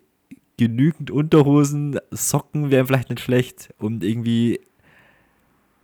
genügend 0.56 1.10
Unterhosen, 1.10 1.98
Socken 2.10 2.70
wären 2.70 2.86
vielleicht 2.86 3.10
nicht 3.10 3.20
schlecht 3.20 3.74
und 3.78 4.04
irgendwie 4.04 4.60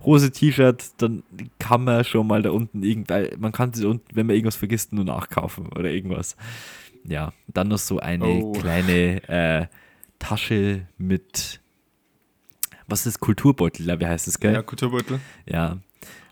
Hose, 0.04 0.30
T-Shirt, 0.32 0.84
dann 0.98 1.22
kann 1.58 1.84
man 1.84 2.04
schon 2.04 2.26
mal 2.26 2.42
da 2.42 2.50
unten 2.50 2.82
irgendwann, 2.82 3.28
man 3.38 3.52
kann 3.52 3.72
sie 3.74 3.84
unten, 3.86 4.06
wenn 4.14 4.26
man 4.26 4.34
irgendwas 4.36 4.56
vergisst, 4.56 4.92
nur 4.92 5.04
nachkaufen 5.04 5.66
oder 5.72 5.90
irgendwas. 5.90 6.36
Ja, 7.04 7.32
dann 7.48 7.68
noch 7.68 7.78
so 7.78 7.98
eine 7.98 8.26
Oh. 8.26 8.52
kleine 8.52 9.28
äh, 9.28 9.66
Tasche 10.18 10.86
mit, 10.98 11.60
was 12.86 13.06
ist 13.06 13.20
Kulturbeutel, 13.20 13.86
wie 14.00 14.06
heißt 14.06 14.26
das, 14.26 14.38
gell? 14.40 14.54
Ja, 14.54 14.62
Kulturbeutel. 14.62 15.20
Ja, 15.46 15.78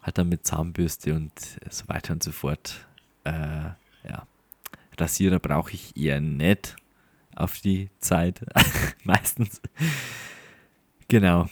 hat 0.03 0.19
dann 0.19 0.29
mit 0.29 0.47
Zahnbürste 0.47 1.15
und 1.15 1.33
so 1.71 1.89
weiter 1.89 2.13
und 2.15 2.23
so 2.23 2.33
fort. 2.33 2.87
Äh, 3.25 3.31
ja. 4.09 4.27
Rasierer 4.99 5.39
brauche 5.39 5.73
ich 5.73 5.97
eher 5.97 6.21
nicht 6.21 6.77
auf 7.37 7.61
die 7.61 7.89
Zeit. 8.01 8.41
Meistens. 9.05 9.61
Genau. 11.09 11.49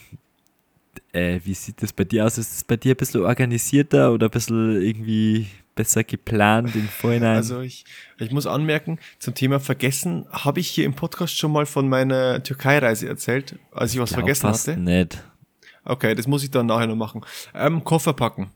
Äh, 1.17 1.41
wie 1.43 1.55
sieht 1.55 1.81
das 1.81 1.93
bei 1.93 2.03
dir 2.03 2.25
aus? 2.25 2.37
Ist 2.37 2.55
es 2.57 2.63
bei 2.63 2.77
dir 2.77 2.93
ein 2.93 2.97
bisschen 2.97 3.23
organisierter 3.23 4.11
oder 4.11 4.27
ein 4.27 4.31
bisschen 4.31 4.79
irgendwie 4.79 5.47
besser 5.73 6.03
geplant 6.03 6.75
im 6.75 6.87
Vorhinein? 6.87 7.37
Also 7.37 7.61
ich, 7.61 7.85
ich 8.19 8.31
muss 8.31 8.45
anmerken, 8.45 8.99
zum 9.17 9.33
Thema 9.33 9.59
Vergessen 9.59 10.27
habe 10.31 10.59
ich 10.59 10.67
hier 10.67 10.85
im 10.85 10.93
Podcast 10.93 11.35
schon 11.35 11.51
mal 11.51 11.65
von 11.65 11.89
meiner 11.89 12.43
Türkei-Reise 12.43 13.07
erzählt, 13.07 13.57
als 13.71 13.93
ich 13.93 13.99
was 13.99 14.09
Glaub 14.09 14.19
vergessen 14.19 14.41
fast 14.41 14.67
hatte. 14.67 14.79
nicht. 14.79 15.23
Okay, 15.85 16.13
das 16.13 16.27
muss 16.27 16.43
ich 16.43 16.51
dann 16.51 16.67
nachher 16.67 16.85
noch 16.85 16.95
machen. 16.95 17.21
Ähm, 17.55 17.83
Koffer 17.83 18.13
packen. 18.13 18.51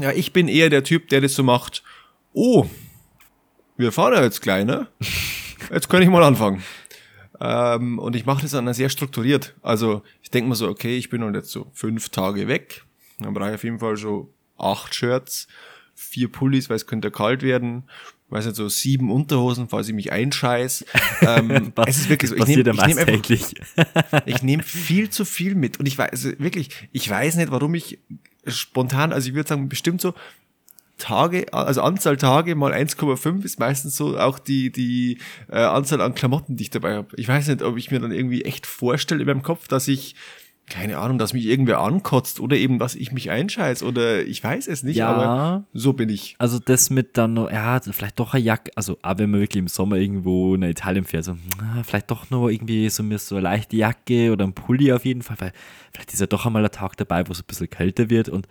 Ja, 0.00 0.10
ich 0.10 0.32
bin 0.32 0.48
eher 0.48 0.70
der 0.70 0.82
Typ, 0.82 1.08
der 1.10 1.20
das 1.20 1.34
so 1.34 1.44
macht. 1.44 1.84
Oh, 2.32 2.66
wir 3.76 3.92
fahren 3.92 4.14
ja 4.14 4.22
jetzt 4.24 4.42
gleich, 4.42 4.64
ne? 4.64 4.88
Jetzt 5.72 5.88
kann 5.88 6.00
ich 6.00 6.08
mal 6.08 6.22
anfangen. 6.22 6.62
Ähm, 7.40 7.98
und 7.98 8.16
ich 8.16 8.24
mache 8.24 8.42
das 8.42 8.52
dann 8.52 8.72
sehr 8.72 8.88
strukturiert. 8.88 9.54
Also 9.62 10.02
ich 10.26 10.30
denke 10.30 10.48
mir 10.48 10.56
so, 10.56 10.68
okay, 10.68 10.96
ich 10.96 11.08
bin 11.08 11.22
halt 11.22 11.36
jetzt 11.36 11.52
so 11.52 11.70
fünf 11.72 12.08
Tage 12.08 12.48
weg. 12.48 12.84
Dann 13.20 13.32
brauche 13.32 13.50
ich 13.50 13.54
auf 13.54 13.62
jeden 13.62 13.78
Fall 13.78 13.96
so 13.96 14.34
acht 14.58 14.92
Shirts, 14.92 15.46
vier 15.94 16.26
Pullis, 16.32 16.68
weil 16.68 16.74
es 16.74 16.88
könnte 16.88 17.12
kalt 17.12 17.42
werden. 17.42 17.84
Weiß 18.28 18.44
nicht, 18.44 18.56
so 18.56 18.68
sieben 18.68 19.12
Unterhosen, 19.12 19.68
falls 19.68 19.86
ich 19.86 19.94
mich 19.94 20.10
einscheiß. 20.10 20.84
Ähm, 21.20 21.72
es 21.86 21.98
ist 21.98 22.08
wirklich 22.08 22.30
so. 22.30 22.36
Ich 22.36 22.44
nehme 22.44 22.64
nehm 22.64 22.80
einfach 22.80 23.30
ich 24.26 24.42
nehme 24.42 24.64
viel 24.64 25.10
zu 25.10 25.24
viel 25.24 25.54
mit 25.54 25.78
und 25.78 25.86
ich 25.86 25.96
weiß 25.96 26.10
also 26.10 26.32
wirklich, 26.40 26.70
ich 26.90 27.08
weiß 27.08 27.36
nicht, 27.36 27.52
warum 27.52 27.76
ich 27.76 28.00
spontan, 28.48 29.12
also 29.12 29.28
ich 29.28 29.34
würde 29.36 29.48
sagen, 29.48 29.68
bestimmt 29.68 30.00
so 30.00 30.12
Tage, 30.98 31.52
also 31.52 31.82
Anzahl 31.82 32.16
Tage 32.16 32.54
mal 32.54 32.72
1,5 32.72 33.44
ist 33.44 33.58
meistens 33.58 33.96
so 33.96 34.18
auch 34.18 34.38
die, 34.38 34.72
die 34.72 35.18
äh, 35.50 35.58
Anzahl 35.58 36.00
an 36.00 36.14
Klamotten, 36.14 36.56
die 36.56 36.64
ich 36.64 36.70
dabei 36.70 36.94
habe. 36.94 37.08
Ich 37.16 37.28
weiß 37.28 37.48
nicht, 37.48 37.62
ob 37.62 37.76
ich 37.76 37.90
mir 37.90 38.00
dann 38.00 38.12
irgendwie 38.12 38.42
echt 38.44 38.66
vorstelle 38.66 39.20
in 39.20 39.26
meinem 39.26 39.42
Kopf, 39.42 39.68
dass 39.68 39.88
ich, 39.88 40.14
keine 40.68 40.98
Ahnung, 40.98 41.18
dass 41.18 41.32
mich 41.32 41.46
irgendwer 41.46 41.80
ankotzt 41.80 42.40
oder 42.40 42.56
eben, 42.56 42.78
dass 42.78 42.94
ich 42.94 43.12
mich 43.12 43.30
einscheiß 43.30 43.82
oder 43.82 44.24
ich 44.24 44.42
weiß 44.42 44.66
es 44.68 44.82
nicht, 44.82 44.96
Ja. 44.96 45.08
aber 45.10 45.64
so 45.74 45.92
bin 45.92 46.08
ich. 46.08 46.34
Also 46.38 46.58
das 46.58 46.90
mit 46.90 47.16
dann 47.18 47.34
noch, 47.34 47.52
ja, 47.52 47.78
vielleicht 47.80 48.18
doch 48.18 48.34
eine 48.34 48.42
Jacke, 48.42 48.72
also 48.74 48.96
auch 49.02 49.18
wenn 49.18 49.30
man 49.30 49.40
wirklich 49.40 49.60
im 49.60 49.68
Sommer 49.68 49.96
irgendwo 49.96 50.56
nach 50.56 50.68
Italien 50.68 51.04
fährt, 51.04 51.24
so, 51.24 51.36
vielleicht 51.84 52.10
doch 52.10 52.30
noch 52.30 52.48
irgendwie 52.48 52.88
so, 52.88 53.02
mir 53.02 53.18
so 53.18 53.36
eine 53.36 53.42
leichte 53.44 53.76
Jacke 53.76 54.32
oder 54.32 54.44
ein 54.44 54.54
Pulli 54.54 54.92
auf 54.92 55.04
jeden 55.04 55.22
Fall, 55.22 55.36
weil 55.40 55.52
vielleicht 55.92 56.12
ist 56.14 56.20
ja 56.20 56.26
doch 56.26 56.46
einmal 56.46 56.64
ein 56.64 56.70
Tag 56.72 56.96
dabei, 56.96 57.28
wo 57.28 57.32
es 57.32 57.40
ein 57.40 57.46
bisschen 57.46 57.70
kälter 57.70 58.10
wird 58.10 58.28
und 58.28 58.48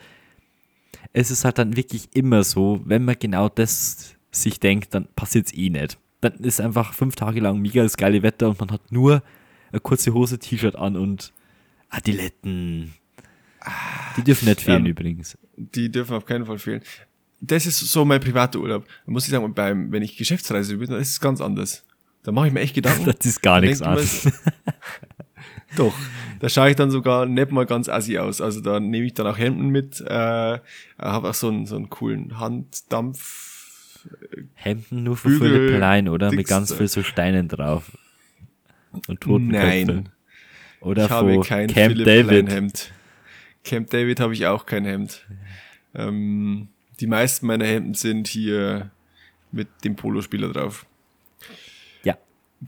es 1.13 1.31
ist 1.31 1.45
halt 1.45 1.57
dann 1.57 1.75
wirklich 1.75 2.09
immer 2.13 2.43
so, 2.43 2.81
wenn 2.85 3.05
man 3.05 3.15
genau 3.19 3.49
das 3.49 4.15
sich 4.31 4.59
denkt, 4.59 4.93
dann 4.93 5.07
passiert 5.15 5.47
es 5.47 5.53
eh 5.53 5.69
nicht. 5.69 5.97
Dann 6.21 6.33
ist 6.35 6.59
einfach 6.59 6.93
fünf 6.93 7.15
Tage 7.15 7.39
lang 7.39 7.61
mega 7.61 7.83
das 7.83 7.97
geile 7.97 8.23
Wetter 8.23 8.49
und 8.49 8.59
man 8.59 8.71
hat 8.71 8.91
nur 8.91 9.23
eine 9.71 9.79
kurze 9.79 10.13
Hose, 10.13 10.39
T-Shirt 10.39 10.75
an 10.75 10.95
und 10.95 11.33
Adiletten. 11.89 12.93
Die 14.17 14.23
dürfen 14.23 14.47
nicht 14.47 14.61
fehlen 14.61 14.85
Ähm, 14.85 14.91
übrigens. 14.91 15.37
Die 15.57 15.91
dürfen 15.91 16.15
auf 16.15 16.25
keinen 16.25 16.45
Fall 16.45 16.59
fehlen. 16.59 16.81
Das 17.41 17.65
ist 17.65 17.79
so 17.79 18.05
mein 18.05 18.19
privater 18.19 18.59
Urlaub. 18.59 18.85
Da 19.05 19.11
muss 19.11 19.25
ich 19.25 19.31
sagen, 19.31 19.53
beim, 19.53 19.91
wenn 19.91 20.03
ich 20.03 20.17
Geschäftsreise 20.17 20.77
bin, 20.77 20.89
dann 20.89 20.99
ist 20.99 21.11
es 21.11 21.19
ganz 21.19 21.41
anders. 21.41 21.83
Da 22.23 22.31
mache 22.31 22.47
ich 22.47 22.53
mir 22.53 22.61
echt 22.61 22.75
Gedanken. 22.75 23.05
Das 23.17 23.25
ist 23.25 23.41
gar 23.41 23.61
nichts 23.61 23.79
denkt 23.79 23.95
man, 23.95 24.33
an. 24.33 24.73
Doch, 25.75 25.95
da 26.39 26.49
schaue 26.49 26.69
ich 26.69 26.75
dann 26.75 26.91
sogar 26.91 27.25
nicht 27.25 27.51
mal 27.51 27.65
ganz 27.65 27.89
assi 27.89 28.17
aus. 28.17 28.41
Also 28.41 28.61
da 28.61 28.79
nehme 28.79 29.05
ich 29.05 29.13
dann 29.13 29.27
auch 29.27 29.37
Hemden 29.37 29.69
mit, 29.69 30.01
äh, 30.01 30.59
habe 30.99 31.29
auch 31.29 31.33
so 31.33 31.49
einen, 31.49 31.65
so 31.65 31.75
einen 31.75 31.89
coolen 31.89 32.39
Handdampf. 32.39 34.07
Hemden 34.53 35.03
nur 35.03 35.17
für 35.17 35.29
Bügel, 35.29 35.49
Philipp 35.49 35.77
Plein, 35.77 36.09
oder? 36.09 36.29
Mit 36.29 36.39
Dings 36.39 36.49
ganz 36.49 36.69
da. 36.69 36.75
viel 36.75 36.87
so 36.87 37.03
Steinen 37.03 37.47
drauf. 37.47 37.97
Und 39.07 39.21
Totenköpfe. 39.21 39.65
Nein, 39.65 40.09
Oder 40.81 41.05
ich 41.05 41.11
habe 41.11 41.41
kein 41.41 41.67
Camp 41.67 41.93
Philipp 41.93 42.05
David. 42.05 42.49
Hemd. 42.49 42.91
Camp 43.63 43.89
David 43.89 44.19
habe 44.19 44.33
ich 44.33 44.45
auch 44.45 44.65
kein 44.65 44.85
Hemd. 44.85 45.25
Ähm, 45.95 46.69
die 46.99 47.07
meisten 47.07 47.47
meiner 47.47 47.65
Hemden 47.65 47.93
sind 47.93 48.27
hier 48.27 48.91
mit 49.51 49.67
dem 49.83 49.95
Polospieler 49.95 50.49
drauf. 50.49 50.85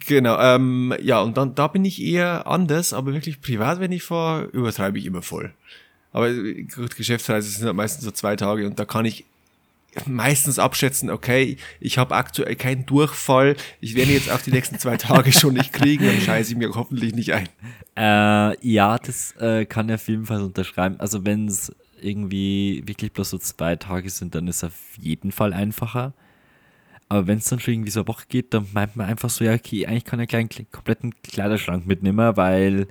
Genau, 0.06 0.40
ähm, 0.40 0.94
ja, 1.02 1.22
und 1.22 1.38
dann 1.38 1.56
da 1.56 1.68
bin 1.68 1.86
ich 1.86 2.02
eher 2.02 2.48
anders, 2.48 2.94
aber 2.94 3.14
wirklich 3.14 3.42
privat, 3.42 3.80
wenn 3.80 3.92
ich 3.92 4.04
fahre, 4.04 4.46
übertreibe 4.46 4.98
ich 5.00 5.06
immer 5.06 5.22
voll. 5.22 5.54
Aber 6.12 6.34
gut, 6.34 6.96
Geschäftsreise 6.96 7.50
sind 7.50 7.66
halt 7.66 7.76
meistens 7.76 8.04
so 8.04 8.12
zwei 8.12 8.36
Tage 8.36 8.66
und 8.66 8.80
da 8.80 8.86
kann 8.86 9.06
ich 9.06 9.26
meistens 10.06 10.60
abschätzen, 10.60 11.10
okay, 11.10 11.58
ich 11.80 11.98
habe 11.98 12.16
aktuell 12.16 12.56
keinen 12.56 12.86
Durchfall, 12.86 13.56
ich 13.82 13.96
werde 13.96 14.12
jetzt 14.12 14.30
auch 14.30 14.42
die 14.42 14.52
nächsten 14.52 14.78
zwei 14.78 14.98
Tage 14.98 15.32
schon 15.32 15.56
nicht 15.56 15.74
kriegen, 15.74 16.06
dann 16.06 16.22
scheiße 16.22 16.52
ich 16.52 16.58
mir 16.58 16.74
hoffentlich 16.76 17.16
nicht 17.16 17.34
ein. 17.34 17.50
Äh, 17.96 18.68
ja, 18.68 18.98
das 19.00 19.36
äh, 19.40 19.66
kann 19.66 19.90
ich 19.90 19.96
auf 19.96 20.08
jeden 20.08 20.26
Fall 20.26 20.42
unterschreiben. 20.42 21.00
Also 21.00 21.26
wenn 21.26 21.48
es 21.48 21.74
irgendwie 22.00 22.84
wirklich 22.86 23.12
bloß 23.12 23.32
so 23.32 23.38
zwei 23.38 23.76
Tage 23.76 24.10
sind, 24.10 24.36
dann 24.36 24.48
ist 24.48 24.58
es 24.58 24.66
auf 24.66 24.74
jeden 25.00 25.32
Fall 25.32 25.54
einfacher. 25.54 26.14
Aber 27.10 27.28
wenn 27.28 27.38
es 27.38 27.46
dann 27.46 27.60
schon 27.60 27.74
irgendwie 27.76 27.92
so 27.92 28.02
eine 28.02 28.08
Woche 28.10 28.26
geht, 28.28 28.54
dann 28.54 28.68
meint 28.74 28.96
man 28.96 29.08
einfach 29.08 29.30
so, 29.30 29.44
ja, 29.44 29.54
okay, 29.54 29.86
eigentlich 29.88 30.04
kann 30.06 30.20
ich 30.20 30.34
einen 30.34 30.50
kleinen, 30.50 30.72
kompletten 30.72 31.14
Kleiderschrank 31.22 31.86
mitnehmen, 31.88 32.36
weil 32.36 32.88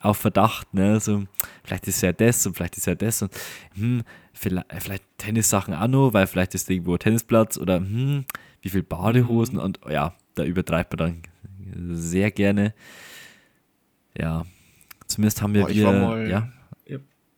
auf 0.00 0.18
Verdacht, 0.18 0.72
ne, 0.74 1.00
so, 1.00 1.24
vielleicht 1.62 1.88
ist 1.88 2.02
ja 2.02 2.12
das 2.12 2.46
und 2.46 2.54
vielleicht 2.56 2.76
ist 2.76 2.86
ja 2.86 2.94
das 2.94 3.22
und, 3.22 3.32
hm, 3.74 4.02
vielleicht, 4.32 4.66
vielleicht 4.80 5.04
Tennissachen 5.18 5.74
auch 5.74 5.88
noch, 5.88 6.12
weil 6.12 6.26
vielleicht 6.26 6.54
ist 6.54 6.68
irgendwo 6.70 6.94
ein 6.94 6.98
Tennisplatz 6.98 7.56
oder, 7.58 7.76
hm, 7.76 8.24
wie 8.62 8.68
viel 8.68 8.82
Badehosen 8.82 9.58
und, 9.58 9.80
ja, 9.88 10.14
da 10.34 10.44
übertreibt 10.44 10.98
man 10.98 11.22
dann 11.66 11.96
sehr 11.96 12.30
gerne. 12.30 12.74
Ja, 14.18 14.46
zumindest 15.06 15.42
haben 15.42 15.54
wir, 15.54 15.62
Boah, 15.62 15.70
ich 15.70 15.76
wir 15.78 15.86
war 15.86 15.92
mal- 15.92 16.28
Ja, 16.30 16.48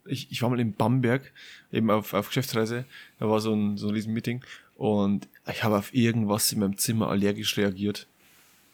ich, 0.09 0.30
ich 0.30 0.40
war 0.42 0.50
mal 0.50 0.61
in 0.61 0.72
Bamberg, 0.72 1.32
eben 1.72 1.90
auf, 1.90 2.14
auf 2.14 2.28
Geschäftsreise, 2.28 2.84
da 3.18 3.28
war 3.28 3.40
so 3.40 3.52
ein, 3.54 3.76
so 3.76 3.88
ein 3.88 3.94
riesen 3.94 4.12
Meeting 4.12 4.44
und 4.77 5.29
ich 5.51 5.64
habe 5.64 5.79
auf 5.79 5.95
irgendwas 5.95 6.53
in 6.53 6.61
meinem 6.61 6.77
Zimmer 6.77 7.09
allergisch 7.09 7.57
reagiert. 7.57 8.07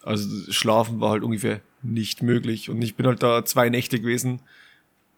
Also 0.03 0.51
schlafen 0.51 0.99
war 0.99 1.11
halt 1.11 1.23
ungefähr 1.23 1.61
nicht 1.81 2.21
möglich 2.21 2.69
und 2.69 2.81
ich 2.81 2.95
bin 2.95 3.07
halt 3.07 3.23
da 3.23 3.45
zwei 3.45 3.69
Nächte 3.69 3.99
gewesen. 3.99 4.41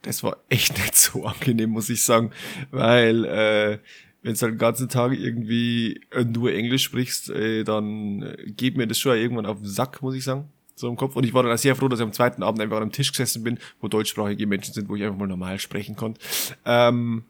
das 0.04 0.24
war 0.24 0.38
echt 0.50 0.78
nicht 0.78 0.96
so 0.96 1.26
angenehm, 1.26 1.72
muss 1.72 1.90
ich 1.90 2.04
sagen, 2.04 2.32
weil 2.72 3.26
äh, 3.26 3.80
wenn 4.22 4.34
du 4.34 4.42
halt 4.42 4.54
den 4.54 4.58
ganzen 4.58 4.90
Tag 4.90 5.14
irgendwie 5.14 6.02
nur 6.34 6.52
Englisch 6.52 6.84
sprichst, 6.84 7.30
äh, 7.30 7.64
dann 7.64 8.36
geht 8.48 8.76
mir 8.76 8.88
das 8.88 9.00
schon 9.00 9.18
irgendwann 9.18 9.46
auf 9.46 9.58
den 9.58 9.68
Sack, 9.68 10.02
muss 10.02 10.16
ich 10.16 10.24
sagen, 10.24 10.50
so 10.76 10.90
im 10.90 10.96
Kopf. 10.96 11.16
Und 11.16 11.26
ich 11.26 11.34
war 11.34 11.44
dann 11.44 11.56
sehr 11.58 11.76
froh, 11.76 11.88
dass 11.88 12.00
ich 12.00 12.06
am 12.06 12.14
zweiten 12.14 12.42
Abend 12.42 12.60
einfach 12.62 12.78
an 12.78 12.84
einem 12.84 12.92
Tisch 12.92 13.12
gesessen 13.12 13.44
bin, 13.44 13.60
wo 13.82 13.88
deutschsprachige 13.88 14.48
Menschen 14.48 14.74
sind, 14.74 14.90
wo 14.90 14.96
ich 14.96 15.04
einfach 15.04 15.18
mal 15.18 15.28
normal 15.28 15.60
sprechen 15.60 15.96
konnte. 15.96 16.20
Ähm, 16.66 17.24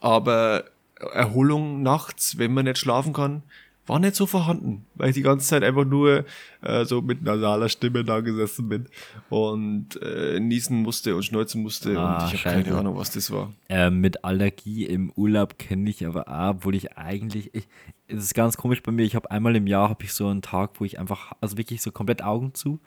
aber 0.00 0.64
Erholung 1.12 1.82
nachts, 1.82 2.38
wenn 2.38 2.54
man 2.54 2.64
nicht 2.64 2.78
schlafen 2.78 3.12
kann, 3.12 3.42
war 3.86 4.00
nicht 4.00 4.16
so 4.16 4.26
vorhanden, 4.26 4.84
weil 4.96 5.10
ich 5.10 5.14
die 5.14 5.22
ganze 5.22 5.46
Zeit 5.46 5.62
einfach 5.62 5.84
nur 5.84 6.24
äh, 6.62 6.84
so 6.84 7.02
mit 7.02 7.22
nasaler 7.22 7.68
Stimme 7.68 8.02
da 8.02 8.18
gesessen 8.20 8.68
bin 8.68 8.88
und 9.28 10.00
äh, 10.02 10.40
niesen 10.40 10.82
musste 10.82 11.14
und 11.14 11.22
schneuzen 11.22 11.62
musste 11.62 11.96
Ah, 11.96 12.24
und 12.24 12.34
ich 12.34 12.44
habe 12.44 12.62
keine 12.62 12.76
Ahnung, 12.76 12.96
was 12.96 13.12
das 13.12 13.30
war. 13.30 13.52
Äh, 13.68 13.90
mit 13.90 14.24
Allergie 14.24 14.86
im 14.86 15.12
Urlaub 15.14 15.58
kenne 15.58 15.88
ich 15.88 16.04
aber 16.04 16.26
auch, 16.28 16.50
obwohl 16.56 16.74
ich 16.74 16.96
eigentlich, 16.98 17.54
ich, 17.54 17.68
es 18.08 18.24
ist 18.24 18.34
ganz 18.34 18.56
komisch 18.56 18.82
bei 18.82 18.90
mir, 18.90 19.04
ich 19.04 19.14
habe 19.14 19.30
einmal 19.30 19.54
im 19.54 19.68
Jahr 19.68 19.88
habe 19.88 20.02
ich 20.02 20.12
so 20.14 20.26
einen 20.26 20.42
Tag, 20.42 20.80
wo 20.80 20.84
ich 20.84 20.98
einfach, 20.98 21.32
also 21.40 21.56
wirklich 21.56 21.80
so 21.80 21.92
komplett 21.92 22.22
Augen 22.24 22.54
zu 22.54 22.80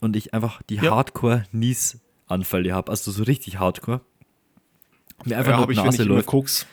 und 0.00 0.16
ich 0.16 0.34
einfach 0.34 0.60
die 0.62 0.76
Ja. 0.76 0.90
Hardcore-Niesanfälle 0.96 2.72
habe, 2.72 2.90
also 2.90 3.12
so 3.12 3.22
richtig 3.22 3.60
Hardcore. 3.60 4.00
Mir 5.24 5.38
einfach 5.38 5.52
Ja, 5.52 5.56
nur 5.58 5.70
ich, 5.70 5.76
wenn 5.76 5.84
Nase 5.84 6.02
ich 6.02 6.06
immer 6.06 6.16
läuft. 6.16 6.26
Koks. 6.26 6.66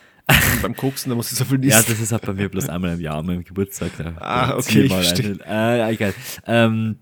Beim 0.61 0.75
Koksen, 0.75 1.09
da 1.11 1.15
muss 1.15 1.31
ich 1.31 1.37
so 1.37 1.45
viel 1.45 1.63
Ja, 1.63 1.77
das 1.81 1.99
ist 1.99 2.11
halt 2.11 2.23
bei 2.25 2.33
mir 2.33 2.49
bloß 2.49 2.67
einmal 2.69 2.93
im 2.93 2.99
Jahr, 3.01 3.17
an 3.17 3.27
meinem 3.27 3.43
Geburtstag. 3.43 3.91
Ah, 4.19 4.55
okay, 4.57 4.83
ich 4.83 4.91
verstehe. 4.91 5.37
Äh, 5.45 5.77
ja, 5.79 5.89
egal. 5.91 6.13
Ähm, 6.47 6.97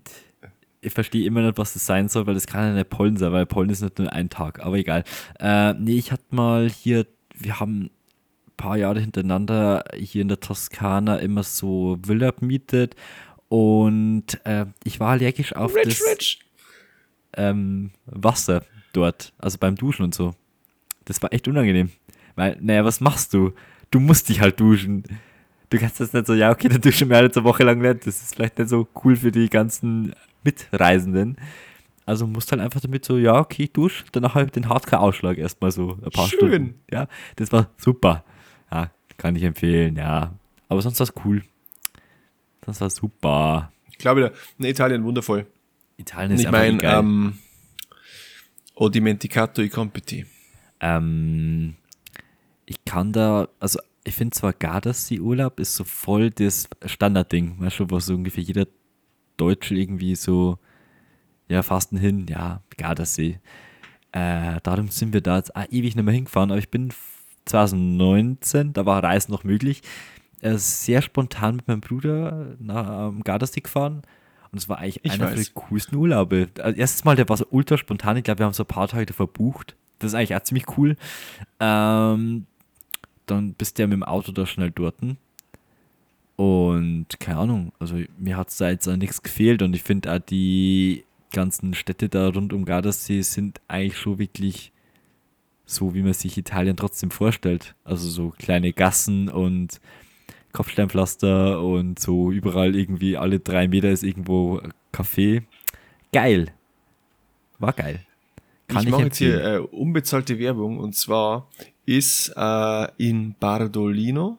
ich 0.82 0.92
verstehe 0.92 1.24
immer 1.26 1.40
nicht, 1.40 1.56
was 1.56 1.72
das 1.72 1.86
sein 1.86 2.08
soll, 2.10 2.26
weil 2.26 2.34
das 2.34 2.46
kann 2.46 2.64
ja 2.68 2.74
nicht 2.74 2.90
Pollen 2.90 3.16
sein, 3.16 3.32
weil 3.32 3.46
Pollen 3.46 3.70
ist 3.70 3.80
nicht 3.80 3.98
nur 3.98 4.12
ein 4.12 4.28
Tag, 4.28 4.60
aber 4.60 4.76
egal. 4.76 5.04
Äh, 5.40 5.72
nee, 5.74 5.96
ich 5.96 6.12
hatte 6.12 6.24
mal 6.30 6.68
hier, 6.68 7.06
wir 7.34 7.60
haben 7.60 7.84
ein 7.84 7.90
paar 8.58 8.76
Jahre 8.76 9.00
hintereinander 9.00 9.84
hier 9.96 10.20
in 10.20 10.28
der 10.28 10.40
Toskana 10.40 11.16
immer 11.16 11.42
so 11.44 11.96
Villa 12.04 12.30
gemietet 12.32 12.94
und 13.48 14.26
äh, 14.44 14.66
ich 14.84 15.00
war 15.00 15.12
allergisch 15.12 15.56
auf 15.56 15.74
Rich, 15.74 15.84
das 16.00 16.02
rich. 16.12 16.38
ähm, 17.38 17.90
Wasser 18.04 18.64
dort, 18.92 19.32
also 19.38 19.56
beim 19.58 19.76
Duschen 19.76 20.02
und 20.04 20.14
so. 20.14 20.34
Das 21.04 21.22
war 21.22 21.32
echt 21.32 21.48
unangenehm. 21.48 21.90
Weil, 22.36 22.56
naja, 22.60 22.84
was 22.84 23.00
machst 23.00 23.34
du? 23.34 23.52
Du 23.90 24.00
musst 24.00 24.28
dich 24.28 24.40
halt 24.40 24.58
duschen. 24.58 25.04
Du 25.70 25.78
kannst 25.78 26.00
jetzt 26.00 26.14
nicht 26.14 26.26
so, 26.26 26.34
ja, 26.34 26.50
okay, 26.50 26.68
dann 26.68 26.80
duschen 26.80 27.08
wir 27.10 27.22
jetzt 27.22 27.36
eine 27.36 27.44
Woche 27.44 27.64
lang 27.64 27.80
nicht. 27.80 28.06
Das 28.06 28.22
ist 28.22 28.34
vielleicht 28.34 28.58
nicht 28.58 28.68
so 28.68 28.88
cool 29.04 29.16
für 29.16 29.32
die 29.32 29.48
ganzen 29.48 30.14
Mitreisenden. 30.42 31.36
Also 32.06 32.26
musst 32.26 32.52
halt 32.52 32.60
einfach 32.60 32.80
damit 32.80 33.04
so, 33.04 33.16
ja, 33.16 33.38
okay, 33.38 33.70
dusch, 33.72 34.04
danach 34.12 34.34
halt 34.34 34.56
den 34.56 34.68
Hardcore-Ausschlag 34.68 35.38
erstmal 35.38 35.70
so 35.70 35.98
ein 36.04 36.10
paar 36.10 36.28
Schön. 36.28 36.38
Stunden. 36.38 36.74
Ja, 36.90 37.08
das 37.36 37.50
war 37.50 37.70
super. 37.78 38.24
Ja, 38.70 38.90
kann 39.16 39.36
ich 39.36 39.42
empfehlen, 39.42 39.96
ja. 39.96 40.34
Aber 40.68 40.82
sonst 40.82 41.00
war 41.00 41.04
es 41.04 41.14
cool. 41.24 41.42
Das 42.60 42.80
war 42.80 42.90
super. 42.90 43.72
Ich 43.90 43.98
glaube, 43.98 44.32
in 44.58 44.64
Italien 44.66 45.04
wundervoll. 45.04 45.46
Italien 45.96 46.32
ist 46.32 46.40
ich 46.40 46.48
einfach 46.48 46.58
meine, 46.58 46.78
geil. 46.78 46.98
ähm, 46.98 47.38
O 48.74 48.88
dimenticato 48.88 49.62
i 49.62 49.68
compiti. 49.68 50.26
Ähm, 50.80 51.76
ich 52.66 52.84
kann 52.84 53.12
da, 53.12 53.48
also 53.60 53.78
ich 54.04 54.14
finde 54.14 54.36
zwar 54.36 54.52
Gardasee-Urlaub 54.52 55.60
ist 55.60 55.74
so 55.74 55.84
voll 55.84 56.30
das 56.30 56.68
Standardding, 56.84 57.58
weißt 57.58 57.80
du, 57.80 57.90
was 57.90 58.06
so 58.06 58.14
ungefähr 58.14 58.42
jeder 58.42 58.66
Deutsche 59.36 59.74
irgendwie 59.74 60.14
so, 60.14 60.58
ja, 61.48 61.62
fasten 61.62 61.96
hin, 61.96 62.26
ja, 62.28 62.62
Gardasee. 62.76 63.40
Äh, 64.12 64.60
darum 64.62 64.88
sind 64.88 65.12
wir 65.12 65.20
da 65.20 65.36
jetzt 65.36 65.56
auch 65.56 65.66
ewig 65.70 65.96
nicht 65.96 66.04
mehr 66.04 66.14
hingefahren, 66.14 66.50
aber 66.50 66.58
ich 66.58 66.70
bin 66.70 66.92
2019, 67.46 68.72
da 68.72 68.86
war 68.86 69.02
Reisen 69.02 69.32
noch 69.32 69.44
möglich, 69.44 69.82
äh, 70.40 70.56
sehr 70.56 71.02
spontan 71.02 71.56
mit 71.56 71.68
meinem 71.68 71.80
Bruder 71.80 72.56
nach 72.58 73.08
ähm, 73.08 73.24
Gardasee 73.24 73.60
gefahren 73.60 74.02
und 74.52 74.58
es 74.58 74.68
war 74.68 74.78
eigentlich 74.78 75.04
Ich 75.04 75.12
einer 75.12 75.32
weiß. 75.32 75.52
der 75.52 75.62
coolsten 75.62 75.96
Urlaube. 75.96 76.48
Also 76.60 76.78
erstes 76.78 77.04
Mal, 77.04 77.16
der 77.16 77.28
war 77.28 77.36
so 77.36 77.46
ultra 77.50 77.76
spontan, 77.76 78.16
ich 78.18 78.24
glaube, 78.24 78.40
wir 78.40 78.46
haben 78.46 78.52
so 78.52 78.62
ein 78.62 78.68
paar 78.68 78.88
Tage 78.88 79.12
verbucht. 79.12 79.76
Das 80.04 80.12
ist 80.12 80.18
eigentlich 80.18 80.36
auch 80.36 80.42
ziemlich 80.42 80.76
cool. 80.76 80.96
Ähm, 81.60 82.46
dann 83.24 83.54
bist 83.54 83.78
du 83.78 83.82
ja 83.82 83.86
mit 83.86 83.94
dem 83.94 84.02
Auto 84.02 84.32
da 84.32 84.44
schnell 84.44 84.70
dort. 84.70 84.96
Und 86.36 87.06
keine 87.20 87.38
Ahnung, 87.38 87.72
also 87.78 87.96
mir 88.18 88.36
hat 88.36 88.50
es 88.50 88.58
da 88.58 88.68
jetzt 88.68 88.86
auch 88.86 88.96
nichts 88.96 89.22
gefehlt 89.22 89.62
und 89.62 89.74
ich 89.74 89.82
finde 89.82 90.12
auch 90.12 90.18
die 90.18 91.04
ganzen 91.32 91.72
Städte 91.74 92.08
da 92.08 92.28
rund 92.28 92.52
um 92.52 92.64
Gardasee 92.64 93.22
sind 93.22 93.60
eigentlich 93.66 93.96
schon 93.96 94.18
wirklich 94.18 94.72
so, 95.64 95.94
wie 95.94 96.02
man 96.02 96.12
sich 96.12 96.36
Italien 96.36 96.76
trotzdem 96.76 97.10
vorstellt. 97.10 97.74
Also 97.84 98.10
so 98.10 98.30
kleine 98.36 98.72
Gassen 98.72 99.30
und 99.30 99.80
Kopfsteinpflaster 100.52 101.62
und 101.62 101.98
so 101.98 102.30
überall 102.30 102.76
irgendwie 102.76 103.16
alle 103.16 103.40
drei 103.40 103.68
Meter 103.68 103.88
ist 103.88 104.02
irgendwo 104.02 104.60
Café. 104.92 105.44
Geil. 106.12 106.52
War 107.58 107.72
geil. 107.72 108.04
Kann 108.68 108.82
ich 108.82 108.86
ich, 108.86 108.90
mache 108.90 109.04
jetzt 109.04 109.18
hier 109.18 109.44
äh, 109.44 109.58
unbezahlte 109.58 110.38
Werbung 110.38 110.78
und 110.78 110.94
zwar 110.94 111.50
ist 111.86 112.32
äh, 112.36 112.88
in 112.96 113.34
Bardolino, 113.38 114.38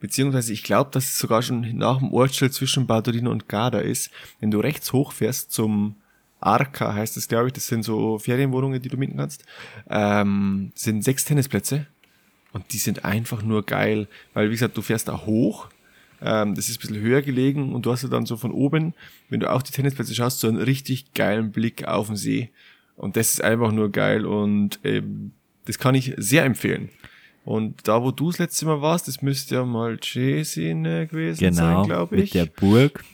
beziehungsweise 0.00 0.52
ich 0.52 0.62
glaube, 0.62 0.90
dass 0.92 1.04
es 1.04 1.18
sogar 1.18 1.42
schon 1.42 1.76
nach 1.76 1.98
dem 1.98 2.12
Ortsschild 2.12 2.52
zwischen 2.52 2.86
Bardolino 2.86 3.30
und 3.30 3.48
Garda 3.48 3.78
ist. 3.78 4.10
Wenn 4.40 4.50
du 4.50 4.60
rechts 4.60 4.92
hochfährst 4.92 5.50
zum 5.50 5.96
Arca, 6.40 6.92
heißt 6.92 7.16
es, 7.16 7.26
glaube 7.26 7.46
ich, 7.46 7.52
das 7.54 7.66
sind 7.66 7.84
so 7.84 8.18
Ferienwohnungen, 8.18 8.82
die 8.82 8.90
du 8.90 8.98
mieten 8.98 9.16
kannst, 9.16 9.44
ähm, 9.88 10.72
sind 10.74 11.02
sechs 11.02 11.24
Tennisplätze 11.24 11.86
und 12.52 12.72
die 12.72 12.78
sind 12.78 13.04
einfach 13.04 13.42
nur 13.42 13.64
geil, 13.64 14.08
weil 14.34 14.48
wie 14.48 14.54
gesagt, 14.54 14.76
du 14.76 14.82
fährst 14.82 15.08
da 15.08 15.24
hoch, 15.24 15.68
ähm, 16.20 16.54
das 16.54 16.68
ist 16.68 16.78
ein 16.78 16.80
bisschen 16.80 17.02
höher 17.02 17.22
gelegen 17.22 17.74
und 17.74 17.86
du 17.86 17.92
hast 17.92 18.02
ja 18.02 18.08
dann 18.08 18.26
so 18.26 18.36
von 18.36 18.52
oben, 18.52 18.94
wenn 19.30 19.40
du 19.40 19.50
auf 19.50 19.62
die 19.62 19.72
Tennisplätze 19.72 20.14
schaust, 20.14 20.40
so 20.40 20.48
einen 20.48 20.60
richtig 20.60 21.14
geilen 21.14 21.50
Blick 21.50 21.86
auf 21.86 22.08
den 22.08 22.16
See. 22.16 22.50
Und 22.96 23.16
das 23.16 23.32
ist 23.32 23.42
einfach 23.44 23.72
nur 23.72 23.90
geil 23.90 24.24
und 24.26 24.78
ähm, 24.84 25.32
das 25.66 25.78
kann 25.78 25.94
ich 25.94 26.14
sehr 26.16 26.44
empfehlen. 26.44 26.90
Und 27.44 27.86
da, 27.88 28.02
wo 28.02 28.10
du 28.10 28.30
das 28.30 28.38
letzte 28.38 28.64
Mal 28.66 28.80
warst, 28.80 29.06
das 29.08 29.20
müsste 29.20 29.56
ja 29.56 29.64
mal 29.64 29.98
Cesine 30.02 31.06
gewesen 31.06 31.40
Genau, 31.40 31.56
sein, 31.56 31.82
glaube 31.86 32.16
mit 32.16 32.24
ich. 32.26 32.30
der 32.30 32.46
Burg. 32.46 33.04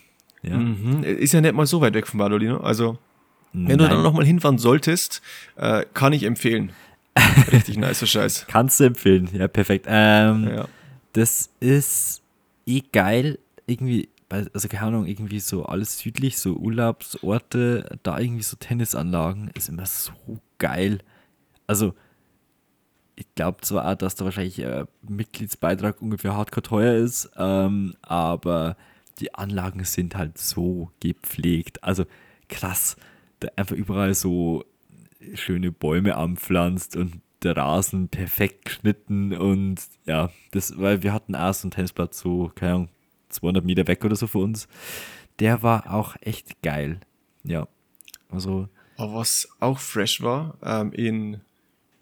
Ja. 0.42 0.56
Mhm. 0.56 1.02
Ist 1.02 1.32
ja 1.32 1.40
nicht 1.40 1.54
mal 1.54 1.66
so 1.66 1.80
weit 1.80 1.94
weg 1.94 2.06
von 2.06 2.18
Bardolino. 2.18 2.58
Also, 2.58 2.98
wenn 3.52 3.76
du 3.78 3.84
Nein. 3.84 3.90
dann 3.90 4.02
nochmal 4.02 4.24
hinfahren 4.24 4.58
solltest, 4.58 5.20
äh, 5.56 5.84
kann 5.94 6.12
ich 6.12 6.22
empfehlen. 6.22 6.72
Richtig 7.52 7.76
nicer 7.76 8.06
Scheiß. 8.06 8.46
Kannst 8.48 8.78
du 8.78 8.84
empfehlen, 8.84 9.28
ja, 9.32 9.48
perfekt. 9.48 9.86
Ähm, 9.88 10.48
Ja. 10.54 10.68
Das 11.12 11.50
ist 11.58 12.22
eh 12.66 12.82
geil, 12.92 13.38
irgendwie, 13.66 14.08
also 14.30 14.68
keine 14.68 14.86
Ahnung, 14.86 15.06
irgendwie 15.06 15.40
so 15.40 15.64
alles 15.66 15.98
südlich, 15.98 16.38
so 16.38 16.54
Urlaubsorte, 16.54 17.98
da 18.02 18.18
irgendwie 18.18 18.42
so 18.42 18.56
Tennisanlagen, 18.56 19.50
ist 19.54 19.68
immer 19.68 19.86
so 19.86 20.12
geil. 20.58 21.00
Also, 21.66 21.94
ich 23.16 23.26
glaube 23.34 23.60
zwar 23.62 23.90
auch, 23.90 23.96
dass 23.96 24.14
da 24.14 24.24
wahrscheinlich 24.24 24.60
äh, 24.60 24.86
Mitgliedsbeitrag 25.02 26.00
ungefähr 26.00 26.36
hardcore 26.36 26.62
teuer 26.62 26.94
ist, 26.94 27.30
ähm, 27.36 27.94
aber 28.02 28.76
die 29.18 29.34
Anlagen 29.34 29.84
sind 29.84 30.16
halt 30.16 30.38
so 30.38 30.90
gepflegt. 31.00 31.84
Also 31.84 32.04
krass, 32.48 32.96
da 33.40 33.48
einfach 33.56 33.76
überall 33.76 34.14
so 34.14 34.64
schöne 35.34 35.70
Bäume 35.72 36.16
anpflanzt 36.16 36.96
und 36.96 37.20
der 37.42 37.56
Rasen 37.56 38.08
perfekt 38.08 38.64
geschnitten 38.66 39.32
und 39.32 39.80
ja, 40.06 40.30
das, 40.52 40.78
weil 40.78 41.02
wir 41.02 41.12
hatten 41.12 41.34
auch 41.34 41.54
so 41.54 41.66
einen 41.66 41.72
Tennisplatz 41.72 42.20
so, 42.20 42.50
keine 42.54 42.72
Ahnung, 42.72 42.88
200 43.30 43.64
Meter 43.64 43.86
weg 43.86 44.04
oder 44.04 44.16
so 44.16 44.26
für 44.26 44.38
uns. 44.38 44.68
Der 45.38 45.62
war 45.62 45.92
auch 45.92 46.16
echt 46.20 46.62
geil. 46.62 47.00
Ja, 47.44 47.66
also 48.28 48.68
Aber 48.96 49.14
was 49.14 49.48
auch 49.60 49.78
fresh 49.78 50.22
war, 50.22 50.56
ähm, 50.62 50.92
in 50.92 51.40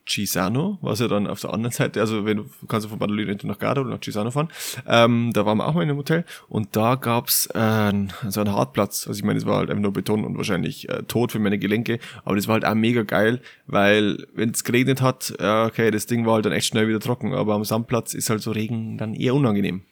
Cisano, 0.09 0.79
was 0.81 1.01
ja 1.01 1.09
dann 1.09 1.27
auf 1.27 1.41
der 1.41 1.53
anderen 1.53 1.73
Seite, 1.73 2.01
also 2.01 2.25
wenn 2.25 2.39
du 2.39 2.47
kannst 2.67 2.87
du 2.87 2.89
von 2.89 2.99
Badolino 2.99 3.35
nach 3.43 3.59
Garda 3.59 3.83
oder 3.83 3.91
nach 3.91 4.03
Cisano 4.03 4.31
fahren, 4.31 4.49
ähm, 4.87 5.31
da 5.35 5.45
waren 5.45 5.59
wir 5.59 5.67
auch 5.69 5.75
mal 5.75 5.83
in 5.83 5.91
einem 5.91 5.99
Hotel 5.99 6.25
und 6.49 6.75
da 6.75 6.95
gab's 6.95 7.47
äh, 7.55 7.93
so 8.29 8.41
einen 8.41 8.53
Hartplatz. 8.53 9.07
Also 9.07 9.19
ich 9.19 9.25
meine, 9.25 9.39
es 9.39 9.47
war 9.47 9.59
halt 9.59 9.71
einfach 9.71 9.83
nur 9.83 9.93
Beton 9.93 10.25
und 10.25 10.37
wahrscheinlich 10.37 10.89
äh, 10.89 11.03
tot 11.03 11.33
für 11.33 11.39
meine 11.39 11.59
Gelenke, 11.59 11.99
aber 12.25 12.37
das 12.37 12.49
war 12.49 12.55
halt 12.55 12.65
auch 12.65 12.75
mega 12.75 13.03
geil, 13.03 13.41
weil 13.67 14.27
wenn 14.35 14.51
es 14.51 14.65
geregnet 14.65 15.03
hat, 15.03 15.35
ja, 15.41 15.67
okay, 15.67 15.91
das 15.91 16.07
Ding 16.07 16.27
war 16.27 16.35
halt 16.35 16.47
dann 16.47 16.53
echt 16.53 16.69
schnell 16.69 16.89
wieder 16.89 17.01
trocken, 17.01 17.35
aber 17.35 17.55
am 17.55 17.65
Sandplatz 17.65 18.15
ist 18.15 18.31
halt 18.31 18.41
so 18.41 18.51
Regen 18.51 18.99
dann 18.99 19.15
eher 19.15 19.35
unangenehm. 19.35 19.83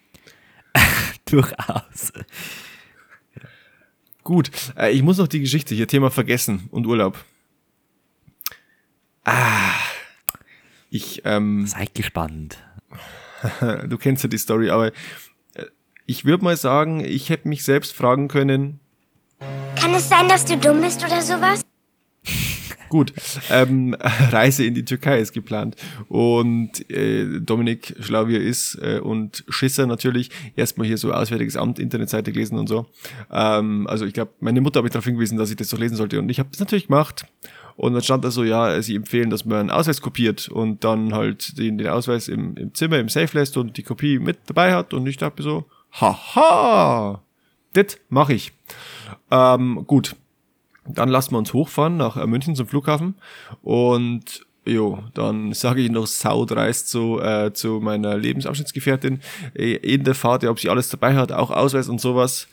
durchaus. 1.31 2.13
Gut, 4.23 4.51
äh, 4.77 4.91
ich 4.91 5.03
muss 5.03 5.19
noch 5.19 5.29
die 5.29 5.41
Geschichte 5.41 5.75
hier, 5.75 5.87
Thema 5.87 6.11
Vergessen 6.11 6.69
und 6.71 6.87
Urlaub. 6.87 7.25
Ah, 9.25 9.75
ich, 10.91 11.23
ähm, 11.25 11.67
Seid 11.67 11.95
gespannt. 11.95 12.59
du 13.61 13.99
kennst 13.99 14.23
ja 14.23 14.29
die 14.29 14.39
Story, 14.39 14.71
aber 14.71 14.89
äh, 14.89 14.93
ich 16.07 16.25
würde 16.25 16.45
mal 16.45 16.57
sagen, 16.57 17.05
ich 17.05 17.29
hätte 17.29 17.49
mich 17.49 17.65
selbst 17.65 17.95
fragen 17.95 18.29
können, 18.29 18.81
Kann 19.77 19.95
es 19.95 20.09
sein, 20.09 20.29
dass 20.29 20.45
du 20.45 20.57
dumm 20.57 20.81
bist 20.81 21.05
oder 21.05 21.21
sowas? 21.21 21.66
Gut, 22.89 23.13
ähm, 23.51 23.97
Reise 24.31 24.65
in 24.65 24.75
die 24.75 24.85
Türkei 24.85 25.19
ist 25.19 25.33
geplant 25.33 25.77
und 26.09 26.89
äh, 26.91 27.41
Dominik, 27.41 27.95
schlau 28.01 28.29
wie 28.29 28.37
er 28.37 28.43
ist 28.43 28.79
äh, 28.81 29.01
und 29.01 29.45
Schisser 29.49 29.87
natürlich, 29.87 30.31
erstmal 30.57 30.87
hier 30.87 30.99
so 30.99 31.13
Auswärtiges 31.13 31.57
Amt, 31.57 31.79
Internetseite 31.79 32.33
gelesen 32.33 32.59
und 32.59 32.69
so. 32.69 32.87
Ähm, 33.31 33.87
also 33.87 34.05
ich 34.07 34.15
glaube, 34.15 34.33
meine 34.41 34.61
Mutter 34.61 34.79
hat 34.79 34.85
mich 34.85 34.93
darauf 34.93 35.05
hingewiesen, 35.05 35.39
dass 35.39 35.51
ich 35.51 35.57
das 35.57 35.69
doch 35.69 35.79
lesen 35.79 35.97
sollte 35.97 36.19
und 36.19 36.29
ich 36.29 36.39
habe 36.39 36.49
das 36.51 36.61
natürlich 36.61 36.87
gemacht. 36.87 37.27
Und 37.77 37.93
dann 37.93 38.03
stand 38.03 38.25
da 38.25 38.31
so, 38.31 38.43
ja, 38.43 38.81
sie 38.81 38.97
empfehlen, 38.97 39.29
dass 39.29 39.45
man 39.45 39.59
einen 39.59 39.71
Ausweis 39.71 40.01
kopiert 40.01 40.49
und 40.49 40.83
dann 40.83 41.13
halt 41.13 41.59
den, 41.59 41.77
den 41.77 41.89
Ausweis 41.89 42.27
im, 42.29 42.57
im 42.57 42.75
Zimmer, 42.75 42.99
im 42.99 43.11
Safe 43.11 43.37
lässt 43.39 43.59
und 43.59 43.77
die 43.77 43.83
Kopie 43.83 44.19
mit 44.19 44.39
dabei 44.47 44.75
hat. 44.75 44.95
Und 44.95 45.07
ich 45.07 45.19
dachte 45.19 45.43
so, 45.43 45.67
haha, 46.01 47.23
das 47.75 47.99
mache 48.09 48.33
ich. 48.33 48.53
Ähm, 49.31 49.85
gut, 49.87 50.17
dann 50.89 51.09
lassen 51.09 51.33
wir 51.33 51.39
uns 51.39 51.53
hochfahren 51.53 51.97
nach 51.97 52.17
äh, 52.17 52.27
München 52.27 52.55
zum 52.55 52.67
Flughafen 52.67 53.15
und 53.63 54.47
Jo, 54.69 54.99
dann 55.15 55.53
sage 55.53 55.81
ich 55.81 55.93
noch 55.93 56.09
saudreist 56.09 56.89
so 56.89 57.21
äh, 57.21 57.53
zu 57.53 57.79
meiner 57.81 58.19
Lebensabschnittsgefährtin 58.19 59.21
äh, 59.55 59.75
in 59.77 60.03
der 60.03 60.17
Fahrt, 60.17 60.43
ja, 60.43 60.51
ob 60.51 60.59
sie 60.59 60.69
alles 60.69 60.89
dabei 60.89 61.15
hat, 61.15 61.31
auch 61.31 61.53
Ausweis 61.53 61.89
und 61.89 62.01
sowas. 62.01 62.49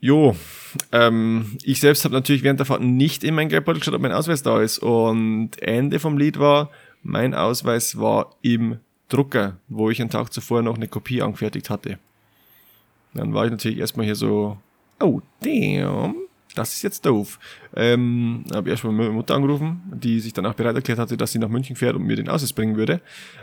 Jo, 0.00 0.34
ähm, 0.90 1.58
ich 1.62 1.78
selbst 1.78 2.04
habe 2.04 2.14
natürlich 2.14 2.42
während 2.42 2.58
der 2.58 2.66
Fahrt 2.66 2.82
nicht 2.82 3.22
in 3.22 3.36
mein 3.36 3.48
Geldbeutel 3.48 3.78
geschaut, 3.78 3.94
ob 3.94 4.02
mein 4.02 4.10
Ausweis 4.10 4.42
da 4.42 4.60
ist. 4.60 4.78
Und 4.78 5.62
Ende 5.62 6.00
vom 6.00 6.18
Lied 6.18 6.40
war, 6.40 6.70
mein 7.04 7.34
Ausweis 7.34 7.98
war 8.00 8.34
im 8.42 8.80
Drucker, 9.08 9.58
wo 9.68 9.90
ich 9.90 10.00
einen 10.00 10.10
Tag 10.10 10.32
zuvor 10.32 10.62
noch 10.62 10.74
eine 10.74 10.88
Kopie 10.88 11.22
angefertigt 11.22 11.70
hatte. 11.70 12.00
Dann 13.14 13.32
war 13.32 13.44
ich 13.44 13.52
natürlich 13.52 13.78
erstmal 13.78 14.06
hier 14.06 14.16
so, 14.16 14.58
oh 15.00 15.20
damn, 15.40 16.16
das 16.56 16.74
ist 16.74 16.82
jetzt 16.82 17.06
doof. 17.06 17.38
Ähm, 17.74 18.44
habe 18.52 18.70
erstmal 18.70 18.92
meine 18.92 19.10
Mutter 19.10 19.34
angerufen, 19.34 19.82
die 19.92 20.20
sich 20.20 20.32
danach 20.32 20.54
bereit 20.54 20.74
erklärt 20.74 20.98
hatte, 20.98 21.16
dass 21.16 21.32
sie 21.32 21.38
nach 21.38 21.48
München 21.48 21.76
fährt 21.76 21.94
und 21.94 22.04
mir 22.04 22.16
den 22.16 22.28
Ausweis 22.28 22.52
bringen 22.52 22.76
würde. 22.76 23.00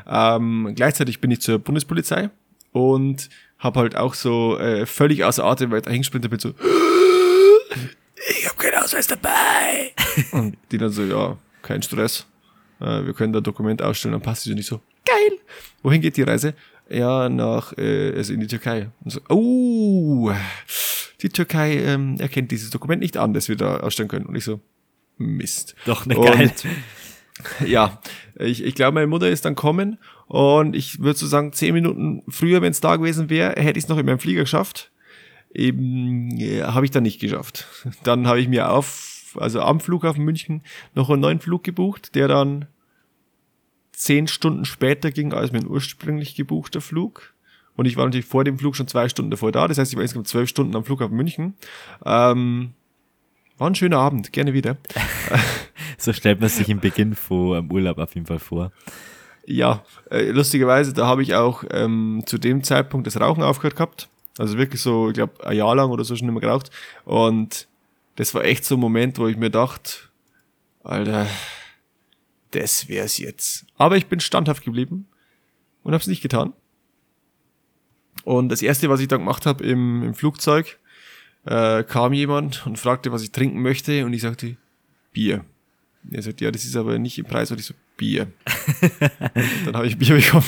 Ähm, 0.08 0.74
gleichzeitig 0.76 1.22
bin 1.22 1.32
ich 1.32 1.42
zur 1.42 1.60
Bundespolizei 1.60 2.30
und 2.72 3.30
habe 3.60 3.80
halt 3.80 3.96
auch 3.96 4.14
so 4.14 4.58
äh, 4.58 4.86
völlig 4.86 5.24
außer 5.24 5.44
Atem, 5.44 5.72
weil 5.72 5.80
ich 5.80 5.86
da 5.86 5.92
hingesprintet 5.92 6.30
bin, 6.30 6.40
so 6.40 6.50
ich 8.30 8.48
habe 8.50 8.58
keinen 8.58 8.84
Ausweis 8.84 9.08
dabei. 9.08 9.94
und 10.32 10.58
die 10.72 10.78
dann 10.78 10.90
so, 10.90 11.04
ja, 11.04 11.38
kein 11.62 11.82
Stress. 11.82 12.26
Äh, 12.80 13.06
wir 13.06 13.14
können 13.14 13.32
da 13.32 13.42
Dokument 13.42 13.82
ausstellen, 13.82 14.14
dann 14.14 14.22
passt 14.22 14.46
es 14.46 14.52
und 14.52 14.58
ich 14.58 14.66
so, 14.66 14.82
geil. 15.06 15.40
Wohin 15.82 16.02
geht 16.02 16.18
die 16.18 16.24
Reise? 16.24 16.54
Ja, 16.90 17.30
nach, 17.30 17.78
äh, 17.78 18.14
also 18.16 18.34
in 18.34 18.42
die 18.42 18.48
Türkei. 18.48 18.90
Und 19.04 19.12
so, 19.12 19.22
oh, 19.30 20.32
die 21.24 21.30
Türkei 21.30 21.78
ähm, 21.78 22.18
erkennt 22.20 22.52
dieses 22.52 22.70
Dokument 22.70 23.02
nicht 23.02 23.18
an, 23.18 23.34
das 23.34 23.50
wir 23.50 23.56
da 23.56 23.78
ausstellen 23.78 24.10
können. 24.10 24.26
Und 24.26 24.36
ich 24.36 24.44
so, 24.44 24.60
Mist. 25.18 25.76
Doch, 25.86 26.06
ne, 26.06 26.16
geil. 26.16 26.52
ja, 27.66 28.00
ich, 28.36 28.64
ich 28.64 28.76
glaube, 28.76 28.96
meine 28.96 29.08
Mutter 29.08 29.30
ist 29.30 29.46
dann 29.46 29.56
kommen 29.56 29.98
und 30.28 30.76
ich 30.76 31.00
würde 31.00 31.18
so 31.18 31.28
sagen, 31.28 31.54
zehn 31.54 31.74
Minuten 31.74 32.24
früher, 32.28 32.62
wenn 32.62 32.72
es 32.72 32.82
da 32.82 32.96
gewesen 32.96 33.30
wäre, 33.30 33.60
hätte 33.62 33.78
ich 33.78 33.86
es 33.86 33.90
noch 33.90 33.98
in 33.98 34.06
meinem 34.06 34.20
Flieger 34.20 34.42
geschafft. 34.42 34.92
Eben 35.54 36.40
äh, 36.40 36.64
habe 36.64 36.86
ich 36.86 36.92
dann 36.92 37.04
nicht 37.04 37.20
geschafft. 37.20 37.68
Dann 38.04 38.28
habe 38.28 38.40
ich 38.40 38.48
mir 38.48 38.72
auf, 38.72 39.38
also 39.40 39.62
am 39.62 39.80
Flughafen 39.80 40.26
München 40.26 40.62
noch 40.96 41.10
einen 41.10 41.22
neuen 41.22 41.40
Flug 41.40 41.64
gebucht, 41.64 42.16
der 42.16 42.28
dann 42.28 42.68
zehn 43.92 44.28
Stunden 44.28 44.66
später 44.66 45.12
ging 45.12 45.34
als 45.34 45.52
mein 45.52 45.68
ursprünglich 45.68 46.36
gebuchter 46.36 46.82
Flug. 46.82 47.34
Und 47.76 47.86
ich 47.86 47.98
war 47.98 48.06
natürlich 48.06 48.26
vor 48.26 48.44
dem 48.44 48.60
Flug 48.60 48.76
schon 48.76 48.88
zwei 48.88 49.10
Stunden 49.10 49.32
davor 49.32 49.52
da. 49.52 49.68
Das 49.68 49.78
heißt, 49.78 49.92
ich 49.92 49.96
war 49.96 50.04
insgesamt 50.04 50.28
zwölf 50.28 50.50
Stunden 50.50 50.76
am 50.76 50.86
Flughafen 50.86 51.16
München. 51.18 51.56
Ähm, 52.06 52.74
war 53.58 53.70
ein 53.70 53.76
schöner 53.76 54.00
Abend, 54.00 54.32
gerne 54.32 54.54
wieder. 54.54 54.78
so 55.98 56.14
stellt 56.14 56.40
man 56.40 56.50
sich 56.50 56.70
im 56.70 56.80
Beginn 56.80 57.16
vor, 57.16 57.58
am 57.58 57.72
Urlaub 57.72 57.98
auf 57.98 58.14
jeden 58.16 58.28
Fall 58.28 58.40
vor. 58.40 58.72
Ja, 59.46 59.84
äh, 60.10 60.30
lustigerweise, 60.32 60.94
da 60.94 61.08
habe 61.08 61.22
ich 61.22 61.36
auch 61.36 61.64
ähm, 61.72 62.24
zu 62.26 62.38
dem 62.38 62.64
Zeitpunkt 62.64 63.08
das 63.08 63.20
Rauchen 63.20 63.44
aufgehört 63.44 63.76
gehabt. 63.76 64.08
Also 64.38 64.58
wirklich 64.58 64.82
so, 64.82 65.10
ich 65.10 65.16
glaube, 65.16 65.46
ein 65.46 65.58
Jahr 65.58 65.76
lang 65.76 65.92
oder 65.92 66.04
so 66.04 66.16
schon 66.16 66.30
immer 66.30 66.40
geraucht. 66.40 66.72
Und 67.06 67.68
das 68.16 68.34
war 68.34 68.46
echt 68.46 68.66
so 68.66 68.76
ein 68.76 68.80
Moment, 68.80 69.18
wo 69.20 69.28
ich 69.28 69.38
mir 69.38 69.50
dachte, 69.50 69.94
Alter, 70.84 71.28
das 72.52 72.88
wär's 72.88 73.18
jetzt. 73.18 73.66
Aber 73.78 73.98
ich 73.98 74.08
bin 74.08 74.20
standhaft 74.20 74.64
geblieben 74.64 75.08
und 75.84 75.94
hab's 75.94 76.08
nicht 76.08 76.22
getan. 76.22 76.54
Und 78.24 78.50
das 78.50 78.62
erste, 78.62 78.90
was 78.90 79.00
ich 79.00 79.08
dann 79.08 79.20
gemacht 79.20 79.46
habe 79.46 79.64
im, 79.64 80.04
im 80.04 80.14
Flugzeug, 80.14 80.80
äh, 81.46 81.84
kam 81.84 82.14
jemand 82.14 82.66
und 82.66 82.80
fragte, 82.80 83.12
was 83.12 83.22
ich 83.22 83.32
trinken 83.32 83.62
möchte, 83.62 84.06
und 84.06 84.14
ich 84.14 84.22
sagte, 84.22 84.56
Bier. 85.12 85.44
Er 86.12 86.22
sagt, 86.22 86.42
ja, 86.42 86.52
das 86.52 86.66
ist 86.66 86.76
aber 86.76 87.00
nicht 87.00 87.18
im 87.18 87.26
Preis, 87.26 87.52
und 87.52 87.60
ich 87.60 87.66
so, 87.66 87.74
Bier. 87.98 88.28
dann 89.66 89.76
habe 89.76 89.88
ich 89.88 89.98
Bier 89.98 90.16
bekommen. 90.16 90.46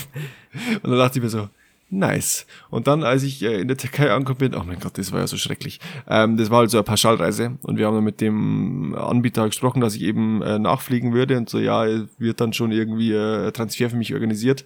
Und 0.81 0.89
dann 0.89 0.97
dachte 0.97 1.19
ich 1.19 1.23
mir 1.23 1.29
so, 1.29 1.49
nice. 1.89 2.45
Und 2.69 2.87
dann, 2.87 3.03
als 3.03 3.23
ich 3.23 3.43
äh, 3.43 3.59
in 3.59 3.67
der 3.67 3.77
Türkei 3.77 4.11
angekommen 4.11 4.51
bin, 4.51 4.55
oh 4.55 4.63
mein 4.65 4.79
Gott, 4.79 4.97
das 4.97 5.11
war 5.11 5.19
ja 5.19 5.27
so 5.27 5.37
schrecklich. 5.37 5.79
Ähm, 6.07 6.37
das 6.37 6.49
war 6.49 6.59
halt 6.59 6.71
so 6.71 6.77
eine 6.77 6.83
Pauschalreise 6.83 7.57
und 7.61 7.77
wir 7.77 7.87
haben 7.87 7.95
dann 7.95 8.03
mit 8.03 8.21
dem 8.21 8.95
Anbieter 8.95 9.45
gesprochen, 9.45 9.81
dass 9.81 9.95
ich 9.95 10.01
eben 10.01 10.41
äh, 10.41 10.59
nachfliegen 10.59 11.13
würde 11.13 11.37
und 11.37 11.49
so, 11.49 11.59
ja, 11.59 11.85
wird 12.17 12.41
dann 12.41 12.53
schon 12.53 12.71
irgendwie 12.71 13.11
äh, 13.11 13.51
Transfer 13.51 13.89
für 13.89 13.97
mich 13.97 14.13
organisiert. 14.13 14.65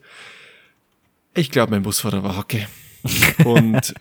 Ich 1.33 1.51
glaube, 1.51 1.71
mein 1.71 1.83
Busfahrer 1.83 2.23
war 2.23 2.37
Hacke. 2.37 2.67
Und 3.45 3.93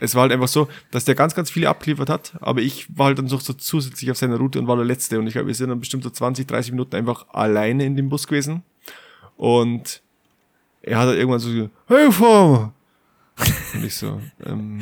es 0.00 0.14
war 0.14 0.22
halt 0.22 0.32
einfach 0.32 0.48
so, 0.48 0.68
dass 0.90 1.04
der 1.04 1.14
ganz, 1.14 1.34
ganz 1.34 1.50
viele 1.50 1.68
abgeliefert 1.68 2.08
hat, 2.08 2.32
aber 2.40 2.60
ich 2.60 2.86
war 2.96 3.06
halt 3.06 3.18
dann 3.18 3.26
noch 3.26 3.40
so 3.40 3.52
zusätzlich 3.52 4.10
auf 4.10 4.16
seiner 4.16 4.36
Route 4.36 4.58
und 4.58 4.66
war 4.66 4.76
der 4.76 4.84
Letzte. 4.84 5.18
Und 5.18 5.26
ich 5.26 5.34
glaube, 5.34 5.48
wir 5.48 5.54
sind 5.54 5.68
dann 5.68 5.80
bestimmt 5.80 6.04
so 6.04 6.10
20, 6.10 6.46
30 6.46 6.72
Minuten 6.72 6.96
einfach 6.96 7.26
alleine 7.30 7.84
in 7.84 7.96
dem 7.96 8.08
Bus 8.08 8.26
gewesen. 8.26 8.62
Und 9.36 10.02
er 10.82 10.98
hat 10.98 11.08
halt 11.08 11.18
irgendwann 11.18 11.40
so, 11.40 11.68
hey, 11.86 12.10
Farmer! 12.10 12.72
Und 13.74 13.84
ich 13.84 13.94
so, 13.94 14.20
ähm, 14.44 14.80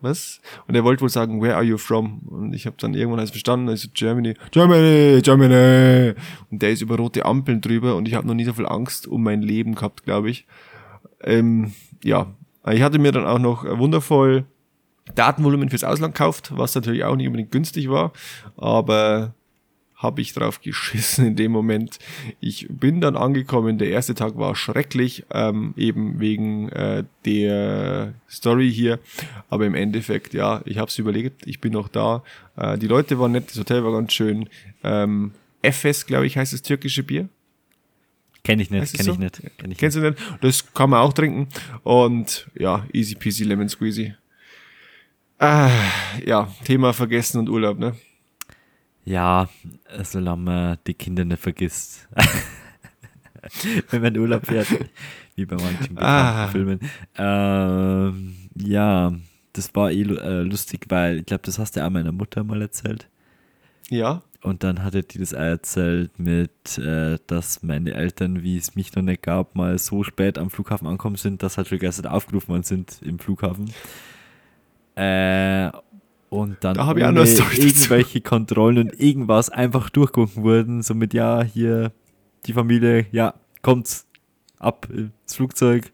was? 0.00 0.40
Und 0.66 0.74
er 0.74 0.84
wollte 0.84 1.02
wohl 1.02 1.08
sagen, 1.08 1.40
where 1.40 1.54
are 1.54 1.64
you 1.64 1.78
from? 1.78 2.20
Und 2.26 2.54
ich 2.54 2.66
habe 2.66 2.76
dann 2.78 2.94
irgendwann 2.94 3.20
alles 3.20 3.30
verstanden, 3.30 3.68
also 3.68 3.88
Germany, 3.94 4.34
Germany, 4.50 5.20
Germany. 5.22 6.14
Und 6.50 6.62
der 6.62 6.70
ist 6.70 6.82
über 6.82 6.96
rote 6.96 7.24
Ampeln 7.24 7.60
drüber 7.60 7.96
und 7.96 8.08
ich 8.08 8.14
habe 8.14 8.26
noch 8.26 8.34
nie 8.34 8.44
so 8.44 8.52
viel 8.52 8.66
Angst 8.66 9.06
um 9.06 9.22
mein 9.22 9.42
Leben 9.42 9.74
gehabt, 9.74 10.04
glaube 10.04 10.30
ich. 10.30 10.46
Ähm, 11.22 11.72
ja, 12.02 12.26
ich 12.70 12.82
hatte 12.82 12.98
mir 12.98 13.12
dann 13.12 13.26
auch 13.26 13.38
noch 13.38 13.64
wundervoll 13.64 14.44
Datenvolumen 15.14 15.68
fürs 15.68 15.84
Ausland 15.84 16.14
gekauft, 16.14 16.52
was 16.54 16.74
natürlich 16.74 17.04
auch 17.04 17.16
nicht 17.16 17.26
unbedingt 17.26 17.50
günstig 17.50 17.90
war, 17.90 18.12
aber 18.56 19.34
habe 20.02 20.20
ich 20.20 20.32
drauf 20.32 20.60
geschissen 20.60 21.26
in 21.26 21.36
dem 21.36 21.52
Moment. 21.52 21.98
Ich 22.40 22.66
bin 22.68 23.00
dann 23.00 23.16
angekommen, 23.16 23.78
der 23.78 23.90
erste 23.90 24.14
Tag 24.14 24.36
war 24.36 24.56
schrecklich, 24.56 25.24
ähm, 25.32 25.74
eben 25.76 26.20
wegen 26.20 26.68
äh, 26.70 27.04
der 27.24 28.14
Story 28.28 28.70
hier, 28.72 28.98
aber 29.48 29.66
im 29.66 29.74
Endeffekt, 29.74 30.34
ja, 30.34 30.60
ich 30.64 30.78
habe 30.78 30.88
es 30.88 30.98
überlegt, 30.98 31.46
ich 31.46 31.60
bin 31.60 31.72
noch 31.72 31.88
da. 31.88 32.22
Äh, 32.56 32.78
die 32.78 32.88
Leute 32.88 33.18
waren 33.18 33.32
nett, 33.32 33.50
das 33.50 33.58
Hotel 33.58 33.84
war 33.84 33.92
ganz 33.92 34.12
schön. 34.12 34.48
Ähm, 34.82 35.32
Efes, 35.62 36.06
glaube 36.06 36.26
ich, 36.26 36.36
heißt 36.36 36.52
das 36.52 36.62
türkische 36.62 37.04
Bier. 37.04 37.28
Kenne 38.44 38.62
ich 38.62 38.70
nicht, 38.70 38.92
kenne 38.92 39.04
so? 39.04 39.12
ich 39.12 39.18
nicht. 39.18 39.42
Kenn 39.56 39.70
ich 39.70 39.78
Kennst 39.78 39.96
nicht. 39.96 40.18
du 40.18 40.22
nicht? 40.32 40.44
Das 40.44 40.74
kann 40.74 40.90
man 40.90 41.00
auch 41.00 41.12
trinken. 41.12 41.48
Und 41.84 42.50
ja, 42.54 42.86
easy 42.92 43.14
peasy 43.14 43.44
lemon 43.44 43.68
squeezy. 43.68 44.14
Ah, 45.38 45.70
ja, 46.24 46.52
Thema 46.64 46.92
vergessen 46.92 47.38
und 47.38 47.48
Urlaub, 47.48 47.78
ne? 47.78 47.96
Ja, 49.04 49.48
solange 50.02 50.42
man 50.42 50.78
die 50.86 50.94
Kinder 50.94 51.24
nicht 51.24 51.42
vergisst. 51.42 52.08
Wenn 53.90 54.02
man 54.02 54.14
in 54.14 54.20
Urlaub 54.20 54.46
fährt, 54.46 54.68
wie 55.34 55.46
bei 55.46 55.56
manchen 55.56 55.98
ah. 55.98 56.48
Filmen. 56.48 56.78
Ähm, 57.16 58.36
ja, 58.56 59.12
das 59.52 59.74
war 59.74 59.90
eh 59.90 60.02
äh, 60.02 60.42
lustig, 60.42 60.86
weil 60.88 61.18
ich 61.18 61.26
glaube, 61.26 61.42
das 61.44 61.58
hast 61.58 61.76
du 61.76 61.84
auch 61.84 61.90
meiner 61.90 62.12
Mutter 62.12 62.44
mal 62.44 62.62
erzählt. 62.62 63.08
Ja. 63.90 64.22
Und 64.42 64.64
dann 64.64 64.82
hatte 64.82 65.04
die 65.04 65.18
das 65.18 65.32
erzählt 65.32 66.18
mit, 66.18 66.76
äh, 66.76 67.18
dass 67.28 67.62
meine 67.62 67.94
Eltern, 67.94 68.42
wie 68.42 68.56
es 68.56 68.74
mich 68.74 68.94
noch 68.94 69.02
nicht 69.02 69.22
gab, 69.22 69.54
mal 69.54 69.78
so 69.78 70.02
spät 70.02 70.36
am 70.36 70.50
Flughafen 70.50 70.88
ankommen 70.88 71.14
sind, 71.14 71.44
dass 71.44 71.56
halt 71.56 71.68
schon 71.68 71.78
gestern 71.78 72.06
aufgerufen 72.06 72.48
worden 72.48 72.64
sind 72.64 73.00
im 73.02 73.20
Flughafen. 73.20 73.72
Äh, 74.96 75.70
und 76.28 76.56
dann 76.64 76.74
da 76.74 76.92
ich 76.96 77.04
auch 77.04 77.12
noch 77.12 77.24
irgendwelche 77.24 78.20
dazu. 78.20 78.28
Kontrollen 78.28 78.78
und 78.78 78.98
irgendwas 78.98 79.48
einfach 79.48 79.90
durchgucken 79.90 80.42
wurden, 80.42 80.82
so 80.82 80.94
mit, 80.94 81.14
ja, 81.14 81.42
hier 81.42 81.92
die 82.46 82.52
Familie, 82.52 83.06
ja, 83.12 83.34
kommt's 83.62 84.08
ab 84.58 84.88
ins 84.90 85.34
Flugzeug. 85.34 85.92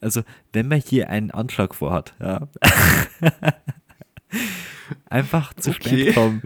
Also, 0.00 0.22
wenn 0.52 0.68
man 0.68 0.80
hier 0.80 1.10
einen 1.10 1.30
Anschlag 1.30 1.74
vorhat, 1.74 2.14
ja, 2.18 2.48
einfach 5.10 5.52
zu 5.54 5.70
okay. 5.70 5.80
spät 5.80 6.14
kommen, 6.14 6.42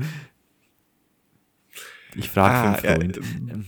ich 2.16 2.30
frage 2.30 2.54
ah, 2.54 2.74
für 2.74 2.88
einen 2.88 3.14
Freund. 3.14 3.20
Ja, 3.48 3.58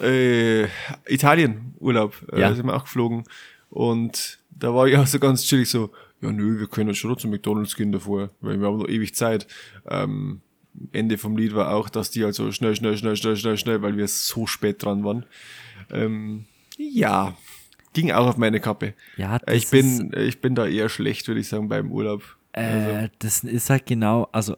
äh, 0.00 0.68
Italien, 1.06 1.74
Urlaub, 1.78 2.14
äh, 2.32 2.40
ja. 2.40 2.54
sind 2.54 2.66
wir 2.66 2.74
auch 2.74 2.84
geflogen. 2.84 3.24
Und 3.68 4.38
da 4.50 4.74
war 4.74 4.86
ich 4.88 4.96
auch 4.96 5.06
so 5.06 5.18
ganz 5.18 5.44
chillig 5.44 5.68
so, 5.68 5.90
ja 6.20 6.32
nö, 6.32 6.58
wir 6.58 6.66
können 6.66 6.94
schon 6.94 7.16
zum 7.18 7.30
McDonalds 7.30 7.76
gehen 7.76 7.92
davor, 7.92 8.30
weil 8.40 8.60
wir 8.60 8.66
haben 8.66 8.78
noch 8.78 8.88
ewig 8.88 9.14
Zeit. 9.14 9.46
Ähm, 9.88 10.40
Ende 10.92 11.18
vom 11.18 11.36
Lied 11.36 11.54
war 11.54 11.74
auch, 11.74 11.88
dass 11.88 12.10
die 12.10 12.24
halt 12.24 12.34
so 12.34 12.52
schnell, 12.52 12.76
schnell, 12.76 12.96
schnell, 12.96 13.16
schnell, 13.16 13.36
schnell, 13.36 13.56
schnell, 13.56 13.82
weil 13.82 13.96
wir 13.96 14.08
so 14.08 14.46
spät 14.46 14.82
dran 14.82 15.04
waren. 15.04 15.26
Ähm, 15.90 16.44
ja, 16.76 17.36
ging 17.92 18.12
auch 18.12 18.26
auf 18.26 18.36
meine 18.36 18.60
Kappe. 18.60 18.94
Ja, 19.16 19.38
das 19.38 19.54
ich 19.54 19.68
bin, 19.68 20.12
ich 20.16 20.40
bin 20.40 20.54
da 20.54 20.66
eher 20.66 20.88
schlecht, 20.88 21.28
würde 21.28 21.40
ich 21.40 21.48
sagen, 21.48 21.68
beim 21.68 21.90
Urlaub. 21.90 22.22
Äh, 22.52 23.08
das 23.18 23.44
ist 23.44 23.70
halt 23.70 23.86
genau, 23.86 24.28
also 24.32 24.54
äh, 24.54 24.56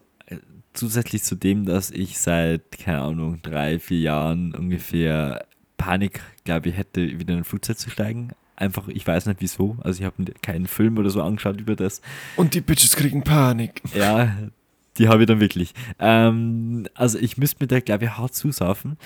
zusätzlich 0.73 1.23
zu 1.23 1.35
dem, 1.35 1.65
dass 1.65 1.91
ich 1.91 2.19
seit, 2.19 2.71
keine 2.71 3.01
Ahnung, 3.01 3.39
drei, 3.41 3.79
vier 3.79 3.99
Jahren 3.99 4.53
ungefähr 4.55 5.45
Panik, 5.77 6.21
glaube 6.43 6.69
ich, 6.69 6.77
hätte, 6.77 7.19
wieder 7.19 7.33
in 7.33 7.39
ein 7.39 7.43
Flugzeug 7.43 7.77
zu 7.77 7.89
steigen. 7.89 8.31
Einfach, 8.55 8.87
ich 8.87 9.05
weiß 9.05 9.25
nicht 9.25 9.41
wieso. 9.41 9.77
Also 9.81 9.99
ich 9.99 10.05
habe 10.05 10.31
keinen 10.41 10.67
Film 10.67 10.97
oder 10.97 11.09
so 11.09 11.21
angeschaut 11.21 11.59
über 11.59 11.75
das. 11.75 12.01
Und 12.35 12.53
die 12.53 12.61
Bitches 12.61 12.95
kriegen 12.95 13.23
Panik. 13.23 13.81
Ja, 13.93 14.35
die 14.97 15.07
habe 15.07 15.23
ich 15.23 15.27
dann 15.27 15.39
wirklich. 15.39 15.73
Ähm, 15.99 16.87
also 16.93 17.17
ich 17.17 17.37
müsste 17.37 17.63
mir 17.63 17.67
da, 17.67 17.79
glaube 17.79 18.05
ich, 18.05 18.11
hart 18.11 18.35
zusaufen. 18.35 18.97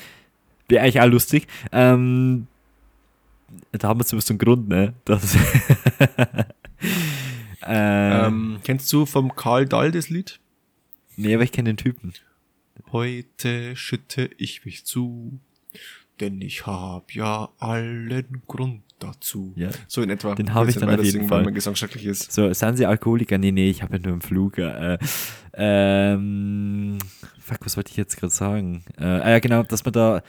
Wäre 0.67 0.83
eigentlich 0.83 1.01
auch 1.01 1.07
lustig. 1.07 1.47
Ähm, 1.71 2.47
da 3.71 3.87
haben 3.87 3.99
wir 3.99 4.05
zumindest 4.05 4.29
einen 4.29 4.39
Grund, 4.39 4.67
ne? 4.67 4.93
Das 5.05 5.33
äh, 5.33 6.43
Ähm, 7.69 8.59
kennst 8.63 8.91
du 8.93 9.05
vom 9.05 9.35
Karl 9.35 9.65
Dahl 9.65 9.91
das 9.91 10.09
Lied? 10.09 10.39
Nee, 11.17 11.33
aber 11.33 11.43
ich 11.43 11.51
kenne 11.51 11.69
den 11.69 11.77
Typen. 11.77 12.13
Heute 12.91 13.75
schütte 13.75 14.29
ich 14.37 14.63
mich 14.65 14.85
zu, 14.85 15.39
denn 16.19 16.41
ich 16.41 16.65
hab 16.65 17.13
ja 17.13 17.49
allen 17.59 18.41
Grund 18.47 18.83
dazu. 18.99 19.53
Ja. 19.55 19.69
So 19.87 20.01
in 20.01 20.09
etwa. 20.09 20.35
Den 20.35 20.53
hab 20.53 20.67
ich 20.67 20.75
dann 20.75 20.89
auf 20.89 21.03
jeden 21.03 21.27
Fall. 21.27 21.43
Mein 21.43 21.53
Gesang 21.53 21.75
schrecklich 21.75 22.05
ist. 22.05 22.31
So, 22.31 22.51
sind 22.51 22.77
Sie 22.77 22.85
Alkoholiker? 22.85 23.37
Nee, 23.37 23.51
nee, 23.51 23.69
ich 23.69 23.81
habe 23.81 23.97
ja 23.97 24.03
nur 24.03 24.13
einen 24.13 24.21
Flug. 24.21 24.57
Äh, 24.57 24.97
ähm, 25.53 26.97
fuck, 27.39 27.59
was 27.65 27.77
wollte 27.77 27.91
ich 27.91 27.97
jetzt 27.97 28.17
gerade 28.17 28.33
sagen? 28.33 28.83
Äh, 28.97 29.05
ah 29.05 29.29
ja, 29.31 29.39
genau, 29.39 29.63
dass 29.63 29.83
man 29.85 29.93
da, 29.93 30.23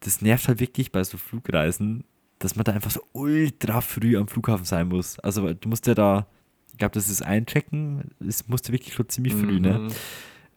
das 0.00 0.22
nervt 0.22 0.48
halt 0.48 0.60
wirklich 0.60 0.92
bei 0.92 1.02
so 1.04 1.18
Flugreisen, 1.18 2.04
dass 2.38 2.56
man 2.56 2.64
da 2.64 2.72
einfach 2.72 2.90
so 2.90 3.02
ultra 3.12 3.80
früh 3.80 4.16
am 4.16 4.28
Flughafen 4.28 4.64
sein 4.64 4.88
muss. 4.88 5.18
Also, 5.18 5.52
du 5.52 5.68
musst 5.68 5.86
ja 5.86 5.94
da, 5.94 6.26
ich 6.72 6.78
glaube, 6.78 6.94
das 6.94 7.08
ist 7.08 7.22
Einchecken, 7.22 8.10
es 8.26 8.48
musste 8.48 8.72
wirklich 8.72 8.94
schon 8.94 9.08
ziemlich 9.08 9.34
früh, 9.34 9.60
ne? 9.60 9.88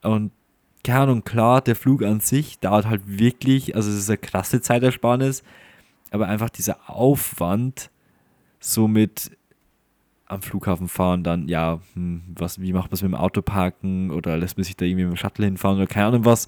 Und 0.07 0.31
keine 0.83 0.99
Ahnung, 1.01 1.23
klar, 1.23 1.61
der 1.61 1.75
Flug 1.75 2.01
an 2.03 2.21
sich 2.21 2.59
dauert 2.59 2.85
halt 2.85 3.01
wirklich, 3.05 3.75
also 3.75 3.89
es 3.89 3.97
ist 3.97 4.09
eine 4.09 4.17
krasse 4.17 4.61
Zeitersparnis, 4.61 5.43
aber 6.11 6.27
einfach 6.27 6.49
dieser 6.49 6.89
Aufwand, 6.89 7.91
so 8.59 8.87
mit 8.87 9.31
am 10.25 10.41
Flughafen 10.41 10.87
fahren, 10.87 11.23
dann, 11.23 11.47
ja, 11.47 11.79
hm, 11.93 12.21
was, 12.35 12.61
wie 12.61 12.73
macht 12.73 12.89
man 12.89 12.93
es 12.95 13.01
mit 13.01 13.11
dem 13.11 13.15
Auto 13.15 13.41
parken 13.41 14.11
oder 14.11 14.37
lässt 14.37 14.57
man 14.57 14.63
sich 14.63 14.75
da 14.75 14.85
irgendwie 14.85 15.05
mit 15.05 15.13
dem 15.13 15.17
Shuttle 15.17 15.45
hinfahren 15.45 15.77
oder 15.77 15.87
keine 15.87 16.07
Ahnung 16.07 16.25
was, 16.25 16.47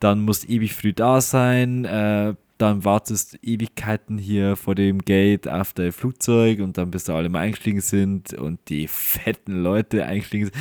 dann 0.00 0.20
musst 0.20 0.48
ewig 0.48 0.74
früh 0.74 0.92
da 0.92 1.20
sein, 1.20 1.84
äh, 1.84 2.34
dann 2.58 2.84
wartest 2.84 3.38
Ewigkeiten 3.42 4.18
hier 4.18 4.56
vor 4.56 4.74
dem 4.74 5.00
Gate 5.00 5.46
auf 5.46 5.72
dein 5.72 5.92
Flugzeug 5.92 6.60
und 6.60 6.78
dann 6.78 6.90
bis 6.90 7.04
da 7.04 7.14
alle 7.14 7.28
mal 7.28 7.40
eingestiegen 7.40 7.80
sind 7.80 8.32
und 8.34 8.60
die 8.68 8.88
fetten 8.88 9.62
Leute 9.62 10.06
eingestiegen 10.06 10.46
sind. 10.46 10.56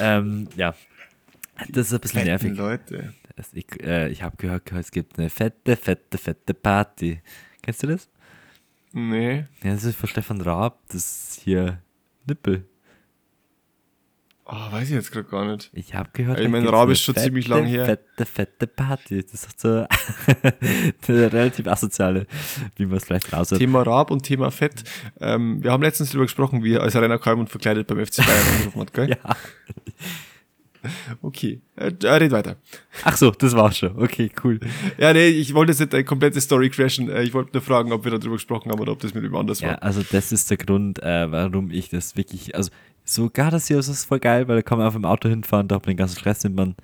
Ähm, 0.00 0.48
ja, 0.56 0.74
das 1.70 1.88
ist 1.88 1.94
ein 1.94 2.00
bisschen 2.00 2.24
nervig. 2.24 2.56
Leute. 2.56 3.14
Es- 3.36 3.52
Ich, 3.52 3.66
äh, 3.82 4.08
ich 4.08 4.22
habe 4.22 4.36
gehört, 4.36 4.70
es 4.72 4.90
gibt 4.90 5.18
eine 5.18 5.30
fette, 5.30 5.76
fette, 5.76 6.18
fette 6.18 6.54
Party. 6.54 7.20
Kennst 7.62 7.82
du 7.82 7.86
das? 7.88 8.08
Nee. 8.92 9.44
Ja, 9.62 9.72
das 9.72 9.84
ist 9.84 9.96
von 9.96 10.08
Stefan 10.08 10.40
Raab, 10.40 10.80
das 10.88 10.96
ist 11.34 11.40
hier 11.44 11.82
Nippel. 12.26 12.64
Ah, 14.48 14.70
weiß 14.70 14.84
ich 14.90 14.94
jetzt 14.94 15.10
gerade 15.10 15.26
gar 15.28 15.44
nicht. 15.44 15.70
Ich 15.74 15.92
habe 15.96 16.08
gehört, 16.12 16.38
Ich 16.38 16.44
da 16.44 16.50
mein, 16.50 16.62
gibt's 16.62 16.72
Raab 16.72 16.84
eine 16.84 16.92
ist 16.92 17.02
schon 17.02 17.16
ziemlich 17.16 17.48
lang 17.48 17.64
her. 17.66 17.84
Fette, 17.84 18.24
fette 18.24 18.66
Party. 18.68 19.20
Das 19.24 19.34
ist 19.44 19.58
so 19.60 19.86
eine 21.08 21.32
relativ 21.32 21.66
asoziale, 21.66 22.26
wie 22.76 22.86
man 22.86 22.98
es 22.98 23.04
vielleicht 23.04 23.32
raus 23.32 23.50
hat. 23.50 23.58
Thema 23.58 23.82
Raab 23.82 24.12
und 24.12 24.22
Thema 24.22 24.52
Fett. 24.52 24.84
Ähm, 25.20 25.62
wir 25.64 25.72
haben 25.72 25.82
letztens 25.82 26.10
darüber 26.10 26.26
gesprochen, 26.26 26.62
wie 26.62 26.74
er 26.74 26.82
als 26.82 26.94
Rainer 26.94 27.18
Kalmund 27.18 27.50
verkleidet 27.50 27.88
beim 27.88 27.98
FC 28.06 28.18
Bayern 28.24 28.46
angerufen 28.54 28.80
hat, 28.80 28.94
gell? 28.94 29.10
Ja. 29.24 29.36
Okay. 31.22 31.60
Äh, 31.76 31.92
äh, 32.02 32.08
red 32.08 32.30
weiter. 32.32 32.56
Ach 33.04 33.16
so, 33.16 33.30
das 33.30 33.54
war's 33.54 33.78
schon. 33.78 33.96
Okay, 34.00 34.30
cool. 34.44 34.60
Ja, 34.98 35.12
nee, 35.12 35.26
ich 35.28 35.54
wollte 35.54 35.72
jetzt 35.72 35.80
nicht 35.80 35.94
eine 35.94 36.04
komplette 36.04 36.40
Story 36.40 36.70
crashen. 36.70 37.08
Äh, 37.10 37.22
Ich 37.22 37.34
wollte 37.34 37.50
nur 37.54 37.62
fragen, 37.62 37.92
ob 37.92 38.04
wir 38.04 38.10
darüber 38.12 38.36
gesprochen 38.36 38.70
haben 38.70 38.80
oder 38.80 38.92
ob 38.92 39.00
das 39.00 39.14
mit 39.14 39.22
jemand 39.22 39.40
anders 39.42 39.60
Ja, 39.60 39.68
war. 39.70 39.82
also 39.82 40.02
das 40.10 40.32
ist 40.32 40.50
der 40.50 40.56
Grund, 40.56 41.02
äh, 41.02 41.30
warum 41.30 41.70
ich 41.70 41.88
das 41.90 42.16
wirklich, 42.16 42.54
also 42.54 42.70
sogar 43.04 43.50
das 43.50 43.68
hier 43.68 43.78
ist 43.78 44.04
voll 44.04 44.18
geil, 44.20 44.48
weil 44.48 44.56
da 44.56 44.62
kann 44.62 44.78
man 44.78 44.86
auf 44.86 44.94
dem 44.94 45.04
Auto 45.04 45.28
hinfahren, 45.28 45.68
da 45.68 45.76
hat 45.76 45.86
man 45.86 45.92
den 45.94 45.98
ganzen 45.98 46.18
Stress, 46.18 46.42
nimmt 46.44 46.56
man, 46.56 46.74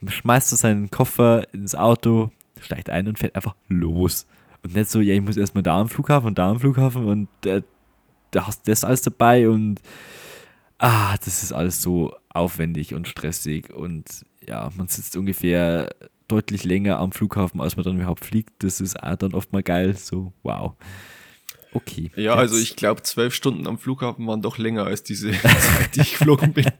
man 0.00 0.12
schmeißt 0.12 0.48
so 0.48 0.56
seinen 0.56 0.90
Koffer 0.90 1.42
ins 1.52 1.74
Auto, 1.74 2.30
steigt 2.60 2.88
ein 2.90 3.08
und 3.08 3.18
fährt 3.18 3.34
einfach 3.36 3.54
los. 3.68 4.26
Und 4.62 4.74
nicht 4.74 4.90
so, 4.90 5.00
ja, 5.00 5.14
ich 5.14 5.20
muss 5.20 5.36
erstmal 5.36 5.62
da 5.62 5.78
am 5.80 5.88
Flughafen 5.88 6.28
und 6.28 6.38
da 6.38 6.50
am 6.50 6.58
Flughafen 6.60 7.04
und 7.06 7.28
äh, 7.46 7.62
da 8.30 8.46
hast 8.46 8.66
du 8.66 8.70
das 8.72 8.84
alles 8.84 9.02
dabei 9.02 9.48
und 9.48 9.80
ah, 10.78 11.16
das 11.24 11.42
ist 11.42 11.52
alles 11.52 11.82
so 11.82 12.14
aufwendig 12.38 12.94
und 12.94 13.06
stressig 13.08 13.70
und 13.72 14.24
ja, 14.46 14.70
man 14.76 14.88
sitzt 14.88 15.16
ungefähr 15.16 15.94
deutlich 16.28 16.64
länger 16.64 16.98
am 16.98 17.12
Flughafen, 17.12 17.60
als 17.60 17.76
man 17.76 17.84
dann 17.84 17.96
überhaupt 17.96 18.24
fliegt. 18.24 18.50
Das 18.62 18.80
ist 18.80 19.02
auch 19.02 19.16
dann 19.16 19.34
oft 19.34 19.52
mal 19.52 19.62
geil, 19.62 19.96
so 19.96 20.32
wow. 20.42 20.74
Okay. 21.72 22.10
Ja, 22.16 22.34
also 22.34 22.56
jetzt- 22.56 22.64
ich 22.70 22.76
glaube, 22.76 23.02
zwölf 23.02 23.34
Stunden 23.34 23.66
am 23.66 23.78
Flughafen 23.78 24.26
waren 24.26 24.40
doch 24.42 24.56
länger 24.58 24.84
als 24.84 25.02
diese 25.02 25.30
Zeit, 25.42 25.94
die 25.96 26.00
ich 26.00 26.12
geflogen 26.18 26.52
bin. 26.52 26.66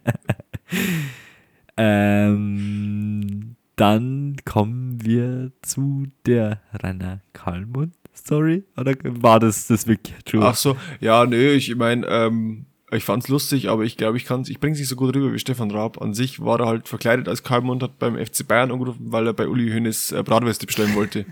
Ähm, 1.80 3.56
dann 3.76 4.36
kommen 4.44 4.98
wir 5.04 5.52
zu 5.62 6.06
der 6.26 6.60
Rainer 6.72 7.20
Kalmund 7.32 7.94
Story. 8.16 8.64
Oder 8.76 8.94
war 9.04 9.38
das 9.38 9.68
das 9.68 9.86
wirklich 9.86 10.16
true? 10.24 10.44
Ach 10.44 10.56
so, 10.56 10.76
ja, 11.00 11.24
nö, 11.24 11.52
ich 11.52 11.74
meine, 11.76 12.04
ähm, 12.08 12.66
ich 12.90 13.04
fand's 13.04 13.28
lustig, 13.28 13.68
aber 13.68 13.84
ich 13.84 13.96
glaube, 13.96 14.16
ich 14.16 14.24
kann's, 14.24 14.48
ich 14.48 14.60
bring's 14.60 14.78
nicht 14.78 14.88
so 14.88 14.96
gut 14.96 15.14
rüber 15.14 15.32
wie 15.32 15.38
Stefan 15.38 15.70
Raab. 15.70 16.00
An 16.00 16.14
sich 16.14 16.40
war 16.40 16.60
er 16.60 16.66
halt 16.66 16.88
verkleidet 16.88 17.28
als 17.28 17.42
Kalmund, 17.42 17.82
hat 17.82 17.98
beim 17.98 18.16
FC 18.16 18.46
Bayern 18.46 18.70
angerufen, 18.70 19.12
weil 19.12 19.26
er 19.26 19.34
bei 19.34 19.48
Uli 19.48 19.70
Hoeneß 19.70 20.12
äh, 20.12 20.22
Bratwürste 20.22 20.66
bestellen 20.66 20.94
wollte. 20.94 21.26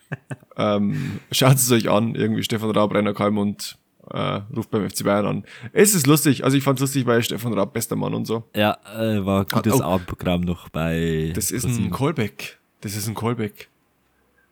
ähm, 0.56 1.20
schaut 1.32 1.56
es 1.56 1.70
euch 1.72 1.90
an, 1.90 2.14
irgendwie 2.14 2.42
Stefan 2.42 2.70
Raab, 2.70 2.94
Rainer 2.94 3.14
Kalmund, 3.14 3.76
äh, 4.10 4.40
ruft 4.54 4.70
beim 4.70 4.88
FC 4.88 5.04
Bayern 5.04 5.26
an. 5.26 5.44
Es 5.72 5.94
ist 5.94 6.06
lustig, 6.06 6.44
also 6.44 6.56
ich 6.56 6.62
fand's 6.62 6.80
lustig, 6.80 7.06
weil 7.06 7.22
Stefan 7.22 7.54
Raab 7.54 7.72
bester 7.72 7.96
Mann 7.96 8.14
und 8.14 8.26
so. 8.26 8.44
Ja, 8.54 8.78
äh, 8.94 9.24
war 9.24 9.40
ein 9.40 9.46
gutes 9.46 9.80
oh. 9.80 9.82
Abendprogramm 9.82 10.42
noch 10.42 10.68
bei. 10.68 11.32
Das 11.34 11.50
ist 11.50 11.64
ein. 11.64 11.90
Callback. 11.90 12.58
Das 12.82 12.96
ist 12.96 13.08
ein 13.08 13.14
Callback. 13.14 13.69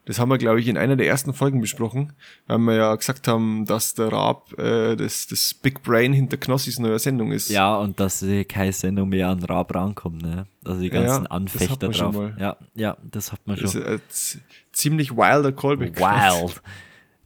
Das 0.09 0.19
haben 0.19 0.31
wir, 0.31 0.39
glaube 0.39 0.59
ich, 0.59 0.69
in 0.69 0.79
einer 0.79 0.97
der 0.97 1.07
ersten 1.07 1.35
Folgen 1.35 1.61
besprochen, 1.61 2.15
weil 2.47 2.59
wir 2.61 2.75
ja 2.77 2.95
gesagt 2.95 3.29
haben, 3.29 3.67
dass 3.67 3.93
der 3.93 4.11
Raab 4.11 4.59
äh, 4.59 4.97
das, 4.97 5.27
das 5.27 5.53
Big 5.53 5.83
Brain 5.83 6.15
hinter 6.15 6.39
Knossis 6.39 6.79
neuer 6.79 6.99
Sendung 6.99 7.31
ist. 7.31 7.51
Ja, 7.51 7.77
und 7.77 8.01
dass 8.01 8.23
äh, 8.23 8.45
keine 8.45 8.73
Sendung 8.73 9.11
mehr 9.11 9.29
an 9.29 9.43
Raab 9.45 9.75
rankommt, 9.75 10.23
ne? 10.23 10.47
Also 10.65 10.81
die 10.81 10.87
Ja, 10.89 10.95
ganzen 10.95 11.25
das 11.25 11.31
Anfechter 11.31 11.73
hat 11.75 11.83
man 11.83 11.93
schon 11.95 12.13
drauf. 12.13 12.23
mal. 12.23 12.37
Ja, 12.41 12.57
ja, 12.75 12.97
das 13.05 13.33
hat 13.33 13.41
man 13.47 13.59
Das 13.61 13.73
schon. 13.73 13.83
ist 13.83 14.37
ein 14.37 14.41
ziemlich 14.73 15.15
wilder 15.15 15.53
Callback. 15.53 15.97
Wild. 16.01 16.63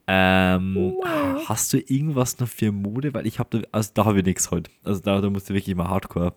Ähm, 0.08 0.94
Hast 1.46 1.72
du 1.72 1.78
irgendwas 1.78 2.38
noch 2.40 2.48
für 2.48 2.72
Mode? 2.72 3.14
Weil 3.14 3.26
ich 3.28 3.38
habe 3.38 3.60
da, 3.60 3.68
also 3.70 3.90
da 3.94 4.04
habe 4.04 4.18
ich 4.18 4.24
nichts 4.26 4.50
heute. 4.50 4.70
Also 4.82 5.00
da, 5.00 5.20
da 5.20 5.30
musst 5.30 5.48
du 5.48 5.54
wirklich 5.54 5.76
mal 5.76 5.88
Hardcore 5.88 6.34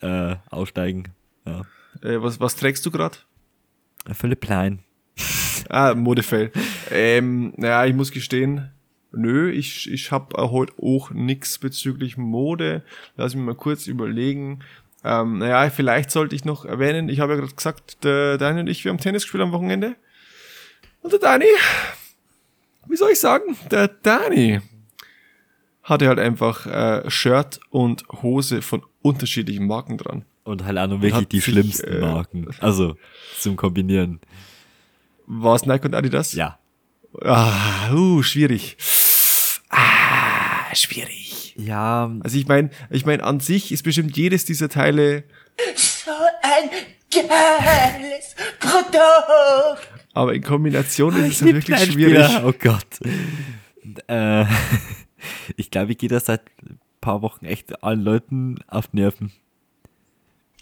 äh, 0.00 0.36
aussteigen. 0.50 1.10
Ja. 1.46 1.60
Äh, 2.02 2.22
was, 2.22 2.40
was 2.40 2.56
trägst 2.56 2.84
du 2.86 2.90
gerade? 2.90 3.18
Völlig 4.14 4.40
klein. 4.40 4.80
Ah, 5.68 5.94
Modefail. 5.94 6.50
ähm, 6.90 7.52
naja, 7.56 7.86
ich 7.86 7.94
muss 7.94 8.10
gestehen, 8.10 8.70
nö, 9.12 9.50
ich, 9.50 9.90
ich 9.90 10.10
habe 10.12 10.36
heute 10.50 10.72
auch 10.82 11.10
nix 11.10 11.58
bezüglich 11.58 12.16
Mode. 12.16 12.82
Lass 13.16 13.34
mich 13.34 13.44
mal 13.44 13.54
kurz 13.54 13.86
überlegen. 13.86 14.60
Ähm, 15.04 15.38
naja, 15.38 15.68
vielleicht 15.70 16.10
sollte 16.10 16.34
ich 16.34 16.44
noch 16.44 16.64
erwähnen, 16.64 17.08
ich 17.08 17.20
habe 17.20 17.34
ja 17.34 17.40
gerade 17.40 17.54
gesagt, 17.54 18.04
der 18.04 18.38
Dani 18.38 18.60
und 18.60 18.68
ich, 18.68 18.84
wir 18.84 18.90
haben 18.90 18.98
Tennis 18.98 19.24
gespielt 19.24 19.42
am 19.42 19.52
Wochenende. 19.52 19.96
Und 21.02 21.12
der 21.12 21.20
Dani, 21.20 21.44
wie 22.88 22.96
soll 22.96 23.10
ich 23.12 23.20
sagen, 23.20 23.56
der 23.70 23.88
Dani 23.88 24.60
hatte 25.82 26.08
halt 26.08 26.18
einfach 26.18 26.66
äh, 26.66 27.10
Shirt 27.10 27.60
und 27.68 28.04
Hose 28.22 28.62
von 28.62 28.82
unterschiedlichen 29.02 29.66
Marken 29.66 29.98
dran. 29.98 30.24
Und 30.44 30.64
halt 30.64 30.78
auch 30.78 30.86
noch 30.86 31.02
wirklich 31.02 31.28
die 31.28 31.40
sich, 31.40 31.52
schlimmsten 31.52 31.92
äh, 31.92 32.00
Marken. 32.00 32.48
Also 32.60 32.96
zum 33.38 33.56
Kombinieren. 33.56 34.20
War 35.26 35.54
es 35.56 35.66
Nike 35.66 35.86
und 35.86 35.94
Adidas? 35.94 36.32
Ja. 36.34 36.58
Ah, 37.22 37.92
uh, 37.92 38.22
schwierig. 38.22 38.76
Ah, 39.70 40.74
schwierig. 40.74 41.54
Ja, 41.56 42.10
Also 42.22 42.36
ich 42.38 42.46
meine, 42.48 42.70
ich 42.90 43.06
meine, 43.06 43.22
an 43.22 43.38
sich 43.40 43.70
ist 43.72 43.82
bestimmt 43.84 44.16
jedes 44.16 44.44
dieser 44.44 44.68
Teile, 44.68 45.24
So 45.76 46.10
ein 46.42 46.70
geiles 47.10 48.34
Produkt. 48.58 49.88
aber 50.12 50.34
in 50.34 50.42
Kombination 50.42 51.14
ist 51.24 51.36
es 51.36 51.40
lieb 51.42 51.54
wirklich 51.54 51.78
schwierig. 51.92 52.24
Spieler. 52.26 52.42
Oh 52.46 52.52
Gott. 52.58 52.98
Äh, 54.08 54.44
ich 55.56 55.70
glaube, 55.70 55.92
ich 55.92 55.98
gehe 55.98 56.08
da 56.08 56.18
seit 56.18 56.42
ein 56.62 56.80
paar 57.00 57.22
Wochen 57.22 57.44
echt 57.44 57.82
allen 57.84 58.00
Leuten 58.02 58.56
auf 58.66 58.92
Nerven. 58.92 59.32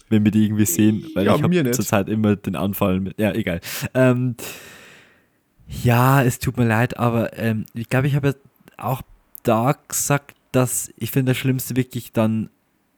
Wenn 0.09 0.23
wir 0.23 0.31
die 0.31 0.45
irgendwie 0.45 0.65
sehen, 0.65 1.05
weil 1.15 1.25
Ja, 1.25 1.35
ich 1.35 1.43
habe 1.43 1.71
zurzeit 1.71 2.09
immer 2.09 2.35
den 2.35 2.55
Anfall 2.55 2.99
mit. 2.99 3.19
Ja, 3.19 3.33
egal. 3.33 3.61
Ähm, 3.93 4.35
ja, 5.67 6.21
es 6.23 6.39
tut 6.39 6.57
mir 6.57 6.67
leid, 6.67 6.97
aber 6.97 7.37
ähm, 7.37 7.65
ich 7.73 7.89
glaube, 7.89 8.07
ich 8.07 8.15
habe 8.15 8.27
ja 8.29 8.33
auch 8.77 9.01
da 9.43 9.75
gesagt, 9.87 10.35
dass 10.51 10.93
ich 10.97 11.11
finde 11.11 11.31
das 11.31 11.37
Schlimmste 11.37 11.75
wirklich 11.75 12.11
dann, 12.11 12.49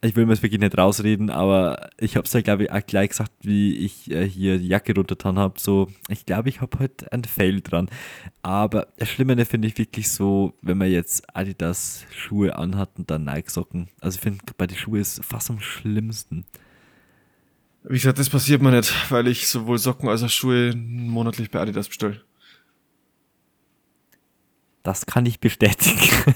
ich 0.02 0.16
will 0.16 0.26
mir 0.26 0.34
es 0.34 0.44
wirklich 0.44 0.60
nicht 0.60 0.78
rausreden, 0.78 1.30
aber 1.30 1.90
ich 1.98 2.16
habe 2.16 2.26
es 2.26 2.34
ja, 2.34 2.42
glaube 2.42 2.66
ich, 2.66 2.72
auch 2.72 2.86
gleich 2.86 3.10
gesagt, 3.10 3.32
wie 3.42 3.78
ich 3.78 4.12
äh, 4.12 4.28
hier 4.28 4.60
die 4.60 4.68
Jacke 4.68 4.94
runtergetan 4.94 5.40
habe. 5.40 5.60
So, 5.60 5.90
ich 6.10 6.26
glaube, 6.26 6.50
ich 6.50 6.62
habe 6.62 6.78
heute 6.80 7.12
einen 7.12 7.24
Fail 7.24 7.62
dran. 7.62 7.90
Aber 8.44 8.88
das 8.98 9.10
Schlimme 9.10 9.44
finde 9.46 9.68
ich 9.68 9.78
wirklich 9.78 10.12
so, 10.12 10.54
wenn 10.62 10.78
man 10.78 10.92
jetzt 10.92 11.36
Adidas 11.36 12.06
Schuhe 12.12 12.56
anhat 12.58 12.90
und 12.98 13.10
dann 13.10 13.24
Nike 13.24 13.50
Socken. 13.50 13.88
Also 14.02 14.18
ich 14.18 14.22
finde, 14.22 14.40
bei 14.58 14.68
den 14.68 14.78
Schuhen 14.78 15.02
ist 15.02 15.24
fast 15.24 15.50
am 15.50 15.60
schlimmsten. 15.60 16.46
Wie 17.88 17.94
gesagt, 17.94 18.18
das 18.18 18.30
passiert 18.30 18.62
mir 18.62 18.72
nicht, 18.72 19.12
weil 19.12 19.28
ich 19.28 19.48
sowohl 19.48 19.78
Socken 19.78 20.10
als 20.10 20.24
auch 20.24 20.30
Schuhe 20.30 20.74
monatlich 20.76 21.52
bei 21.52 21.60
Adidas 21.60 21.88
bestelle. 21.88 22.22
Das 24.82 25.06
kann 25.06 25.26
ich 25.26 25.40
bestätigen. 25.40 26.36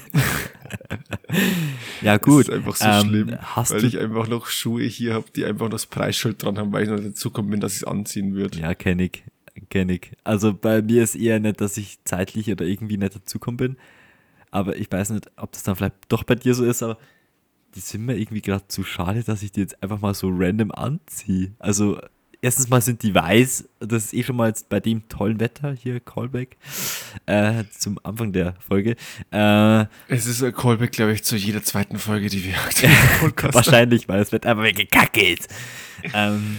ja, 2.02 2.16
gut. 2.18 2.48
Das 2.48 2.48
ist 2.48 2.54
einfach 2.54 2.76
so 2.76 2.84
ähm, 2.84 3.08
schlimm, 3.08 3.38
weil 3.54 3.84
ich 3.84 3.98
einfach 3.98 4.28
noch 4.28 4.46
Schuhe 4.46 4.82
hier 4.84 5.14
habe, 5.14 5.26
die 5.34 5.44
einfach 5.44 5.68
das 5.68 5.86
Preisschild 5.86 6.42
dran 6.42 6.58
haben, 6.58 6.72
weil 6.72 6.84
ich 6.84 6.88
noch 6.88 7.00
dazu 7.00 7.30
gekommen 7.30 7.50
bin, 7.50 7.60
dass 7.60 7.72
ich 7.72 7.82
es 7.82 7.84
anziehen 7.84 8.34
würde. 8.34 8.58
ja, 8.58 8.74
kenne 8.74 9.04
ich. 9.04 9.22
Kenn 9.68 9.88
ich. 9.88 10.12
Also 10.24 10.54
bei 10.54 10.82
mir 10.82 11.02
ist 11.02 11.14
eher 11.14 11.38
nicht, 11.38 11.60
dass 11.60 11.76
ich 11.76 11.98
zeitlich 12.04 12.50
oder 12.50 12.64
irgendwie 12.64 12.96
nicht 12.96 13.14
dazukommen 13.14 13.56
bin. 13.56 13.76
Aber 14.50 14.76
ich 14.76 14.90
weiß 14.90 15.10
nicht, 15.10 15.30
ob 15.36 15.52
das 15.52 15.62
dann 15.62 15.76
vielleicht 15.76 15.94
doch 16.08 16.24
bei 16.24 16.34
dir 16.34 16.54
so 16.54 16.64
ist, 16.64 16.82
aber 16.82 16.98
die 17.74 17.80
sind 17.80 18.06
mir 18.06 18.16
irgendwie 18.16 18.42
gerade 18.42 18.66
zu 18.68 18.84
schade, 18.84 19.22
dass 19.22 19.42
ich 19.42 19.52
die 19.52 19.60
jetzt 19.60 19.82
einfach 19.82 20.00
mal 20.00 20.14
so 20.14 20.28
random 20.32 20.70
anziehe. 20.72 21.52
Also 21.58 22.00
erstens 22.42 22.68
mal 22.68 22.80
sind 22.80 23.02
die 23.02 23.14
weiß, 23.14 23.68
das 23.80 24.06
ist 24.06 24.14
eh 24.14 24.22
schon 24.22 24.36
mal 24.36 24.48
jetzt 24.48 24.68
bei 24.68 24.80
dem 24.80 25.08
tollen 25.08 25.40
Wetter 25.40 25.72
hier, 25.72 26.00
Callback, 26.00 26.56
äh, 27.26 27.64
zum 27.70 27.98
Anfang 28.02 28.32
der 28.32 28.54
Folge. 28.60 28.96
Äh, 29.30 29.84
Es 30.08 30.26
ist 30.26 30.42
ein 30.42 30.52
Callback, 30.54 30.92
glaube 30.92 31.12
ich, 31.12 31.22
zu 31.24 31.36
jeder 31.36 31.62
zweiten 31.62 31.98
Folge, 31.98 32.28
die 32.28 32.44
wir 32.44 32.54
aktuell. 32.66 32.92
Wahrscheinlich, 33.54 34.08
weil 34.08 34.18
das 34.20 34.32
Wetter 34.32 34.50
einfach 34.50 34.64
ist. 35.16 35.48
ähm, 36.14 36.56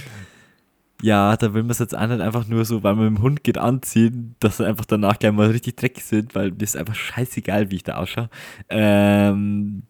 ja, 1.02 1.36
da 1.36 1.54
will 1.56 1.64
man 1.64 1.72
es 1.72 1.80
jetzt 1.80 1.98
auch 1.98 2.08
nicht 2.08 2.22
einfach 2.22 2.48
nur 2.48 2.64
so, 2.64 2.84
weil 2.84 2.94
man 2.96 3.06
mit 3.06 3.18
dem 3.18 3.24
Hund 3.24 3.44
geht, 3.44 3.58
anziehen, 3.58 4.36
dass 4.40 4.58
sie 4.58 4.68
einfach 4.68 4.86
danach 4.86 5.18
gleich 5.18 5.32
mal 5.32 5.50
richtig 5.50 5.76
dreckig 5.78 6.04
sind, 6.04 6.36
weil 6.36 6.52
mir 6.52 6.62
ist 6.62 6.78
einfach 6.78 6.94
scheißegal, 6.94 7.72
wie 7.72 7.78
ich 7.78 7.84
da 7.84 7.96
ausschaue. 7.96 8.30
Ähm, 8.70 9.82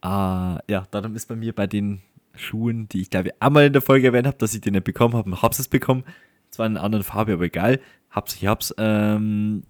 ah, 0.00 0.60
ja, 0.68 0.86
darum 0.90 1.14
ist 1.16 1.26
bei 1.26 1.36
mir 1.36 1.54
bei 1.54 1.66
den 1.66 2.00
Schuhen, 2.34 2.88
die 2.88 3.00
ich 3.02 3.10
glaube 3.10 3.30
einmal 3.40 3.66
in 3.66 3.72
der 3.72 3.82
Folge 3.82 4.08
erwähnt 4.08 4.26
habe, 4.26 4.38
dass 4.38 4.54
ich 4.54 4.60
die 4.60 4.70
nicht 4.70 4.84
bekommen 4.84 5.14
habe 5.14 5.42
hab's 5.42 5.58
es 5.58 5.68
bekommen. 5.68 6.04
Zwar 6.50 6.66
in 6.66 6.76
einer 6.76 6.84
anderen 6.84 7.04
Farbe, 7.04 7.34
aber 7.34 7.44
egal. 7.44 7.80
Hab's, 8.10 8.34
ich 8.36 8.46
hab's. 8.46 8.74
Ähm, 8.78 9.64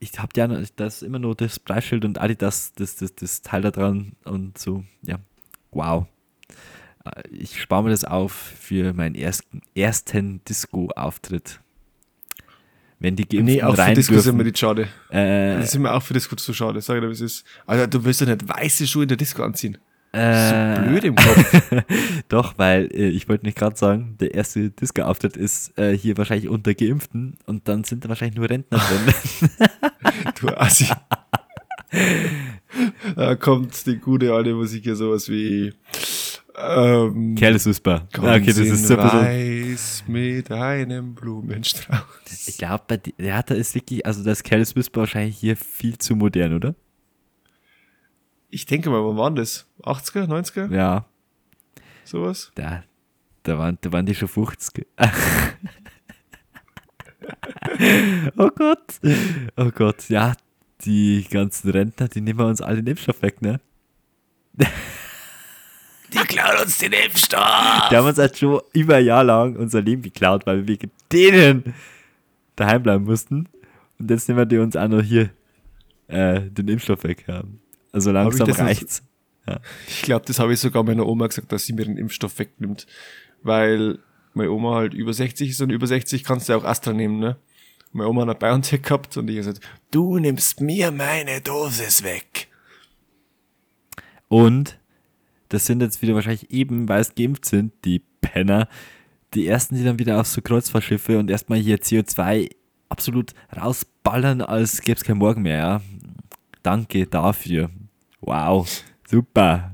ich 0.00 0.18
hab 0.18 0.36
ja 0.36 0.48
das 0.48 1.02
immer 1.02 1.20
nur 1.20 1.36
das 1.36 1.60
Preisschild 1.60 2.04
und 2.04 2.20
Adidas, 2.20 2.72
das, 2.74 2.96
das, 2.96 3.14
das 3.14 3.42
Teil 3.42 3.62
da 3.62 3.70
dran 3.70 4.12
und 4.24 4.58
so, 4.58 4.84
ja. 5.02 5.20
Wow. 5.70 6.06
Äh, 7.04 7.28
Ich 7.30 7.60
spare 7.60 7.84
mir 7.84 7.90
das 7.90 8.04
auf 8.04 8.32
für 8.32 8.92
meinen 8.94 9.14
ersten, 9.14 9.62
ersten 9.76 10.44
Disco-Auftritt. 10.44 11.60
Wenn 13.02 13.16
die 13.16 13.24
Geimpften 13.28 13.44
Nee, 13.44 13.62
auch 13.62 13.74
für 13.74 13.82
rein 13.82 13.94
Disco 13.94 14.18
sind 14.20 14.36
dürfen. 14.38 14.52
die 14.52 14.58
schade. 14.58 14.88
Äh, 15.10 15.58
Das 15.60 15.72
sind 15.72 15.82
mir 15.82 15.92
auch 15.92 16.02
für 16.02 16.14
Disco 16.14 16.36
zu 16.36 16.54
schade. 16.54 16.80
Sag 16.80 17.00
dir, 17.00 17.08
wie 17.08 17.12
es 17.12 17.20
ist. 17.20 17.44
Alter, 17.66 17.86
du 17.88 18.04
willst 18.04 18.22
doch 18.22 18.26
nicht 18.26 18.48
weiße 18.48 18.86
Schuhe 18.86 19.02
in 19.02 19.08
der 19.08 19.16
Disco 19.16 19.42
anziehen. 19.42 19.76
äh, 20.12 20.76
So 20.76 20.82
blöd 20.88 21.04
im 21.04 21.14
Kopf. 21.16 21.72
Doch, 22.28 22.54
weil 22.58 22.88
äh, 22.92 23.08
ich 23.08 23.28
wollte 23.28 23.44
nicht 23.46 23.58
gerade 23.58 23.76
sagen, 23.76 24.16
der 24.20 24.34
erste 24.34 24.70
Disco-Auftritt 24.70 25.36
ist 25.36 25.76
äh, 25.78 25.96
hier 25.96 26.16
wahrscheinlich 26.16 26.48
unter 26.48 26.74
Geimpften 26.74 27.38
und 27.46 27.66
dann 27.68 27.84
sind 27.84 28.04
da 28.04 28.08
wahrscheinlich 28.08 28.36
nur 28.36 28.48
Rentner 28.48 28.78
drin. 28.78 29.14
du 30.40 30.48
Assi. 30.48 30.86
da 33.16 33.34
kommt 33.36 33.84
die 33.86 33.96
gute 33.98 34.32
alte 34.32 34.54
Musik 34.54 34.84
hier 34.84 34.96
sowas 34.96 35.28
wie 35.28 35.72
ähm, 36.56 37.36
ist 37.36 37.64
super. 37.64 38.06
Kommt 38.12 38.28
okay, 38.28 38.46
das 38.46 38.58
ist 38.58 38.86
so 38.86 38.96
weiß 38.96 40.04
mit 40.06 40.50
einem 40.50 41.14
Blumenstrauß. 41.14 42.46
Ich 42.46 42.58
glaube, 42.58 43.00
ja, 43.18 43.42
da 43.42 43.54
ist 43.54 43.74
wirklich, 43.74 44.04
also 44.04 44.22
das 44.22 44.42
Careless 44.42 44.76
Whisper 44.76 45.00
wahrscheinlich 45.00 45.38
hier 45.38 45.56
viel 45.56 45.96
zu 45.98 46.14
modern, 46.14 46.54
oder? 46.54 46.74
Ich 48.50 48.66
denke 48.66 48.90
mal, 48.90 49.02
wann 49.02 49.16
waren 49.16 49.34
das? 49.34 49.66
80er, 49.82 50.26
90er? 50.26 50.74
Ja, 50.74 51.06
Sowas? 52.04 52.52
da, 52.54 52.84
da, 53.44 53.58
waren, 53.58 53.78
da 53.80 53.92
waren 53.92 54.04
die 54.04 54.14
schon 54.14 54.28
50. 54.28 54.86
oh 58.36 58.50
Gott. 58.54 59.00
Oh 59.56 59.70
Gott, 59.70 60.10
ja, 60.10 60.34
die 60.84 61.26
ganzen 61.30 61.70
Rentner, 61.70 62.08
die 62.08 62.20
nehmen 62.20 62.40
uns 62.40 62.60
alle 62.60 62.76
den 62.76 62.88
Impfstoff 62.88 63.22
weg, 63.22 63.40
ne? 63.40 63.58
Die 66.12 66.18
klauen 66.18 66.60
uns 66.62 66.78
den 66.78 66.92
Impfstoff. 66.92 67.88
Die 67.90 67.96
haben 67.96 68.06
uns 68.06 68.18
halt 68.18 68.36
schon 68.36 68.60
über 68.72 68.96
ein 68.96 69.04
Jahr 69.04 69.24
lang 69.24 69.56
unser 69.56 69.80
Leben 69.80 70.02
geklaut, 70.02 70.46
weil 70.46 70.58
wir 70.58 70.68
wegen 70.68 70.90
denen 71.10 71.74
daheim 72.56 72.82
bleiben 72.82 73.04
mussten. 73.04 73.48
Und 73.98 74.10
jetzt 74.10 74.28
nehmen 74.28 74.48
die 74.48 74.58
uns 74.58 74.76
auch 74.76 74.88
noch 74.88 75.02
hier 75.02 75.30
äh, 76.08 76.40
den 76.40 76.68
Impfstoff 76.68 77.04
weg 77.04 77.24
haben. 77.28 77.60
Also 77.92 78.10
langsam 78.10 78.50
reicht's. 78.50 79.02
Ich 79.88 80.02
glaube, 80.02 80.24
das 80.26 80.38
habe 80.38 80.52
ich 80.52 80.60
sogar 80.60 80.84
meiner 80.84 81.06
Oma 81.06 81.26
gesagt, 81.26 81.50
dass 81.50 81.66
sie 81.66 81.72
mir 81.72 81.84
den 81.84 81.96
Impfstoff 81.96 82.38
wegnimmt. 82.38 82.86
Weil 83.42 83.98
meine 84.34 84.50
Oma 84.50 84.76
halt 84.76 84.94
über 84.94 85.12
60 85.12 85.50
ist 85.50 85.60
und 85.60 85.70
über 85.70 85.86
60 85.86 86.24
kannst 86.24 86.48
du 86.48 86.54
auch 86.54 86.64
Astra 86.64 86.92
nehmen, 86.92 87.18
ne? 87.18 87.36
Meine 87.92 88.08
Oma 88.08 88.26
hat 88.26 88.38
BioNTech 88.38 88.82
gehabt 88.82 89.16
und 89.18 89.28
ich 89.28 89.36
habe 89.36 89.46
gesagt, 89.46 89.68
du 89.90 90.18
nimmst 90.18 90.60
mir 90.62 90.90
meine 90.90 91.42
Dosis 91.42 92.02
weg. 92.02 92.48
Und 94.28 94.78
das 95.52 95.66
sind 95.66 95.80
jetzt 95.82 96.00
wieder 96.02 96.14
wahrscheinlich 96.14 96.50
eben, 96.50 96.88
weil 96.88 97.00
es 97.00 97.14
geimpft 97.14 97.44
sind, 97.44 97.72
die 97.84 98.02
Penner, 98.20 98.68
die 99.34 99.46
ersten, 99.46 99.74
die 99.76 99.84
dann 99.84 99.98
wieder 99.98 100.20
auf 100.20 100.26
so 100.26 100.40
Kreuzfahrtschiffe 100.42 101.18
und 101.18 101.30
erstmal 101.30 101.58
hier 101.58 101.78
CO2 101.78 102.50
absolut 102.88 103.32
rausballern, 103.56 104.40
als 104.42 104.80
gäbe 104.82 104.96
es 104.98 105.04
kein 105.04 105.18
Morgen 105.18 105.42
mehr. 105.42 105.56
Ja. 105.58 105.80
Danke 106.62 107.06
dafür. 107.06 107.70
Wow, 108.20 108.68
super. 109.08 109.72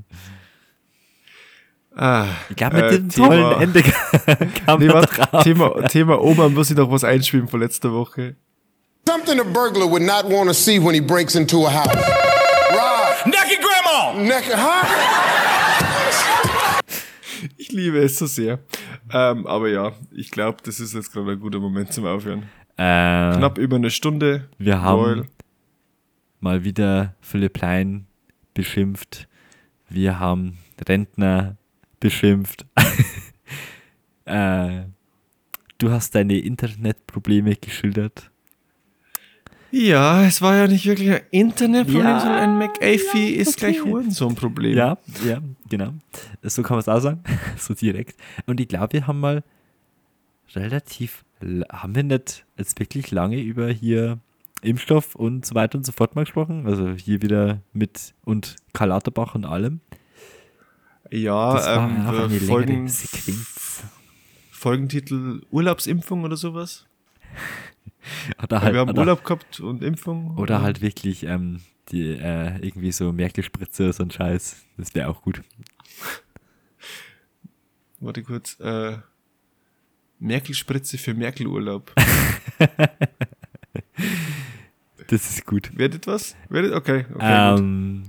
Ah, 1.94 2.26
Ich 2.48 2.56
glaube, 2.56 2.76
mit 2.76 2.84
Äh, 2.84 2.88
diesem 2.90 3.08
Thema- 3.10 3.28
tollen 3.28 3.60
Ende 3.60 3.82
kam 4.64 4.78
nee, 4.80 4.86
man 4.86 4.94
warte, 4.94 5.14
drauf. 5.30 5.42
Thema, 5.44 5.88
Thema 5.88 6.20
Oma 6.22 6.48
muss 6.48 6.70
ich 6.70 6.76
noch 6.76 6.90
was 6.90 7.04
einspielen 7.04 7.48
von 7.48 7.60
letzter 7.60 7.92
Woche. 7.92 8.36
Something 9.06 9.40
a 9.40 9.44
burglar 9.44 9.90
would 9.90 10.02
not 10.02 10.24
want 10.30 10.48
to 10.48 10.52
see 10.54 10.78
when 10.78 10.94
he 10.94 11.00
breaks 11.00 11.34
into 11.34 11.66
a 11.66 11.70
house. 11.72 11.88
Rob. 11.96 13.26
Naked 13.26 13.58
Grandma! 13.60 14.22
Naked, 14.22 14.54
huh? 14.54 14.86
Ich 17.78 17.84
liebe 17.84 17.98
es 17.98 18.18
so 18.18 18.26
sehr. 18.26 18.58
Ähm, 19.12 19.46
aber 19.46 19.68
ja, 19.68 19.92
ich 20.10 20.32
glaube, 20.32 20.58
das 20.64 20.80
ist 20.80 20.94
jetzt 20.94 21.12
gerade 21.12 21.30
ein 21.30 21.38
guter 21.38 21.60
Moment 21.60 21.92
zum 21.92 22.06
Aufhören. 22.06 22.42
Äh, 22.76 23.36
Knapp 23.36 23.56
über 23.56 23.76
eine 23.76 23.92
Stunde. 23.92 24.48
wir 24.58 24.82
haben 24.82 25.00
Royal. 25.00 25.28
mal 26.40 26.64
wieder 26.64 27.14
Philipp 27.20 27.56
Lein 27.60 28.09
beschimpft. 28.52 29.28
Wir 29.88 30.18
haben 30.18 30.59
Rentner 30.88 31.56
beschimpft. 32.00 32.66
äh, 34.24 34.80
du 35.78 35.90
hast 35.92 36.16
deine 36.16 36.36
Internetprobleme 36.36 37.55
geschildert. 37.55 38.32
Ja, 39.70 40.24
es 40.24 40.40
war 40.40 40.57
ja 40.57 40.66
nicht 40.66 40.86
wirklich 40.86 41.11
ein 41.11 41.20
Internetproblem, 41.31 42.07
Ja, 42.07 42.20
sondern 42.20 42.39
ein 42.40 42.59
McAfee 42.59 43.31
ist 43.31 43.59
okay. 43.62 43.73
gleich 43.73 43.85
Hurensohn-Problem. 43.85 44.77
Ja, 44.77 44.97
ja, 45.27 45.40
genau. 45.69 45.93
So 46.43 46.62
kann 46.62 46.77
man 46.77 46.81
es 46.81 46.89
auch 46.89 47.01
sagen. 47.01 47.23
so 47.59 47.74
direkt. 47.74 48.19
Und 48.47 48.61
ich 48.61 48.69
glaube, 48.69 48.95
wir 48.95 49.07
haben 49.07 49.20
mal 49.20 49.43
relativ, 50.55 51.24
haben 51.70 51.95
wir 51.95 52.03
nicht 52.03 52.45
jetzt 52.57 52.81
wirklich 52.81 53.11
lange 53.11 53.40
über 53.40 53.69
hier 53.69 54.19
Impfstoff 54.62 55.15
und 55.15 55.45
so 55.47 55.55
weiter 55.55 55.77
und 55.78 55.85
so 55.85 55.93
fort 55.93 56.16
mal 56.16 56.23
gesprochen? 56.24 56.66
Also 56.66 56.90
hier 56.93 57.20
wieder 57.23 57.61
mit 57.73 58.15
und 58.24 58.57
Karl 58.73 58.89
Lauterbach 58.89 59.35
und 59.35 59.45
allem. 59.45 59.81
Ja, 61.11 61.55
Das 61.55 61.66
war 61.66 61.89
ähm, 61.90 62.07
eine 62.07 62.27
längere 62.27 62.40
Folgen, 62.40 62.89
Sequenz. 62.89 63.82
Folgentitel 64.51 65.43
Urlaubsimpfung 65.51 66.24
oder 66.24 66.36
sowas. 66.36 66.86
Oder 68.43 68.62
halt, 68.62 68.74
wir 68.74 68.80
haben 68.80 68.90
oder, 68.90 69.01
Urlaub 69.01 69.24
gehabt 69.24 69.60
und 69.60 69.82
Impfung. 69.82 70.36
oder 70.36 70.62
halt 70.62 70.80
wirklich 70.80 71.24
ähm, 71.24 71.60
die, 71.90 72.10
äh, 72.10 72.59
irgendwie 72.60 72.93
so 72.93 73.12
Merkel-Spritze 73.12 73.85
oder 73.85 73.93
so 73.93 74.02
ein 74.02 74.10
Scheiß. 74.10 74.64
Das 74.76 74.94
wäre 74.94 75.09
auch 75.09 75.22
gut. 75.22 75.43
Warte 78.01 78.22
kurz. 78.22 78.59
Äh, 78.60 78.98
Merkel-Spritze 80.18 80.98
für 80.98 81.14
Merkel-Urlaub. 81.14 81.94
Das 85.09 85.28
ist 85.30 85.47
gut. 85.47 85.76
Werdet 85.76 86.06
was? 86.06 86.36
Werdet? 86.51 86.74
Okay. 86.74 87.06
okay. 87.14 87.56
Ähm, 87.59 88.05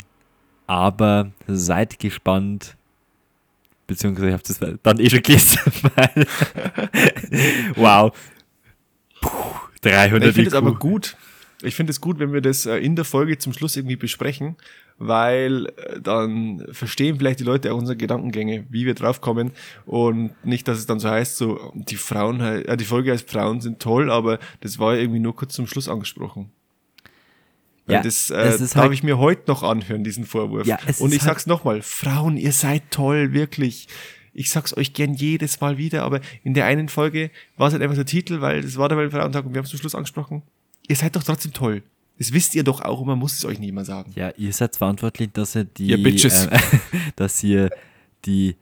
aber 0.68 1.32
seid 1.48 1.98
gespannt. 1.98 2.76
beziehungsweise 3.88 4.28
ich 4.28 4.34
habe 4.34 4.44
das 4.46 4.60
dann 4.84 5.00
eh 5.00 5.10
schon 5.10 5.24
gelesen. 5.24 5.60
wow. 7.76 8.12
Puh, 9.22 9.30
300 9.82 10.30
Ich 10.30 10.36
finde 10.36 10.50
es 10.50 10.54
aber 10.56 10.76
gut. 10.76 11.16
Ich 11.62 11.76
finde 11.76 11.92
es 11.92 12.00
gut, 12.00 12.20
wenn 12.20 12.32
wir 12.32 12.42
das 12.42 12.66
äh, 12.66 12.78
in 12.78 12.96
der 12.96 13.04
Folge 13.06 13.38
zum 13.38 13.52
Schluss 13.52 13.76
irgendwie 13.76 13.98
besprechen, 13.98 14.56
weil 14.98 15.66
äh, 15.66 16.00
dann 16.00 16.66
verstehen 16.72 17.18
vielleicht 17.18 17.42
die 17.42 17.44
Leute 17.44 17.74
auch 17.74 17.78
unsere 17.78 17.98
Gedankengänge, 17.98 18.66
wie 18.70 18.86
wir 18.86 18.94
draufkommen 18.94 19.52
und 19.86 20.32
nicht, 20.46 20.68
dass 20.70 20.78
es 20.78 20.86
dann 20.86 21.00
so 21.02 21.10
heißt, 21.10 21.36
so 21.36 21.74
die 21.76 21.98
Frauen, 21.98 22.40
äh, 22.40 22.78
die 22.78 22.86
Folge 22.86 23.12
heißt 23.12 23.30
Frauen 23.30 23.60
sind 23.60 23.80
toll, 23.82 24.10
aber 24.10 24.40
das 24.62 24.80
war 24.80 24.96
irgendwie 24.96 25.20
nur 25.20 25.36
kurz 25.36 25.54
zum 25.54 25.68
Schluss 25.68 25.90
angesprochen. 25.90 26.50
Ja, 27.88 28.04
das, 28.04 28.30
äh, 28.30 28.50
ist 28.56 28.76
darf 28.76 28.84
halt- 28.84 28.94
ich 28.94 29.04
mir 29.04 29.18
heute 29.18 29.44
noch 29.48 29.64
anhören, 29.64 30.04
diesen 30.04 30.26
Vorwurf. 30.26 30.68
Ja, 30.68 30.78
und 31.00 31.12
ich 31.12 31.22
halt- 31.22 31.30
sag's 31.30 31.48
nochmal, 31.48 31.82
Frauen, 31.82 32.38
ihr 32.38 32.52
seid 32.54 32.84
toll, 32.92 33.34
wirklich. 33.34 33.88
Ich 34.40 34.52
sag's 34.52 34.76
euch 34.78 34.94
gern 34.94 35.16
jedes 35.16 35.60
Mal 35.60 35.78
wieder, 35.78 36.04
aber 36.04 36.22
in 36.46 36.54
der 36.54 36.64
einen 36.66 36.88
Folge 36.88 37.30
war 37.58 37.68
es 37.68 37.74
halt 37.74 37.84
einfach 37.84 37.98
der 37.98 38.06
Titel, 38.06 38.40
weil 38.40 38.62
das 38.62 38.78
war 38.78 38.88
der 38.88 38.98
Weltfrauentag 38.98 39.46
und 39.46 39.54
wir 39.54 39.58
haben 39.58 39.66
es 39.66 39.70
zum 39.70 39.80
Schluss 39.80 39.96
angesprochen. 39.96 40.44
Ihr 40.88 40.96
seid 40.96 41.18
doch 41.18 41.24
trotzdem 41.24 41.52
toll. 41.52 41.84
Das 42.18 42.32
wisst 42.32 42.56
ihr 42.56 42.64
doch 42.64 42.80
auch 42.80 43.02
und 43.02 43.08
man 43.08 43.20
muss 43.20 43.34
es 43.34 43.44
euch 43.44 43.60
nicht 43.60 43.68
immer 43.68 43.84
sagen. 43.84 44.14
Ja, 44.16 44.30
ihr 44.38 44.54
seid 44.54 44.78
verantwortlich, 44.78 45.32
dass 45.34 45.58
ihr 45.58 45.66
die, 45.66 45.88
Ihr 45.88 46.02
Bitches. 46.02 46.46
äh, 46.46 46.58
dass 47.18 47.44
ihr 47.44 47.70
die 48.24 48.56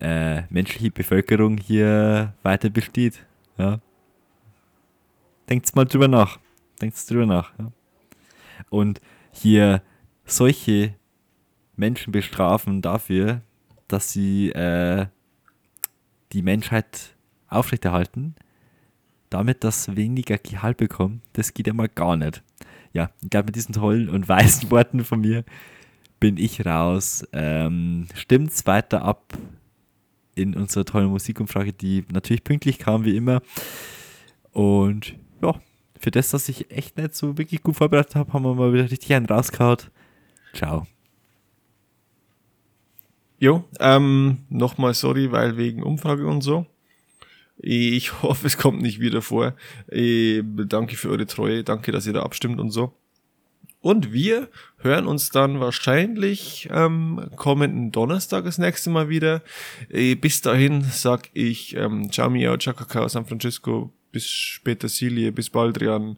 äh, 0.00 0.42
menschliche 0.48 0.90
Bevölkerung 0.90 1.58
hier 1.58 2.32
weiter 2.42 2.70
besteht. 2.70 3.22
Ja. 3.58 3.80
Denkt's 5.50 5.74
mal 5.74 5.84
drüber 5.84 6.08
nach. 6.08 6.38
Denkt's 6.80 7.04
drüber 7.04 7.26
nach. 7.26 7.52
Ja. 7.58 7.70
Und 8.70 9.02
hier 9.30 9.82
solche 10.24 10.94
Menschen 11.76 12.12
bestrafen 12.12 12.80
dafür, 12.80 13.42
dass 13.88 14.12
sie 14.12 14.50
äh, 14.50 15.06
die 16.32 16.42
Menschheit 16.42 17.16
aufrechterhalten, 17.48 18.34
damit 19.30 19.64
das 19.64 19.96
weniger 19.96 20.38
Gehalt 20.38 20.76
bekommt, 20.76 21.22
das 21.32 21.54
geht 21.54 21.66
ja 21.66 21.72
mal 21.72 21.88
gar 21.88 22.16
nicht. 22.16 22.42
Ja, 22.92 23.10
ich 23.22 23.30
glaube, 23.30 23.46
mit 23.46 23.56
diesen 23.56 23.74
tollen 23.74 24.08
und 24.08 24.28
weisen 24.28 24.70
Worten 24.70 25.04
von 25.04 25.20
mir 25.20 25.44
bin 26.20 26.36
ich 26.36 26.64
raus. 26.64 27.26
Ähm, 27.32 28.06
stimmt's 28.14 28.66
weiter 28.66 29.02
ab 29.02 29.36
in 30.34 30.54
unserer 30.54 30.84
tollen 30.84 31.08
Musikumfrage, 31.08 31.72
die 31.72 32.04
natürlich 32.12 32.44
pünktlich 32.44 32.78
kam, 32.78 33.04
wie 33.04 33.16
immer. 33.16 33.40
Und 34.52 35.14
ja, 35.42 35.54
für 35.98 36.10
das, 36.10 36.30
dass 36.30 36.48
ich 36.48 36.70
echt 36.70 36.96
nicht 36.98 37.14
so 37.14 37.38
wirklich 37.38 37.62
gut 37.62 37.76
vorbereitet 37.76 38.14
habe, 38.14 38.32
haben 38.32 38.44
wir 38.44 38.54
mal 38.54 38.72
wieder 38.72 38.90
richtig 38.90 39.14
einen 39.14 39.26
rausgehauen. 39.26 39.78
Ciao. 40.52 40.86
Jo, 43.46 43.62
ähm, 43.78 44.38
nochmal 44.48 44.92
sorry, 44.92 45.30
weil 45.30 45.56
wegen 45.56 45.84
Umfrage 45.84 46.26
und 46.26 46.40
so. 46.40 46.66
Ich 47.58 48.12
hoffe, 48.22 48.48
es 48.48 48.58
kommt 48.58 48.82
nicht 48.82 48.98
wieder 48.98 49.22
vor. 49.22 49.54
Ich 49.86 50.42
danke 50.44 50.96
für 50.96 51.10
eure 51.10 51.26
Treue, 51.26 51.62
danke, 51.62 51.92
dass 51.92 52.08
ihr 52.08 52.12
da 52.12 52.24
abstimmt 52.24 52.58
und 52.58 52.72
so. 52.72 52.92
Und 53.80 54.12
wir 54.12 54.48
hören 54.78 55.06
uns 55.06 55.30
dann 55.30 55.60
wahrscheinlich 55.60 56.68
ähm, 56.72 57.30
kommenden 57.36 57.92
Donnerstag 57.92 58.46
das 58.46 58.58
nächste 58.58 58.90
Mal 58.90 59.08
wieder. 59.08 59.42
Äh, 59.90 60.16
bis 60.16 60.40
dahin 60.40 60.82
sag 60.82 61.30
ich 61.32 61.76
ähm, 61.76 62.10
Ciao 62.10 62.28
Mia, 62.28 62.58
Ciao 62.58 62.74
Kakao, 62.74 63.06
San 63.08 63.26
Francisco, 63.26 63.92
bis 64.10 64.26
später 64.26 64.88
Silje, 64.88 65.30
bis 65.30 65.50
Baldrian. 65.50 66.16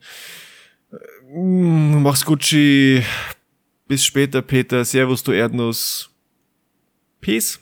Äh, 0.91 0.97
mach's 1.37 2.25
Gucci, 2.25 3.03
bis 3.87 4.03
später 4.03 4.41
Peter, 4.41 4.83
Servus 4.83 5.23
du 5.23 5.33
Erdnuss. 5.33 6.08
Peace. 7.21 7.59